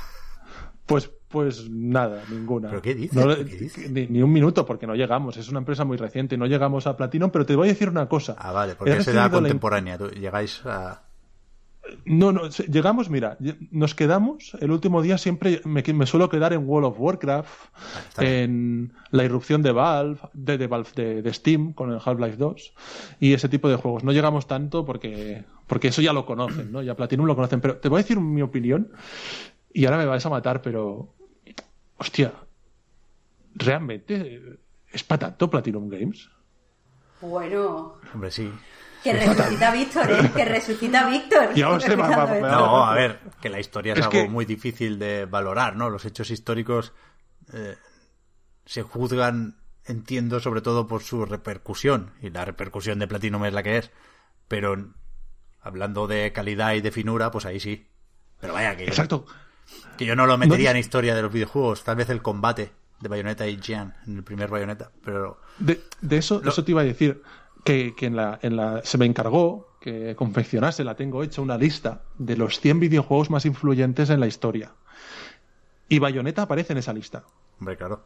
Pues 0.86 1.10
pues 1.32 1.68
nada, 1.68 2.22
ninguna. 2.30 2.68
¿Pero 2.68 2.82
qué 2.82 2.94
dices? 2.94 3.16
No, 3.16 3.34
¿Qué 3.34 3.44
dices? 3.44 3.90
Ni, 3.90 4.06
ni, 4.06 4.22
un 4.22 4.30
minuto, 4.30 4.64
porque 4.64 4.86
no 4.86 4.94
llegamos. 4.94 5.36
Es 5.38 5.48
una 5.48 5.58
empresa 5.58 5.84
muy 5.84 5.96
reciente, 5.96 6.36
no 6.36 6.46
llegamos 6.46 6.86
a 6.86 6.96
Platinum, 6.96 7.30
pero 7.30 7.46
te 7.46 7.56
voy 7.56 7.68
a 7.68 7.72
decir 7.72 7.88
una 7.88 8.08
cosa. 8.08 8.36
Ah, 8.38 8.52
vale, 8.52 8.76
porque 8.76 8.98
es 8.98 9.08
edad 9.08 9.30
contemporánea. 9.30 9.98
La... 9.98 10.08
Llegáis 10.10 10.64
a. 10.66 11.02
No, 12.04 12.30
no, 12.30 12.48
llegamos, 12.48 13.10
mira, 13.10 13.36
nos 13.72 13.96
quedamos, 13.96 14.56
el 14.60 14.70
último 14.70 15.02
día 15.02 15.18
siempre 15.18 15.60
me, 15.64 15.82
me 15.82 16.06
suelo 16.06 16.28
quedar 16.28 16.52
en 16.52 16.66
World 16.66 16.86
of 16.86 17.00
Warcraft, 17.00 17.50
bien. 18.18 18.32
en 18.32 18.92
la 19.10 19.24
irrupción 19.24 19.62
de 19.62 19.72
Valve, 19.72 20.20
de, 20.32 20.58
de 20.58 20.66
Valve 20.68 20.90
de, 20.94 21.22
de 21.22 21.32
Steam 21.34 21.72
con 21.72 21.90
el 21.90 21.98
Half-Life 22.02 22.36
2 22.36 22.74
y 23.18 23.32
ese 23.32 23.48
tipo 23.48 23.68
de 23.68 23.76
juegos. 23.76 24.04
No 24.04 24.12
llegamos 24.12 24.46
tanto 24.46 24.84
porque, 24.84 25.42
porque 25.66 25.88
eso 25.88 26.00
ya 26.00 26.12
lo 26.12 26.24
conocen, 26.24 26.70
¿no? 26.70 26.82
Ya 26.82 26.94
Platinum 26.94 27.26
lo 27.26 27.34
conocen, 27.34 27.60
pero 27.60 27.76
te 27.76 27.88
voy 27.88 27.98
a 27.98 28.02
decir 28.02 28.20
mi 28.20 28.42
opinión 28.42 28.92
y 29.72 29.84
ahora 29.86 29.98
me 29.98 30.06
vais 30.06 30.24
a 30.24 30.30
matar, 30.30 30.62
pero 30.62 31.08
hostia, 32.02 32.32
¿realmente 33.54 34.58
es 34.90 35.04
para 35.04 35.20
tanto 35.30 35.50
Platinum 35.50 35.88
Games? 35.88 36.28
Bueno, 37.20 37.96
Hombre, 38.12 38.30
sí. 38.30 38.52
que 39.02 39.12
resucita 39.12 39.72
Víctor, 39.72 40.10
¿eh? 40.10 40.30
Que 40.34 40.44
resucita 40.44 41.08
Víctor. 41.08 41.54
Ya 41.54 41.68
va- 41.68 41.78
va- 41.78 42.24
va-. 42.26 42.40
No, 42.50 42.84
a 42.84 42.94
ver, 42.94 43.20
que 43.40 43.48
la 43.48 43.60
historia 43.60 43.92
es, 43.92 44.00
Es 44.00 44.04
algo 44.06 44.12
que- 44.24 44.28
muy 44.28 44.44
difícil 44.44 44.98
de 44.98 45.26
valorar, 45.26 45.76
¿no? 45.76 45.88
Los 45.90 46.04
hechos 46.04 46.30
históricos 46.30 46.92
eh, 47.52 47.76
se 48.66 48.82
juzgan, 48.82 49.58
entiendo, 49.84 50.40
sobre 50.40 50.62
todo 50.62 50.86
por 50.86 51.02
su 51.02 51.24
repercusión. 51.24 52.12
Y 52.20 52.30
la 52.30 52.44
repercusión 52.44 52.98
de 52.98 53.06
Platinum 53.08 53.44
es 53.44 53.52
la 53.52 53.62
que 53.62 53.78
es. 53.78 53.90
Pero 54.48 54.92
hablando 55.60 56.06
de 56.08 56.32
calidad 56.32 56.74
y 56.74 56.80
de 56.80 56.90
finura, 56.90 57.30
pues 57.30 57.46
ahí 57.46 57.60
sí. 57.60 57.88
Pero 58.40 58.52
vaya, 58.54 58.76
que, 58.76 58.84
Exacto. 58.84 59.26
Que 59.96 60.04
yo 60.06 60.16
no 60.16 60.26
lo 60.26 60.36
metería 60.38 60.70
No- 60.70 60.76
en 60.76 60.80
historia 60.80 61.14
de 61.14 61.22
los 61.22 61.32
videojuegos. 61.32 61.84
Tal 61.84 61.96
vez 61.96 62.08
el 62.10 62.22
combate 62.22 62.72
de 63.00 63.08
Bayonetta 63.08 63.46
y 63.46 63.56
Jean 63.58 63.94
en 64.06 64.16
el 64.18 64.22
primer 64.24 64.48
Bayonetta. 64.48 64.90
Pero 65.04 65.40
De, 65.58 65.80
de 66.00 66.16
eso, 66.18 66.40
Lo- 66.42 66.50
eso 66.50 66.64
te 66.64 66.70
iba 66.72 66.80
a 66.82 66.84
decir, 66.84 67.22
que, 67.64 67.94
que 67.96 68.06
en 68.06 68.16
la, 68.16 68.38
en 68.42 68.56
la, 68.56 68.80
se 68.84 68.98
me 68.98 69.06
encargó 69.06 69.68
que 69.80 70.14
confeccionase, 70.16 70.84
la 70.84 70.94
tengo 70.94 71.22
hecha, 71.24 71.42
una 71.42 71.58
lista 71.58 72.02
de 72.16 72.36
los 72.36 72.60
100 72.60 72.78
videojuegos 72.80 73.30
más 73.30 73.44
influyentes 73.46 74.10
en 74.10 74.20
la 74.20 74.26
historia. 74.28 74.72
Y 75.88 75.98
Bayonetta 75.98 76.42
aparece 76.42 76.72
en 76.72 76.78
esa 76.78 76.92
lista, 76.92 77.24
Hombre, 77.58 77.76
claro. 77.76 78.04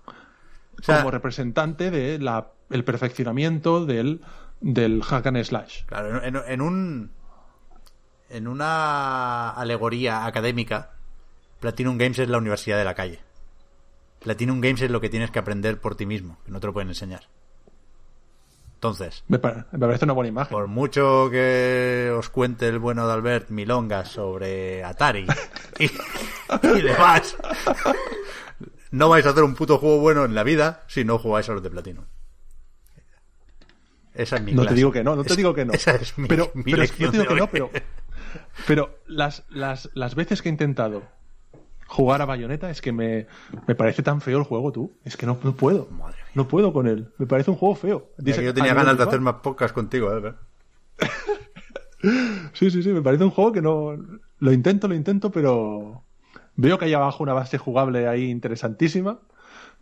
O 0.78 0.82
sea, 0.82 0.98
como 0.98 1.10
representante 1.10 1.90
del 1.90 2.28
el 2.70 2.84
perfeccionamiento 2.84 3.86
del, 3.86 4.20
del 4.60 5.02
hack 5.02 5.26
and 5.26 5.42
slash. 5.44 5.84
Claro, 5.86 6.22
en 6.22 6.60
un. 6.60 7.10
En 8.28 8.48
una 8.48 9.50
alegoría 9.52 10.26
académica, 10.26 10.95
Platinum 11.60 11.98
Games 11.98 12.18
es 12.18 12.28
la 12.28 12.38
universidad 12.38 12.78
de 12.78 12.84
la 12.84 12.94
calle. 12.94 13.20
Platinum 14.20 14.60
Games 14.60 14.82
es 14.82 14.90
lo 14.90 15.00
que 15.00 15.08
tienes 15.08 15.30
que 15.30 15.38
aprender 15.38 15.80
por 15.80 15.94
ti 15.96 16.06
mismo, 16.06 16.38
que 16.44 16.50
no 16.52 16.60
te 16.60 16.66
lo 16.66 16.72
pueden 16.72 16.88
enseñar. 16.88 17.28
Entonces, 18.74 19.24
Me, 19.28 19.38
pa- 19.38 19.66
me 19.72 19.78
parece 19.78 20.04
una 20.04 20.12
buena 20.12 20.28
imagen. 20.28 20.52
por 20.56 20.66
mucho 20.66 21.28
que 21.30 22.12
os 22.16 22.28
cuente 22.28 22.68
el 22.68 22.78
bueno 22.78 23.06
de 23.06 23.14
Albert 23.14 23.48
Milongas 23.50 24.08
sobre 24.10 24.84
Atari 24.84 25.26
y, 25.78 25.84
y 25.86 26.82
demás, 26.82 27.36
no 28.90 29.08
vais 29.08 29.24
a 29.26 29.30
hacer 29.30 29.44
un 29.44 29.54
puto 29.54 29.78
juego 29.78 30.00
bueno 30.00 30.24
en 30.26 30.34
la 30.34 30.42
vida 30.44 30.84
si 30.88 31.04
no 31.04 31.18
jugáis 31.18 31.48
a 31.48 31.52
los 31.54 31.62
de 31.62 31.70
Platinum. 31.70 32.04
Esa 34.14 34.36
es 34.36 34.42
mi 34.42 34.52
No 34.52 34.66
te 34.66 34.74
digo 34.74 34.92
que 34.92 35.02
no, 35.04 35.16
no 35.16 35.24
te 35.24 35.36
digo 35.36 35.54
que 35.54 35.64
no. 35.64 35.72
Esa 35.72 35.92
es 35.96 36.16
mi, 36.18 36.28
pero 36.28 36.50
mi 36.54 36.64
pero 36.64 36.82
es- 36.82 36.90
lección 36.90 37.06
no 37.06 37.12
te 37.12 37.18
digo 37.18 37.34
que 37.34 37.40
no, 37.40 37.48
pero, 37.50 37.70
pero 38.66 38.98
las, 39.06 39.44
las, 39.48 39.90
las 39.94 40.14
veces 40.14 40.42
que 40.42 40.48
he 40.48 40.52
intentado 40.52 41.02
jugar 41.86 42.20
a 42.22 42.24
Bayonetta 42.26 42.70
es 42.70 42.80
que 42.80 42.92
me, 42.92 43.26
me 43.66 43.74
parece 43.74 44.02
tan 44.02 44.20
feo 44.20 44.38
el 44.38 44.44
juego, 44.44 44.72
tú. 44.72 44.96
Es 45.04 45.16
que 45.16 45.26
no, 45.26 45.38
no 45.42 45.54
puedo. 45.56 45.88
Madre 45.90 46.16
mía. 46.16 46.32
No 46.34 46.48
puedo 46.48 46.72
con 46.72 46.86
él. 46.86 47.12
Me 47.18 47.26
parece 47.26 47.50
un 47.50 47.56
juego 47.56 47.74
feo. 47.74 48.10
Que 48.24 48.44
yo 48.44 48.52
tenía 48.54 48.74
ganas 48.74 48.96
de 48.96 49.04
hacer 49.04 49.20
más 49.20 49.36
podcasts 49.42 49.72
contigo, 49.72 50.16
¿eh? 50.16 50.34
Sí, 52.52 52.70
sí, 52.70 52.82
sí. 52.82 52.90
Me 52.92 53.02
parece 53.02 53.24
un 53.24 53.30
juego 53.30 53.52
que 53.52 53.62
no. 53.62 53.96
Lo 54.38 54.52
intento, 54.52 54.88
lo 54.88 54.94
intento, 54.94 55.30
pero. 55.30 56.02
Veo 56.54 56.78
que 56.78 56.86
hay 56.86 56.94
abajo 56.94 57.22
una 57.22 57.32
base 57.34 57.58
jugable 57.58 58.06
ahí 58.08 58.30
interesantísima. 58.30 59.18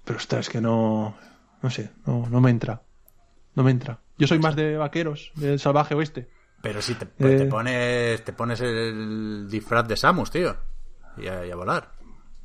Pero 0.05 0.19
ostras, 0.19 0.47
es 0.47 0.51
que 0.51 0.61
no. 0.61 1.17
No 1.63 1.71
sé, 1.71 1.91
no, 2.07 2.27
no 2.31 2.41
me 2.41 2.51
entra. 2.51 2.83
No 3.55 3.63
me 3.63 3.71
entra. 3.71 4.01
Yo 4.19 4.27
soy 4.27 4.39
más 4.39 4.55
de 4.57 4.77
vaqueros, 4.77 5.33
del 5.37 5.59
salvaje 5.59 5.95
oeste. 5.95 6.29
Pero 6.63 6.81
si 6.83 6.95
te, 6.95 7.07
pues 7.07 7.37
te 7.37 7.43
Eh. 7.45 7.47
pones 7.47 8.25
te 8.25 8.33
pones 8.33 8.61
el 8.61 9.47
disfraz 9.51 9.87
de 9.89 9.97
Samus, 9.97 10.31
tío. 10.31 10.57
Y 11.17 11.27
a, 11.27 11.47
y 11.47 11.51
a 11.51 11.57
volar. 11.57 11.91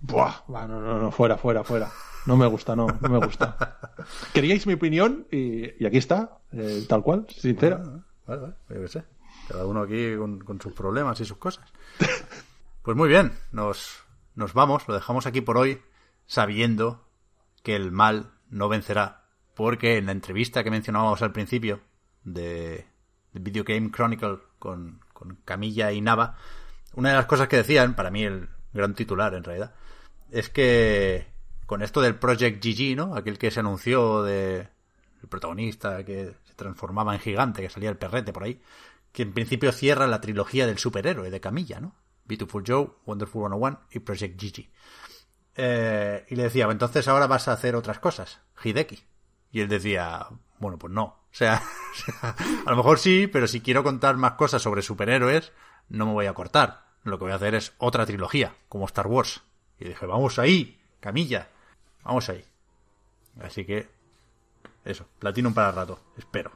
Buah, 0.02 0.44
no, 0.48 0.68
no, 0.68 1.00
no, 1.00 1.12
fuera, 1.12 1.38
fuera, 1.38 1.64
fuera. 1.64 1.92
No 2.26 2.38
me 2.38 2.48
gusta, 2.48 2.76
no, 2.76 2.88
no 3.00 3.10
me 3.10 3.18
gusta. 3.18 3.80
Queríais 4.34 4.66
mi 4.68 4.74
opinión 4.74 5.28
y, 5.32 5.82
y 5.82 5.86
aquí 5.86 5.98
está, 5.98 6.40
eh, 6.52 6.86
tal 6.88 7.04
cual, 7.04 7.26
sincera. 7.30 7.82
Vale, 8.26 8.42
vale, 8.42 8.54
yo 8.70 8.82
qué 8.82 8.88
sé. 8.88 9.04
Cada 9.48 9.66
uno 9.66 9.82
aquí 9.82 10.16
con, 10.16 10.40
con 10.40 10.62
sus 10.62 10.74
problemas 10.74 11.20
y 11.20 11.26
sus 11.26 11.38
cosas. 11.38 11.66
Pues 12.82 12.96
muy 12.96 13.10
bien, 13.10 13.34
nos, 13.52 14.04
nos 14.36 14.54
vamos, 14.54 14.88
lo 14.88 14.96
dejamos 14.96 15.28
aquí 15.28 15.42
por 15.42 15.58
hoy, 15.58 15.82
sabiendo 16.26 17.06
que 17.62 17.76
el 17.76 17.92
mal 17.92 18.32
no 18.50 18.70
vencerá. 18.70 19.26
Porque 19.54 19.98
en 19.98 20.06
la 20.06 20.14
entrevista 20.14 20.64
que 20.64 20.72
mencionábamos 20.72 21.22
al 21.22 21.34
principio 21.34 21.82
de, 22.24 22.88
de 23.34 23.40
Video 23.40 23.66
Game 23.66 23.92
Chronicle 23.92 24.40
con, 24.58 25.02
con 25.14 25.36
Camilla 25.44 25.92
y 25.92 26.00
Nava, 26.02 26.38
una 26.96 27.10
de 27.10 27.16
las 27.16 27.26
cosas 27.26 27.50
que 27.50 27.58
decían, 27.58 27.96
para 27.96 28.10
mí 28.10 28.24
el 28.24 28.50
gran 28.74 28.94
titular 28.94 29.34
en 29.34 29.44
realidad, 29.44 29.74
es 30.32 30.50
que 30.50 31.28
con 31.66 31.82
esto 31.82 32.02
del 32.02 32.16
Project 32.16 32.64
GG, 32.64 32.96
¿no? 32.96 33.16
Aquel 33.16 33.38
que 33.38 33.52
se 33.52 33.60
anunció 33.60 34.24
de 34.24 34.68
el 35.22 35.30
protagonista 35.30 36.04
que 36.04 36.34
se 36.46 36.54
transformaba 36.56 37.14
en 37.14 37.20
gigante, 37.20 37.62
que 37.62 37.70
salía 37.70 37.90
el 37.90 37.98
perrete 37.98 38.34
por 38.34 38.44
ahí, 38.44 38.62
que 39.12 39.24
en 39.24 39.34
principio 39.34 39.72
cierra 39.72 40.08
la 40.08 40.22
trilogía 40.22 40.66
del 40.66 40.78
superhéroe 40.78 41.30
de 41.30 41.40
Camilla, 41.40 41.80
¿no? 41.80 41.96
Beautiful 42.26 42.64
Joe, 42.66 42.90
Wonderful 43.06 43.50
101 43.50 43.80
y 43.92 44.00
Project 44.00 44.42
GG. 44.42 44.70
Eh, 45.56 46.26
y 46.30 46.36
le 46.36 46.44
decía, 46.44 46.68
entonces 46.70 47.08
ahora 47.08 47.28
vas 47.28 47.48
a 47.48 47.54
hacer 47.54 47.76
otras 47.76 48.00
cosas, 48.00 48.40
Hideki. 48.64 49.04
Y 49.52 49.62
él 49.62 49.68
decía, 49.68 50.28
bueno, 50.60 50.78
pues 50.78 50.94
no. 50.94 51.04
O 51.04 51.34
sea, 51.34 51.62
a 52.66 52.70
lo 52.70 52.78
mejor 52.78 53.00
sí, 53.00 53.28
pero 53.28 53.48
si 53.48 53.62
quiero 53.62 53.84
contar 53.84 54.16
más 54.16 54.34
cosas 54.34 54.62
sobre 54.62 54.82
superhéroes, 54.82 55.52
no 55.90 56.06
me 56.06 56.14
voy 56.14 56.26
a 56.28 56.34
cortar. 56.34 56.89
Lo 57.04 57.18
que 57.18 57.26
voy 57.26 57.32
a 57.32 57.36
hacer 57.36 57.56
es 57.56 57.74
otra 57.78 58.06
trilogía, 58.06 58.56
como 58.68 58.86
Star 58.86 59.08
Wars. 59.08 59.42
Y 59.80 59.86
dije, 59.86 60.06
vamos 60.06 60.40
ahí, 60.40 60.80
Camilla, 61.00 61.50
vamos 62.04 62.30
ahí. 62.30 62.44
Así 63.42 63.66
que, 63.66 63.90
eso, 64.84 65.06
Platinum 65.20 65.54
para 65.54 65.72
rato, 65.72 66.00
espero. 66.18 66.52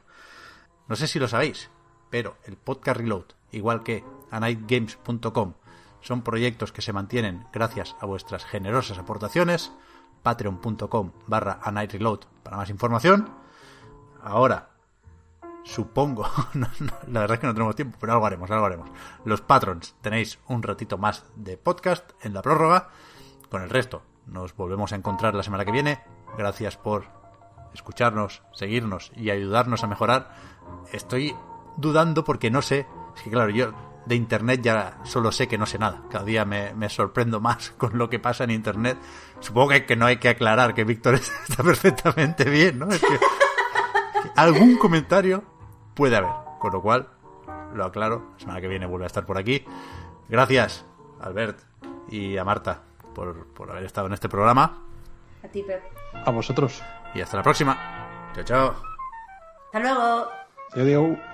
No 0.86 0.96
sé 0.96 1.06
si 1.06 1.18
lo 1.18 1.28
sabéis, 1.28 1.70
pero 2.10 2.36
el 2.44 2.56
podcast 2.56 2.98
Reload, 2.98 3.24
igual 3.52 3.82
que 3.82 4.04
anightgames.com, 4.30 5.54
son 6.00 6.22
proyectos 6.22 6.72
que 6.72 6.82
se 6.82 6.92
mantienen 6.92 7.46
gracias 7.52 7.96
a 8.00 8.06
vuestras 8.06 8.44
generosas 8.44 8.98
aportaciones. 8.98 9.72
Patreon.com 10.22 11.12
barra 11.26 11.60
anightreload 11.62 12.20
para 12.42 12.58
más 12.58 12.68
información. 12.70 13.30
Ahora, 14.22 14.73
supongo, 15.64 16.30
la 17.08 17.20
verdad 17.20 17.34
es 17.34 17.40
que 17.40 17.46
no 17.46 17.54
tenemos 17.54 17.74
tiempo, 17.74 17.96
pero 18.00 18.12
algo 18.12 18.26
haremos, 18.26 18.50
algo 18.50 18.66
haremos. 18.66 18.90
Los 19.24 19.40
patrons 19.40 19.96
tenéis 20.00 20.38
un 20.46 20.62
ratito 20.62 20.98
más 20.98 21.24
de 21.34 21.56
podcast 21.56 22.12
en 22.22 22.34
la 22.34 22.42
prórroga. 22.42 22.90
Con 23.50 23.62
el 23.62 23.70
resto, 23.70 24.02
nos 24.26 24.54
volvemos 24.54 24.92
a 24.92 24.96
encontrar 24.96 25.34
la 25.34 25.42
semana 25.42 25.64
que 25.64 25.72
viene. 25.72 26.00
Gracias 26.36 26.76
por 26.76 27.06
escucharnos, 27.72 28.42
seguirnos 28.52 29.10
y 29.16 29.30
ayudarnos 29.30 29.82
a 29.82 29.86
mejorar. 29.86 30.34
Estoy 30.92 31.34
dudando 31.76 32.24
porque 32.24 32.50
no 32.50 32.62
sé, 32.62 32.86
es 33.16 33.22
que 33.22 33.30
claro, 33.30 33.50
yo 33.50 33.72
de 34.06 34.16
Internet 34.16 34.60
ya 34.62 34.98
solo 35.04 35.32
sé 35.32 35.48
que 35.48 35.58
no 35.58 35.66
sé 35.66 35.78
nada. 35.78 36.02
Cada 36.10 36.24
día 36.24 36.44
me, 36.44 36.88
sorprendo 36.88 37.40
más 37.40 37.70
con 37.78 37.98
lo 37.98 38.10
que 38.10 38.18
pasa 38.18 38.44
en 38.44 38.50
Internet. 38.50 38.98
Supongo 39.40 39.70
que, 39.70 39.86
que 39.86 39.96
no 39.96 40.06
hay 40.06 40.18
que 40.18 40.28
aclarar 40.28 40.74
que 40.74 40.84
Víctor 40.84 41.14
está 41.48 41.62
perfectamente 41.62 42.44
bien, 42.44 42.78
¿no? 42.78 42.88
Es 42.88 43.00
que 43.00 43.18
algún 44.36 44.76
comentario 44.78 45.53
puede 45.94 46.16
haber. 46.16 46.30
Con 46.58 46.72
lo 46.72 46.82
cual, 46.82 47.08
lo 47.74 47.84
aclaro. 47.84 48.30
La 48.34 48.38
semana 48.38 48.60
que 48.60 48.68
viene 48.68 48.86
vuelve 48.86 49.04
a 49.04 49.08
estar 49.08 49.26
por 49.26 49.38
aquí. 49.38 49.64
Gracias, 50.28 50.84
Albert 51.20 51.60
y 52.08 52.36
a 52.36 52.44
Marta, 52.44 52.82
por, 53.14 53.46
por 53.48 53.70
haber 53.70 53.84
estado 53.84 54.06
en 54.06 54.14
este 54.14 54.28
programa. 54.28 54.82
A 55.44 55.48
ti, 55.48 55.62
Pep. 55.62 55.82
A 56.24 56.30
vosotros. 56.30 56.82
Y 57.14 57.20
hasta 57.20 57.36
la 57.36 57.42
próxima. 57.42 57.76
Chao, 58.34 58.44
chao. 58.44 58.74
Hasta 59.66 59.80
luego. 59.80 60.28
Adiós. 60.72 61.33